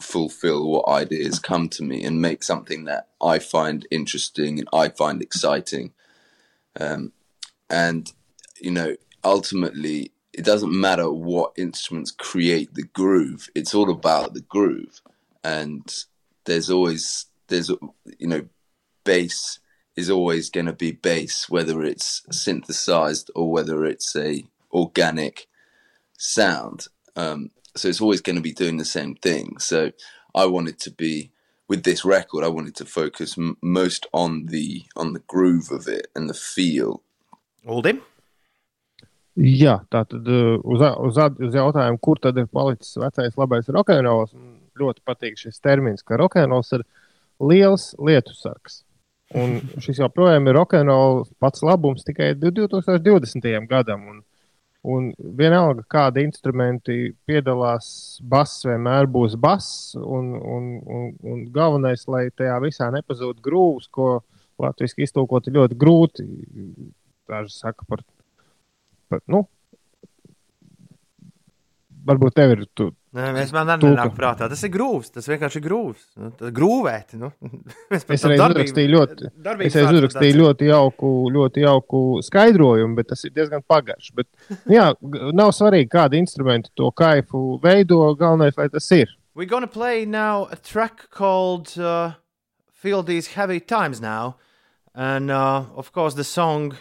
fulfill 0.03 0.71
what 0.71 0.89
ideas 0.89 1.39
come 1.39 1.69
to 1.71 1.83
me 1.83 2.05
and 2.05 2.21
make 2.21 2.43
something 2.43 2.85
that 2.85 3.09
I 3.21 3.39
find 3.39 3.87
interesting 3.91 4.59
and 4.59 4.69
I 4.73 4.91
find 4.91 5.23
exciting. 5.23 5.93
Um, 6.79 7.13
and 7.71 8.13
you 8.61 8.73
know, 8.73 8.97
ultimately, 9.25 10.13
it 10.39 10.44
doesn't 10.44 10.73
matter 10.73 11.10
what 11.10 11.52
instruments 11.56 12.12
create 12.12 12.73
the 12.74 12.85
groove. 12.85 13.48
It's 13.56 13.74
all 13.74 13.90
about 13.90 14.35
the 14.35 14.40
groove, 14.40 15.02
and 15.43 15.85
there's 16.44 16.70
always 16.70 17.27
there's 17.48 17.70
you 18.19 18.28
know, 18.28 18.47
bass 19.05 19.59
is 19.97 20.09
always 20.09 20.48
going 20.48 20.66
to 20.66 20.73
be 20.73 20.93
bass, 20.93 21.48
whether 21.48 21.82
it's 21.82 22.23
synthesized 22.31 23.32
or 23.35 23.51
whether 23.51 23.85
it's 23.85 24.15
a 24.15 24.44
organic 24.73 25.48
sound. 26.16 26.86
Um, 27.16 27.51
so 27.74 27.89
it's 27.89 28.01
always 28.01 28.20
going 28.20 28.36
to 28.36 28.43
be 28.43 28.52
doing 28.52 28.77
the 28.77 28.85
same 28.85 29.16
thing. 29.16 29.59
So 29.59 29.90
I 30.36 30.47
wanted 30.47 30.78
to 30.81 30.93
be 30.93 31.32
with 31.66 31.82
this 31.82 32.05
record. 32.05 32.44
I 32.44 32.48
wanted 32.48 32.77
to 32.77 32.85
focus 32.85 33.36
m- 33.36 33.56
most 33.60 34.06
on 34.12 34.47
the 34.47 34.85
on 34.94 35.15
the 35.15 35.24
groove 35.27 35.73
of 35.73 35.89
it 35.89 36.06
and 36.15 36.31
the 36.31 36.35
feel. 36.35 37.02
Uldim? 37.66 38.02
Jā, 39.39 39.77
tā 39.93 40.02
tad 40.09 40.27
uh, 40.27 40.56
uz, 40.66 40.82
uz, 40.82 41.19
uz 41.47 41.55
jautājumu, 41.55 42.01
kur 42.02 42.19
tad 42.19 42.39
ir 42.40 42.48
palicis 42.51 42.97
vecais 42.98 43.36
labais 43.39 43.69
rokenrols, 43.70 44.32
ļoti 44.78 45.05
patīk 45.06 45.39
šis 45.39 45.60
termins, 45.62 46.02
ka 46.02 46.19
rokenrols 46.19 46.73
ir 46.74 46.82
liels 47.39 47.93
lietu 48.02 48.35
sargs. 48.35 48.82
Un 49.39 49.60
šis 49.85 50.01
joprojām 50.02 50.48
ir 50.48 50.59
rokenrols 50.59 51.31
pats 51.39 51.62
labums 51.62 52.06
tikai 52.06 52.32
2020. 52.40 53.47
gadam. 53.70 54.09
Un, 54.10 54.19
un 54.89 55.09
vienalga, 55.39 55.86
kādi 55.86 56.27
instrumenti 56.27 57.12
piedalās, 57.28 58.19
bass 58.23 58.66
vienmēr 58.66 59.06
būs 59.06 59.39
bass. 59.39 59.94
Un, 59.98 60.35
un, 60.35 60.70
un, 60.82 61.09
un 61.23 61.47
galvenais, 61.55 62.09
lai 62.10 62.27
tajā 62.35 62.59
visā 62.66 62.90
nepazūd 62.94 63.39
grūvs, 63.44 63.86
ko 63.94 64.16
latviešu 64.59 65.05
iztulkot 65.06 65.47
ir 65.47 65.60
ļoti 65.60 65.78
grūti. 65.78 66.31
Daži 67.28 67.55
saka 67.55 67.86
par 67.86 68.02
Bet, 69.11 69.23
nu, 69.33 69.45
varbūt 72.09 72.35
tev 72.39 72.55
ir. 72.57 72.65
Tu, 72.77 72.91
Nē, 73.17 73.31
mēs 73.33 73.51
man 73.57 73.71
arī 73.73 73.89
nenāk 73.89 74.13
prātā. 74.17 74.47
Tas 74.53 74.61
ir 74.67 74.71
grūts. 74.75 75.09
Tas 75.15 75.27
vienkārši 75.31 75.59
ir 75.59 75.65
grūts. 75.65 76.03
Nu, 76.21 76.29
tas 76.37 76.51
grūvēti. 76.55 77.17
Nu. 77.21 77.31
Es 77.97 78.05
darbību- 78.05 78.51
uzrakstīju 78.53 78.91
ļoti, 78.93 79.31
es 79.33 79.77
reiz 79.79 79.87
vārdu 79.89 80.01
uzrakstīju 80.03 80.37
ļoti 80.43 80.69
jauku, 80.69 81.13
ļoti 81.35 81.65
jauku 81.65 82.03
skaidrojumu, 82.27 82.99
bet 83.01 83.09
tas 83.15 83.25
ir 83.25 83.33
diezgan 83.37 83.65
pagaršs. 83.67 84.13
Bet, 84.19 84.29
jā, 84.71 84.91
g- 85.01 85.33
nav 85.37 85.55
svarīgi, 85.57 85.89
kādi 85.97 86.21
instrumenti 86.21 86.71
to 86.77 86.91
kaifu 86.93 87.43
veido. 87.65 88.03
Galvenais, 88.21 88.57
lai 88.61 88.69
tas 88.77 88.91
ir. 88.93 89.15
We're 89.35 89.49
going 89.49 89.63
to 89.65 89.73
play 89.73 90.05
now 90.05 90.49
a 90.53 90.57
track 90.57 91.09
called 91.11 91.73
uh, 91.79 92.13
Feel 92.73 93.03
These 93.03 93.29
Heavy 93.39 93.61
Times 93.61 94.01
Now. 94.03 94.37
And 94.95 95.31
uh, 95.31 95.65
of 95.77 95.93
course, 95.93 96.15
the 96.15 96.25
song 96.25 96.75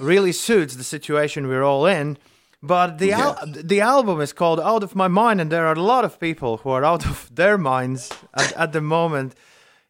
really 0.00 0.32
suits 0.32 0.76
the 0.76 0.84
situation 0.84 1.46
we're 1.48 1.62
all 1.64 1.86
in. 1.86 2.18
But 2.64 2.98
the, 2.98 3.12
al- 3.12 3.38
the 3.46 3.80
album 3.80 4.20
is 4.20 4.32
called 4.32 4.60
Out 4.60 4.84
of 4.84 4.94
My 4.94 5.08
Mind, 5.08 5.40
and 5.40 5.50
there 5.50 5.66
are 5.66 5.74
a 5.74 5.82
lot 5.82 6.04
of 6.04 6.20
people 6.20 6.58
who 6.58 6.70
are 6.70 6.84
out 6.84 7.04
of 7.04 7.28
their 7.34 7.58
minds 7.58 8.10
at, 8.34 8.52
at 8.52 8.72
the 8.72 8.80
moment. 8.80 9.34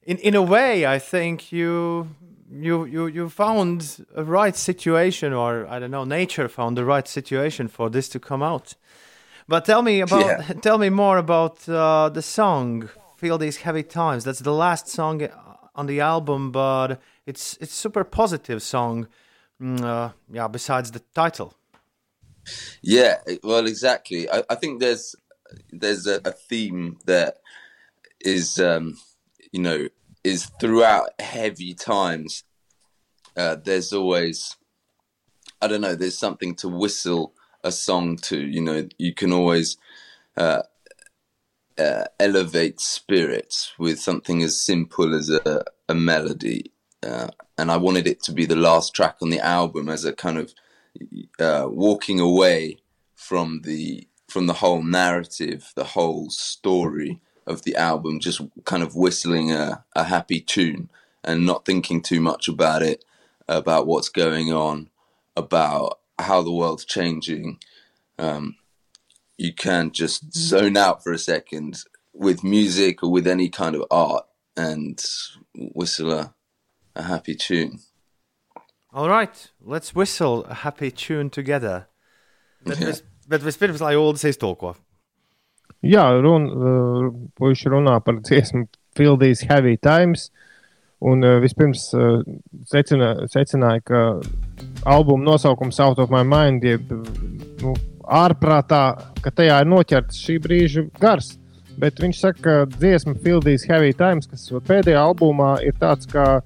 In, 0.05 0.16
in 0.19 0.35
a 0.35 0.43
way, 0.43 0.86
I 0.86 0.99
think 0.99 1.53
you 1.53 2.09
you 2.51 2.85
you 2.86 3.07
you 3.07 3.28
found 3.28 4.05
a 4.16 4.24
right 4.24 4.57
situation, 4.57 5.32
or 5.32 5.66
I 5.69 5.78
don't 5.78 5.90
know, 5.90 6.05
nature 6.05 6.49
found 6.49 6.77
the 6.77 6.85
right 6.85 7.07
situation 7.09 7.69
for 7.69 7.90
this 7.90 8.09
to 8.11 8.19
come 8.19 8.43
out. 8.43 8.74
But 9.49 9.65
tell 9.65 9.82
me 9.82 10.01
about 10.01 10.24
Yeah. 10.27 10.53
tell 10.62 10.78
me 10.78 10.89
more 10.90 11.19
about 11.19 11.69
uh, 11.69 12.09
the 12.09 12.23
song 12.23 12.89
"Feel 13.16 13.39
These 13.39 13.59
Heavy 13.59 13.82
Times." 13.82 14.24
That's 14.24 14.40
the 14.40 14.53
last 14.55 14.89
song 14.89 15.28
on 15.74 15.86
the 15.86 16.01
album, 16.01 16.51
but 16.53 17.01
it's 17.27 17.59
it's 17.61 17.74
super 17.74 18.03
positive 18.05 18.62
song. 18.62 19.07
Mm, 19.62 19.80
uh, 19.80 20.10
yeah, 20.30 20.48
besides 20.48 20.90
the 20.90 20.98
title. 21.14 21.55
Yeah, 22.82 23.18
well, 23.44 23.66
exactly. 23.66 24.28
I, 24.28 24.43
I 24.51 24.56
think 24.56 24.80
there's 24.80 25.14
there's 25.70 26.06
a, 26.06 26.20
a 26.24 26.32
theme 26.32 26.98
that 27.06 27.36
is 28.20 28.59
um, 28.59 28.98
you 29.52 29.60
know 29.60 29.89
is 30.24 30.47
throughout 30.60 31.10
heavy 31.20 31.74
times. 31.74 32.43
Uh, 33.36 33.56
there's 33.64 33.93
always 33.93 34.56
I 35.60 35.68
don't 35.68 35.80
know. 35.80 35.94
There's 35.94 36.18
something 36.18 36.56
to 36.56 36.68
whistle 36.68 37.34
a 37.62 37.70
song 37.70 38.16
to. 38.22 38.40
You 38.40 38.62
know, 38.62 38.89
you 38.98 39.14
can 39.14 39.32
always 39.32 39.76
uh, 40.36 40.62
uh, 41.78 42.05
elevate 42.18 42.80
spirits 42.80 43.72
with 43.78 44.01
something 44.01 44.43
as 44.43 44.59
simple 44.59 45.14
as 45.14 45.30
a, 45.30 45.64
a 45.89 45.94
melody. 45.94 46.72
Uh, 47.03 47.29
and 47.59 47.70
I 47.70 47.77
wanted 47.77 48.07
it 48.07 48.23
to 48.24 48.33
be 48.33 48.47
the 48.47 48.57
last 48.57 48.95
track 48.95 49.16
on 49.23 49.31
the 49.31 49.41
album 49.41 49.89
as 49.89 50.05
a 50.05 50.12
kind 50.12 50.39
of 50.39 50.55
uh, 51.39 51.66
walking 51.69 52.20
away 52.20 52.79
from 53.15 53.62
the 53.65 54.07
from 54.29 54.47
the 54.47 54.55
whole 54.55 54.83
narrative, 54.83 55.73
the 55.77 55.85
whole 55.85 56.31
story 56.31 57.20
of 57.47 57.62
the 57.62 57.77
album, 57.77 58.19
just 58.19 58.41
kind 58.65 58.83
of 58.83 58.97
whistling 58.97 59.53
a, 59.53 59.85
a 59.95 60.05
happy 60.05 60.41
tune 60.41 60.89
and 61.23 61.45
not 61.45 61.66
thinking 61.66 62.01
too 62.01 62.20
much 62.20 62.49
about 62.49 62.83
it, 62.83 63.05
about 63.47 63.87
what's 63.87 64.09
going 64.09 64.51
on, 64.53 64.89
about 65.37 65.99
how 66.19 66.41
the 66.41 66.53
world's 66.53 66.87
changing. 66.87 67.59
Um, 68.19 68.57
you 69.37 69.53
can 69.53 69.91
just 69.91 70.35
zone 70.35 70.77
out 70.77 71.03
for 71.03 71.12
a 71.12 71.19
second 71.19 71.83
with 72.15 72.45
music 72.45 73.03
or 73.03 73.11
with 73.11 73.27
any 73.27 73.49
kind 73.49 73.74
of 73.74 73.85
art 73.91 74.24
and 74.57 75.03
whistle 75.55 76.12
a, 76.12 76.35
a 76.94 77.02
happy 77.02 77.35
tune. 77.35 77.78
All 78.93 79.09
right, 79.09 79.51
let's 79.64 79.94
whistle 79.94 80.44
a 80.44 80.55
happy 80.55 80.90
tune 80.90 81.31
together. 81.31 81.86
Bet, 82.64 82.78
Jā. 82.78 82.86
vis, 82.86 83.02
bet 83.28 83.43
vispirms, 83.43 83.81
lai 83.81 83.94
Ulas 83.97 84.24
iztulko. 84.28 84.74
Jā, 85.82 86.05
run, 86.23 86.44
uh, 86.52 87.06
puiši 87.40 87.73
runā 87.73 87.97
par 88.05 88.20
dziesmu 88.20 88.69
Feel 88.94 89.16
These 89.19 89.48
Heavy 89.48 89.77
Times. 89.77 90.31
Un 91.02 91.24
uh, 91.24 91.40
vispirms 91.43 91.89
uh, 91.97 92.20
secina, 92.70 93.14
secināja, 93.32 93.82
ka 93.82 94.02
albuma 94.86 95.24
nosaukums 95.32 95.81
Out 95.82 95.98
of 95.98 96.12
My 96.14 96.23
Mind, 96.23 96.62
jeb 96.62 96.93
nu, 97.64 97.74
ārprātā, 98.06 98.85
ka 99.24 99.32
tajā 99.35 99.62
ir 99.64 99.73
noķerts 99.73 100.20
šī 100.23 100.39
brīža 100.44 100.86
gars. 101.01 101.32
Bet 101.81 101.98
viņš 101.98 102.20
saka, 102.20 102.43
ka 102.44 102.77
dziesma 102.77 103.16
Feel 103.24 103.40
These 103.43 103.66
Heavy 103.73 103.97
Times, 103.97 104.28
kas 104.31 104.47
pēdējā 104.69 105.01
albumā 105.01 105.56
ir 105.66 105.74
tāds 105.81 106.06
kā 106.12 106.43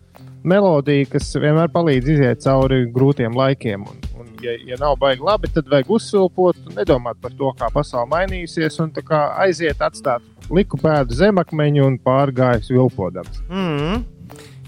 melodija, 0.48 1.08
kas 1.10 1.32
vienmēr 1.36 1.70
palīdz 1.74 2.12
iziet 2.16 2.44
cauri 2.44 2.84
grūtiem 2.92 3.36
laikiem. 3.36 3.86
Un, 3.90 4.04
un 4.20 4.30
ja, 4.44 4.54
ja 4.70 4.78
nav 4.80 4.96
baigi 5.00 5.26
labi, 5.26 5.50
tad 5.52 5.68
vajag 5.72 5.90
uzsilpot, 5.98 6.60
nedomāt 6.76 7.20
par 7.22 7.34
to, 7.38 7.52
kā 7.58 7.70
pasaule 7.74 8.08
mainīsies, 8.12 8.78
un 8.84 8.92
aiziet, 9.42 9.82
atstāt 9.82 10.24
liku 10.52 10.78
pēdu 10.80 11.16
zemakmeņu 11.18 11.86
un 11.86 11.98
pārgājis 12.02 12.70
vilpodams. 12.72 13.42
Mm. 13.50 14.04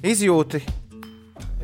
Izjūti, 0.06 0.62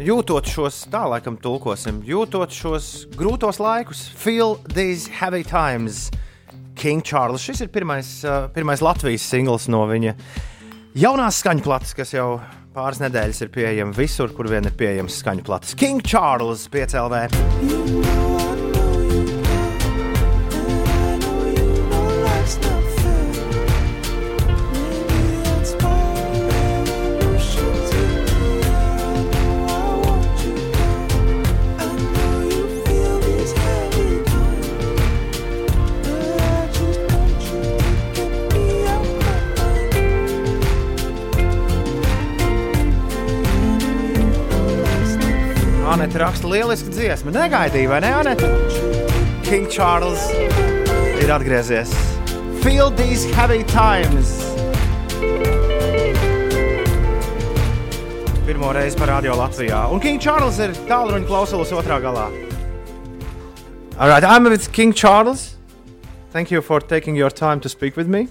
jūtot 0.02 0.48
šos, 0.50 0.84
tā 0.90 1.04
laikam 1.10 1.38
tulkosim, 1.40 2.02
jūtot 2.06 2.54
šos 2.54 3.06
grūtos 3.14 3.60
laikus, 3.62 4.06
feel 4.08 4.58
these 4.74 5.08
heavy 5.08 5.44
times. 5.44 6.10
King 6.74 7.04
Charles. 7.06 7.44
Šis 7.44 7.60
ir 7.62 7.68
pirmais, 7.70 8.08
uh, 8.26 8.48
pirmais 8.50 8.82
Latvijas 8.82 9.22
singls 9.30 9.68
no 9.70 9.84
viņa 9.86 10.16
jaunās 10.94 11.40
skaņu 11.42 11.64
plates, 11.66 11.94
kas 11.96 12.14
jau 12.14 12.38
pāris 12.74 13.02
nedēļas 13.02 13.44
ir 13.44 13.52
pieejama 13.54 13.94
visur, 13.96 14.34
kur 14.34 14.50
vien 14.50 14.66
ir 14.66 14.74
pieejams 14.78 15.20
skaņu 15.22 15.46
plates. 15.46 15.76
King 15.78 16.02
Charles 16.06 16.68
5LV. 16.70 18.53
Anita 46.54 46.66
raksta 46.66 46.84
lielisku 46.84 46.90
dziesmu. 46.92 47.30
Negaidīja, 47.32 47.88
vai 47.88 48.00
ne, 48.00 48.12
Anita? 48.14 48.48
King 49.44 49.68
Charles 49.70 50.20
ir 51.22 51.30
atgriezies. 51.30 51.90
Feel 52.62 52.90
these 52.90 53.24
heavy 53.34 53.64
times. 53.64 54.40
Pirmo 58.46 58.72
reizi 58.76 58.96
parādījā 59.00 59.34
Latvijā. 59.36 59.82
Un 59.92 60.00
King 60.00 60.20
Charles 60.20 60.58
ir 60.60 60.70
tālruņa 60.88 61.26
klausulas 61.26 61.72
otrā 61.72 61.98
galā. 62.04 62.28
All 63.98 64.08
right, 64.08 64.24
I'm 64.24 64.44
with 64.44 64.70
King 64.72 64.92
Charles. 64.92 65.56
Thank 66.32 66.50
you 66.50 66.60
for 66.62 66.80
taking 66.80 67.16
your 67.16 67.30
time 67.30 67.60
to 67.60 67.68
speak 67.68 67.96
with 67.96 68.06
me. 68.08 68.28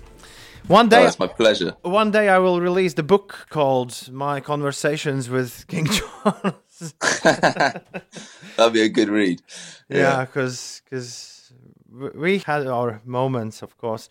One 0.67 0.85
Oh, 0.87 0.89
day, 0.89 1.05
it's 1.05 1.19
my 1.19 1.27
pleasure. 1.27 1.73
one 1.81 2.11
day 2.11 2.29
I 2.29 2.37
will 2.39 2.61
release 2.61 2.93
the 2.93 3.03
book 3.03 3.47
called 3.49 4.09
My 4.11 4.39
Conversations 4.39 5.29
with 5.29 5.65
King 5.67 5.87
Charles. 5.97 6.53
That'd 7.23 8.73
be 8.73 8.81
a 8.81 8.89
good 8.89 9.09
read. 9.09 9.41
Yeah, 9.89 10.25
because 10.25 10.81
because 10.83 11.53
we 12.15 12.39
had 12.39 12.67
our 12.67 13.01
moments, 13.05 13.61
of 13.61 13.77
course. 13.77 14.09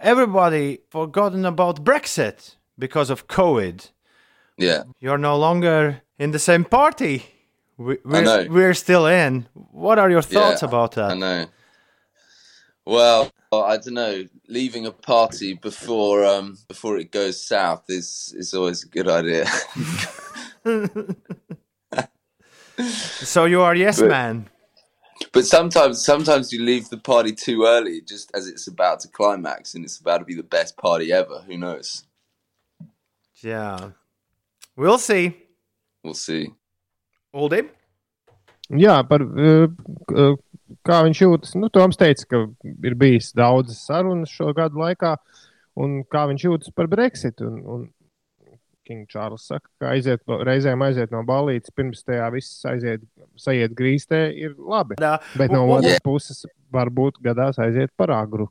Everybody 0.00 0.80
forgotten 0.90 1.44
about 1.44 1.84
Brexit 1.84 2.56
because 2.78 3.10
of 3.10 3.26
COVID. 3.28 3.90
Yeah. 4.58 4.82
You're 5.00 5.18
no 5.18 5.36
longer 5.38 6.02
in 6.18 6.32
the 6.32 6.38
same 6.38 6.64
party. 6.64 7.24
We, 7.76 7.98
we're, 8.04 8.48
we're 8.48 8.74
still 8.74 9.06
in. 9.06 9.46
What 9.54 9.98
are 9.98 10.10
your 10.10 10.22
thoughts 10.22 10.62
Yeah, 10.62 10.68
about 10.68 10.98
I 10.98 11.08
that? 11.08 11.18
know. 11.18 11.46
Well, 12.84 13.30
I 13.52 13.76
don't 13.76 13.94
know. 13.94 14.24
Leaving 14.48 14.86
a 14.86 14.92
party 14.92 15.54
before 15.54 16.24
um 16.24 16.58
before 16.68 16.98
it 16.98 17.10
goes 17.12 17.42
south 17.42 17.84
is 17.88 18.34
is 18.36 18.52
always 18.54 18.84
a 18.84 18.88
good 18.88 19.08
idea. 19.08 19.46
So 22.84 23.44
you 23.44 23.60
are 23.62 23.74
yes 23.74 24.00
But- 24.00 24.08
man. 24.08 24.48
but 25.32 25.44
sometimes 25.44 26.04
sometimes 26.04 26.52
you 26.52 26.62
leave 26.64 26.88
the 26.88 26.96
party 26.96 27.32
too 27.32 27.64
early, 27.66 28.00
just 28.00 28.30
as 28.34 28.48
it's 28.48 28.66
about 28.68 29.00
to 29.00 29.08
climax 29.08 29.74
and 29.74 29.84
it's 29.84 30.00
about 30.00 30.18
to 30.18 30.24
be 30.24 30.34
the 30.34 30.42
best 30.56 30.76
party 30.76 31.12
ever. 31.12 31.42
Who 31.46 31.56
knows? 31.58 32.04
Yeah. 33.42 33.90
We'll 34.76 34.98
see. 34.98 35.36
We'll 36.02 36.14
see. 36.14 36.50
Uldi? 37.34 37.68
Jā, 38.70 39.02
par 39.08 39.20
uh, 39.22 39.66
uh, 40.14 40.36
kā 40.86 41.00
viņš 41.04 41.20
jūtas. 41.24 41.54
Nu, 41.58 41.68
Toms 41.68 41.96
teica, 41.98 42.24
ka 42.30 42.40
ir 42.86 42.94
bijis 42.94 43.32
daudzas 43.36 43.80
sarunas 43.86 44.30
šo 44.30 44.52
gadu 44.54 44.78
laikā, 44.80 45.16
un 45.76 46.02
kā 46.04 46.22
viņš 46.30 46.44
jūtas 46.46 46.72
par 46.74 46.86
Brexit. 46.86 47.42
Un, 47.42 47.58
un 47.66 47.88
King 48.90 49.06
Čārls 49.06 49.44
saka, 49.46 49.68
ka 49.78 49.92
aiziet, 49.94 50.24
no- 50.26 50.40
reizēm 50.46 50.82
aiziet 50.82 51.12
no 51.14 51.22
balītes, 51.22 51.70
pirms 51.70 52.02
tajā 52.02 52.26
viss 52.34 52.64
aiziet, 52.66 53.04
sajiet 53.38 53.76
grīstē, 53.78 54.22
ir 54.34 54.56
labi. 54.58 54.98
Bet 55.38 55.52
no 55.54 55.62
Well, 55.66 55.78
otras 55.78 55.92
yeah. 55.92 56.02
puses, 56.02 56.44
varbūt 56.74 57.22
gadās 57.22 57.60
aiziet 57.62 57.94
par 57.96 58.10
agru. 58.10 58.48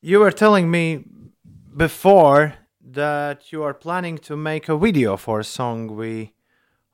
You 0.00 0.20
were 0.20 0.32
telling 0.32 0.70
me 0.70 1.04
before 1.76 2.54
that 2.92 3.52
you 3.52 3.62
are 3.62 3.74
planning 3.74 4.18
to 4.18 4.36
make 4.36 4.68
a 4.68 4.76
video 4.76 5.16
for 5.16 5.40
a 5.40 5.44
song 5.44 5.96
we 5.96 6.32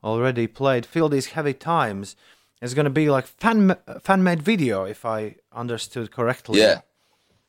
already 0.03 0.47
played. 0.47 0.87
Feel 0.87 1.09
these 1.09 1.27
heavy 1.35 1.55
times. 1.55 2.17
It's 2.63 2.75
going 2.75 2.85
to 2.85 2.91
be 2.91 3.11
like 3.11 3.27
fan 3.27 3.77
fan 4.01 4.23
made 4.23 4.43
video, 4.43 4.85
if 4.85 5.05
I 5.05 5.37
understood 5.53 6.11
correctly. 6.11 6.61
Yeah. 6.61 6.81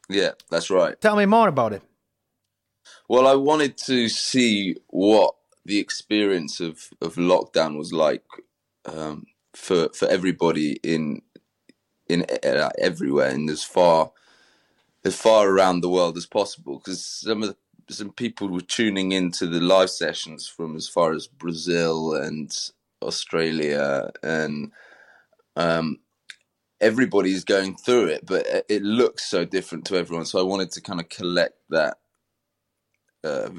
Yeah, 0.10 0.32
that's 0.50 0.70
right. 0.70 1.00
Tell 1.00 1.16
me 1.16 1.26
more 1.26 1.48
about 1.48 1.74
it. 1.74 1.82
Well, 3.12 3.28
I 3.28 3.36
wanted 3.36 3.78
to 3.88 4.10
see 4.10 4.78
what 4.90 5.36
the 5.66 5.80
experience 5.80 6.62
of, 6.62 6.90
of 7.02 7.16
lockdown 7.18 7.78
was 7.78 7.94
like 7.94 8.24
um, 8.86 9.26
for 9.56 9.90
for 9.96 10.08
everybody 10.10 10.80
in 10.84 11.22
in 12.10 12.26
uh, 12.46 12.70
everywhere 12.80 13.30
and 13.30 13.50
as 13.50 13.64
far 13.64 14.12
as 15.06 15.16
far 15.16 15.50
around 15.50 15.82
the 15.82 15.90
world 15.90 16.18
as 16.18 16.28
possible. 16.28 16.80
Because 16.80 17.06
some 17.06 17.44
of 17.44 17.50
the 17.50 17.58
some 17.94 18.12
people 18.14 18.50
were 18.50 18.62
tuning 18.62 19.14
into 19.14 19.48
the 19.48 19.62
live 19.62 19.92
sessions 19.92 20.48
from 20.48 20.76
as 20.78 20.88
far 20.90 21.14
as 21.14 21.28
Brazil 21.28 22.16
and 22.16 22.52
Australia, 23.04 24.12
and 24.24 24.72
um, 25.58 26.00
everybody's 26.82 27.44
going 27.44 27.76
through 27.76 28.08
it, 28.08 28.26
but 28.26 28.46
it- 28.48 28.66
it 28.70 28.84
looks 28.84 29.26
so 29.26 29.46
different 29.46 29.86
to 29.86 29.98
everyone. 29.98 30.26
So 30.26 30.40
I 30.40 30.44
wanted 30.44 30.72
to 30.74 30.82
kind 30.82 31.00
of 31.00 31.10
collect 31.10 31.58
that, 31.70 32.00
uh, 33.24 33.50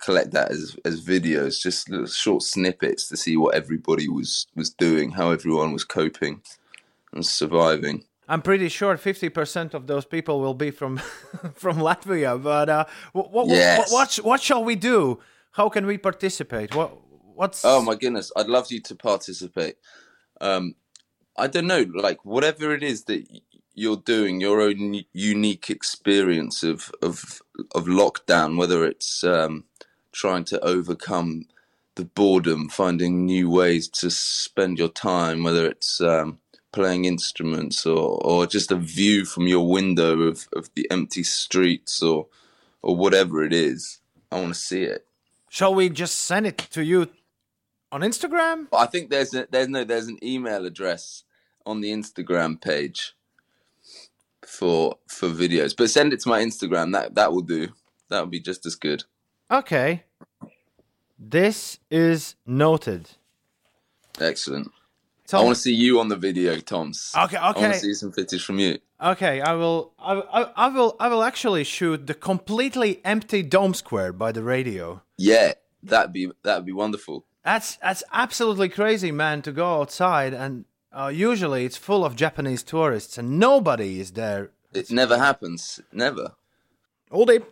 collect 0.00 0.32
that 0.32 0.50
as 0.50 0.76
as 0.84 1.04
videos, 1.04 1.60
just 1.60 1.88
little 1.88 2.06
short 2.06 2.42
snippets 2.42 3.08
to 3.08 3.16
see 3.16 3.36
what 3.36 3.54
everybody 3.54 4.08
was 4.08 4.46
was 4.54 4.70
doing, 4.70 5.12
how 5.12 5.30
everyone 5.30 5.72
was 5.72 5.84
coping 5.84 6.42
and 7.12 7.24
surviving. 7.26 8.04
I'm 8.28 8.40
pretty 8.40 8.68
sure 8.68 8.96
50% 8.96 9.74
of 9.74 9.88
those 9.88 10.06
people 10.06 10.40
will 10.40 10.54
be 10.54 10.70
from 10.70 10.96
from 11.54 11.78
Latvia. 11.78 12.42
But 12.42 12.68
uh, 12.68 12.84
what, 13.12 13.30
what, 13.32 13.48
Yes. 13.48 13.78
what, 13.78 13.90
what, 13.90 14.24
what 14.24 14.40
shall 14.40 14.64
we 14.64 14.76
do? 14.76 15.20
How 15.52 15.68
can 15.68 15.86
we 15.86 15.98
participate? 15.98 16.74
What 16.74 16.96
what's 17.34 17.64
Oh 17.64 17.82
my 17.82 17.94
goodness, 17.94 18.32
I'd 18.36 18.46
love 18.46 18.70
you 18.70 18.80
to 18.80 18.94
participate. 18.94 19.76
Um, 20.40 20.74
I 21.36 21.46
don't 21.46 21.66
know, 21.66 21.84
like 21.94 22.24
whatever 22.24 22.74
it 22.74 22.82
is 22.82 23.04
that 23.04 23.26
you're 23.74 23.96
doing, 23.96 24.40
your 24.40 24.60
own 24.60 25.02
unique 25.12 25.70
experience 25.70 26.62
of 26.62 26.92
of 27.00 27.42
of 27.74 27.86
lockdown, 27.86 28.56
whether 28.56 28.84
it's 28.84 29.24
um, 29.24 29.64
trying 30.12 30.44
to 30.44 30.60
overcome 30.64 31.46
the 31.94 32.04
boredom, 32.04 32.68
finding 32.68 33.26
new 33.26 33.50
ways 33.50 33.88
to 33.88 34.10
spend 34.10 34.78
your 34.78 34.88
time, 34.88 35.42
whether 35.42 35.66
it's 35.66 36.00
um, 36.00 36.38
playing 36.72 37.04
instruments 37.04 37.86
or 37.86 38.18
or 38.24 38.46
just 38.46 38.72
a 38.72 38.76
view 38.76 39.24
from 39.24 39.46
your 39.46 39.68
window 39.68 40.22
of, 40.22 40.48
of 40.54 40.70
the 40.74 40.90
empty 40.90 41.22
streets 41.22 42.02
or 42.02 42.26
or 42.82 42.96
whatever 42.96 43.44
it 43.44 43.52
is. 43.52 44.00
I 44.30 44.40
want 44.40 44.54
to 44.54 44.60
see 44.60 44.82
it. 44.82 45.06
Shall 45.50 45.74
we 45.74 45.90
just 45.90 46.18
send 46.18 46.46
it 46.46 46.58
to 46.58 46.82
you 46.82 47.08
on 47.90 48.00
Instagram? 48.00 48.68
I 48.72 48.86
think 48.86 49.10
there's 49.10 49.34
a, 49.34 49.46
there's 49.50 49.68
no 49.68 49.84
there's 49.84 50.08
an 50.08 50.18
email 50.22 50.64
address 50.64 51.24
on 51.64 51.80
the 51.80 51.92
Instagram 51.92 52.60
page 52.60 53.14
for 54.52 54.96
for 55.08 55.28
videos, 55.28 55.74
but 55.76 55.90
send 55.90 56.12
it 56.12 56.20
to 56.20 56.28
my 56.28 56.40
Instagram. 56.42 56.92
That 56.92 57.14
that 57.14 57.32
will 57.32 57.42
do. 57.42 57.68
That 58.10 58.20
will 58.20 58.26
be 58.38 58.40
just 58.40 58.66
as 58.66 58.74
good. 58.74 59.04
Okay. 59.50 60.04
This 61.18 61.78
is 61.90 62.34
noted. 62.46 63.10
Excellent. 64.20 64.70
Tom- 65.26 65.40
I 65.40 65.44
want 65.44 65.56
to 65.56 65.62
see 65.62 65.74
you 65.74 66.00
on 66.00 66.08
the 66.08 66.16
video, 66.16 66.58
Toms. 66.58 67.12
Okay, 67.16 67.36
okay. 67.36 67.38
I 67.38 67.52
want 67.52 67.74
to 67.74 67.78
see 67.78 67.94
some 67.94 68.12
footage 68.12 68.44
from 68.44 68.58
you. 68.58 68.78
Okay, 69.00 69.40
I 69.40 69.52
will. 69.54 69.92
I, 69.98 70.12
I, 70.14 70.66
I 70.66 70.68
will. 70.68 70.96
I 71.00 71.08
will 71.08 71.22
actually 71.22 71.64
shoot 71.64 72.06
the 72.06 72.14
completely 72.14 73.00
empty 73.04 73.42
dome 73.42 73.74
square 73.74 74.12
by 74.12 74.32
the 74.32 74.42
radio. 74.42 75.02
Yeah, 75.16 75.54
that'd 75.82 76.12
be 76.12 76.30
that'd 76.42 76.66
be 76.66 76.72
wonderful. 76.72 77.24
That's 77.44 77.76
that's 77.76 78.02
absolutely 78.12 78.68
crazy, 78.68 79.12
man. 79.12 79.42
To 79.42 79.52
go 79.52 79.80
outside 79.80 80.34
and 80.34 80.64
uh, 80.94 81.08
usually 81.08 81.64
it's 81.64 81.76
full 81.76 82.04
of 82.04 82.14
Japanese 82.16 82.62
tourists 82.62 83.18
and 83.18 83.38
nobody 83.38 84.00
is 84.00 84.12
there. 84.12 84.50
It 84.74 84.90
never 84.90 85.18
happens. 85.18 85.80
Never. 85.92 86.32
Uldi. 87.12 87.42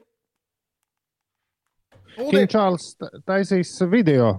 King 2.16 2.48
Čārlis 2.50 2.94
ta- 2.98 3.10
taisīs 3.28 3.70
video. 3.90 4.30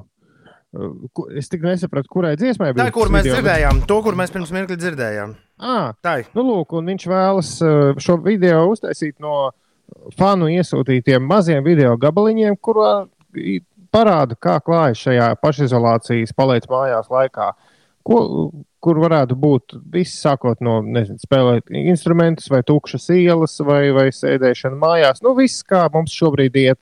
Uh, 0.72 0.94
Es 1.36 1.50
tik 1.52 1.62
nesapratu, 1.66 2.08
kurai 2.08 2.36
dziesmai 2.40 2.70
Tā, 2.72 2.78
bija 2.78 2.92
kur 2.96 3.10
tas 3.10 3.12
mēs 3.18 3.24
video, 3.26 3.36
bet- 3.36 3.44
dzirdējām, 3.44 3.80
to, 3.90 3.98
kur 4.06 4.16
mēs 4.16 4.32
pirms 4.32 4.52
mirkli 4.56 4.78
dzirdējām. 4.80 5.34
Ah, 5.60 5.94
tā 6.04 6.14
ir. 6.22 6.28
Nu, 6.34 6.46
lūk, 6.48 6.72
un 6.80 6.86
viņš 6.88 7.08
vēlas 7.12 7.50
uh, 7.66 8.00
šo 8.00 8.16
video 8.24 8.62
uztaisīt 8.72 9.18
no 9.20 9.52
fanu 10.16 10.48
iesūtītiem 10.48 11.26
maziem 11.28 11.64
video 11.66 11.98
gabaliņiem, 12.00 12.56
kurā 12.64 12.94
parāda, 13.92 14.38
kā 14.40 14.56
klājas 14.64 15.02
šajā 15.04 15.28
pašizolācijas 15.44 16.32
paliec 16.38 16.70
mājās 16.72 17.12
laikā. 17.12 17.50
Ko, 18.08 18.20
kur 18.82 19.00
varētu 19.02 19.38
būt 19.38 19.76
viss, 19.94 20.22
sākot 20.24 20.62
no 20.66 20.80
nezinu, 20.86 21.22
spēlēt 21.22 21.70
instrumentus, 21.70 22.50
vai 22.52 22.64
tukšas 22.66 23.10
ielas, 23.16 23.60
vai, 23.66 23.84
vai 23.96 24.08
sēdēšana 24.16 24.80
mājās. 24.82 25.22
Nu, 25.26 25.36
viss, 25.38 25.66
kā 25.68 25.86
mums 25.94 26.16
šobrīd 26.18 26.58
iet. 26.64 26.82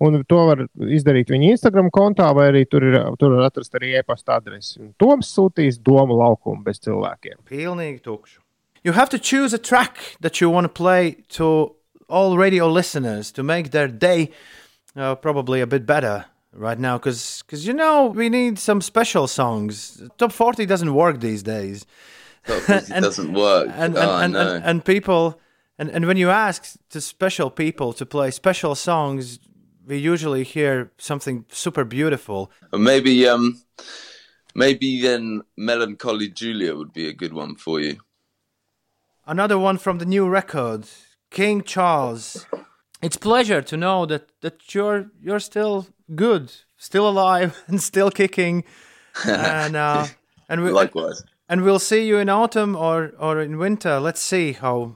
Un 0.00 0.22
to 0.24 0.38
var 0.48 0.62
izdarīt 0.96 1.28
viņa 1.28 1.50
Instagram 1.54 1.90
kontā, 1.92 2.30
vai 2.36 2.46
arī 2.48 2.62
tur, 2.68 2.86
ir, 2.88 2.96
tur 3.20 3.36
atrast 3.44 3.74
arī 3.76 3.92
e-pasta 3.98 4.38
adresi. 4.40 4.78
Un 4.80 4.94
Toms 5.00 5.28
sūtīs 5.36 5.76
domu 5.84 6.16
laukumu 6.16 6.64
bez 6.64 6.80
cilvēkiem. 6.86 7.42
Pilnīgi 7.48 8.00
tukšu. 8.06 8.40
You 8.82 8.96
have 8.96 9.10
to 9.12 9.18
choose 9.18 9.52
a 9.52 9.58
track 9.58 10.16
that 10.20 10.40
you 10.40 10.48
want 10.48 10.64
to 10.64 10.72
play 10.72 11.18
to 11.36 11.76
all 12.08 12.38
radio 12.38 12.66
listeners 12.66 13.30
to 13.32 13.42
make 13.42 13.70
their 13.70 13.88
day 13.88 14.30
uh, 14.96 15.14
probably 15.16 15.60
a 15.60 15.66
bit 15.66 15.84
better 15.84 16.24
right 16.52 16.78
now 16.78 16.98
because 16.98 17.42
because 17.46 17.66
you 17.66 17.72
know 17.72 18.06
we 18.06 18.28
need 18.28 18.58
some 18.58 18.80
special 18.80 19.26
songs. 19.26 20.02
Top 20.18 20.32
40 20.32 20.66
doesn't 20.66 20.94
work 20.94 21.20
these 21.20 21.42
days. 21.42 21.86
Top 22.46 22.62
It 22.68 23.00
doesn't 23.00 23.32
work. 23.32 23.68
and, 23.72 23.96
oh, 23.96 24.00
and, 24.00 24.24
and, 24.24 24.32
no. 24.32 24.54
and, 24.54 24.64
and 24.64 24.84
people 24.84 25.40
and, 25.78 25.90
and 25.90 26.06
when 26.06 26.16
you 26.16 26.30
ask 26.30 26.76
to 26.90 27.00
special 27.00 27.50
people 27.50 27.92
to 27.94 28.06
play 28.06 28.30
special 28.30 28.74
songs 28.74 29.38
we 29.86 29.96
usually 29.96 30.44
hear 30.44 30.90
something 30.98 31.44
super 31.48 31.84
beautiful 31.84 32.50
maybe 32.72 33.26
um 33.26 33.62
maybe 34.54 35.00
then 35.02 35.42
melancholy 35.56 36.28
Julia 36.28 36.74
would 36.76 36.92
be 36.92 37.08
a 37.08 37.12
good 37.12 37.32
one 37.32 37.56
for 37.56 37.80
you. 37.80 37.96
another 39.26 39.58
one 39.58 39.78
from 39.78 39.98
the 39.98 40.04
new 40.06 40.28
record 40.28 40.86
king 41.30 41.62
charles 41.62 42.46
it's 43.02 43.16
pleasure 43.16 43.62
to 43.62 43.76
know 43.76 44.06
that 44.06 44.24
that 44.42 44.74
you're 44.74 45.10
you're 45.22 45.40
still 45.40 45.86
good 46.14 46.52
still 46.76 47.08
alive 47.08 47.52
and 47.68 47.80
still 47.82 48.10
kicking 48.10 48.64
and 49.26 49.76
uh 49.76 50.06
and 50.48 50.62
we 50.62 50.70
Likewise. 50.70 51.22
and 51.48 51.62
we'll 51.62 51.78
see 51.78 52.06
you 52.06 52.18
in 52.18 52.28
autumn 52.28 52.74
or 52.76 53.12
or 53.18 53.40
in 53.40 53.58
winter 53.58 54.00
let's 54.00 54.20
see 54.20 54.52
how 54.52 54.94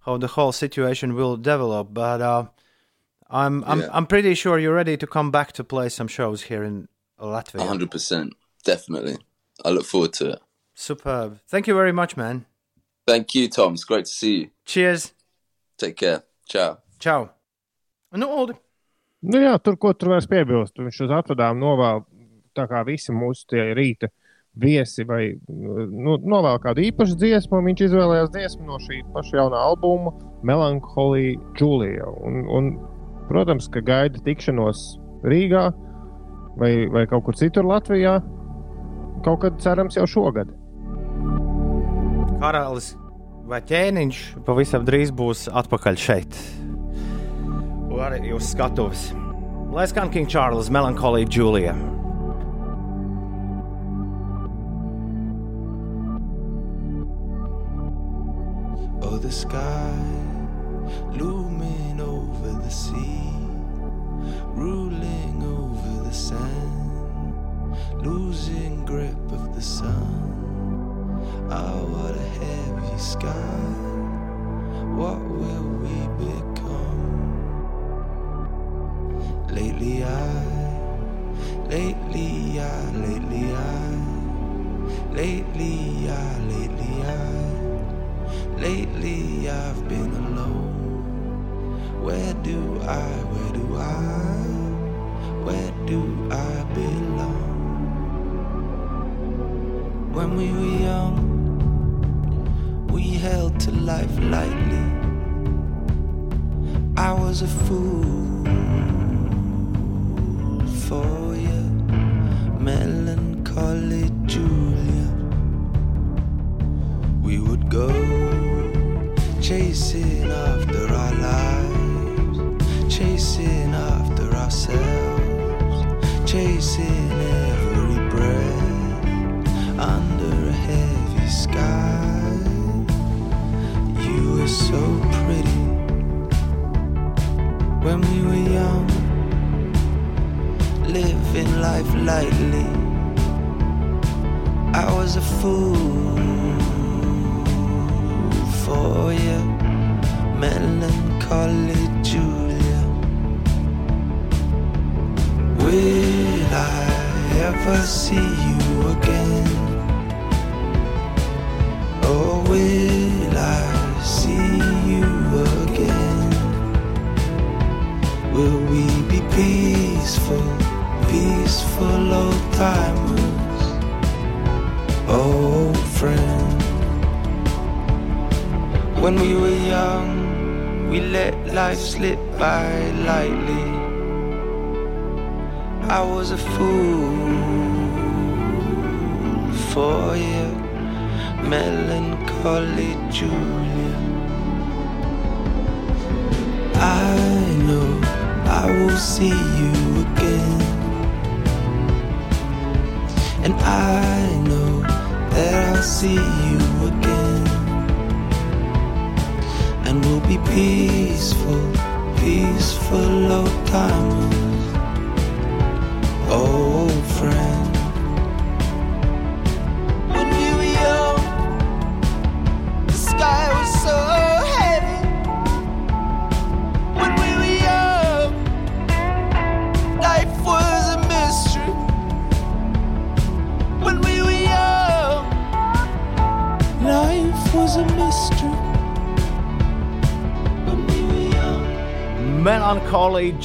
how 0.00 0.18
the 0.18 0.26
whole 0.26 0.52
situation 0.52 1.14
will 1.14 1.36
develop 1.36 1.88
but 1.94 2.20
uh 2.20 2.44
i'm 3.30 3.62
i'm, 3.64 3.80
Yeah. 3.80 3.88
I'm 3.92 4.06
pretty 4.06 4.34
sure 4.34 4.58
you're 4.58 4.74
ready 4.76 4.96
to 4.96 5.06
come 5.06 5.30
back 5.30 5.52
to 5.52 5.64
play 5.64 5.88
some 5.88 6.08
shows 6.08 6.42
here 6.48 6.64
in 6.64 6.88
latvia 7.18 7.66
hundred 7.66 7.90
percent. 7.90 8.32
Definitely. 8.64 9.16
I 9.64 9.70
look 9.70 9.84
forward 9.86 10.12
to 10.14 10.30
it. 10.30 10.38
superb 10.74 11.38
thank 11.48 11.66
you 11.66 11.74
very 11.74 11.92
much 11.92 12.16
man 12.16 12.44
Thank 13.06 13.34
you, 13.34 13.48
Tom. 13.48 13.72
It's 13.74 13.84
great 13.84 14.04
to 14.06 14.12
see 14.12 14.36
you. 14.40 14.50
cheers 14.64 15.12
Take 15.78 15.96
care. 15.96 16.22
Ciao. 16.48 16.78
ciao 16.98 17.30
nu 18.12 18.26
Uldi. 18.26 18.69
Nu 19.20 19.40
jā, 19.42 19.52
tur, 19.60 19.76
ko 19.76 19.92
tur 19.92 20.14
vairs 20.14 20.28
piebilst. 20.30 20.78
Viņš 20.80 21.02
uz 21.04 21.12
atvadām 21.12 21.60
novēl, 21.60 22.04
tā 22.56 22.64
kā 22.70 22.80
visi 22.88 23.12
mūsu 23.12 23.44
tie 23.52 23.70
rīta 23.76 24.08
viesi, 24.60 25.04
vai 25.06 25.36
nu, 25.48 26.16
novēl 26.18 26.60
kādu 26.62 26.84
īpašu 26.88 27.18
dziesmu. 27.20 27.60
Viņš 27.66 27.84
izvēlējās 27.88 28.32
dziesmu 28.34 28.64
no 28.68 28.80
šī 28.82 29.02
paša 29.14 29.42
jaunā 29.42 29.60
albuma, 29.70 30.14
Melancholy 30.46 31.34
Julia. 31.58 32.08
Un, 32.24 32.42
un, 32.48 32.72
protams, 33.28 33.68
ka 33.72 33.84
gaida 33.84 34.22
tikšanos 34.24 34.86
Rīgā 35.28 35.68
vai, 36.58 36.72
vai 36.90 37.04
kaut 37.10 37.28
kur 37.28 37.36
citur 37.36 37.68
Latvijā. 37.68 38.18
Kaut 39.20 39.42
kad 39.44 39.60
cerams 39.60 40.00
jau 40.00 40.08
šogad. 40.08 40.56
karalis 42.40 42.94
vai 43.50 43.60
ķēniņš 43.66 44.20
pavisam 44.46 44.84
drīz 44.86 45.12
būs 45.12 45.48
atpakaļ 45.60 45.98
šeit. 46.00 46.36
Arī 48.00 48.32
uz 48.32 48.48
skatuves. 48.48 49.12
Lai 49.70 49.84
skan 49.86 50.08
King 50.10 50.26
Charles, 50.26 50.70
Melancholy 50.70 51.26
Julia. 51.28 51.76
Oh, 59.02 59.18
the 59.20 59.30
sky 59.30 59.92
looming 61.12 62.00
over 62.00 62.50
the 62.64 62.70
sea, 62.70 63.30
ruling 64.56 65.42
over 65.44 66.08
the 66.08 66.14
sand, 66.14 67.76
losing 68.02 68.84
grip 68.86 69.32
of 69.32 69.54
the 69.54 69.62
sun. 69.62 70.08
Oh, 71.50 71.84
what 71.92 72.16
a 72.16 72.28
heavy 72.40 72.98
sky! 72.98 74.00
What 74.96 75.20
will 75.20 75.68
we 75.78 75.94
become? 76.18 76.49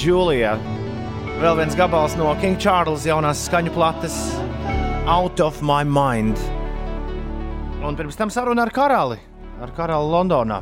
Julia. 0.06 0.52
Vēl 1.42 1.56
viens 1.58 1.74
gabals 1.74 2.14
no 2.14 2.28
King 2.38 2.60
Charles 2.62 3.08
jaunās 3.08 3.40
skaņu 3.48 3.72
plates 3.74 4.14
Out 5.10 5.42
of 5.42 5.64
My 5.66 5.82
Mind. 5.82 6.38
Un 7.82 7.98
pirms 7.98 8.20
tam 8.20 8.30
saruna 8.30 8.68
ar 8.68 8.72
karali, 8.76 9.18
ar 9.66 9.74
karali 9.74 10.12
Londonā. 10.14 10.60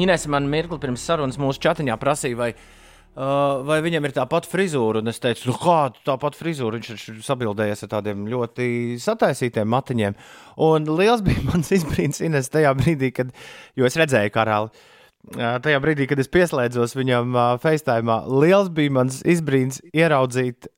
Ines 0.00 0.24
man 0.32 0.48
mirkli 0.48 0.80
pirms 0.80 1.04
sarunas 1.04 1.36
mūsu 1.36 1.60
chatiņā 1.66 1.98
prasīja, 2.00 2.40
vai, 2.40 2.48
uh, 2.56 3.60
vai 3.68 3.82
viņam 3.84 4.08
ir 4.08 4.16
tā 4.16 4.24
pati 4.32 4.48
frizūra. 4.48 5.04
Un 5.04 5.12
es 5.12 5.20
teicu, 5.20 5.50
nu 5.50 5.60
kāda 5.60 6.00
tā 6.08 6.16
pati 6.24 6.40
frizūra. 6.40 6.80
Viņš 6.80 7.12
ir 7.12 7.22
sabildējies 7.28 7.84
ar 7.84 7.94
tādiem 7.98 8.24
ļoti 8.32 8.96
sataisītiem 9.04 9.68
matiņiem. 9.76 10.16
Un 10.64 10.92
liels 10.96 11.20
bija 11.28 11.44
mans 11.52 11.76
izbrīns 11.76 12.24
Ines 12.24 12.48
tajā 12.56 12.72
brīdī, 12.80 13.12
kad, 13.20 13.36
es 13.76 14.00
redzēju 14.00 14.32
karali. 14.40 14.72
Ā, 14.72 14.95
Tajā 15.34 15.78
brīdī, 15.82 16.04
kad 16.06 16.20
es 16.22 16.28
pieslēdzos 16.30 16.92
viņam 16.94 17.34
FaceTime, 17.58 18.14
liels 18.44 18.68
bija 18.70 18.92
mans 18.94 19.18
izbrīns 19.26 19.80
ieraudzīt 19.90 20.68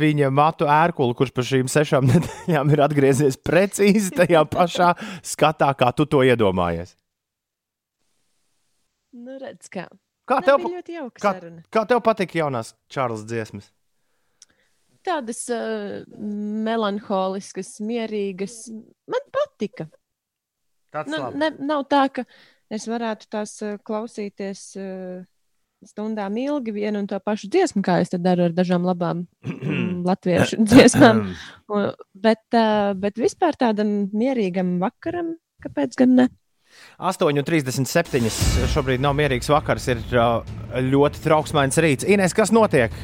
viņa 0.00 0.30
matu 0.32 0.68
ērkuli, 0.72 1.16
kurš 1.18 1.34
par 1.36 1.44
šīm 1.44 1.68
sešām 1.68 2.08
nedēļām 2.12 2.72
ir 2.72 2.84
atgriezies 2.86 3.36
precīzi 3.44 4.14
tajā 4.16 4.46
pašā 4.48 4.94
skatā, 5.20 5.74
kā 5.76 5.92
tu 5.92 6.08
to 6.08 6.24
iedomājies. 6.24 6.96
Nu, 9.18 9.36
redz, 9.42 9.68
kā. 9.72 9.88
Kā 10.28 10.40
tev, 10.44 10.64
kā, 11.16 11.32
kā 11.72 11.84
tev 11.88 12.00
patika 12.04 12.42
jaunās 12.42 12.74
Čārlis 12.92 13.24
dziesmas? 13.28 13.70
Tādas 15.04 15.46
uh, 15.52 16.02
melanholiskas, 16.64 17.78
mierīgas. 17.84 18.66
Man 19.08 19.24
patika. 19.32 19.88
Tāds 20.92 21.12
nu, 21.12 21.22
ne, 21.36 21.52
nav 21.64 21.84
tā, 21.88 22.06
ka 22.12 22.24
es 22.72 22.86
varētu 22.90 23.28
tās 23.32 23.56
uh, 23.64 23.76
klausīties 23.84 24.62
uh, 24.78 25.20
stundām 25.86 26.36
ilgi 26.40 26.74
vienu 26.74 27.02
un 27.02 27.06
to 27.10 27.18
pašu 27.22 27.50
dziesmu, 27.52 27.82
kā 27.86 28.00
es 28.02 28.10
to 28.12 28.18
daru 28.18 28.48
ar 28.48 28.54
dažām 28.54 28.86
labām 28.86 29.26
mm, 29.46 30.02
latviešu 30.08 30.62
dziesmām. 30.64 31.24
Bet, 32.18 32.40
uh, 32.56 32.94
bet 32.98 33.18
vispār 33.20 33.54
tādam 33.60 34.08
mierīgam 34.16 34.78
vakaram, 34.80 35.34
kāpēc 35.62 35.98
gan 36.00 36.14
ne? 36.16 36.24
8,37. 36.98 38.24
Šobrīd 38.72 39.04
nav 39.04 39.14
mierīgs 39.20 39.50
vakars, 39.52 39.86
ir 39.92 40.00
uh, 40.16 40.40
ļoti 40.80 41.22
trauksmains 41.24 41.78
rīts. 41.84 42.08
Ines, 42.08 42.34
kas 42.36 42.54
notiek? 42.54 42.94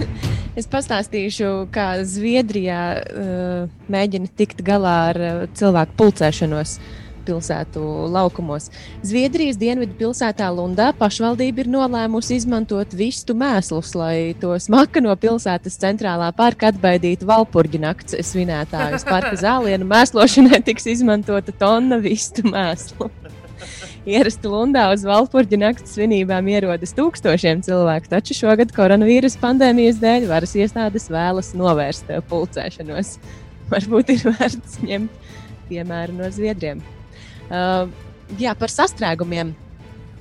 Es 0.58 0.66
pastāstīšu, 0.66 1.70
kā 1.72 2.00
Zviedrijā 2.04 2.80
uh, 2.98 3.68
mēģina 3.92 4.32
tikt 4.36 4.64
galā 4.66 4.96
ar 5.12 5.20
uh, 5.22 5.44
cilvēku 5.56 5.94
pulcēšanos 6.00 6.72
pilsētu 7.26 7.82
laukumos. 8.12 8.68
Zviedrijas 9.06 9.58
dienvidu 9.60 9.96
pilsētā 9.98 10.48
Lundā 10.54 10.90
pašvaldība 10.98 11.64
ir 11.64 11.70
nolēmusi 11.72 12.38
izmantot 12.40 12.94
vistu 12.96 13.36
mēslus, 13.38 13.94
lai 13.98 14.34
to 14.40 14.56
smaka 14.62 15.02
no 15.04 15.14
pilsētas 15.20 15.78
centrālā 15.82 16.30
parka 16.36 16.70
atbaidītu 16.72 17.28
valpurģu 17.30 17.82
nakts 17.86 18.18
svinētājus. 18.30 19.06
Parka 19.08 19.36
zālienu 19.40 19.88
mēslošanai 19.90 20.62
tiks 20.66 20.88
izmantota 20.96 21.54
tonna 21.56 22.00
vistu 22.02 22.46
mēslu. 22.48 23.10
Ierasti 24.08 24.48
Lundā 24.48 24.86
uz 24.94 25.02
Valpurģa 25.04 25.58
naktas 25.60 25.92
svinībām 25.92 26.46
ierodas 26.48 26.94
tūkstošiem 26.96 27.60
cilvēku, 27.66 28.08
taču 28.08 28.36
šogad 28.38 28.72
koronavīrus 28.72 29.36
pandēmijas 29.42 30.00
dēļ 30.00 30.24
varas 30.30 30.56
iestādes 30.56 31.10
vēlas 31.12 31.52
novērst 31.58 32.08
pulcēšanos. 32.30 33.18
Varbūt 33.70 34.14
ir 34.16 34.24
vērts 34.24 34.80
ņemt 34.86 35.28
piemēru 35.68 36.16
no 36.16 36.32
Zviedriem. 36.32 36.80
Uh, 37.50 37.90
jā, 38.38 38.54
par 38.54 38.72
sastrēgumiem. 38.72 39.54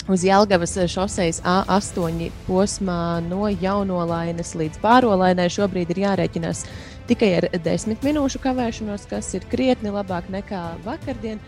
Uz 0.09 0.23
Jelgavas 0.25 0.71
šoseis 0.89 1.37
A8 1.45 2.31
posmā 2.47 3.19
no 3.21 3.45
jaunolainas 3.51 4.55
līdz 4.57 4.79
pārolainai 4.81 5.45
šobrīd 5.53 5.91
ir 5.93 6.01
jārēķinās 6.07 6.63
tikai 7.09 7.29
ar 7.39 7.47
desmit 7.65 8.03
minūšu 8.05 8.41
kavēšanos, 8.43 9.07
kas 9.09 9.31
ir 9.37 9.45
krietni 9.49 9.91
labāk 9.93 10.29
nekā 10.33 10.61
vakardien. 10.85 11.39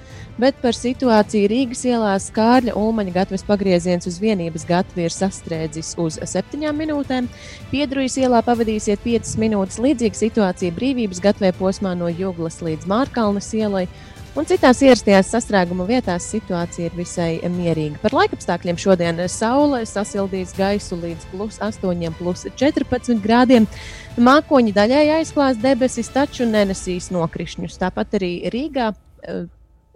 Bet 0.41 0.57
par 0.61 0.77
situāciju 0.77 1.49
Rīgas 1.51 1.83
ielā 1.89 2.15
Skārļa 2.21 2.73
Ulmaņa 2.79 3.13
gatavs 3.17 3.45
pagrieziens 3.45 4.07
uz 4.09 4.17
vienības 4.21 4.65
gatavi 4.69 5.05
ir 5.05 5.13
sastrēdzis 5.13 5.93
uz 6.01 6.17
septiņām 6.33 6.81
minūtēm. 6.81 7.27
Piedrujas 7.73 8.17
ielā 8.21 8.41
pavadīsiet 8.45 9.03
5 9.05 9.35
minūtes. 9.41 9.81
Līdzīga 9.83 10.21
situācija 10.21 10.77
brīvības 10.77 11.21
gatavē 11.21 11.53
posmā 11.59 11.93
no 11.99 12.09
Juglas 12.09 12.61
līdz 12.65 12.89
Mārkalnes 12.89 13.53
ielai. 13.57 13.85
Un 14.31 14.45
citās 14.47 14.79
ierastajās 14.79 15.27
sastrēguma 15.33 15.83
vietās 15.89 16.23
situācija 16.31 16.87
ir 16.87 16.93
visai 16.95 17.41
mierīga. 17.51 17.97
Par 17.99 18.13
laikapstākļiem 18.15 18.77
šodien 18.79 19.17
saule 19.27 19.81
sasildīs 19.83 20.53
gaisu 20.55 20.95
līdz 21.01 21.25
plus 21.33 21.57
8, 21.59 22.13
plus 22.15 22.45
14 22.61 23.19
grādiem. 23.19 23.67
Mākoņi 24.15 24.71
daļai 24.77 25.01
aizklās 25.17 25.59
debesis, 25.59 26.07
taču 26.15 26.47
nenesīs 26.47 27.09
nokrišņus. 27.11 27.75
Tāpat 27.83 28.15
arī 28.21 28.31
Rīgā 28.55 28.93
uh, 28.95 29.43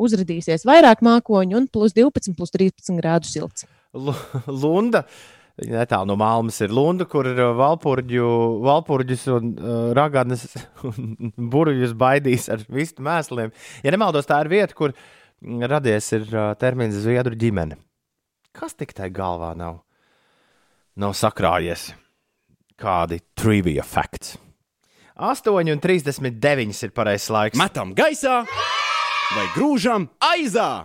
uzrādīsies 0.03 0.67
vairāk 0.67 0.99
mākoņu 1.07 1.61
un 1.61 1.71
plus 1.71 1.95
12, 1.95 2.35
plus 2.35 2.51
13 2.51 2.99
grādu 2.99 3.31
silts. 3.31 3.63
Lu- 3.95 4.19
Lunda. 4.51 5.05
Netālu 5.55 6.09
no 6.09 6.17
Malmas 6.19 6.57
ir 6.65 6.73
Lunda, 6.75 7.05
kur 7.07 7.27
ir 7.29 7.37
uh, 7.39 7.53
valpurģu, 7.55 8.25
valpurģus 8.65 9.21
un 9.31 9.53
uh, 9.55 9.75
raganas 9.95 10.49
un 10.83 11.13
burbuļus 11.53 11.93
baidīs 11.95 12.49
ar 12.51 12.65
vistu 12.67 13.05
mēsliem. 13.05 13.53
Ja 13.85 13.93
nemaldos, 13.95 14.27
tā 14.27 14.41
ir 14.43 14.51
vieta, 14.51 14.75
kur 14.75 14.91
mm, 14.91 15.63
radies 15.71 16.11
ir 16.17 16.27
uh, 16.33 16.49
termins 16.59 16.99
zviedru 16.99 17.39
ģimene. 17.39 17.79
Kas 18.55 18.75
tik 18.75 18.91
tai 18.95 19.07
galvā 19.15 19.53
nav? 19.55 19.79
Nav 20.99 21.15
sakrājies. 21.15 21.93
Kādi 22.75 23.21
trivia 23.39 23.83
fakti? 23.87 24.35
8,39 25.15 26.83
ir 26.83 26.91
pareizais 26.91 27.31
laiks. 27.31 27.59
Metam 27.59 27.95
gaisā 27.95 28.41
vai 28.43 29.47
grūžam 29.55 30.09
aizā! 30.19 30.83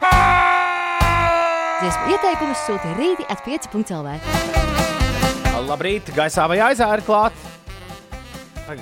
Dziesmu 1.80 2.14
ieteikumus 2.14 2.66
sūta 2.68 2.94
rīti 2.98 3.26
at 3.32 3.42
5.lv. 3.46 4.59
Labrīt, 5.70 6.08
gaisā 6.16 6.48
vai 6.50 6.58
aizā 6.66 6.88
ir 6.96 7.04
klāt. 7.06 7.36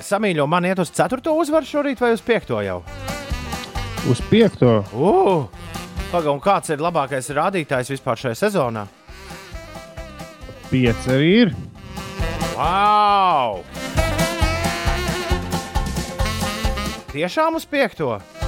Samīļo, 0.05 0.47
man 0.49 0.65
iet 0.65 0.79
uz 0.81 0.89
4. 0.93 1.21
uzvaru 1.29 1.67
šorīt 1.69 2.01
vai 2.01 2.15
uz 2.15 2.23
5. 2.25 2.53
jau? 2.65 2.79
Uz 4.09 4.21
5. 4.31 4.63
Uh, 4.97 5.45
Pagaidām, 6.09 6.41
kāds 6.41 6.73
ir 6.73 6.81
labākais 6.81 7.29
rādītājs 7.37 7.93
vispār 7.93 8.17
šajā 8.17 8.39
sezonā? 8.41 8.87
5 10.71 11.11
arī 11.13 11.29
ir. 11.43 11.53
Wow! 12.57 13.61
Tiešām 17.13 17.61
uz 17.61 17.69
5. 17.69 18.38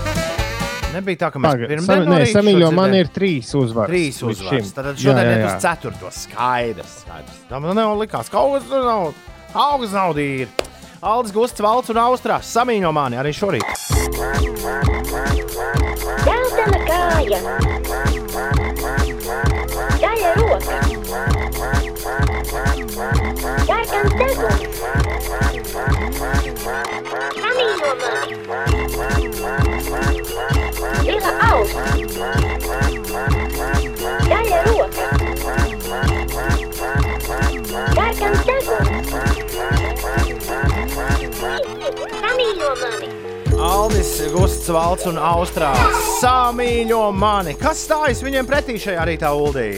Nebija 0.91 1.17
tā, 1.25 1.29
ka 1.31 1.39
mēs 1.39 1.55
pirms 1.69 1.85
Sam- 1.87 2.05
Nē, 2.09 2.21
samīļo, 2.33 2.71
man 2.75 2.93
ir 2.97 3.07
trīs 3.15 3.51
uzvaras. 3.55 3.91
Trīs 3.93 4.17
uzvaras. 4.27 4.71
Tad 4.75 4.85
Jā, 4.91 4.95
šodien 5.05 5.25
jā, 5.25 5.35
ir 5.37 5.45
jā. 5.45 5.55
uz 5.55 5.63
4. 5.63 6.11
Skaidrs. 6.11 6.97
skaidrs. 7.05 7.37
Tam 7.49 7.63
nav 7.75 7.95
likās, 8.01 8.29
ka 8.31 8.37
augs 8.43 8.67
nav. 8.69 9.13
Augs 9.53 9.91
nav 9.95 10.13
dīri. 10.15 10.47
Aldis 11.01 11.31
Gusts, 11.33 11.59
Valts 11.65 11.89
un 11.89 11.97
Austrās 11.97 12.45
samīņo 12.53 12.91
mani 12.93 13.17
arī 13.17 13.31
šorīt. 13.33 13.65
Dzeltena 16.21 16.79
kāja. 16.85 17.39
Zaļa 20.01 20.31
roka. 20.37 20.77
Sarkans 23.65 24.13
deguns. 24.19 24.63
Samīļo 27.41 27.91
mani. 28.01 29.31
Zila 31.01 31.31
auss. 31.49 31.73
Zaļa 34.27 34.59
roka. 34.67 35.05
Sarkans 37.95 38.43
deguns. 38.45 39.09
Samīļo 42.21 42.71
mani. 42.83 43.09
Aldis 43.61 44.13
Gusts, 44.33 44.69
Valts 44.73 45.09
un 45.09 45.17
Austrās 45.17 46.01
samīļo 46.21 47.03
mani. 47.17 47.55
Kas 47.57 47.85
stājas 47.87 48.21
viņiem 48.25 48.49
pretī 48.49 48.77
šajā 48.81 49.05
rītā, 49.09 49.33
Uldī? 49.33 49.69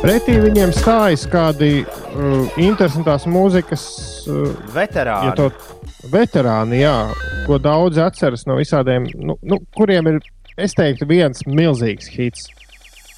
Pretī 0.00 0.38
viņiem 0.40 0.72
stājas 0.76 1.26
kādi 1.28 1.82
uh, 1.82 2.48
interesantās 2.56 3.28
mūzikas 3.28 3.84
uh, 4.28 4.52
Veterāni. 4.72 5.28
Ja 5.28 5.36
to, 5.36 5.50
veterāni, 6.12 6.82
jā, 6.82 6.94
ko 7.46 7.58
daudz 7.62 7.98
atceras 8.02 8.46
no 8.48 8.58
visādiem, 8.58 9.08
nu, 9.18 9.36
nu, 9.42 9.60
kuriem 9.76 10.12
ir, 10.12 10.20
es 10.58 10.74
teiktu, 10.76 11.06
viens 11.08 11.44
milzīgs 11.46 12.10
hits. 12.12 12.48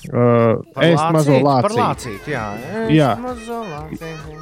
Uh, 0.08 0.62
es 0.80 1.00
mazo 1.12 1.36
Par 1.44 1.74
lācīti. 1.74 1.76
lācīti, 1.76 2.32
jā. 2.32 2.44
Jā. 2.88 3.10
mazo 3.20 3.58
lācīti. 3.68 4.38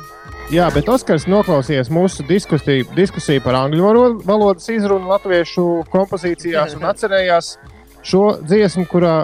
Jā, 0.54 0.68
bet 0.72 0.86
Oskars 0.88 1.26
noklausījās 1.28 1.90
mūsu 1.92 2.24
diskusiju, 2.28 2.86
diskusiju 2.96 3.42
par 3.44 3.58
angļu 3.58 4.22
valodas 4.24 4.68
izrunu 4.72 5.10
latviešu 5.10 5.64
kompozīcijās 5.92 6.78
un 6.78 6.86
atcerējās 6.88 7.50
šo 8.06 8.22
dziesmu, 8.40 8.86
kurā 8.88 9.16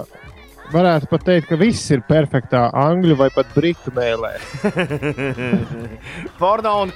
varētu 0.73 1.09
pat 1.09 1.25
teikt, 1.25 1.47
ka 1.49 1.57
viss 1.57 1.89
ir 1.95 2.03
perfektā 2.05 2.67
angļu 2.77 3.17
vai 3.17 3.31
pat 3.33 3.49
britu 3.55 3.93
mēlē. 3.95 4.35
Porno 6.41 6.77
un 6.83 6.93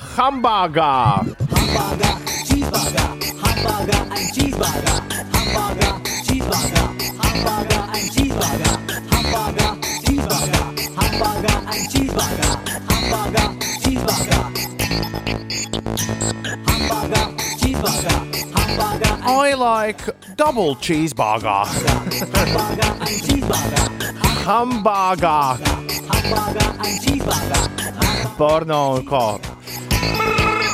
ko? 0.00 0.16
Hambāgā! 0.16 1.24
Cheeseburger, 2.46 3.08
hamburger, 3.42 4.02
ein 4.10 4.26
cheeseburger, 4.32 4.98
hamburger, 5.32 5.94
cheeseburger, 6.24 6.86
hamburger, 7.20 7.82
ein 7.92 8.08
cheeseburger, 8.10 8.74
hamburger, 9.10 9.70
cheeseburger, 10.04 10.64
hamburger, 10.96 11.56
ein 11.68 11.84
cheeseburger, 11.88 12.52
hamburger, 12.88 13.46
cheeseburger, 13.82 14.44
hamburger, 16.66 17.26
cheeseburger, 17.60 18.18
hamburger, 18.54 19.12
I 19.26 19.54
like 19.54 20.02
double 20.36 20.74
cheeseburger. 20.76 21.64
hamburger, 22.34 22.90
ein 23.00 23.18
cheeseburger, 23.20 23.86
Hambāgā! 24.44 25.58
hamburger, 26.08 26.74
ein 26.78 26.98
cheeseburger. 27.00 27.68
Porno 28.36 28.94
un 28.94 29.04
ko? 29.04 29.59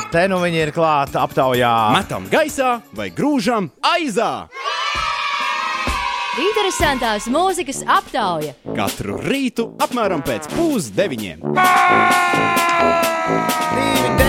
Te 0.07 0.23
nu 0.31 0.37
viņi 0.39 0.61
ir 0.63 0.71
klāti 0.71 1.19
aptaujā. 1.19 1.73
Metam 1.97 2.29
gaisā 2.31 2.77
vai 2.95 3.09
grūžam 3.11 3.67
aizā! 3.83 4.47
Interesantās 6.37 7.25
mūzikas 7.33 7.81
aptauja. 7.89 8.53
Katru 8.77 9.17
rītu 9.25 9.71
apmēram 9.81 10.21
pēc 10.21 10.45
pusdeviņiem. 10.53 11.41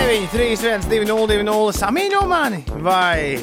9, 0.09 0.25
3, 0.33 0.47
1, 0.57 0.87
2, 0.89 1.05
0, 1.05 1.27
2, 1.29 1.45
0. 1.45 1.69
Samīļo 1.77 2.23
mani 2.27 2.63
vai. 2.81 3.37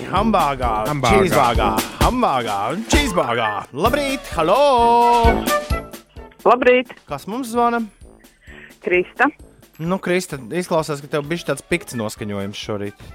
Cheeseburgā, 1.15 1.71
hambāgā 2.03 2.59
un 2.75 2.85
cheeseburgā. 2.91 3.51
Labrīt, 3.71 4.35
halo! 4.35 4.61
Labrīt! 6.43 6.91
Kas 7.07 7.31
mums 7.31 7.55
zvana? 7.55 7.85
Krista. 8.83 9.31
Nu, 9.83 9.99
Krista, 10.01 10.39
izklausās, 10.57 11.03
ka 11.05 11.11
tev 11.13 11.27
bija 11.29 11.51
tāds 11.51 11.65
pikts 11.69 11.97
noskaņojums 11.99 12.61
šorīt. 12.61 13.07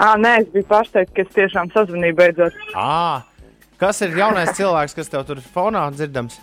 À, 0.00 0.14
nē, 0.18 0.38
es 0.42 0.48
biju 0.50 0.66
pārsteigts, 0.70 1.12
ka 1.14 1.22
es 1.22 1.34
tiešām 1.36 1.70
sazvanīju 1.74 2.16
beidzot. 2.18 2.56
À, 2.74 3.22
kas 3.78 4.00
ir 4.02 4.16
jaunais 4.18 4.54
cilvēks, 4.56 4.96
kas 4.96 5.12
tev 5.12 5.26
tur 5.28 5.42
fonā 5.54 5.84
dzirdams? 5.94 6.40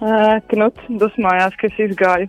Uh, 0.00 0.38
Knuts 0.52 0.86
dusmājās, 1.00 1.56
ka 1.58 1.70
es 1.70 1.82
izgāju 1.88 2.28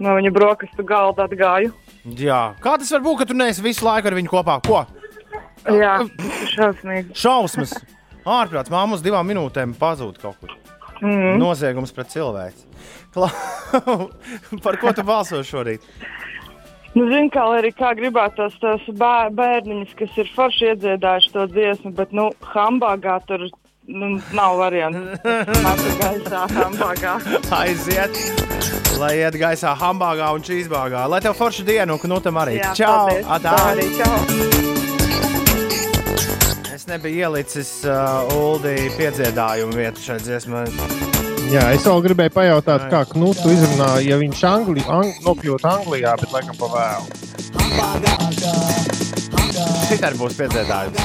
no 0.00 0.14
viņa 0.16 0.32
brokastu 0.34 0.84
galda 0.86 1.26
atgāju. 1.28 1.72
Jā, 2.16 2.40
kā 2.64 2.76
tas 2.80 2.92
var 2.94 3.02
būt, 3.04 3.20
ka 3.20 3.28
tu 3.28 3.36
neesi 3.36 3.64
visu 3.64 3.84
laiku 3.84 4.08
ar 4.08 4.16
viņu 4.16 4.32
kopā? 4.32 4.56
Ko? 4.64 4.84
Jā, 5.68 5.98
šausmīgi. 6.54 7.12
Šausmas! 7.20 7.74
Ārprāts, 8.24 8.72
māma 8.72 8.96
uz 8.96 9.04
divām 9.04 9.28
minūtēm 9.28 9.74
pazūd 9.80 10.20
kaut 10.20 10.40
kur. 10.40 10.56
Mhm. 11.00 11.38
Noziegums 11.40 11.94
pret 11.96 12.12
cilvēci. 12.12 12.66
Kla... 13.14 13.30
Par 14.64 14.76
ko 14.82 14.90
tu 14.94 15.02
balso 15.06 15.42
šorīt? 15.46 15.84
Nu, 16.90 17.04
Zinu, 17.06 17.28
kā 17.30 17.44
arī 17.54 17.70
kā 17.74 17.92
gribētos 17.94 18.56
tos 18.58 18.82
bē- 18.98 19.30
bērniņus, 19.38 19.92
kas 19.98 20.16
ir 20.18 20.30
forši 20.34 20.72
iedziedājuši 20.72 21.30
to 21.36 21.44
dziesmu, 21.52 21.92
bet, 21.94 22.10
nu, 22.16 22.24
hambāgā 22.50 23.20
tur 23.28 23.44
nu, 23.86 24.16
nav 24.34 24.56
variantu. 24.58 25.14
Aiziet, 27.60 28.18
lai 28.98 29.12
iet 29.20 29.38
gaisā 29.38 29.76
hambāgā 29.78 30.32
un 30.34 30.42
čīzbāgā. 30.46 31.04
Lai 31.10 31.22
tev 31.22 31.38
forša 31.38 31.62
diena, 31.68 31.94
un 31.94 32.02
knutam 32.02 32.42
arī. 32.42 32.58
Jā, 32.58 32.74
Čau! 32.82 33.06
Atā. 33.38 33.54
Es 36.74 36.90
nebiju 36.90 37.22
ielicis 37.30 37.70
uh, 37.86 38.26
Uldi 38.34 38.74
piedziedājumu 38.98 39.78
vietu 39.78 40.02
šai 40.10 40.18
dziesmai. 40.26 40.66
Jā, 41.50 41.64
es 41.74 41.82
vēl 41.82 42.02
gribēju 42.04 42.30
pajautāt, 42.34 42.84
kā 42.92 43.00
Knutu 43.10 43.50
izrunā, 43.50 43.88
ja 44.06 44.16
viņš 44.20 44.42
Angli, 44.46 44.82
ang, 44.86 45.08
nokļūtu 45.24 45.66
Anglijā, 45.66 46.12
bet 46.20 46.30
laikam 46.34 46.54
pa 46.60 46.66
vēlu. 46.74 47.06
Šitādi 49.88 50.20
būs 50.20 50.36
piedziedājums. 50.38 50.98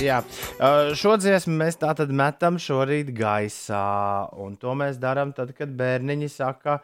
Jā, 0.00 0.22
šo 0.96 1.18
dziesmu 1.20 1.58
mēs 1.60 1.76
tātad 1.82 2.08
metam 2.08 2.56
šorīt 2.56 3.12
gaisā. 3.16 3.84
Un 4.40 4.56
to 4.56 4.72
mēs 4.80 4.96
darām 5.02 5.36
tad, 5.36 5.52
kad 5.58 5.68
bērniņi 5.76 6.32
saka, 6.32 6.80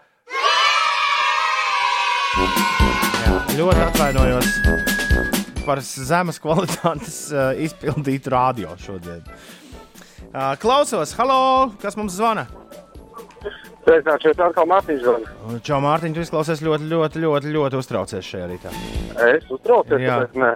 Jā, 2.36 3.36
ļoti 3.56 3.80
atvainojos 3.86 5.45
par 5.66 5.82
zemes 5.82 6.38
kvalitātes 6.42 7.18
uh, 7.34 7.50
izpildītu 7.66 8.32
radio 8.32 8.76
šodien. 8.80 9.24
Uh, 10.30 10.54
klausos, 10.60 11.14
halo, 11.18 11.72
kas 11.82 11.98
mums 11.98 12.16
zvana? 12.18 12.46
Sveicināts, 13.86 14.24
šeit 14.24 14.40
atkal 14.42 14.66
Mārtiņš 14.66 15.02
zvana. 15.04 15.58
Čau, 15.66 15.78
Mārtiņ, 15.84 16.16
tu 16.16 16.24
izklausies 16.24 16.62
ļoti, 16.66 16.88
ļoti, 16.90 17.22
ļoti, 17.22 17.52
ļoti 17.54 17.78
uztraucies 17.78 18.26
šajā 18.26 18.48
rītā. 18.50 18.72
Es 19.28 19.46
uztraucos, 19.54 19.94
tāpēc 19.94 20.34
nē, 20.42 20.50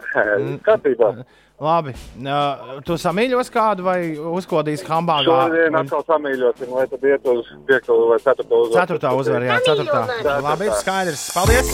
kārtībā. 0.66 1.12
Labi. 1.60 1.92
Uh, 2.16 2.78
tu 2.88 2.96
samīļos 2.96 3.50
kādu 3.52 3.84
vai 3.84 3.98
uzkodīsi 4.16 4.86
hambāgā? 4.88 5.28
Šodien 5.28 5.74
atkal 5.76 6.04
samīļosim, 6.08 6.70
lai 6.72 6.86
tad 6.88 7.04
iet 7.04 7.26
uz 7.28 7.50
5. 7.68 7.90
vai 8.08 8.16
4. 8.24 8.46
uzvaru. 8.48 8.78
Ceturtā 8.78 9.10
uzvara, 9.18 9.44
jā, 9.50 9.58
ceturtā. 9.68 10.00
Labi, 10.40 10.70
skaidrs. 10.80 11.26
Paldies! 11.36 11.68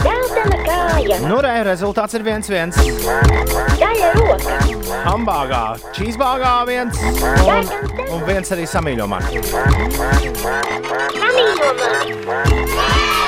Dzeltena 0.00 0.58
kāja. 0.64 1.18
Nu, 1.28 1.42
re, 1.44 1.52
rezultāts 1.68 2.16
ir 2.16 2.24
viens 2.24 2.48
viens. 2.48 2.80
Daļa 3.76 4.10
roka. 4.16 4.56
Hambāgā, 5.04 5.62
čīzbāgā 5.96 6.54
viens 6.70 7.04
un, 7.04 7.68
un 8.08 8.24
viens 8.24 8.56
arī 8.56 8.64
samīļo 8.70 9.10
man. 9.12 9.28
Samīļo 11.20 11.68
mani. 11.82 13.23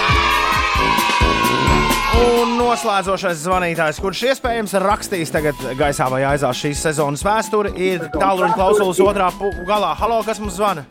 Un 2.17 2.55
noslēdzošais 2.61 3.43
zvanītājs, 3.45 3.99
kurš 4.03 4.23
iespējams 4.31 4.75
rakstīs 4.83 5.33
tagad 5.35 5.59
gaisā 5.79 6.07
vai 6.13 6.23
aizās 6.29 6.59
šīs 6.63 6.83
sezonas 6.89 7.25
vēsturi, 7.27 7.75
ir 7.77 8.07
tālruņa 8.15 8.55
klausulas 8.57 9.01
otrā 9.05 9.29
galā. 9.69 9.93
Halo, 10.01 10.23
kas 10.27 10.41
mums 10.43 10.57
zvana? 10.59 10.87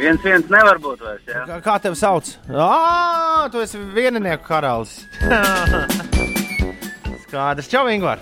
Viens 0.00 0.22
viens 0.24 0.46
nevar 0.48 0.78
būt 0.80 1.02
vairs. 1.04 1.24
Jā. 1.28 1.42
Kā- 1.50 1.58
Kā 1.66 1.74
tevi 1.84 1.98
sauc? 2.00 2.30
Ah, 2.48 3.48
tu 3.52 3.60
esi 3.60 3.76
vieninieku 3.94 4.46
karalis. 4.46 5.02
Skaidrs, 7.26 7.68
čau, 7.70 7.84
Ingūna. 7.92 8.16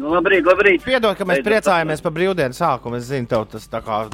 Nu, 0.00 0.14
labrīt, 0.14 0.46
labrīt. 0.48 0.80
Piedod, 0.86 1.12
ka 1.18 1.26
mēs 1.28 1.42
Beidzot 1.42 1.50
priecājamies 1.50 2.00
par 2.06 2.14
brīvdienu 2.16 2.56
sākumu. 2.56 2.96
Es 2.96 3.10
zinu, 3.10 3.28
tev 3.28 3.44
tas 3.52 3.66
tā 3.68 3.82
kā 3.84 4.06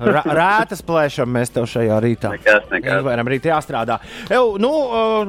rētas 0.00 0.82
plēšam 0.84 1.30
mēs 1.32 1.52
tev 1.54 1.64
šajā 1.70 1.96
rītā. 2.04 2.32
Nekas, 2.36 2.66
nekas. 2.72 2.98
Ingūram 3.00 3.30
rīt 3.32 3.48
jāstrādā. 3.48 3.98
Ew, 4.30 4.56
nu, 4.60 4.70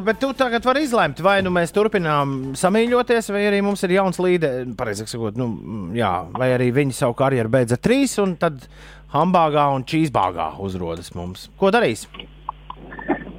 bet 0.03 0.19
tu 0.19 0.33
tagad 0.37 0.65
vari 0.67 0.83
izlemt, 0.87 1.21
vai 1.23 1.37
nu 1.45 1.51
mēs 1.55 1.71
turpinām 1.75 2.53
samīļoties, 2.59 3.31
vai 3.31 3.45
arī 3.47 3.61
mums 3.63 3.83
ir 3.87 3.95
jauns 3.95 4.19
līderis, 4.23 4.75
pareizāk 4.79 5.11
sakot, 5.11 5.37
nu, 5.39 5.49
jā, 5.95 6.11
vai 6.35 6.51
arī 6.57 6.71
viņi 6.75 6.97
savu 6.97 7.15
karjeru 7.19 7.51
beidz 7.53 7.77
ar 7.77 7.81
trīs, 7.83 8.17
un 8.23 8.35
tad 8.41 8.65
hambāgā 9.13 9.69
un 9.75 9.85
čīzbāgā 9.87 10.53
uzrodas 10.59 11.13
mums. 11.15 11.47
Ko 11.59 11.71
darīs? 11.71 12.07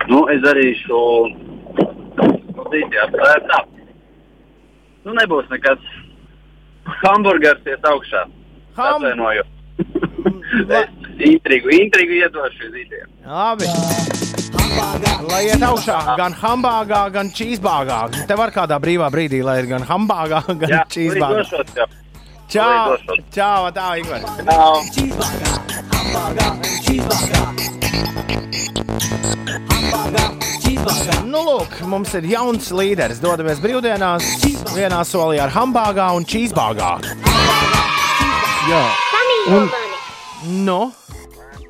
Nu, 0.09 0.25
es 0.33 0.41
darīšu. 0.41 1.03
Jā, 2.69 3.05
tā. 3.13 3.35
tā. 3.49 3.59
Nu, 5.05 5.13
nebūs 5.17 5.49
nekas. 5.53 5.85
Hamburgers 7.03 7.65
iet 7.69 7.85
augšā. 7.85 8.25
Ham- 8.79 9.05
Atvainoju. 9.05 9.45
Intrigu, 11.19 11.71
intrigu 11.75 12.13
iedošu 12.23 12.69
idejām. 12.71 13.09
Labi. 13.27 13.67
Lai 15.29 15.41
iet 15.49 15.63
augšā 15.67 15.97
gan 16.19 16.35
hambāgā, 16.39 17.01
gan 17.13 17.33
čīzbāgā. 17.35 17.99
Tev 18.31 18.39
var 18.39 18.53
kādā 18.55 18.79
brīvā 18.83 19.09
brīdī, 19.11 19.43
lai 19.45 19.59
ir 19.63 19.67
gan 19.73 19.83
hambāgā, 19.89 20.45
gan 20.63 20.71
Jā, 20.71 20.85
čīzbāgā. 20.95 21.89
Čau! 22.49 22.97
Čau, 23.35 23.69
tā, 23.77 23.89
Ingūna! 24.01 24.29
Čau! 24.47 25.89
Nu, 31.29 31.41
lūk, 31.45 31.75
mums 31.91 32.15
ir 32.17 32.25
jauns 32.31 32.71
līderis. 32.73 33.19
Dodamies 33.21 33.61
brīvdienās, 33.61 34.25
vienā 34.73 35.03
solī 35.05 35.41
ar 35.43 35.53
hambāgā 35.53 36.09
un 36.17 36.25
čīzbāgā. 36.29 36.93
Jā. 38.69 38.83
Un- 39.49 39.69
mani. 39.69 39.89
Nu, 40.65 40.93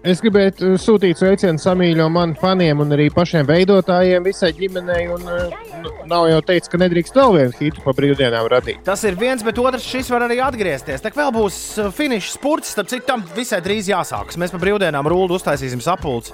Es 0.08 0.22
gribētu 0.24 0.70
uh, 0.72 0.76
sūtīt 0.80 1.18
sveicienu 1.20 1.60
samīļo 1.60 2.06
man 2.08 2.30
faniem 2.38 2.80
un 2.80 2.94
arī 2.96 3.10
pašiem 3.12 3.44
veidotājiem, 3.48 4.24
visai 4.24 4.54
ģimenei. 4.56 5.02
Un, 5.12 5.26
uh, 5.28 5.56
nu, 5.82 5.92
nav 6.08 6.28
jau 6.30 6.38
teicis, 6.48 6.70
ka 6.72 6.80
nedrīkst 6.80 7.18
vēl 7.18 7.34
vienu 7.34 7.56
hitu 7.58 7.84
pa 7.84 7.92
brīvdienām 7.98 8.48
radīt. 8.48 8.80
tas 8.86 9.02
ir 9.04 9.18
viens, 9.20 9.44
bet 9.44 9.60
otrs 9.60 9.84
šis 9.84 10.08
var 10.14 10.24
arī 10.24 10.38
atgriezties. 10.44 11.04
Tā 11.04 11.12
vēl 11.12 11.32
būs 11.36 11.58
uh, 11.82 11.90
finiša 11.92 12.32
spurts, 12.38 12.72
tad 12.78 12.88
citam 12.88 13.26
visai 13.36 13.60
drīz 13.64 13.90
jāsākas. 13.92 14.38
Mēs 14.40 14.54
pa 14.54 14.62
brīvdienām 14.62 15.10
rūlu 15.12 15.36
uztaisīsim 15.36 15.84
sapulci 15.84 16.32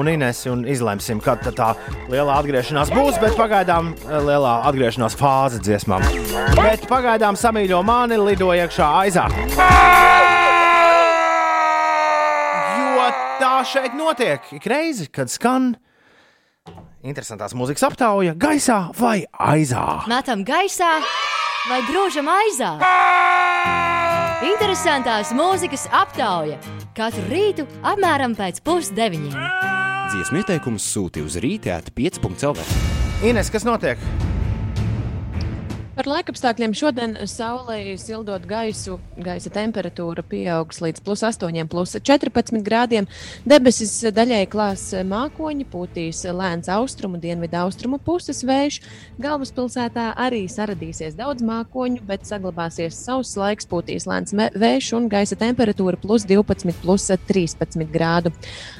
un 0.00 0.08
Inesi 0.08 0.48
un 0.48 0.64
izlemsim, 0.64 1.20
kad 1.20 1.44
tā 1.44 1.74
lielā 2.08 2.40
atgriešanās 2.40 2.94
būs. 2.94 3.20
Bet 3.20 3.36
pagaidām 3.36 3.92
lielā 4.08 4.54
atgriešanās 4.70 5.18
fāze 5.20 5.60
dziesmām. 5.60 6.08
Bet 6.56 6.88
pagaidām 6.88 7.36
samīļo 7.36 7.84
mani 7.84 8.16
lido 8.20 8.48
iekšā 8.56 8.88
aizā. 9.04 9.28
Jo 12.80 13.06
tā 13.40 13.48
šeit 13.66 13.94
notiek 13.98 14.52
ik 14.56 14.66
reizi, 14.70 15.06
kad 15.12 15.30
skan 15.32 15.74
interesantās 17.06 17.54
mūzikas 17.56 17.84
aptauja 17.88 18.34
gaisā 18.38 18.82
vai 18.98 19.24
aizā. 19.32 20.02
Metam 20.10 20.44
gaisā 20.46 20.90
vai 21.68 21.80
grūžam 21.88 22.28
aizā. 22.32 22.72
Interesantās 24.50 25.34
mūzikas 25.36 25.86
aptauja 25.92 26.60
katru 26.96 27.26
rītu 27.28 27.68
apmēram 27.84 28.36
pēc 28.38 28.62
pusdeviņiem. 28.64 29.36
Dziesmu 30.10 30.42
ieteikumus 30.42 30.88
sūti 30.90 31.22
uz 31.22 31.36
rītēta 31.42 31.92
5.CLV. 31.94 32.66
Ines, 33.30 33.52
kas 33.52 33.68
notiek? 33.68 34.00
Par 36.00 36.06
laikapstākļiem 36.08 36.72
šodien 36.72 37.10
saulē 37.28 37.74
sildot 38.00 38.46
gaisu, 38.48 38.94
gaisa 39.20 39.50
temperatūra 39.52 40.22
pieaugs 40.24 40.78
līdz 40.80 41.02
plus 41.04 41.20
8, 41.28 41.66
plus 41.68 41.92
14 41.92 42.62
grādiem. 42.64 43.04
Debesis 43.44 43.92
daļai 44.16 44.46
klās 44.48 44.86
mākoņi, 45.04 45.66
pūtīs 45.68 46.22
lēns 46.38 46.70
austrumu, 46.72 47.20
dienvidu 47.20 47.58
austrumu 47.60 47.98
puses 48.00 48.40
vējš. 48.48 48.78
Galvaspilsētā 49.20 50.06
arī 50.24 50.46
saradīsies 50.48 51.20
daudz 51.20 51.44
mākoņu, 51.44 52.00
bet 52.08 52.24
saglabāsies 52.24 52.96
sauss 52.96 53.36
laiks, 53.36 53.68
pūtīs 53.68 54.08
lēns 54.08 54.32
vējš 54.32 54.90
un 54.96 55.12
gaisa 55.12 55.36
temperatūra 55.36 56.00
plus 56.00 56.24
12, 56.24 56.80
plus 56.80 57.10
13 57.28 57.84
grādu. 57.92 58.32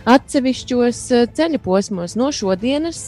Atsevišķos 0.09 1.05
ceļu 1.37 1.61
posmos 1.69 2.17
no 2.17 2.33
šodienas 2.33 3.05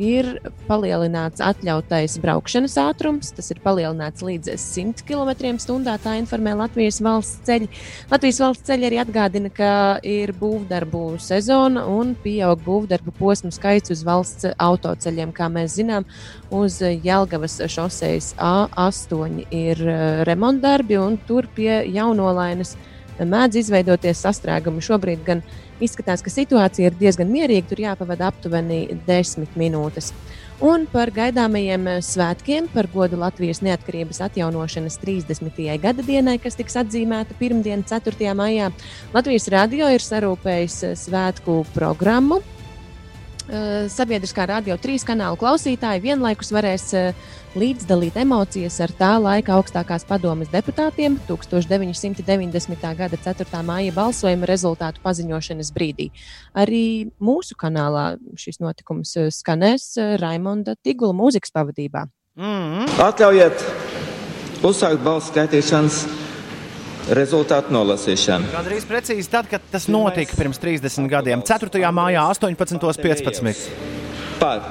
ir 0.00 0.28
palielināts 0.68 1.42
atļautais 1.44 2.18
braukšanas 2.22 2.76
ātrums. 2.80 3.32
Tas 3.36 3.50
ir 3.52 3.60
palielināts 3.64 4.24
līdz 4.24 4.54
100 4.60 5.04
km/h. 5.08 5.96
Tā 6.02 6.14
informē 6.20 6.54
Latvijas 6.58 7.00
valsts 7.04 7.42
ceļi. 7.48 7.68
Latvijas 8.12 8.40
valsts 8.42 8.68
ceļi 8.68 8.88
arī 8.88 9.00
atgādina, 9.02 9.50
ka 9.52 9.72
ir 10.06 10.34
būvdarbu 10.38 11.04
sezona 11.22 11.84
un 11.90 12.14
pieaug 12.22 12.62
būvdarbu 12.64 13.14
posmu 13.18 13.52
skaits 13.54 13.92
uz 13.94 14.04
valsts 14.06 14.52
autoceļiem. 14.56 15.34
Kā 15.36 15.50
mēs 15.52 15.76
zinām, 15.80 16.06
uz 16.50 16.80
Jelgavas 16.80 17.60
šoseis 17.72 18.32
A8 18.38 19.44
ir 19.50 19.82
eh, 19.82 20.24
remontdarbi 20.28 20.98
un 21.00 21.18
tur 21.26 21.48
pie 21.56 21.82
jaunolainas 21.92 22.76
mēdz 23.20 23.60
izveidoties 23.60 24.22
sastrēgumi. 24.24 24.82
Šobrīd 24.82 25.22
gan 25.26 25.42
izskatās, 25.82 26.22
ka 26.22 26.32
situācija 26.32 26.90
ir 26.90 26.98
diezgan 27.00 27.30
mierīga, 27.32 27.68
tur 27.70 27.82
jāpavada 27.82 28.30
aptuveni 28.32 28.84
10 29.08 29.58
minūtes. 29.58 30.12
Un 30.62 30.84
par 30.86 31.10
gaidāmajiem 31.10 31.88
eh, 31.90 32.00
svētkiem, 32.06 32.68
par 32.70 32.86
godu 32.92 33.18
Latvijas 33.18 33.58
neatkarības 33.66 34.20
atjaunošanas 34.28 35.00
30. 35.02 35.58
gada 35.82 36.04
dienai, 36.06 36.36
kas 36.38 36.54
tiks 36.54 36.78
atzīmēta 36.78 37.34
pirmdien, 37.40 37.82
4. 37.82 38.30
maijā, 38.38 38.70
Latvijas 39.10 39.50
radio 39.50 39.90
ir 39.90 40.04
sarūpējis 40.06 40.76
eh, 40.86 40.98
svētku 41.02 41.64
programmu. 41.74 42.38
Eh, 43.50 43.88
Sabiedriskā 43.90 44.44
radio 44.46 44.76
trīs 44.78 45.02
kanālu 45.02 45.34
klausītāji 45.40 46.02
vienlaikus 46.04 46.52
varēs 46.54 46.84
eh, 46.94 47.16
līdzdalīt 47.58 48.14
emocijas 48.22 48.76
ar 48.84 48.92
tā 48.94 49.10
laika 49.18 49.56
augstākās 49.56 50.06
padomes 50.06 50.52
deputātiem 50.52 51.16
1990. 51.26 52.86
gada 53.00 53.18
4. 53.26 53.62
māja 53.66 53.94
balsojuma 53.96 54.46
rezultātu 54.46 55.02
paziņošanas 55.02 55.72
brīdī. 55.74 56.12
Arī 56.54 57.10
mūsu 57.18 57.58
kanālā 57.58 58.12
šis 58.38 58.62
notikums 58.62 59.16
eh, 59.18 59.30
skanēs 59.34 59.90
Raimonda 60.22 60.76
Tigula 60.78 61.16
mūzikas 61.16 61.50
pavadībā. 61.50 62.06
Mm. 62.38 62.86
Atļaujiet 63.02 63.66
uzsākt 64.62 65.02
balsu 65.02 65.34
skaitīšanas 65.34 66.04
rezultātu 67.10 67.74
nolasīšanu. 67.74 68.52
Gan 68.52 68.68
arī 68.68 68.78
precīzi 68.86 69.30
tad, 69.30 69.48
kad 69.50 69.64
tas 69.72 69.88
notika 69.90 70.36
pirms 70.38 70.60
30 70.62 71.08
gadiem, 71.10 71.42
4. 71.46 71.82
maijā, 71.94 72.26
18.15. 72.34 73.70
Par 74.42 74.62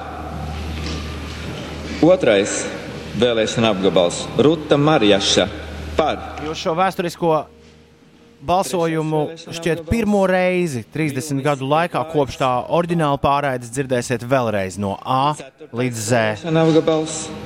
otrais 2.02 2.62
vēlēšana 3.20 3.72
apgabals 3.72 4.24
Ruta 4.40 4.78
Marjaša 4.80 5.48
par 5.96 6.42
Jūs 6.46 6.62
šo 6.64 6.72
vēsturisko 6.76 7.32
balsojumu 8.42 9.22
šķiet 9.38 9.84
pirmo 9.86 10.24
reizi 10.26 10.82
30 10.94 11.42
gadu 11.44 11.68
laikā, 11.70 12.02
kopš 12.10 12.40
tā 12.40 12.50
oriģināla 12.74 13.20
pārraides 13.22 13.70
dzirdēsiet 13.70 14.24
vēlreiz 14.26 14.78
no 14.82 14.96
A 14.98 15.34
līdz 15.70 16.02
Z. 16.08 16.52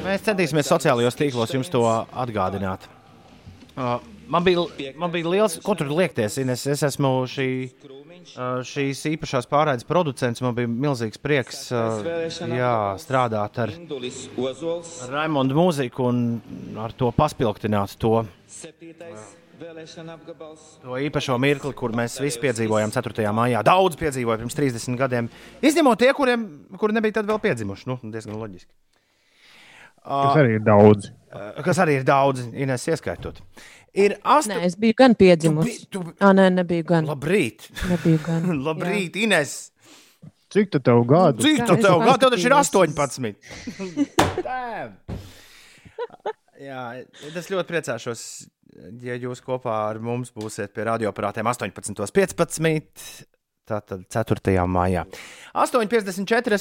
Mēs 0.07 0.25
centīsimies 0.25 0.71
sociālajos 0.73 1.19
tīklos 1.19 1.53
jums 1.53 1.73
to 1.73 1.85
atgādināt. 2.17 2.89
Uh, 3.77 3.99
Man 4.29 4.45
bija, 4.45 4.65
man 4.99 5.13
bija 5.15 5.29
liels, 5.31 5.59
ko 5.63 5.75
tur 5.79 5.91
liekties. 5.95 6.39
Ines, 6.43 6.65
es 6.71 6.83
esmu 6.87 7.11
šī, 7.31 7.49
šīs 8.67 9.03
īpašās 9.13 9.47
pārraides 9.51 9.87
producents. 9.87 10.43
Man 10.45 10.57
bija 10.57 10.71
milzīgs 10.71 11.21
prieks 11.23 11.67
jā, 11.71 12.75
strādāt 13.03 13.61
ar 13.63 13.75
Raimondu 15.13 15.59
mūziku 15.59 16.09
un 16.11 16.23
ar 16.83 16.95
to 16.99 17.13
paspilgtināt 17.15 17.97
to, 18.03 18.17
to 20.83 20.99
īpašo 21.07 21.39
mirkli, 21.41 21.73
kur 21.77 21.95
mēs 21.97 22.19
visi 22.21 22.43
piedzīvojām 22.43 22.93
4. 22.93 23.29
maijā. 23.37 23.63
Daudz 23.67 23.97
piedzīvoja 24.01 24.43
pirms 24.43 24.59
30 24.59 24.99
gadiem. 25.01 25.31
Izņemot 25.65 26.03
tie, 26.03 26.11
kuriem 26.17 26.49
kuri 26.81 26.99
nebija 26.99 27.21
tad 27.21 27.31
vēl 27.31 27.41
piedzimuši. 27.47 27.89
Nu, 27.93 28.01
diezgan 28.03 28.37
loģiski. 28.43 28.73
Tas 30.07 30.39
arī 30.39 30.59
ir 30.59 30.67
daudz. 30.67 31.09
Kas 31.67 31.81
arī 31.83 31.99
ir 31.99 32.05
daudz, 32.07 32.45
Ines, 32.55 32.85
ieskaitot. 32.89 33.41
Ir 33.97 34.17
astu... 34.21 34.53
Nē, 34.53 34.67
es 34.69 34.77
biju 34.81 34.95
gan 34.99 35.15
piedzimusi. 35.17 35.87
Tu, 35.87 35.97
tu... 35.97 36.13
Ah, 36.21 36.35
nē, 36.37 36.51
nebiju 36.59 36.85
gan. 36.91 37.07
Labrīt! 37.09 37.71
Nebiju 37.89 38.19
gan. 38.27 38.51
Labrīt, 38.67 39.17
Ines! 39.25 39.55
Cik 40.53 40.71
tu 40.73 40.79
tev 40.85 41.01
gadu? 41.09 41.43
Cik 41.43 41.59
Jā, 41.59 41.67
tu 41.67 41.75
es 41.75 41.83
tev 41.85 41.97
gadu? 42.05 42.19
Tev 42.23 42.31
taču 42.37 42.47
ir 42.47 42.55
paskatījos. 42.55 42.93
18. 43.17 44.43
Damn. 44.47 44.91
Jā, 46.61 46.83
es 47.29 47.51
ļoti 47.53 47.69
priecāšos, 47.69 48.21
ja 49.05 49.15
jūs 49.21 49.43
kopā 49.45 49.75
ar 49.91 50.01
mums 50.01 50.33
būsiet 50.37 50.73
pie 50.77 50.87
radioaparātiem 50.89 51.47
18.15. 51.53 53.25
Tātad 53.67 54.07
4. 54.13 54.67
maijā. 54.71 55.03
8.54. 55.67 56.61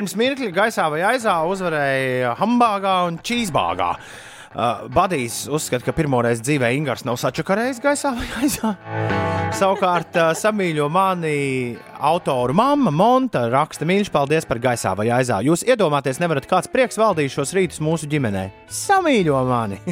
Pirms 0.00 0.14
mirkļa 0.16 0.46
gaisā 0.56 0.86
vai 0.88 1.02
aizā 1.04 1.34
uzvarēja 1.44 2.30
Hambāgā 2.38 2.94
un 3.04 3.18
Čīzbāgā. 3.20 3.88
Uh, 4.48 4.86
Badijs 4.96 5.42
uzskata, 5.52 5.84
ka 5.84 5.92
pirmoreiz 5.92 6.40
dzīvē 6.40 6.70
Ingūns 6.78 7.04
nav 7.04 7.18
sačakarējis 7.20 7.82
gaisā 7.84 8.14
vai 8.16 8.24
aizā. 8.40 8.70
Savukārt, 9.58 10.16
uh, 10.16 10.30
samīļo 10.32 10.86
mani 10.88 11.34
autoru 12.00 12.56
mamma 12.56 12.88
Monta 12.88 13.44
raksta 13.52 13.84
mīļš, 13.84 14.08
paldies 14.14 14.48
par 14.48 14.62
gaisā 14.64 14.94
vai 14.96 15.10
aizā. 15.18 15.42
Jūs 15.44 15.66
iedomāties, 15.68 16.22
nevarat 16.24 16.48
kāds 16.48 16.72
prieks 16.72 16.96
valdīt 16.96 17.36
šos 17.36 17.52
rītus 17.58 17.84
mūsu 17.84 18.08
ģimenē. 18.08 18.46
Samīļo 18.72 19.44
mani! 19.52 19.82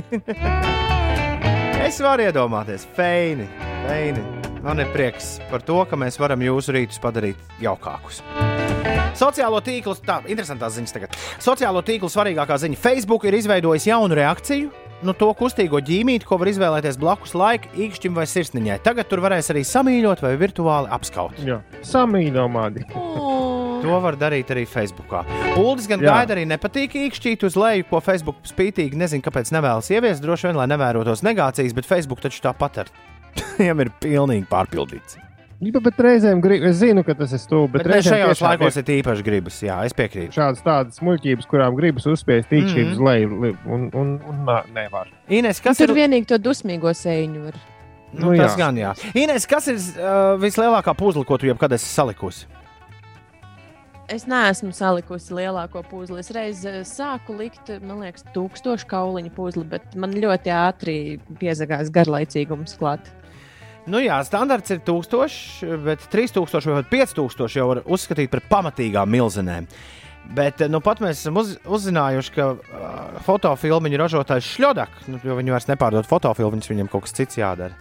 es 1.84 2.00
varu 2.00 2.30
iedomāties, 2.30 2.88
feini, 2.96 3.44
feini. 3.84 4.24
Man 4.64 4.80
ir 4.80 4.88
prieks 4.96 5.34
par 5.52 5.60
to, 5.68 5.82
ka 5.84 6.00
mēs 6.00 6.16
varam 6.16 6.48
jūsu 6.48 6.80
rītus 6.80 7.04
padarīt 7.04 7.60
jaukākus. 7.60 8.24
Sociālo 9.18 9.58
tīklu, 9.64 9.96
tā 10.06 10.20
interesantā 10.30 10.68
ziņa 10.70 10.92
tagad. 10.94 11.16
Sociālo 11.42 11.82
tīklu 11.82 12.10
svarīgākā 12.12 12.58
ziņa. 12.62 12.78
Facebook 12.78 13.26
ir 13.26 13.34
izveidojis 13.40 13.88
jaunu 13.90 14.14
reakciju. 14.14 14.70
Nu, 15.02 15.14
to 15.14 15.28
kustīgo 15.38 15.78
ģīmīti, 15.82 16.26
ko 16.26 16.40
var 16.40 16.50
izvēlēties 16.50 16.96
blakus 16.98 17.34
laika, 17.38 17.70
īkšķim 17.78 18.16
vai 18.18 18.24
sirsniņai. 18.26 18.80
Tagad 18.82 19.06
tur 19.10 19.22
varēs 19.22 19.50
arī 19.54 19.62
samīļot 19.66 20.24
vai 20.24 20.32
virtuāli 20.40 20.90
apskaut. 20.94 21.38
Jā, 21.46 21.60
samīļo 21.86 22.48
mani. 22.50 22.82
To 23.78 24.00
var 24.02 24.18
darīt 24.18 24.50
arī 24.50 24.64
Facebook. 24.66 25.14
Uldis 25.58 25.86
gan 25.90 26.02
Jā. 26.02 26.16
gaida 26.16 26.34
arī 26.34 26.48
nepatīk 26.50 26.96
īkšķīt 26.98 27.46
uz 27.46 27.54
leju, 27.58 27.86
ko 27.90 28.02
Facebook 28.02 28.42
spītīgi 28.46 28.98
nezinu, 28.98 29.22
kāpēc 29.22 29.54
nevēlas 29.54 29.90
ieviest. 29.94 30.24
Droši 30.24 30.50
vien, 30.50 30.58
lai 30.58 30.66
nevērotos 30.70 31.22
negācijas, 31.26 31.78
bet 31.78 31.86
Facebook 31.86 32.22
taču 32.26 32.42
tāpat 32.42 32.82
ar 32.82 32.92
tiem 33.38 33.86
ir 33.86 33.94
pilnīgi 34.02 34.50
pārpildīts. 34.50 35.27
Jā, 35.58 35.80
bet 35.82 35.96
reizēm 35.98 36.38
grib, 36.38 36.62
es 36.68 36.76
zinu, 36.78 37.02
ka 37.02 37.16
tas 37.18 37.32
ir 37.34 37.40
stūbi. 37.42 37.72
Bet, 37.72 37.82
bet 37.82 37.96
reizēm 37.96 38.12
šajos 38.14 38.28
tiešām 38.36 38.48
laikos 38.52 38.76
ir 38.78 38.90
īpaši 38.98 39.24
gribas, 39.26 39.56
jā, 39.66 39.78
es 39.88 39.94
piekrītu. 39.98 40.30
šādas 40.36 40.62
tādas 40.62 41.00
muļķības, 41.02 41.48
kurām 41.50 41.74
gribas 41.74 42.06
uzspiest 42.06 42.52
īkšķi 42.54 42.84
Mhm. 42.84 42.92
uz 42.92 43.00
leju, 43.08 43.56
un, 43.66 43.88
un, 43.94 44.12
un 44.30 44.44
nevar. 44.76 45.10
Ines, 45.28 45.58
kas 45.60 45.78
Tur 45.82 45.90
ir? 45.90 45.96
vienīgi 46.06 46.26
to 46.30 46.38
dusmīgo 46.38 46.92
sēņu 46.94 47.42
var. 47.48 47.58
Nu, 48.12 48.30
Nu, 48.30 48.36
tas 48.38 48.54
jā. 48.54 48.56
gan 48.56 48.76
jā. 48.78 48.92
Ines, 49.18 49.46
kas 49.50 49.66
ir 49.68 49.74
uh, 49.76 50.38
vislielākā 50.40 50.94
puzle, 50.96 51.24
ko 51.28 51.36
tu 51.36 51.46
jebkad 51.50 51.72
esi 51.76 51.90
salikusi? 51.90 52.46
Es 54.08 54.24
neesmu 54.24 54.70
salikusi 54.72 55.34
lielāko 55.36 55.82
puzli. 55.84 56.20
Es 56.22 56.30
reiz 56.32 56.62
eh, 56.64 56.78
sāku 56.88 57.34
likt, 57.36 57.68
man 57.84 57.98
liekas, 58.00 58.24
tūkstošu 58.32 58.86
kauliņu 58.88 59.34
puzli, 59.36 59.64
bet 59.68 59.82
man 60.00 60.14
ļoti 60.16 60.48
ātri 60.54 60.94
piezagās 61.42 61.90
garlaicīgums 61.92 62.78
klāt. 62.80 63.10
Nu 63.88 64.00
jā, 64.04 64.18
standarts 64.26 64.72
ir 64.74 64.82
1000, 64.84 65.78
bet 65.86 66.04
3000 66.12 66.68
vai 66.68 66.82
pat 66.82 66.90
5000 66.92 67.56
jau 67.56 67.68
var 67.70 67.80
uzskatīt 67.88 68.30
par 68.32 68.44
pamatīgām 68.50 69.08
milzenēm. 69.10 69.68
Bet 70.36 70.60
nu, 70.68 70.82
pat 70.84 71.00
mēs 71.00 71.22
esam 71.22 71.38
uz, 71.40 71.54
uzzinājuši, 71.64 72.32
ka 72.34 72.50
uh, 72.52 73.20
fotofilmu 73.24 73.88
ražotājs 73.96 74.50
Šļodak, 74.56 74.98
nu, 75.08 75.20
jo 75.24 75.38
viņi 75.38 75.54
vairs 75.54 75.68
nepārdod 75.70 76.08
fotofilmus, 76.08 76.68
viņiem 76.68 76.90
kaut 76.92 77.06
kas 77.06 77.16
cits 77.16 77.40
jādara. 77.40 77.72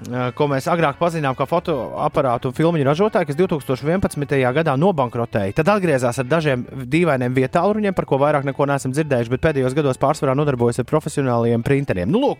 Uh, 0.00 0.30
ko 0.32 0.46
mēs 0.48 0.64
agrāk 0.70 0.96
pazinām 0.96 1.34
kā 1.36 1.44
fotoaparātu 1.44 2.48
un 2.48 2.54
filmu 2.56 2.80
ražotāju, 2.86 3.26
kas 3.28 3.36
2011. 3.36 4.32
gadā 4.56 4.72
nobankrotēja. 4.80 5.52
Tad 5.58 5.68
atgriezās 5.74 6.16
ar 6.22 6.24
dažiem 6.24 6.62
dīvainiem 6.88 7.34
vietāluņiem, 7.36 7.92
par 7.92 8.06
ko 8.08 8.16
vairāk 8.22 8.46
neko 8.48 8.64
neesam 8.70 8.94
dzirdējuši, 8.96 9.30
bet 9.34 9.44
pēdējos 9.44 9.76
gados 9.76 10.00
pārsvarā 10.00 10.32
nodarbojas 10.38 10.80
ar 10.80 10.86
profesionāliem 10.88 11.60
printeriem. 11.66 12.08
Nu, 12.08 12.16
lūk, 12.24 12.38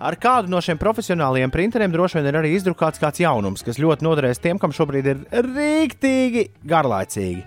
ar 0.00 0.16
kādu 0.16 0.48
no 0.54 0.60
šiem 0.64 0.78
profesionāliem 0.80 1.52
printeriem 1.52 1.92
droši 1.92 2.16
vien 2.18 2.28
ir 2.32 2.36
arī 2.40 2.50
izdrukāts 2.56 3.00
kāds 3.02 3.20
jaunums, 3.20 3.64
kas 3.66 3.82
ļoti 3.82 4.04
noderēs 4.08 4.40
tiem, 4.40 4.56
kam 4.62 4.72
šobrīd 4.72 5.04
ir 5.12 5.18
rīktīgi 5.52 6.42
garlaicīgi. 6.64 7.42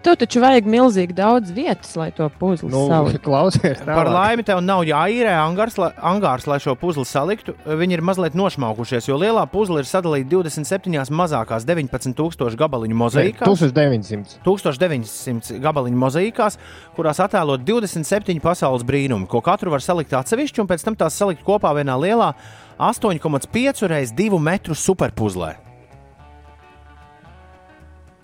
tev 0.05 0.17
taču 0.21 0.41
vajag 0.43 0.67
milzīgi 0.71 1.15
daudz 1.17 1.53
vietas, 1.55 1.93
lai 1.99 2.11
to 2.17 2.27
puzli 2.41 2.71
Nu, 2.73 2.87
saliktu. 2.91 3.23
klausies, 3.29 3.83
par 3.87 4.11
laimi 4.11 4.45
tev 4.47 4.63
nav 4.65 4.83
jāīrē 4.89 5.33
angārs, 5.43 5.77
lai, 5.81 5.91
angārs, 6.11 6.47
lai 6.51 6.59
šo 6.63 6.75
puzli 6.81 7.05
saliktu. 7.09 7.55
Viņi 7.67 7.99
ir 7.99 8.05
mazliet 8.07 8.37
nošmaukušies, 8.39 9.09
jo 9.11 9.19
lielā 9.21 9.45
puzle 9.53 9.83
ir 9.83 9.89
sadalīta 9.89 10.31
27 10.33 11.15
mazākās 11.21 11.67
19,000 11.69 12.59
gabaliņu 12.61 12.99
mozaīkās. 13.05 13.47
1900. 13.47 14.41
1900 14.47 15.61
gabaliņu 15.63 16.03
mozaīkās, 16.05 16.59
kurās 16.99 17.23
attēlot 17.25 17.65
27 17.69 18.43
pasaules 18.45 18.87
brīnumi, 18.87 19.29
ko 19.31 19.43
katru 19.45 19.75
var 19.75 19.85
salikt 19.85 20.15
atsevišķi 20.17 20.65
un 20.65 20.71
pēc 20.71 20.87
tam 20.87 20.99
tās 20.99 21.19
salikt 21.21 21.47
kopā 21.47 21.75
vienā 21.79 21.99
lielā 22.01 22.33
8,5 22.81 23.91
x 24.01 24.15
2 24.17 24.41
metru 24.41 24.75
superpuzlē. 24.75 25.70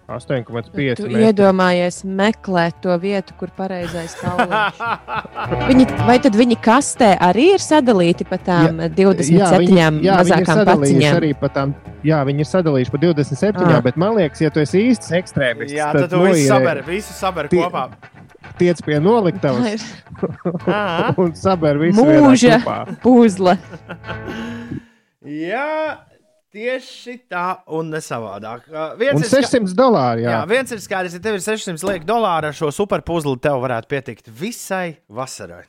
8,5 0.06 0.70
Tu 0.70 1.08
metri. 1.08 1.22
iedomājies 1.26 1.96
meklēt 2.06 2.76
to 2.84 2.94
vietu, 3.02 3.34
kur 3.40 3.50
pareizais 3.56 4.12
kauliņš. 4.20 4.76
Viņi, 5.66 5.86
vai 6.06 6.14
tad 6.22 6.36
viņi 6.38 6.56
kastē 6.62 7.08
arī 7.26 7.48
ir 7.56 7.62
sadalīti 7.64 8.22
pa 8.28 8.38
tām 8.38 8.78
jā, 8.84 8.88
27 8.94 9.34
jā, 9.34 9.58
viņi, 9.58 10.04
jā, 10.06 10.18
mazākām 10.20 10.62
paciņām? 10.68 11.16
arī 11.18 11.32
pa 11.40 11.50
tām. 11.50 11.74
Jā, 12.06 12.20
viņi 12.28 12.44
ir 12.46 12.50
sadalījuši 12.52 12.94
pa 12.94 12.98
27, 13.02 13.64
Ah. 13.66 13.74
ah. 13.76 13.80
bet 13.82 13.96
man 13.98 14.14
liekas, 14.14 14.40
ja 14.46 14.50
tu 14.54 14.60
esi 14.62 14.84
īsts 14.92 15.10
ekstrēmists, 15.10 15.74
Jā, 15.74 15.90
tad 15.92 16.06
tu 16.14 16.22
visu 16.22 16.46
saberi, 16.54 16.86
visu 16.86 17.12
saberi 17.12 17.48
Tie- 17.50 17.64
kopā. 17.66 17.88
Tiec 18.62 18.78
pie 18.86 19.00
noliktavas 19.02 19.82
un 21.18 21.34
saberi 21.34 21.88
visu 21.90 22.04
Mūža 22.06 22.60
kopā. 22.62 22.78
puzle. 23.02 23.56
Jā, 25.26 25.98
tieši 26.56 27.18
tā 27.30 27.44
un 27.76 27.90
ne 27.92 28.00
savādāk. 28.02 28.66
Viens 29.00 29.18
Un 29.18 29.24
ir 29.24 29.28
ska- 29.28 29.42
600 29.44 29.74
dolāri. 29.76 30.24
Jā. 30.24 30.38
Jā, 30.38 30.42
viens 30.48 30.72
ir 30.72 30.80
skaidrs, 30.80 31.16
ja 31.16 31.20
tev 31.20 31.36
ir 31.36 31.44
600 31.44 31.84
lieka 31.84 32.08
dolāri 32.08 32.48
ar 32.50 32.56
šo 32.56 32.70
superpuzli, 32.72 33.36
tev 33.44 33.60
varētu 33.64 33.90
pietikt 33.92 34.30
visai 34.32 34.96
vasarai. 35.12 35.64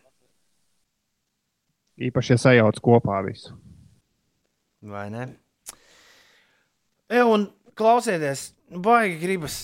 Īpaši, 1.97 2.35
ja 2.35 2.38
sajauc 2.38 2.80
kopā 2.85 3.19
visu. 3.26 3.55
Vai 4.85 5.07
ne? 5.09 5.26
E, 7.09 7.23
un 7.23 7.47
klausieties, 7.77 8.51
baigi 8.69 9.18
gribas 9.23 9.55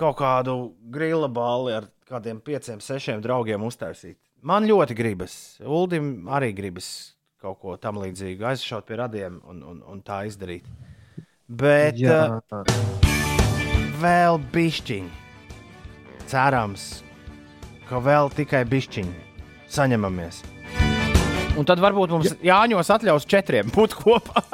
kaut 0.00 0.16
kādu 0.18 0.72
grila 0.90 1.28
balli 1.28 1.76
ar 1.76 1.86
kādiem 2.10 2.40
pieciem, 2.42 2.80
sešiem 2.82 3.20
draugiem 3.22 3.62
uztaisīt. 3.62 4.16
Man 4.42 4.66
ļoti 4.66 4.96
gribas, 4.96 5.34
Uldim 5.60 6.24
arī 6.32 6.50
gribas 6.56 7.14
kaut 7.40 7.60
ko 7.62 7.76
tam 7.80 8.00
līdzīgu, 8.02 8.44
aizšaut 8.52 8.84
pie 8.88 9.00
radiem 9.00 9.40
un, 9.48 9.62
un, 9.64 9.80
un 9.88 10.02
tā 10.04 10.22
izdarīt. 10.28 10.66
Bet 11.48 11.98
Jā. 11.98 12.40
uh, 12.52 12.62
vēl 14.00 14.38
bišķiņi. 14.52 15.18
Cerams, 16.30 16.86
ka 17.88 17.98
vēl 18.04 18.30
tikai 18.36 18.62
bišķiņi 18.68 19.16
saņemamies. 19.72 20.44
Un 21.58 21.66
tad 21.66 21.80
varbūt 21.82 22.12
mums 22.14 22.36
Jāņos 22.46 22.92
atļaus 22.94 23.26
četriem 23.28 23.72
būt 23.74 23.96
kopā. 23.98 24.44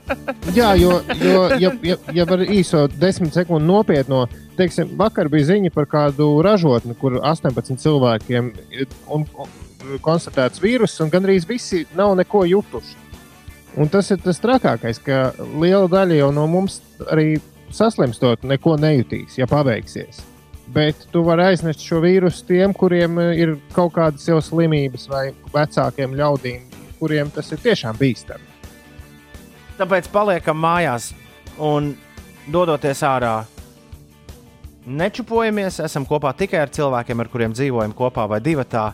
Jā, 0.56 0.72
jo, 0.80 0.96
jo 1.20 1.42
ja, 1.60 1.74
ja, 1.84 1.98
ja 2.16 2.24
var 2.28 2.42
īso 2.46 2.86
desmit 2.88 3.36
sekundu 3.36 3.66
nopietno, 3.68 4.22
teiksim, 4.56 4.94
vakar 4.96 5.28
bija 5.32 5.50
ziņa 5.50 5.74
par 5.74 5.90
kādu 5.90 6.30
ražotni, 6.46 6.96
kur 6.98 7.18
18 7.20 7.76
cilvēkiem 7.82 8.50
un, 9.12 9.26
un, 9.36 9.52
konstatēts 10.04 10.62
vīruss, 10.62 11.00
un 11.04 11.10
gandrīz 11.12 11.46
visi 11.48 11.84
nav 11.96 12.14
neko 12.18 12.44
jutuši. 12.48 13.04
Un 13.76 13.90
tas 13.92 14.08
ir 14.10 14.22
tas 14.24 14.40
trakākais, 14.40 14.98
ka 15.04 15.34
liela 15.60 15.88
daļa 15.92 16.16
jau 16.22 16.30
no 16.32 16.46
mums 16.48 16.78
arī 17.12 17.36
saslimstot, 17.74 18.46
neko 18.46 18.76
nejutīs, 18.80 19.36
ja 19.36 19.48
paveiksies. 19.50 20.22
Bet 20.72 21.06
tu 21.12 21.22
vari 21.26 21.44
aiznest 21.52 21.84
šo 21.84 22.00
vīrusu 22.02 22.46
tiem, 22.48 22.72
kuriem 22.74 23.20
eh, 23.22 23.42
ir 23.44 23.54
kaut 23.74 23.92
kādas 23.98 24.24
jau 24.26 24.40
slimības, 24.42 25.06
vai 25.12 25.28
vecākiem 25.52 26.16
ļaudīm, 26.18 26.64
kuriem 26.98 27.30
tas 27.34 27.52
ir 27.52 27.60
tiešām 27.62 27.98
bīstami. 28.00 28.54
Tāpēc 29.76 30.08
paliekam 30.08 30.58
mājās 30.58 31.12
un 31.60 31.92
dodoties 32.48 33.02
ārā. 33.04 33.36
Nečupojamies, 34.86 35.82
esam 35.84 36.06
kopā 36.08 36.32
tikai 36.38 36.62
ar 36.64 36.72
cilvēkiem, 36.72 37.20
ar 37.20 37.28
kuriem 37.28 37.54
dzīvojam 37.54 37.92
kopā 37.94 38.24
vai 38.30 38.40
divi 38.40 38.64
tā, 38.70 38.92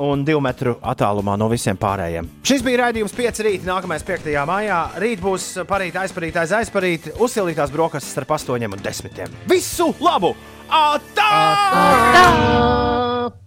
un 0.00 0.24
divu 0.24 0.40
metru 0.44 0.76
attālumā 0.80 1.36
no 1.40 1.48
visiem 1.52 1.78
pārējiem. 1.80 2.28
Šis 2.46 2.64
bija 2.66 2.86
raidījums 2.86 3.14
5 3.16 3.42
rīt, 3.46 3.66
nākamais 3.68 4.04
5. 4.06 4.30
maijā. 4.48 4.80
Rīt 5.02 5.24
būs 5.24 5.50
parīt, 5.68 5.98
aizparīt, 6.00 6.40
aiz 6.40 6.54
aizparīt, 6.60 7.12
uzsilītās 7.20 7.74
brokastis 7.74 8.16
starp 8.16 8.36
8 8.38 8.70
un 8.70 8.80
10. 8.86 9.36
Visu 9.50 9.92
labu! 10.00 10.34
Atā! 10.70 11.30
Atā! 11.74 13.39